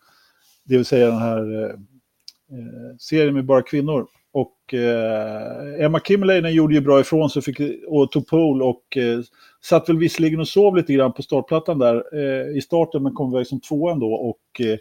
det 0.63 0.75
vill 0.77 0.85
säga 0.85 1.05
den 1.05 1.17
här 1.17 1.63
eh, 1.63 1.69
eh, 1.69 2.95
serien 2.99 3.33
med 3.33 3.45
bara 3.45 3.61
kvinnor. 3.61 4.07
Och 4.31 4.73
eh, 4.73 5.85
Emma 5.85 5.99
Kimmelainen 5.99 6.53
gjorde 6.53 6.73
ju 6.73 6.81
bra 6.81 6.99
ifrån 6.99 7.29
sig 7.29 7.41
fick, 7.41 7.59
och 7.87 8.11
tog 8.11 8.27
pole 8.27 8.63
och 8.63 8.97
eh, 8.97 9.19
satt 9.61 9.89
väl 9.89 9.97
visserligen 9.97 10.39
och 10.39 10.47
sov 10.47 10.75
lite 10.75 10.93
grann 10.93 11.13
på 11.13 11.21
startplattan 11.21 11.79
där 11.79 12.03
eh, 12.13 12.57
i 12.57 12.61
starten 12.61 13.03
men 13.03 13.13
kom 13.13 13.33
iväg 13.33 13.47
som 13.47 13.61
tvåan 13.61 13.99
då 13.99 14.13
och 14.13 14.61
eh, 14.61 14.77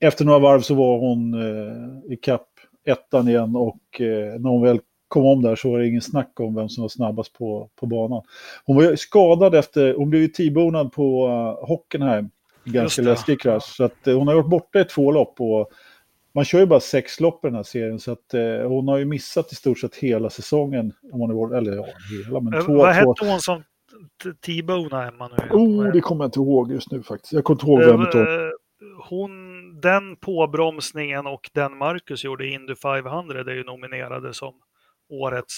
efter 0.00 0.24
några 0.24 0.38
varv 0.38 0.60
så 0.60 0.74
var 0.74 0.98
hon 0.98 1.34
eh, 1.34 2.12
i 2.12 2.16
kapp 2.16 2.48
ettan 2.86 3.28
igen 3.28 3.56
och 3.56 4.00
eh, 4.00 4.40
när 4.40 4.50
hon 4.50 4.62
väl 4.62 4.80
kom 5.08 5.26
om 5.26 5.42
där 5.42 5.56
så 5.56 5.70
var 5.70 5.78
det 5.78 5.88
ingen 5.88 6.02
snack 6.02 6.40
om 6.40 6.54
vem 6.54 6.68
som 6.68 6.82
var 6.82 6.88
snabbast 6.88 7.32
på, 7.32 7.70
på 7.76 7.86
banan. 7.86 8.22
Hon 8.64 8.76
var 8.76 8.82
ju 8.82 8.96
skadad 8.96 9.54
efter, 9.54 9.94
hon 9.94 10.10
blev 10.10 10.22
ju 10.22 10.28
T-bonad 10.28 10.92
på 10.92 11.26
uh, 11.28 11.68
Hockenheim. 11.68 12.30
Ganska 12.64 13.02
det. 13.02 13.08
läskig 13.08 13.40
krasch. 13.40 13.76
Så 13.76 13.84
att, 13.84 14.06
eh, 14.06 14.18
hon 14.18 14.28
har 14.28 14.34
varit 14.34 14.50
borta 14.50 14.80
i 14.80 14.84
två 14.84 15.12
lopp 15.12 15.40
och 15.40 15.70
man 16.34 16.44
kör 16.44 16.58
ju 16.60 16.66
bara 16.66 16.80
sex 16.80 17.20
lopp 17.20 17.44
i 17.44 17.48
den 17.48 17.54
här 17.54 17.62
serien 17.62 17.98
så 17.98 18.12
att 18.12 18.34
eh, 18.34 18.68
hon 18.68 18.88
har 18.88 18.98
ju 18.98 19.04
missat 19.04 19.52
i 19.52 19.54
stort 19.54 19.78
sett 19.78 19.94
hela 19.94 20.30
säsongen. 20.30 20.92
Om 21.12 21.20
hon 21.20 21.52
är, 21.52 21.56
eller 21.58 21.76
ja, 21.76 21.86
hela, 22.26 22.40
men 22.40 22.54
Eh, 22.54 22.60
två. 22.60 22.72
vad 22.72 22.94
två. 22.94 23.10
hette 23.10 23.30
hon 23.30 23.40
som 23.40 23.62
T-bonade 24.46 25.08
Emma 25.08 25.28
nu? 25.28 25.56
Oh, 25.56 25.92
det 25.92 26.00
kommer 26.00 26.24
jag 26.24 26.28
inte 26.28 26.38
ihåg 26.38 26.72
just 26.72 26.90
nu 26.90 27.02
faktiskt. 27.02 27.32
Jag 27.32 27.44
kommer 27.44 27.56
inte 27.56 27.70
ihåg 27.70 27.80
vem 27.80 28.02
utav 28.08 28.22
Eh, 28.22 28.50
hon, 29.08 29.47
den 29.82 30.16
påbromsningen 30.16 31.26
och 31.26 31.50
den 31.52 31.76
Marcus 31.76 32.24
gjorde 32.24 32.46
i 32.46 32.52
Indy 32.52 32.74
500 32.74 33.40
är 33.40 33.54
ju 33.54 33.64
nominerade 33.64 34.34
som 34.34 34.54
årets, 35.10 35.54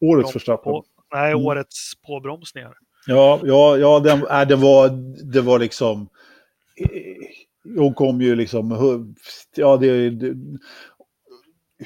årets 0.00 0.36
Verstappen. 0.36 0.72
nej, 1.14 1.32
Mm. 1.32 1.46
årets 1.46 1.92
påbromsningar. 2.06 2.74
Ja, 3.06 3.40
ja, 3.44 3.76
ja 3.76 3.98
den, 4.00 4.26
äh, 4.26 4.48
det, 4.48 4.56
var, 4.56 4.88
det 5.32 5.40
var 5.40 5.58
liksom... 5.58 6.08
eh, 6.76 7.76
Hon 7.76 7.94
kom 7.94 8.20
ju 8.20 8.34
liksom... 8.36 9.14
Ja, 9.56 9.76
det, 9.76 10.10
det, 10.10 10.34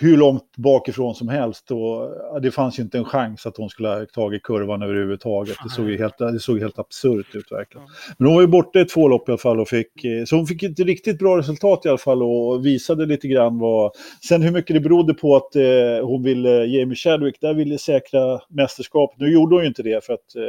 hur 0.00 0.16
långt 0.16 0.56
bakifrån 0.56 1.14
som 1.14 1.28
helst. 1.28 1.70
Och 1.70 2.42
det 2.42 2.50
fanns 2.50 2.78
ju 2.78 2.82
inte 2.82 2.98
en 2.98 3.04
chans 3.04 3.46
att 3.46 3.56
hon 3.56 3.68
skulle 3.68 3.88
ha 3.88 4.06
tagit 4.06 4.42
kurvan 4.42 4.82
överhuvudtaget. 4.82 5.56
Det 5.64 5.70
såg 5.70 5.90
ju 5.90 5.98
helt, 5.98 6.18
det 6.18 6.40
såg 6.40 6.60
helt 6.60 6.78
absurt 6.78 7.34
ut 7.34 7.52
verkligen. 7.52 7.86
Men 8.18 8.26
hon 8.26 8.34
var 8.34 8.42
ju 8.42 8.48
borta 8.48 8.80
i 8.80 8.84
två 8.84 9.08
lopp 9.08 9.28
i 9.28 9.32
alla 9.32 9.38
fall 9.38 9.60
och 9.60 9.68
fick... 9.68 10.04
eh, 10.04 10.24
Så 10.24 10.36
hon 10.36 10.46
fick 10.46 10.62
ett 10.62 10.78
riktigt 10.80 11.18
bra 11.18 11.38
resultat 11.38 11.86
i 11.86 11.88
alla 11.88 11.98
fall 11.98 12.22
och 12.22 12.66
visade 12.66 13.06
lite 13.06 13.28
grann 13.28 13.58
vad... 13.58 13.92
Sen 14.28 14.42
hur 14.42 14.50
mycket 14.50 14.76
det 14.76 14.80
berodde 14.80 15.14
på 15.14 15.36
att 15.36 15.56
eh, 15.56 15.62
hon 16.02 16.22
ville, 16.22 16.64
Jamie 16.64 16.96
Chadwick, 16.96 17.40
där 17.40 17.54
ville 17.54 17.78
säkra 17.78 18.40
mästerskapet. 18.48 19.20
Nu 19.20 19.32
gjorde 19.32 19.54
hon 19.54 19.62
ju 19.62 19.68
inte 19.68 19.82
det 19.82 20.04
för 20.04 20.12
att... 20.12 20.36
Eh, 20.36 20.42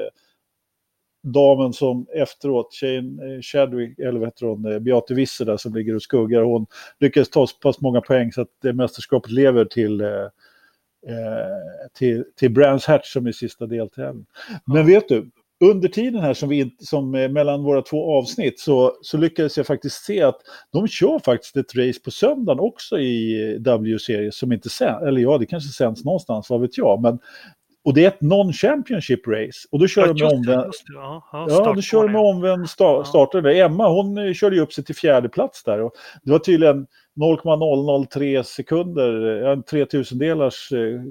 damen 1.32 1.74
som 1.74 2.08
efteråt, 2.16 2.74
tjejen 2.74 3.20
eh, 3.20 3.41
Chadwick, 3.41 3.99
eller 3.99 4.20
vad 4.20 4.28
heter 4.28 4.45
hon, 4.45 4.66
eh, 4.66 4.80
Beate 4.80 5.14
Wisse 5.14 5.45
där 5.45 5.58
som 5.58 5.76
ligger 5.76 5.95
och 5.95 6.02
skuggar, 6.02 6.41
hon 6.41 6.66
lyckades 6.99 7.30
ta 7.30 7.48
så 7.48 7.56
pass 7.58 7.82
många 7.82 8.02
poäng 8.02 8.32
så 8.32 8.41
att 8.41 8.48
det 8.62 8.74
mästerskapet 8.74 9.32
lever 9.32 9.66
till, 9.66 10.02
eh, 10.02 10.10
eh, 11.08 11.88
till, 11.98 12.24
till 12.36 12.52
Brands 12.52 12.86
Hatch 12.86 13.14
som 13.14 13.28
är 13.28 13.32
sista 13.32 13.66
deltävlingen. 13.66 14.26
Men 14.66 14.86
vet 14.86 15.08
du, 15.10 15.30
under 15.60 15.88
tiden 15.88 16.22
här 16.22 16.34
som, 16.34 16.49
vi, 16.49 16.76
som 16.80 17.16
eh, 17.16 17.30
mellan 17.30 17.64
våra 17.64 17.82
två 17.82 18.18
avsnitt 18.18 18.60
så, 18.60 18.98
så 19.02 19.18
lyckades 19.18 19.58
jag 19.58 19.68
faktiskt 19.68 20.04
se 20.04 20.22
att 20.22 20.41
de 20.72 20.88
kör 20.88 21.20
faktiskt 21.20 21.58
ett 21.58 21.76
race 21.76 21.99
på 21.99 22.12
söndagen 22.12 22.60
också 22.60 22.99
i 22.99 23.44
eh, 23.54 23.62
W-serie 23.62 24.32
som 24.32 24.52
inte 24.52 24.70
sänds, 24.70 25.04
eller 25.04 25.22
ja, 25.22 25.38
det 25.38 25.45
kanske 25.45 25.70
sänds 25.70 26.06
någonstans, 26.06 26.49
vad 26.49 26.62
vet 26.62 26.78
jag. 26.78 27.02
Men, 27.02 27.20
och 27.88 27.93
det 27.93 28.03
är 28.03 28.07
ett 28.07 28.22
non-championship 28.22 29.27
race 29.27 29.68
och 29.72 29.80
då 29.80 29.88
kör 29.88 30.07
Ja, 30.07 30.14
de 30.14 30.23
med 30.23 30.34
omvänd, 30.34 30.72
det, 30.72 30.93
Ja, 30.93 31.30
ja, 31.31 31.45
Ja, 31.49 31.73
då 31.73 31.81
kör 31.81 32.03
de 32.03 32.11
med 32.11 32.22
omvänd 32.22 32.65
sta- 32.65 33.03
startare. 33.03 33.53
Emma, 33.53 33.89
hon 33.89 34.18
eh, 34.18 34.34
körde 34.34 34.55
ju 34.55 34.61
upp 34.61 34.73
sig 34.73 34.84
till 34.84 34.95
fjärde 34.95 35.30
plats 35.30 35.64
där. 35.64 35.81
Och 35.81 35.93
det 36.23 36.31
var 36.31 36.39
tydligen 36.39 36.88
0,003 37.15 38.43
sekunder, 38.43 39.43
eh, 39.43 39.51
en 39.51 39.64
3000 39.64 40.18
delars 40.18 40.72
eh, 40.72 41.01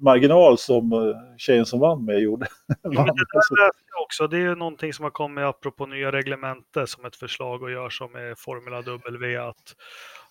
marginal 0.00 0.58
som 0.58 1.14
tjejen 1.38 1.66
som 1.66 1.80
vann 1.80 2.04
med 2.04 2.20
gjorde. 2.20 2.46
Ja, 2.82 2.90
det 2.90 2.96
där 2.96 3.64
läste 3.66 3.84
jag 3.90 4.02
också. 4.02 4.26
Det 4.26 4.36
är 4.36 4.40
ju 4.40 4.54
någonting 4.54 4.92
som 4.92 5.02
har 5.02 5.10
kommit 5.10 5.44
apropå 5.44 5.86
nya 5.86 6.12
reglemente 6.12 6.86
som 6.86 7.04
ett 7.04 7.16
förslag 7.16 7.64
att 7.64 7.72
göra 7.72 7.90
som 7.90 8.12
med 8.12 8.38
Formula 8.38 8.82
W 8.82 9.36
att 9.36 9.74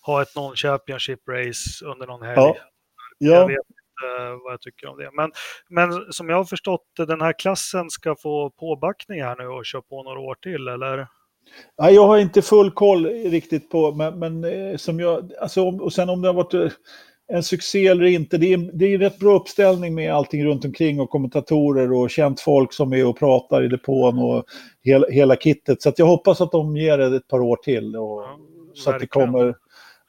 ha 0.02 0.22
ett 0.22 0.34
non-championship 0.34 1.28
race 1.28 1.84
under 1.86 2.06
någon 2.06 2.22
helg. 2.22 2.36
Ja. 2.36 2.56
Jag 3.18 3.42
ja, 3.42 3.46
vet 3.46 3.73
inte 3.94 4.44
vad 4.44 4.52
jag 4.52 4.60
tycker 4.60 4.86
om 4.86 4.98
det. 4.98 5.10
Men, 5.12 5.30
men 5.68 6.12
som 6.12 6.28
jag 6.28 6.36
har 6.36 6.44
förstått 6.44 6.86
den 6.96 7.20
här 7.20 7.38
klassen 7.38 7.90
ska 7.90 8.16
få 8.16 8.50
påbackning 8.50 9.22
här 9.22 9.36
nu 9.38 9.46
och 9.46 9.66
köra 9.66 9.82
på 9.82 10.02
några 10.02 10.20
år 10.20 10.34
till, 10.34 10.68
eller? 10.68 11.06
Nej, 11.78 11.94
jag 11.94 12.06
har 12.06 12.18
inte 12.18 12.42
full 12.42 12.70
koll 12.70 13.06
riktigt 13.06 13.70
på, 13.70 13.92
men, 13.92 14.18
men 14.18 14.44
eh, 14.44 14.76
som 14.76 15.00
jag, 15.00 15.30
alltså, 15.40 15.62
och 15.62 15.92
sen 15.92 16.08
om 16.08 16.22
det 16.22 16.28
har 16.28 16.34
varit 16.34 16.54
eh, 16.54 16.70
en 17.32 17.42
succé 17.42 17.86
eller 17.86 18.04
inte, 18.04 18.38
det 18.38 18.52
är, 18.52 18.70
det 18.72 18.94
är 18.94 18.98
rätt 18.98 19.18
bra 19.18 19.36
uppställning 19.36 19.94
med 19.94 20.14
allting 20.14 20.44
runt 20.44 20.64
omkring 20.64 21.00
och 21.00 21.10
kommentatorer 21.10 21.92
och 21.92 22.10
känt 22.10 22.40
folk 22.40 22.72
som 22.72 22.92
är 22.92 23.06
och 23.06 23.18
pratar 23.18 23.64
i 23.64 23.68
depån 23.68 24.18
och 24.18 24.44
hela, 24.82 25.06
hela 25.10 25.36
kittet. 25.36 25.82
Så 25.82 25.88
att 25.88 25.98
jag 25.98 26.06
hoppas 26.06 26.40
att 26.40 26.52
de 26.52 26.76
ger 26.76 26.98
det 26.98 27.16
ett 27.16 27.28
par 27.28 27.40
år 27.40 27.56
till. 27.56 27.96
Och, 27.96 28.24
Ja, 28.74 28.82
så 28.82 28.90
att 28.90 29.00
det 29.00 29.06
kommer... 29.06 29.54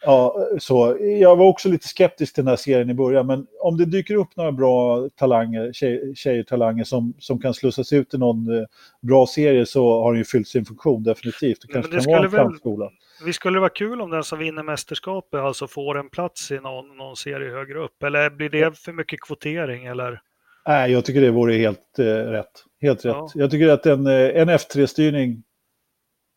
Ja, 0.05 0.47
så. 0.59 0.97
Jag 0.99 1.35
var 1.35 1.45
också 1.45 1.69
lite 1.69 1.87
skeptisk 1.87 2.33
till 2.35 2.43
den 2.43 2.49
här 2.49 2.55
serien 2.55 2.89
i 2.89 2.93
början, 2.93 3.27
men 3.27 3.47
om 3.59 3.77
det 3.77 3.85
dyker 3.85 4.15
upp 4.15 4.35
några 4.35 4.51
bra 4.51 5.09
talanger, 5.15 5.73
tjej, 5.73 6.15
tjejtalanger 6.15 6.83
som, 6.83 7.13
som 7.19 7.39
kan 7.39 7.53
slussas 7.53 7.93
ut 7.93 8.13
i 8.13 8.17
någon 8.17 8.57
eh, 8.57 8.65
bra 9.01 9.27
serie 9.27 9.65
så 9.65 10.03
har 10.03 10.11
den 10.11 10.17
ju 10.17 10.25
fyllt 10.25 10.47
sin 10.47 10.65
funktion 10.65 11.03
definitivt. 11.03 11.61
Det 11.61 11.73
Men 11.73 11.81
kanske 11.81 11.97
det 11.97 12.03
kan 12.03 12.13
vara 12.13 12.25
en 12.25 12.31
framskola. 12.31 12.91
Vi 13.25 13.33
skulle 13.33 13.59
vara 13.59 13.69
kul 13.69 14.01
om 14.01 14.09
den 14.09 14.23
som 14.23 14.39
vinner 14.39 14.63
mästerskapet 14.63 15.39
alltså 15.39 15.67
får 15.67 15.97
en 15.97 16.09
plats 16.09 16.51
i 16.51 16.59
någon, 16.59 16.97
någon 16.97 17.15
serie 17.15 17.51
högre 17.51 17.79
upp, 17.79 18.03
eller 18.03 18.29
blir 18.29 18.49
det 18.49 18.77
för 18.77 18.93
mycket 18.93 19.21
kvotering? 19.21 19.85
Eller? 19.85 20.21
Nej, 20.67 20.91
jag 20.91 21.05
tycker 21.05 21.21
det 21.21 21.31
vore 21.31 21.53
helt 21.53 21.99
eh, 21.99 22.05
rätt. 22.05 22.63
Helt 22.81 23.05
rätt. 23.05 23.15
Ja. 23.15 23.29
Jag 23.35 23.51
tycker 23.51 23.69
att 23.69 23.85
en, 23.85 24.07
eh, 24.07 24.41
en 24.41 24.49
F3-styrning 24.49 25.43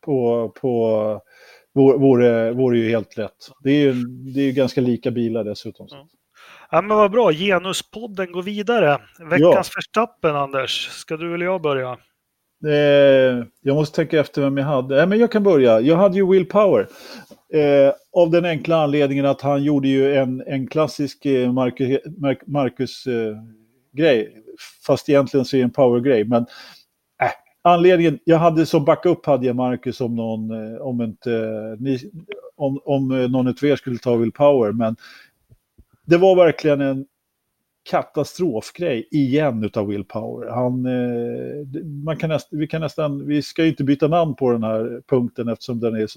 på, 0.05 0.49
på 0.61 1.21
vore, 1.79 2.51
vore, 2.51 2.77
ju 2.77 2.89
helt 2.89 3.17
rätt. 3.17 3.49
Det 3.63 3.69
är 3.69 3.83
ju, 3.83 3.93
det 4.33 4.39
är 4.39 4.45
ju 4.45 4.51
ganska 4.51 4.81
lika 4.81 5.11
bilar 5.11 5.43
dessutom. 5.43 5.87
Ja. 5.89 6.07
Ja, 6.71 6.81
men 6.81 6.97
vad 6.97 7.11
bra, 7.11 7.31
Genuspodden 7.31 8.31
går 8.31 8.43
vidare. 8.43 8.97
Veckans 9.29 9.71
Verstappen, 9.77 10.35
Anders. 10.35 10.87
Ska 10.87 11.17
du 11.17 11.33
eller 11.33 11.45
jag 11.45 11.61
börja? 11.61 11.97
Eh, 12.65 13.45
jag 13.61 13.75
måste 13.75 13.95
tänka 13.95 14.19
efter 14.19 14.41
vem 14.41 14.57
jag 14.57 14.65
hade. 14.65 14.95
Nej, 14.95 15.07
men 15.07 15.19
jag 15.19 15.31
kan 15.31 15.43
börja. 15.43 15.79
Jag 15.79 15.95
hade 15.95 16.15
ju 16.15 16.31
Will 16.31 16.45
Power. 16.45 16.87
Eh, 17.53 17.93
av 18.13 18.31
den 18.31 18.45
enkla 18.45 18.83
anledningen 18.83 19.25
att 19.25 19.41
han 19.41 19.63
gjorde 19.63 19.87
ju 19.87 20.15
en, 20.15 20.43
en 20.47 20.67
klassisk 20.67 21.25
eh, 21.25 21.53
Marcus, 22.45 23.07
eh. 23.07 23.35
Fast 24.85 25.09
egentligen 25.09 25.45
så 25.45 25.55
är 25.55 25.59
det 25.59 25.63
en 25.63 25.71
power-grej. 25.71 26.23
Men 26.23 26.45
anledningen, 27.61 28.19
jag 28.23 28.37
hade 28.37 28.65
som 28.65 28.85
backup 28.85 29.25
hade 29.25 29.45
jag 29.45 29.55
Marcus 29.55 30.01
om 30.01 30.15
någon, 30.15 30.51
eh, 30.51 30.81
om 30.81 31.01
inte, 31.01 31.33
eh, 31.33 31.79
ni, 31.79 32.11
om, 32.55 32.79
om 32.85 33.11
eh, 33.11 33.29
någon 33.29 33.47
av 33.47 33.63
er 33.63 33.75
skulle 33.75 33.97
ta 33.97 34.15
Will 34.15 34.31
Power. 34.31 34.71
Men 34.71 34.95
det 36.05 36.17
var 36.17 36.35
verkligen 36.35 36.81
en 36.81 37.05
katastrofgrej 37.89 39.07
igen 39.11 39.63
utav 39.63 39.87
Will 39.87 40.03
Power. 40.03 40.49
Han, 40.49 40.85
man 42.03 42.17
kan 42.17 42.29
näst, 42.29 42.47
vi, 42.51 42.67
kan 42.67 42.81
nästan, 42.81 43.27
vi 43.27 43.41
ska 43.41 43.63
ju 43.63 43.69
inte 43.69 43.83
byta 43.83 44.07
namn 44.07 44.35
på 44.35 44.51
den 44.51 44.63
här 44.63 45.01
punkten 45.07 45.47
eftersom 45.47 45.79
den 45.79 45.95
är 45.95 46.07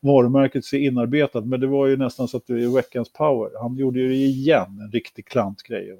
varumärket 0.00 0.64
så 0.64 0.76
inarbetat, 0.76 1.46
men 1.46 1.60
det 1.60 1.66
var 1.66 1.86
ju 1.86 1.96
nästan 1.96 2.28
så 2.28 2.36
att 2.36 2.46
det 2.46 2.52
är 2.52 2.74
veckans 2.74 3.12
Power. 3.12 3.50
Han 3.62 3.76
gjorde 3.76 4.00
ju 4.00 4.14
igen 4.14 4.80
en 4.84 4.90
riktig 4.90 5.26
klantgrej. 5.26 5.98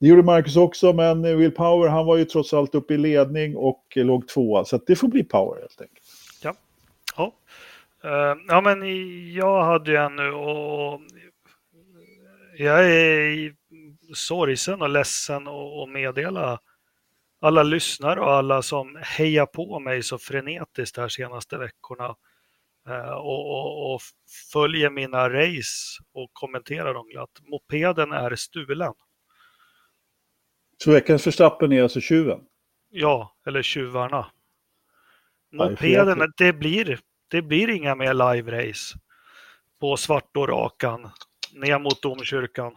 Det 0.00 0.06
gjorde 0.06 0.22
Marcus 0.22 0.56
också, 0.56 0.92
men 0.92 1.38
Will 1.38 1.50
Power 1.50 1.88
han 1.88 2.06
var 2.06 2.16
ju 2.16 2.24
trots 2.24 2.54
allt 2.54 2.74
uppe 2.74 2.94
i 2.94 2.98
ledning 2.98 3.56
och 3.56 3.84
låg 3.94 4.28
tvåa, 4.28 4.64
så 4.64 4.80
det 4.86 4.96
får 4.96 5.08
bli 5.08 5.24
Power 5.24 5.60
helt 5.60 5.80
enkelt. 5.80 6.06
Ja, 6.42 6.54
ja. 7.16 7.32
Uh, 8.04 8.40
ja 8.48 8.60
men 8.60 8.82
jag 9.32 9.64
hade 9.64 9.90
ju 9.90 9.96
en 9.96 10.16
nu 10.16 10.32
och 10.32 11.00
jag 12.58 12.92
är 12.92 13.54
sorgsen 14.14 14.82
och 14.82 14.88
ledsen 14.88 15.48
och, 15.48 15.88
meddela 15.88 16.60
alla 17.40 17.62
lyssnare 17.62 18.20
och 18.20 18.32
alla 18.32 18.62
som 18.62 18.98
hejar 19.02 19.46
på 19.46 19.78
mig 19.78 20.02
så 20.02 20.18
frenetiskt 20.18 20.94
de 20.94 21.00
här 21.00 21.08
senaste 21.08 21.58
veckorna 21.58 22.16
eh, 22.88 23.10
och, 23.10 23.50
och, 23.50 23.94
och, 23.94 24.00
följer 24.52 24.90
mina 24.90 25.30
race 25.30 26.02
och 26.14 26.30
kommenterar 26.32 26.94
dem 26.94 27.08
glatt. 27.08 27.40
Mopeden 27.42 28.12
är 28.12 28.36
stulen. 28.36 28.92
Så 30.84 30.90
veckans 30.90 31.24
förstappen 31.24 31.72
är 31.72 31.82
alltså 31.82 32.00
tjuven? 32.00 32.40
Ja, 32.90 33.36
eller 33.46 33.62
tjuvarna. 33.62 34.26
Mopeden, 35.52 36.32
det 36.36 36.52
blir, 36.52 37.00
det 37.28 37.42
blir 37.42 37.70
inga 37.70 37.94
mer 37.94 38.14
live-race 38.14 38.96
på 39.80 39.96
Svartårakan 39.96 41.10
ner 41.52 41.78
mot 41.78 42.02
domkyrkan. 42.02 42.72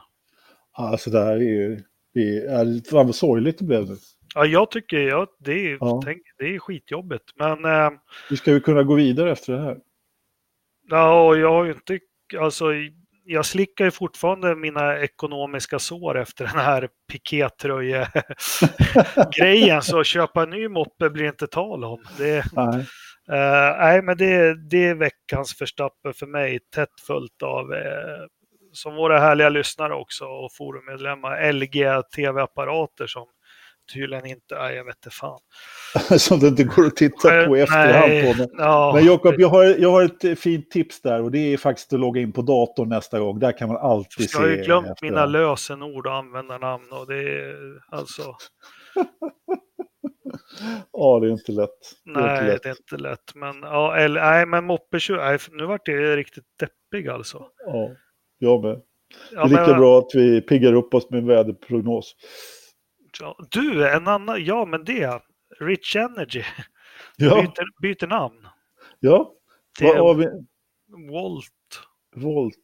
Alltså 0.71 1.09
det 1.09 1.19
här 1.19 1.35
är 1.35 1.39
ju, 1.39 1.83
det 2.13 2.37
är, 2.37 2.89
fan 2.89 3.05
vad 3.05 3.15
sorgligt 3.15 3.57
det 3.57 3.65
blev 3.65 3.89
nu. 3.89 3.95
Ja, 4.35 4.45
jag 4.45 4.71
tycker 4.71 4.97
ja, 4.97 5.27
det, 5.39 5.71
är, 5.71 5.77
ja. 5.79 6.01
Tänk, 6.05 6.21
det 6.37 6.55
är 6.55 6.59
skitjobbigt. 6.59 7.23
Men... 7.35 7.65
Eh, 7.65 7.91
Vi 8.29 8.37
ska 8.37 8.51
ju 8.51 8.59
kunna 8.59 8.83
gå 8.83 8.95
vidare 8.95 9.31
efter 9.31 9.53
det 9.53 9.61
här. 9.61 9.79
Ja, 10.89 11.35
jag 11.35 11.51
har 11.51 11.63
ju 11.65 11.71
inte, 11.71 11.99
alltså 12.39 12.65
jag 13.25 13.45
slickar 13.45 13.85
ju 13.85 13.91
fortfarande 13.91 14.55
mina 14.55 14.99
ekonomiska 14.99 15.79
sår 15.79 16.17
efter 16.17 16.45
den 16.45 16.59
här 16.59 16.89
pikétröje-grejen. 17.11 19.81
så 19.85 20.03
köpa 20.03 20.43
en 20.43 20.49
ny 20.49 20.67
moppe 20.67 21.09
blir 21.09 21.25
inte 21.25 21.47
tal 21.47 21.83
om. 21.83 22.03
Det, 22.17 22.45
nej. 22.53 22.85
Uh, 23.31 23.77
nej, 23.79 24.01
men 24.01 24.17
det, 24.17 24.55
det 24.69 24.85
är 24.85 24.95
veckans 24.95 25.57
förstappen 25.57 26.13
för 26.13 26.27
mig, 26.27 26.59
tätt 26.75 26.99
följt 27.07 27.43
av 27.43 27.71
uh, 27.71 27.77
som 28.71 28.95
våra 28.95 29.19
härliga 29.19 29.49
lyssnare 29.49 29.93
också 29.93 30.25
och 30.25 30.53
forummedlemmar, 30.53 31.53
LG 31.53 32.03
TV-apparater 32.15 33.07
som 33.07 33.27
tydligen 33.93 34.25
inte, 34.25 34.55
nej 34.55 34.75
jag 34.75 34.85
vet 34.85 34.95
inte 34.95 35.09
fan. 35.09 35.39
som 36.19 36.39
det 36.39 36.47
inte 36.47 36.63
går 36.63 36.85
att 36.85 36.95
titta 36.95 37.45
på 37.45 37.57
i 37.57 37.61
efterhand 37.61 38.37
på. 38.37 38.37
Men, 38.37 38.49
ja, 38.57 38.91
men 38.95 39.05
Jakob, 39.05 39.35
jag 39.37 39.49
har, 39.49 39.63
jag 39.63 39.91
har 39.91 40.03
ett 40.03 40.39
fint 40.39 40.71
tips 40.71 41.01
där 41.01 41.21
och 41.21 41.31
det 41.31 41.53
är 41.53 41.57
faktiskt 41.57 41.93
att 41.93 41.99
logga 41.99 42.21
in 42.21 42.31
på 42.31 42.41
datorn 42.41 42.89
nästa 42.89 43.19
gång. 43.19 43.39
Där 43.39 43.57
kan 43.57 43.67
man 43.67 43.77
alltid 43.77 44.29
se. 44.29 44.37
Jag 44.37 44.43
har 44.43 44.49
ju 44.49 44.63
glömt 44.63 44.87
efterhand. 44.87 44.97
mina 45.01 45.25
lösenord 45.25 46.07
och 46.07 46.13
användarnamn 46.13 46.91
och 46.91 47.07
det 47.07 47.15
är 47.15 47.79
alltså. 47.91 48.21
ja, 50.91 51.19
det 51.19 51.27
är 51.27 51.31
inte 51.31 51.51
lätt. 51.51 51.69
Det 52.05 52.11
nej, 52.11 52.31
inte 52.31 52.53
lätt. 52.53 52.63
det 52.63 52.69
är 52.69 52.75
inte 52.91 52.97
lätt. 52.97 53.35
Men, 53.35 53.61
ja, 53.61 53.95
eller, 53.95 54.21
nej, 54.21 54.45
men 54.45 54.65
moppe 54.65 54.99
20, 54.99 55.17
nej, 55.17 55.39
nu 55.51 55.65
vart 55.65 55.85
det 55.85 56.15
riktigt 56.15 56.45
deppig 56.59 57.07
alltså. 57.07 57.45
Ja. 57.65 57.89
Jag 58.39 58.63
med. 58.63 58.81
Det 59.31 59.37
är 59.37 59.47
lika 59.47 59.67
men... 59.67 59.79
bra 59.79 59.99
att 59.99 60.11
vi 60.13 60.41
piggar 60.41 60.73
upp 60.73 60.93
oss 60.93 61.09
med 61.09 61.19
en 61.19 61.27
väderprognos. 61.27 62.15
Ja, 63.19 63.37
du, 63.49 63.89
en 63.89 64.07
annan, 64.07 64.45
ja 64.45 64.65
men 64.65 64.83
det, 64.83 65.21
Rich 65.59 65.95
Energy. 65.95 66.43
Ja. 67.17 67.35
Byter, 67.35 67.81
byter 67.81 68.07
namn. 68.07 68.47
Ja. 68.99 69.31
Vad 69.81 69.97
har 69.97 70.13
vi? 70.13 70.27
Volt. 71.11 71.49
Volt, 72.15 72.55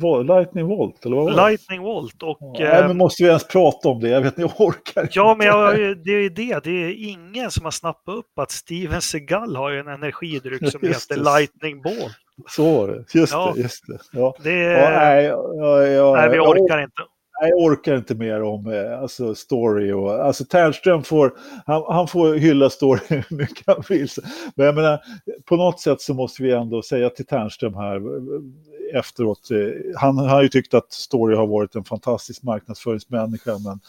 vad, 0.00 0.26
Lightning 0.26 0.66
Volt 0.66 1.06
eller 1.06 1.16
vad 1.16 1.36
Lightning 1.36 1.82
Volt 1.82 2.22
och... 2.22 2.38
Ja, 2.40 2.64
nej, 2.64 2.88
men 2.88 2.96
måste 2.96 3.22
vi 3.22 3.28
ens 3.28 3.46
prata 3.46 3.88
om 3.88 4.00
det? 4.00 4.08
Jag 4.08 4.20
vet 4.20 4.38
inte, 4.38 4.40
jag 4.40 4.60
orkar 4.68 5.08
Ja, 5.12 5.34
men 5.38 5.46
jag, 5.46 5.76
det 6.04 6.10
är 6.10 6.30
det. 6.30 6.64
Det 6.64 6.70
är 6.70 7.10
ingen 7.10 7.50
som 7.50 7.64
har 7.64 7.70
snappat 7.70 8.14
upp 8.14 8.38
att 8.38 8.50
Steven 8.50 9.02
Seagal 9.02 9.56
har 9.56 9.72
en 9.72 9.88
energidryck 9.88 10.70
som 10.70 10.80
heter 10.88 11.16
det. 11.16 11.22
Lightning 11.22 11.82
Bolt. 11.82 12.16
Så 12.48 12.74
var 12.74 12.88
det, 12.88 13.14
just 13.14 13.32
ja. 13.32 13.52
det. 13.54 13.60
Just 13.62 13.86
det. 13.86 13.98
Ja. 14.12 14.34
det 14.42 14.52
ja, 14.52 14.90
nej, 14.90 15.24
ja, 15.24 16.14
nej, 16.16 16.30
vi 16.30 16.38
orkar 16.38 16.82
inte. 16.82 17.02
Jag 17.40 17.58
orkar 17.58 17.96
inte 17.96 18.14
mer 18.14 18.42
om 18.42 18.72
eh, 18.72 19.00
alltså, 19.00 19.34
story. 19.34 19.92
Och, 19.92 20.10
alltså 20.24 20.44
Ternström 20.44 21.02
får, 21.02 21.32
han, 21.66 21.84
han 21.88 22.08
får 22.08 22.34
hylla 22.34 22.70
story 22.70 23.00
hur 23.08 23.36
mycket 23.36 23.66
han 23.66 23.82
vill. 23.88 24.08
Men 24.54 24.66
jag 24.66 24.74
menar, 24.74 25.00
på 25.44 25.56
något 25.56 25.80
sätt 25.80 26.00
så 26.00 26.14
måste 26.14 26.42
vi 26.42 26.52
ändå 26.52 26.82
säga 26.82 27.10
till 27.10 27.26
Ternström 27.26 27.74
här 27.74 27.96
eh, 27.96 28.98
efteråt. 28.98 29.50
Eh, 29.50 29.58
han 29.96 30.18
har 30.18 30.42
ju 30.42 30.48
tyckt 30.48 30.74
att 30.74 30.92
story 30.92 31.36
har 31.36 31.46
varit 31.46 31.74
en 31.74 31.84
fantastisk 31.84 32.42
marknadsföringsmänniska. 32.42 33.52
Men 33.58 33.80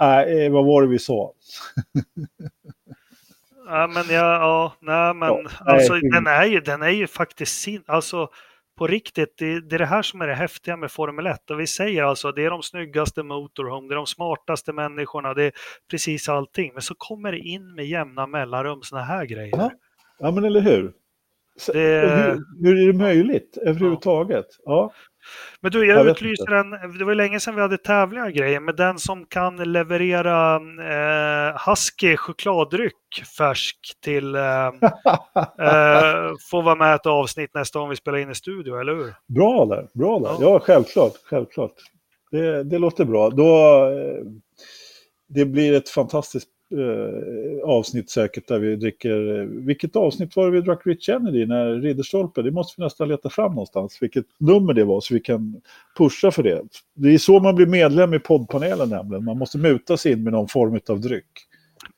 äh, 0.00 0.52
vad 0.52 0.64
var 0.64 0.82
det 0.82 0.88
vi 0.88 0.98
sa? 0.98 1.32
Ja, 3.68 3.86
men 3.86 4.04
ja, 4.08 4.32
ja 4.34 4.72
nej, 4.80 5.14
men 5.14 5.28
ja, 5.28 5.50
alltså, 5.60 5.92
nej. 5.92 6.10
den, 6.10 6.26
är 6.26 6.44
ju, 6.44 6.60
den 6.60 6.82
är 6.82 6.88
ju 6.88 7.06
faktiskt 7.06 7.60
sin, 7.60 7.82
alltså 7.86 8.28
på 8.78 8.86
riktigt, 8.86 9.34
det, 9.38 9.60
det, 9.60 9.76
är 9.76 9.78
det 9.78 9.86
här 9.86 10.02
som 10.02 10.20
är 10.20 10.26
det 10.26 10.34
häftiga 10.34 10.76
med 10.76 10.90
Formel 10.90 11.26
1. 11.26 11.50
Och 11.50 11.60
vi 11.60 11.66
säger 11.66 12.02
alltså, 12.02 12.32
det 12.32 12.44
är 12.44 12.50
de 12.50 12.62
snyggaste 12.62 13.22
motorhome, 13.22 13.88
det 13.88 13.94
är 13.94 13.96
de 13.96 14.06
smartaste 14.06 14.72
människorna, 14.72 15.34
det 15.34 15.44
är 15.44 15.52
precis 15.90 16.28
allting. 16.28 16.70
Men 16.72 16.82
så 16.82 16.94
kommer 16.94 17.32
det 17.32 17.38
in 17.38 17.74
med 17.74 17.86
jämna 17.86 18.26
mellanrum 18.26 18.82
sådana 18.82 19.06
här 19.06 19.24
grejer. 19.24 19.56
Ja, 19.56 19.70
ja 20.18 20.30
men 20.30 20.44
eller 20.44 20.60
hur? 20.60 20.92
Det... 21.66 21.78
Hur, 21.78 22.64
hur, 22.64 22.82
är 22.82 22.92
det 22.92 22.98
möjligt 22.98 23.58
överhuvudtaget? 23.62 24.46
Ja. 24.64 24.92
Men 25.60 25.70
du, 25.70 25.86
jag, 25.86 25.98
jag 25.98 26.06
utlyser 26.06 26.52
en, 26.52 26.98
det 26.98 27.04
var 27.04 27.14
länge 27.14 27.40
sedan 27.40 27.54
vi 27.54 27.60
hade 27.60 27.78
tävlingar 27.78 28.30
grejer, 28.30 28.60
men 28.60 28.76
den 28.76 28.98
som 28.98 29.26
kan 29.26 29.72
leverera 29.72 30.54
eh, 30.56 31.56
Husky 31.66 32.16
chokladdryck 32.16 33.24
färsk 33.38 33.76
till 34.04 34.34
eh, 34.34 34.42
eh, 35.66 36.32
får 36.50 36.62
vara 36.62 36.74
med 36.74 36.94
ett 36.94 37.06
avsnitt 37.06 37.54
nästa 37.54 37.78
gång 37.78 37.90
vi 37.90 37.96
spelar 37.96 38.18
in 38.18 38.30
i 38.30 38.34
studio, 38.34 38.80
eller 38.80 38.94
hur? 38.94 39.14
Bra 39.26 39.66
där, 39.66 39.88
bra 39.94 40.18
där. 40.18 40.28
Ja, 40.28 40.36
ja 40.40 40.60
självklart, 40.60 41.12
självklart. 41.24 41.74
Det, 42.30 42.64
det 42.64 42.78
låter 42.78 43.04
bra. 43.04 43.30
Då, 43.30 43.84
eh, 43.86 44.24
det 45.28 45.44
blir 45.44 45.74
ett 45.74 45.88
fantastiskt 45.88 46.48
eh, 46.72 47.68
avsnitt 47.68 48.10
säkert 48.10 48.48
där 48.48 48.58
vi 48.58 48.76
dricker, 48.76 49.46
vilket 49.66 49.96
avsnitt 49.96 50.36
var 50.36 50.44
det 50.44 50.50
vi 50.50 50.60
drack 50.60 50.86
Rich 50.86 51.06
Kennedy 51.06 51.46
när 51.46 51.74
Ridderstolpe? 51.74 52.42
Det 52.42 52.50
måste 52.50 52.80
vi 52.80 52.84
nästan 52.84 53.08
leta 53.08 53.30
fram 53.30 53.50
någonstans, 53.52 53.98
vilket 54.00 54.26
nummer 54.38 54.74
det 54.74 54.84
var 54.84 55.00
så 55.00 55.14
vi 55.14 55.20
kan 55.20 55.60
pusha 55.98 56.30
för 56.30 56.42
det. 56.42 56.62
Det 56.94 57.14
är 57.14 57.18
så 57.18 57.40
man 57.40 57.54
blir 57.54 57.66
medlem 57.66 58.14
i 58.14 58.18
poddpanelen 58.18 58.88
nämligen, 58.88 59.24
man 59.24 59.38
måste 59.38 59.58
muta 59.58 59.96
sig 59.96 60.12
in 60.12 60.24
med 60.24 60.32
någon 60.32 60.48
form 60.48 60.80
av 60.88 61.00
dryck. 61.00 61.46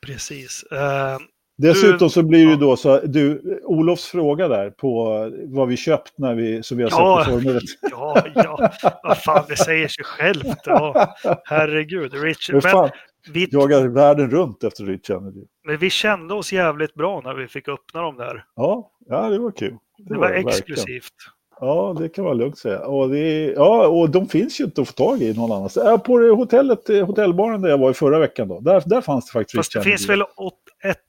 Precis. 0.07 0.65
Uh... 0.73 1.19
Dessutom 1.61 2.11
så 2.11 2.23
blir 2.23 2.47
det 2.47 2.57
då 2.57 2.77
så, 2.77 3.01
du, 3.01 3.43
Olofs 3.65 4.07
fråga 4.07 4.49
där 4.49 4.71
på 4.71 5.31
vad 5.45 5.69
vi 5.69 5.77
köpt 5.77 6.19
när 6.19 6.35
vi, 6.35 6.63
som 6.63 6.77
vi 6.77 6.83
har 6.83 6.91
ja, 6.91 7.25
sett 7.25 7.35
på 7.35 7.41
Formel 7.41 7.61
Ja, 7.91 8.25
ja, 8.35 8.71
vad 9.03 9.19
fan, 9.19 9.45
det 9.49 9.57
säger 9.57 9.89
sig 9.89 10.05
självt. 10.05 10.59
Ja, 10.65 11.15
herregud, 11.45 12.15
Richard. 12.15 12.65
Men, 12.65 12.91
vi 13.29 13.49
jagar 13.51 13.89
världen 13.89 14.31
runt 14.31 14.65
efter 14.65 14.85
Rich 14.85 15.07
Kennedy. 15.07 15.45
Men 15.65 15.79
vi 15.79 15.91
kände 15.91 16.35
oss 16.35 16.53
jävligt 16.53 16.95
bra 16.95 17.21
när 17.25 17.35
vi 17.35 17.49
fick 17.49 17.69
öppna 17.69 18.03
dem 18.03 18.17
där. 18.17 18.45
Ja, 18.57 18.91
ja 19.07 19.29
det 19.29 19.39
var 19.39 19.51
kul. 19.51 19.77
Det, 19.99 20.15
det 20.15 20.21
var, 20.21 20.29
var 20.29 20.35
exklusivt. 20.35 20.89
Verkligen. 20.89 21.41
Ja, 21.61 21.97
det 21.99 22.09
kan 22.09 22.25
man 22.25 22.37
lugnt 22.37 22.59
säga. 22.59 22.81
Och, 22.81 23.11
det, 23.11 23.45
ja, 23.45 23.87
och 23.87 24.11
de 24.11 24.29
finns 24.29 24.61
ju 24.61 24.65
inte 24.65 24.83
att 24.83 24.89
få 24.89 24.95
tag 24.95 25.23
i 25.23 25.35
någon 25.35 25.53
annanstans. 25.53 26.03
På 26.03 26.19
hotellet, 26.19 26.89
hotellbaren 26.89 27.63
där 27.63 27.69
jag 27.69 27.79
var 27.79 27.91
i 27.91 27.95
förra 27.95 28.19
veckan, 28.19 28.49
då, 28.49 28.61
där, 28.61 28.83
där 28.87 29.01
fanns 29.01 29.27
det 29.27 29.33
faktiskt 29.33 29.57
Fast 29.57 29.73
det 29.73 29.83
finns 29.83 30.09
väl 30.09 30.23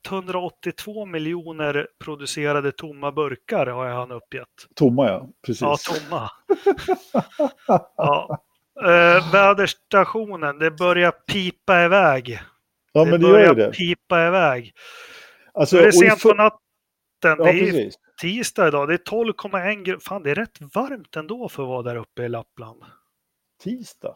182 0.08 1.06
miljoner 1.06 1.88
producerade 2.04 2.72
tomma 2.72 3.12
burkar 3.12 3.68
har 3.68 3.88
jag 3.88 3.96
han 3.96 4.12
uppgett. 4.12 4.48
Tomma 4.76 5.08
ja, 5.08 5.30
precis. 5.46 5.62
Ja, 5.62 5.78
tomma. 5.78 6.30
ja. 7.98 8.44
Uh, 8.80 9.32
väderstationen, 9.32 10.60
det 10.60 10.72
börjar 10.72 11.12
pipa 11.12 11.86
iväg. 11.86 12.40
Ja, 12.94 13.06
det 13.06 13.12
men 13.12 13.22
det 13.22 13.28
börjar 13.28 13.46
gör 13.46 13.56
det. 13.56 13.72
pipa 13.72 14.28
iväg. 14.28 14.74
Alltså, 15.54 15.78
är 15.78 15.82
det 15.82 15.90
i 15.90 15.92
sent 15.92 16.22
på 16.24 16.34
natten. 16.34 16.60
Ja, 17.22 17.36
det 17.36 17.50
är 17.50 17.66
precis. 17.66 17.96
tisdag 18.22 18.68
idag. 18.68 18.88
Det 18.88 18.94
är 18.94 18.98
12,1 18.98 19.84
grader. 19.84 20.00
Fan, 20.00 20.24
det 20.24 20.32
är 20.32 20.36
rätt 20.36 20.58
varmt 20.76 21.16
ändå 21.16 21.50
för 21.50 21.64
att 21.64 21.70
vara 21.70 21.82
där 21.82 21.96
uppe 21.96 22.24
i 22.24 22.30
Lappland. 22.30 22.84
Tisdag. 23.64 24.16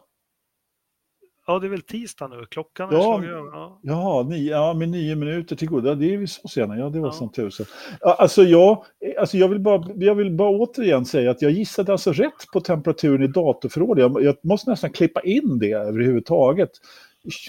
Ja, 1.46 1.58
det 1.58 1.66
är 1.66 1.68
väl 1.68 1.82
tisdag 1.82 2.28
nu. 2.28 2.46
Klockan 2.50 2.88
är 2.90 2.94
Ja. 2.94 3.16
över. 3.24 3.28
Ja. 3.28 3.80
Jaha, 3.82 4.22
nio, 4.22 4.50
ja, 4.50 4.74
med 4.74 4.88
nio 4.88 5.16
minuter 5.16 5.56
till 5.56 5.68
goda. 5.68 5.94
Det 5.94 6.14
är 6.14 6.18
vi 6.18 6.26
så 6.26 6.48
sena. 6.48 6.78
Ja, 6.78 6.88
det 6.88 7.00
var 7.00 7.08
Ja. 7.08 7.12
som 7.12 7.32
tusen. 7.32 7.66
Ja, 8.00 8.14
Alltså 8.14 8.42
jag, 8.42 8.84
alltså 9.18 9.36
jag, 9.36 9.48
vill 9.48 9.60
bara, 9.60 9.84
jag 9.96 10.14
vill 10.14 10.30
bara 10.30 10.50
återigen 10.50 11.04
säga 11.04 11.30
att 11.30 11.42
jag 11.42 11.50
gissade 11.52 11.92
alltså 11.92 12.12
rätt 12.12 12.46
på 12.52 12.60
temperaturen 12.60 13.22
i 13.22 13.26
datorförrådet. 13.26 14.02
Jag, 14.02 14.22
jag 14.22 14.36
måste 14.42 14.70
nästan 14.70 14.90
klippa 14.92 15.20
in 15.20 15.58
det 15.58 15.72
överhuvudtaget. 15.72 16.70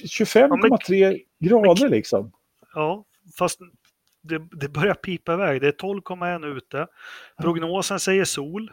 25,3 0.06 1.20
grader 1.40 1.90
liksom. 1.90 2.32
ja, 2.76 3.04
fast 3.38 3.60
det, 4.22 4.42
det 4.52 4.70
börjar 4.70 4.94
pipa 4.94 5.34
iväg. 5.34 5.62
Det 5.62 5.68
är 5.68 5.72
12,1 5.72 6.58
ute. 6.58 6.88
Prognosen 7.42 8.00
säger 8.00 8.26
sol. 8.26 8.72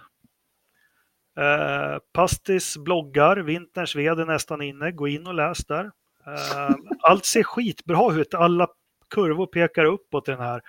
Eh, 1.38 1.98
Pastis 2.12 2.76
bloggar, 2.76 3.36
vinterns 3.36 3.96
ved 3.96 4.20
är 4.20 4.24
nästan 4.26 4.62
inne. 4.62 4.90
Gå 4.92 5.08
in 5.08 5.26
och 5.26 5.34
läs 5.34 5.58
där. 5.64 5.84
Eh, 6.26 6.70
allt 7.00 7.24
ser 7.24 7.42
skitbra 7.42 8.14
ut. 8.14 8.34
Alla 8.34 8.66
kurvor 9.10 9.46
pekar 9.46 9.84
uppåt 9.84 10.28
i 10.28 10.30
den 10.30 10.40
här. 10.40 10.60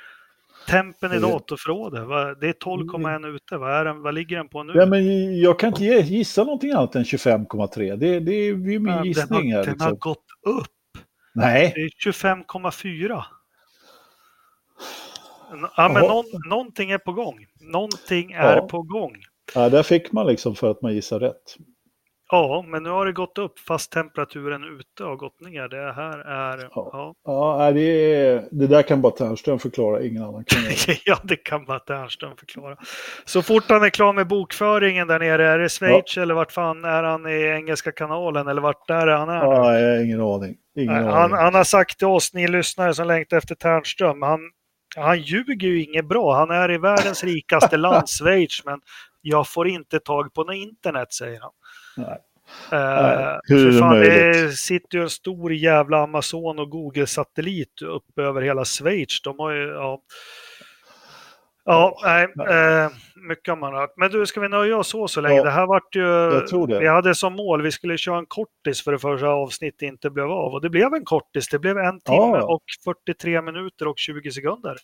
Tempen 0.67 1.11
i 1.11 1.15
är- 1.15 1.19
datorförrådet, 1.21 2.07
det 2.41 2.47
är 2.47 2.53
12,1 2.53 3.35
ute. 3.35 3.57
Vad, 3.57 3.71
är 3.73 3.85
den, 3.85 4.01
vad 4.01 4.13
ligger 4.13 4.37
den 4.37 4.47
på 4.47 4.63
nu? 4.63 4.73
Ja, 4.75 4.85
men 4.85 5.39
jag 5.39 5.59
kan 5.59 5.67
inte 5.69 5.83
gissa 5.85 6.43
någonting 6.43 6.71
annat 6.71 6.95
än 6.95 7.03
25,3. 7.03 7.95
Det, 7.95 8.19
det 8.19 8.31
är 8.31 8.45
ju 8.45 8.57
min 8.57 8.83
Men 8.83 8.91
den, 8.91 8.97
har, 8.97 9.05
gissning 9.05 9.53
här. 9.53 9.65
den 9.65 9.79
har 9.81 9.91
Liksom. 9.91 9.97
gått 9.99 10.25
upp. 10.47 10.67
Nej, 11.33 11.71
Det 11.75 11.81
är 11.81 11.89
25,4. 12.11 13.23
Ja, 15.77 15.89
men 15.93 16.01
någon, 16.03 16.25
någonting 16.49 16.91
är 16.91 16.97
på 16.97 17.13
gång. 17.13 17.45
Någonting 17.61 18.31
är 18.31 18.55
Ja. 18.55 18.67
på 18.67 18.81
gång. 18.81 19.15
Ja, 19.53 19.69
där 19.69 19.83
fick 19.83 20.11
man 20.11 20.27
liksom 20.27 20.55
för 20.55 20.71
att 20.71 20.81
man 20.81 20.93
gissar 20.93 21.19
rätt. 21.19 21.55
Ja, 22.31 22.65
men 22.67 22.83
nu 22.83 22.89
har 22.89 23.05
det 23.05 23.11
gått 23.11 23.37
upp 23.37 23.59
fast 23.59 23.91
temperaturen 23.91 24.63
ute 24.63 25.03
har 25.03 25.15
gått 25.15 25.41
ner. 25.41 25.67
Det 25.67 25.93
här 25.93 26.19
är... 26.19 26.57
Ja. 26.57 26.89
Ja, 26.93 27.13
Ja, 27.25 27.57
nej, 27.59 27.73
det, 27.73 27.81
är, 27.81 28.47
det 28.51 28.67
där 28.67 28.81
kan 28.81 29.01
bara 29.01 29.11
Ternström 29.11 29.59
förklara, 29.59 30.03
ingen 30.03 30.23
annan 30.23 30.43
kan 30.45 30.61
göra 30.63 30.73
det. 30.87 30.97
ja 31.05 31.19
det 31.23 31.35
kan 31.35 31.65
bara 31.65 31.79
Ternström 31.79 32.37
förklara. 32.37 32.77
Så 33.25 33.41
fort 33.41 33.63
han 33.69 33.83
är 33.83 33.89
klar 33.89 34.13
med 34.13 34.27
bokföringen 34.27 35.07
där 35.07 35.19
nere, 35.19 35.47
är 35.47 35.59
det 35.59 35.69
Schweiz 35.69 36.17
eller 36.17 36.33
vart 36.33 36.51
fan 36.51 36.85
är 36.85 37.03
han 37.03 37.27
i 37.27 37.43
Engelska 37.43 37.91
kanalen 37.91 38.47
eller 38.47 38.61
vart 38.61 38.87
där 38.87 39.07
är 39.07 39.17
han 39.17 39.29
är? 39.29 39.39
nu? 39.39 39.45
Ja, 39.45 39.79
jag 39.79 39.95
har 39.95 40.03
ingen 40.03 40.21
aning. 40.21 40.55
Ingen 40.75 40.93
Nej, 40.93 41.03
aning. 41.03 41.13
han, 41.13 41.31
han 41.31 41.55
har 41.55 41.63
sagt 41.63 41.97
till 41.97 42.07
oss, 42.07 42.33
ni 42.33 42.47
lyssnare 42.47 42.93
som 42.93 43.07
längtar 43.07 43.37
efter 43.37 43.55
Ternström, 43.55 44.21
han, 44.21 44.39
han 44.95 45.21
ljuger 45.21 45.67
ju 45.67 45.83
inget 45.83 46.05
bra. 46.05 46.35
Han 46.35 46.51
är 46.51 46.71
i 46.71 46.77
världens 46.77 47.23
rikaste 47.23 47.77
land, 47.77 48.09
Schweiz, 48.19 48.61
men 48.65 48.79
jag 49.27 49.47
får 49.47 49.67
inte 49.67 49.99
tag 49.99 50.33
på 50.33 50.43
något 50.43 50.55
internet, 50.55 51.13
säger 51.13 51.39
han. 51.41 51.51
Nej. 51.97 52.17
Eh, 52.71 53.03
Nej, 53.03 53.39
hur 53.43 53.67
är 53.67 53.71
för 53.71 53.71
det 53.71 53.79
fan, 53.79 53.99
det 53.99 54.51
sitter 54.57 54.97
ju 54.97 55.03
en 55.03 55.09
stor 55.09 55.53
jävla 55.53 55.97
Amazon 56.03 56.59
och 56.59 56.69
Google-satellit 56.69 57.81
upp 57.81 58.19
över 58.19 58.41
hela 58.41 58.65
Schweiz. 58.65 59.21
De 59.21 59.39
har 59.39 59.51
ju, 59.51 59.67
ja. 59.67 60.01
Ja, 61.67 61.99
nej, 62.03 62.23
eh, 62.23 62.89
mycket 63.29 63.47
har 63.47 63.55
man 63.57 63.73
hört. 63.73 63.93
Men 63.97 64.11
du, 64.11 64.25
ska 64.25 64.39
vi 64.39 64.49
nöja 64.49 64.77
oss 64.77 64.87
så 64.87 65.07
så 65.07 65.21
länge? 65.21 65.35
Ja, 65.35 65.43
det 65.43 65.49
här 65.51 65.65
vart 65.67 65.95
ju... 65.95 66.77
Vi 66.79 66.87
hade 66.87 67.15
som 67.15 67.33
mål, 67.33 67.61
vi 67.61 67.71
skulle 67.71 67.97
köra 67.97 68.17
en 68.17 68.25
kortis 68.25 68.83
för 68.83 68.91
det 68.91 68.99
första 68.99 69.27
avsnittet 69.27 69.81
inte 69.81 70.09
blev 70.09 70.25
av. 70.31 70.53
Och 70.53 70.61
det 70.61 70.69
blev 70.69 70.93
en 70.93 71.05
kortis. 71.05 71.49
Det 71.49 71.59
blev 71.59 71.77
en 71.77 71.99
timme 71.99 72.17
Ja. 72.17 72.43
och 72.43 72.63
43 72.83 73.41
minuter 73.41 73.87
och 73.87 73.97
20 73.97 74.31
sekunder. 74.31 74.75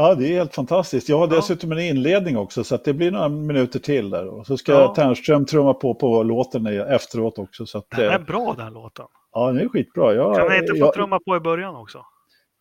Ja, 0.00 0.14
det 0.14 0.26
är 0.28 0.32
helt 0.38 0.54
fantastiskt. 0.54 1.08
Jag 1.08 1.18
har 1.18 1.28
Ja. 1.28 1.36
dessutom 1.36 1.72
en 1.72 1.78
inledning 1.78 2.36
också, 2.36 2.64
så 2.64 2.74
att 2.74 2.84
det 2.84 2.92
blir 2.94 3.10
några 3.10 3.28
minuter 3.28 3.78
till 3.78 4.10
där. 4.10 4.26
Och 4.28 4.46
så 4.46 4.56
ska 4.56 4.72
Ja. 4.72 4.94
Ternström 4.94 5.46
trumma 5.46 5.74
på 5.74 5.94
på 5.94 6.22
låten 6.22 6.66
efteråt 6.66 7.38
också. 7.38 7.66
Så 7.66 7.78
att, 7.78 7.90
Den 7.90 8.00
är 8.00 8.12
eh, 8.12 8.18
bra 8.24 8.54
den 8.58 8.72
låten. 8.72 9.06
ja, 9.32 9.46
den 9.46 9.58
är 9.60 9.68
skitbra. 9.68 10.14
Jag, 10.14 10.36
Kan 10.36 10.48
vi 10.50 10.58
inte 10.58 10.72
få 10.72 10.78
jag, 10.78 10.94
trumma 10.94 11.18
på 11.26 11.36
i 11.36 11.40
början 11.40 11.76
också? 11.76 12.04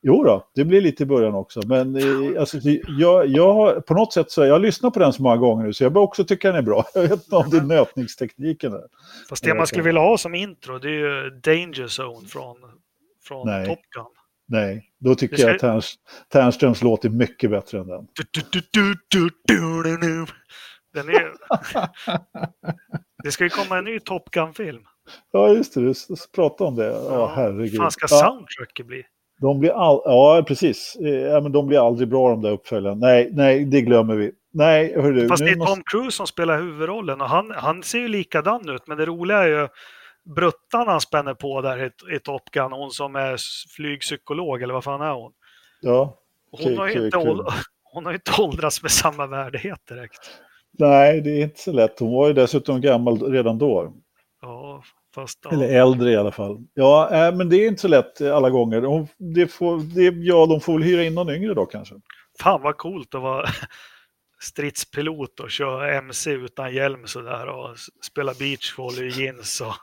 Jo 0.01 0.23
då, 0.23 0.43
det 0.55 0.65
blir 0.65 0.81
lite 0.81 1.03
i 1.03 1.05
början 1.05 1.35
också. 1.35 1.61
Men 1.65 1.95
eh, 1.95 2.39
alltså, 2.39 2.57
jag, 2.99 3.27
jag, 3.27 3.85
på 3.85 3.93
något 3.93 4.13
sätt 4.13 4.31
så 4.31 4.45
jag 4.45 4.53
har 4.53 4.59
lyssnat 4.59 4.93
på 4.93 4.99
den 4.99 5.13
så 5.13 5.23
många 5.23 5.37
gånger 5.37 5.63
nu 5.65 5.73
så 5.73 5.83
jag 5.83 5.93
börjar 5.93 6.03
också 6.07 6.23
tycka 6.23 6.47
den 6.47 6.57
är 6.57 6.61
bra. 6.61 6.85
Jag 6.93 7.01
vet 7.01 7.11
inte 7.11 7.35
om 7.35 7.49
det 7.49 7.57
är 7.57 7.61
nötningstekniken 7.61 8.71
där. 8.71 8.83
Fast 9.29 9.43
det 9.43 9.53
man 9.53 9.67
skulle 9.67 9.83
vilja 9.83 10.01
ha 10.01 10.17
som 10.17 10.35
intro, 10.35 10.77
det 10.79 10.87
är 10.87 10.91
ju 10.91 11.29
Danger 11.29 11.87
Zone 12.01 12.27
från, 12.27 12.55
från 13.23 13.47
Nej. 13.47 13.65
Top 13.65 13.79
Gun. 13.95 14.05
Nej, 14.49 14.85
då 14.99 15.15
tycker 15.15 15.35
ska- 15.37 15.45
jag 15.47 15.55
att 15.55 15.61
Terns, 15.61 15.95
Ternströms 16.33 16.81
låt 16.83 17.05
är 17.05 17.09
mycket 17.09 17.51
bättre 17.51 17.79
än 17.79 17.87
den. 17.87 18.07
Den 20.93 21.09
är... 21.09 21.31
Det 23.23 23.31
ska 23.31 23.43
ju 23.43 23.49
komma 23.49 23.77
en 23.77 23.83
ny 23.83 23.99
Top 23.99 24.31
Gun-film. 24.31 24.83
Ja, 25.31 25.49
just 25.49 25.73
det, 25.73 25.81
du 25.81 25.89
s- 25.91 26.09
s- 26.09 26.31
prata 26.35 26.63
om 26.63 26.75
det. 26.75 26.85
Ja, 26.85 27.31
herregud. 27.35 27.77
fan 27.77 27.91
ska 27.91 28.07
soundtracket 28.07 28.85
bli? 28.87 29.03
de 29.41 29.59
blir 29.59 29.69
all... 29.71 30.01
Ja, 30.05 30.43
precis. 30.47 30.97
Eh, 31.01 31.09
Ja, 31.09 31.41
men 31.41 31.51
de 31.51 31.67
blir 31.67 31.87
aldrig 31.87 32.07
bra 32.09 32.29
de 32.29 32.41
där 32.41 32.51
uppföljarna. 32.51 32.95
Nej, 32.95 33.29
nej, 33.33 33.65
det 33.65 33.81
glömmer 33.81 34.15
vi. 34.15 34.31
Nej, 34.53 34.93
hörru. 35.01 35.27
Fast 35.27 35.43
det 35.45 35.51
är 35.51 35.55
måste... 35.55 35.73
Tom 35.75 35.83
Cruise 35.91 36.11
som 36.17 36.27
spelar 36.27 36.57
huvudrollen 36.61 37.21
och 37.21 37.29
han, 37.29 37.51
han 37.51 37.83
ser 37.83 37.99
ju 37.99 38.07
likadan 38.07 38.69
ut. 38.69 38.87
Men 38.87 38.97
det 38.97 39.05
roliga 39.05 39.37
är 39.37 39.47
ju 39.47 39.67
bruttan 40.35 40.87
han 40.87 41.01
spänner 41.01 41.33
på 41.33 41.61
där 41.61 41.83
i, 41.83 42.15
i 42.15 42.19
Top 42.19 42.51
Gun. 42.51 42.71
Hon 42.71 42.91
som 42.91 43.15
är 43.15 43.37
flygpsykolog 43.75 44.61
eller 44.61 44.73
vad 44.73 44.83
fan 44.83 45.01
är 45.01 45.13
hon? 45.13 45.31
Ja, 45.81 46.19
Hon 46.51 46.61
Okej, 46.61 46.75
har 46.75 46.89
kul, 46.89 47.05
inte, 47.05 47.17
kul. 47.17 47.45
hon 47.83 48.05
har 48.05 48.13
inte 48.13 48.41
åldrats 48.41 48.81
med 48.81 48.91
samma 48.91 49.27
värdighet 49.27 49.87
direkt. 49.87 50.19
nej, 50.71 51.21
det 51.21 51.29
är 51.29 51.43
inte 51.43 51.59
så 51.59 51.71
lätt. 51.71 51.99
Hon 51.99 52.13
var 52.13 52.27
ju 52.27 52.33
dessutom 52.33 52.81
gammal 52.81 53.31
redan 53.31 53.57
då. 53.57 53.93
Ja, 54.41 54.83
fast... 55.15 55.39
Ja. 55.43 55.51
Eller 55.51 55.69
äldre 55.69 56.11
i 56.11 56.15
alla 56.17 56.31
fall. 56.31 56.57
Ja, 56.73 57.09
äh, 57.27 57.35
men 57.35 57.49
det 57.49 57.55
är 57.57 57.67
inte 57.67 57.81
så 57.81 57.87
lätt 57.87 58.21
eh, 58.21 58.35
alla 58.35 58.49
gånger. 58.49 58.81
Hon, 58.81 59.07
det 59.17 59.47
får, 59.47 59.77
det, 59.77 60.25
ja, 60.25 60.45
de 60.45 60.61
får 60.61 60.73
väl 60.73 60.83
hyra 60.83 61.03
in 61.03 61.15
någon 61.15 61.29
yngre 61.29 61.53
då 61.53 61.65
kanske. 61.65 61.95
Fan 62.39 62.61
vad 62.61 62.77
coolt 62.77 63.15
att 63.15 63.21
vara 63.21 63.45
stridspilot 64.39 65.39
och 65.39 65.51
köra 65.51 65.93
MC 65.93 66.31
utan 66.31 66.73
hjälm 66.73 67.07
sådär 67.07 67.47
och 67.47 67.77
spela 68.01 68.33
beachvolley 68.33 69.07
i 69.07 69.09
jeans 69.23 69.61
och... 69.61 69.75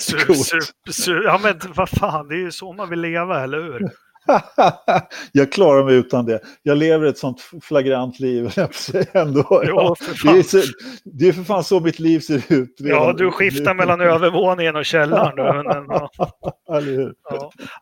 Su, 0.92 1.22
ja 1.24 1.40
men 1.42 1.60
vad 1.74 1.88
fan, 1.88 2.28
det 2.28 2.34
är 2.34 2.38
ju 2.40 2.52
så 2.52 2.72
man 2.72 2.90
vill 2.90 3.00
leva, 3.00 3.42
eller 3.42 3.62
hur? 3.62 3.90
jag 5.32 5.52
klarar 5.52 5.84
mig 5.84 5.94
utan 5.94 6.26
det. 6.26 6.40
Jag 6.62 6.78
lever 6.78 7.06
ett 7.06 7.18
sånt 7.18 7.40
flagrant 7.62 8.20
liv 8.20 8.50
ändå. 9.12 9.62
Ja, 9.64 9.94
det, 10.22 10.28
är 10.28 10.42
så, 10.42 10.62
det 11.04 11.28
är 11.28 11.32
för 11.32 11.42
fan 11.42 11.64
så 11.64 11.80
mitt 11.80 11.98
liv 11.98 12.20
ser 12.20 12.52
ut. 12.52 12.76
Ja, 12.78 13.12
du 13.12 13.30
skiftar 13.30 13.74
mellan 13.74 14.00
övervåningen 14.00 14.76
och 14.76 14.84
källaren. 14.84 15.66
Men, 15.66 15.86
ja, 15.88 16.10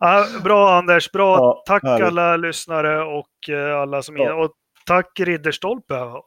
ja. 0.00 0.26
Bra 0.44 0.74
Anders, 0.74 1.12
bra. 1.12 1.62
Tack 1.66 1.84
alla 1.84 2.36
lyssnare 2.36 3.04
och 3.04 3.50
eh, 3.50 3.80
alla 3.80 4.02
som 4.02 4.16
Ja. 4.16 4.34
och 4.34 4.50
Tack 4.86 5.20
Ridderstolpe. 5.20 5.94
Ja, 5.94 6.24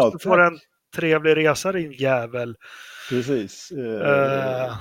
hoppas 0.00 0.12
du 0.12 0.28
får 0.28 0.36
tack. 0.36 0.52
en 0.52 0.58
trevlig 0.96 1.36
resa 1.36 1.72
din 1.72 1.92
jävel. 1.92 2.56
Precis. 3.10 3.70
Eh, 3.70 4.66
Eh, 4.66 4.76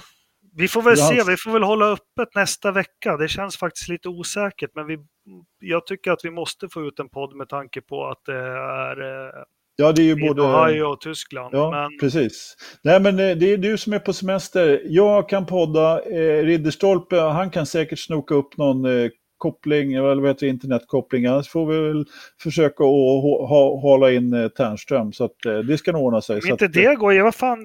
vi 0.57 0.67
får 0.67 0.81
väl 0.81 0.97
se, 0.97 1.23
vi 1.27 1.37
får 1.37 1.51
väl 1.51 1.63
hålla 1.63 1.85
öppet 1.85 2.35
nästa 2.35 2.71
vecka. 2.71 3.17
Det 3.17 3.27
känns 3.27 3.57
faktiskt 3.57 3.89
lite 3.89 4.09
osäkert, 4.09 4.71
men 4.75 4.87
vi, 4.87 4.97
jag 5.59 5.85
tycker 5.87 6.11
att 6.11 6.19
vi 6.23 6.31
måste 6.31 6.69
få 6.69 6.87
ut 6.87 6.99
en 6.99 7.09
podd 7.09 7.35
med 7.35 7.49
tanke 7.49 7.81
på 7.81 8.07
att 8.07 8.21
det 8.25 8.37
är 8.37 9.01
eh, 9.01 9.43
ja, 9.75 9.91
det 9.91 10.01
är 10.01 10.05
ju 10.05 10.27
både... 10.27 10.41
Ohio 10.41 10.83
och 10.83 11.01
Tyskland. 11.01 11.55
Ja, 11.55 11.71
men 11.71 11.99
precis. 11.99 12.55
Nej, 12.83 12.99
men 12.99 13.19
eh, 13.19 13.37
det 13.37 13.53
är 13.53 13.57
du 13.57 13.77
som 13.77 13.93
är 13.93 13.99
på 13.99 14.13
semester. 14.13 14.81
Jag 14.85 15.29
kan 15.29 15.45
podda. 15.45 16.01
Eh, 16.01 16.43
Ridderstolpe, 16.43 17.19
han 17.19 17.49
kan 17.49 17.65
säkert 17.65 17.99
snoka 17.99 18.35
upp 18.35 18.57
någon 18.57 18.85
eh, 18.85 19.09
koppling, 19.37 19.93
eller 19.93 20.15
vad 20.15 20.27
heter 20.27 20.45
det, 20.45 20.49
internetkoppling. 20.49 21.25
Annars 21.25 21.49
får 21.49 21.65
vi 21.65 21.79
väl 21.87 22.05
försöka 22.41 22.83
att 22.83 22.89
ha, 22.89 23.47
ha, 23.47 23.79
hålla 23.79 24.11
in 24.11 24.33
eh, 24.33 24.47
Ternström. 24.47 25.13
Så 25.13 25.23
att 25.23 25.45
eh, 25.45 25.57
det 25.57 25.77
ska 25.77 25.91
nog 25.91 26.01
ordna 26.01 26.21
sig. 26.21 26.41
Så 26.41 26.47
inte 26.47 26.65
att, 26.65 26.75
eh, 26.75 26.81
det 26.83 26.95
går, 26.95 27.13
ja, 27.13 27.23
vad 27.23 27.35
fan, 27.35 27.59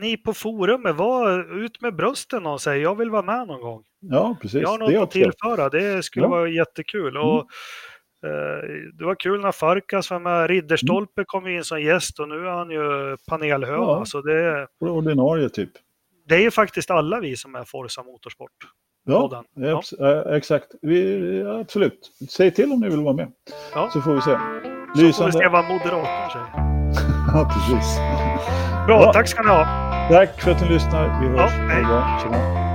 ni 0.00 0.16
på 0.16 0.34
forumet, 0.34 0.96
var 0.96 1.56
ut 1.64 1.80
med 1.80 1.96
brösten 1.96 2.46
och 2.46 2.60
säg 2.60 2.80
jag 2.80 2.94
vill 2.98 3.10
vara 3.10 3.22
med 3.22 3.46
någon 3.46 3.60
gång. 3.60 3.82
Ja, 4.00 4.36
precis. 4.42 4.62
Jag 4.62 4.68
har 4.68 4.78
det 4.78 4.84
något 4.84 4.94
att 4.94 5.02
också. 5.02 5.18
tillföra, 5.18 5.68
det 5.68 6.02
skulle 6.04 6.24
Ja. 6.24 6.26
Mm. 6.26 6.38
vara 6.38 6.48
jättekul. 6.48 7.16
Och, 7.16 7.38
eh, 8.24 8.62
det 8.98 9.04
var 9.04 9.14
kul 9.14 9.40
när 9.40 9.52
Farkas 9.52 10.10
var 10.10 10.18
med. 10.20 10.50
Ridderstolpe 10.50 11.24
kom 11.26 11.46
ju 11.50 11.56
in 11.56 11.64
som 11.64 11.82
gäst 11.82 12.20
och 12.20 12.28
nu 12.28 12.34
är 12.34 12.50
han 12.50 12.70
ju 12.70 13.16
panelhöna. 13.28 13.76
Ja. 13.76 14.04
Så 14.04 14.20
det, 14.20 14.66
Ordinarie 14.80 15.48
typ. 15.48 15.70
det 16.28 16.34
är 16.34 16.40
ju 16.40 16.50
faktiskt 16.50 16.90
alla 16.90 17.20
vi 17.20 17.36
som 17.36 17.54
är 17.54 17.64
Forza 17.64 18.02
Motorsport. 18.02 18.52
Ja, 19.08 19.42
ja. 19.98 20.36
Exakt. 20.36 20.66
Vi, 20.82 21.44
absolut. 21.60 21.98
Säg 22.30 22.50
till 22.54 22.72
om 22.72 22.80
ni 22.80 22.88
vill 22.88 23.00
vara 23.00 23.14
med. 23.14 23.28
Ja. 23.74 23.90
Så 23.92 24.00
får 24.00 24.14
vi 24.14 24.20
se. 24.20 24.30
Så 24.30 24.38
får 24.38 24.96
vi 24.96 25.02
Lysande. 25.02 25.32
se 25.32 25.48
vad 25.48 25.64
moderatorn 25.64 26.30
säger. 26.32 26.68
Ja, 27.34 27.50
precis. 27.54 27.96
Bra, 28.86 29.02
Ja. 29.02 29.12
tack 29.12 29.28
ska 29.28 29.42
ni 29.42 29.48
ha. 29.48 29.64
Tack 30.10 30.40
för 30.40 30.50
att 30.50 30.60
ni 30.62 30.68
lyssnar. 30.68 31.20
Vi 31.20 31.28
hörs. 31.28 31.52
Ja, 31.58 31.64
hej. 31.68 32.67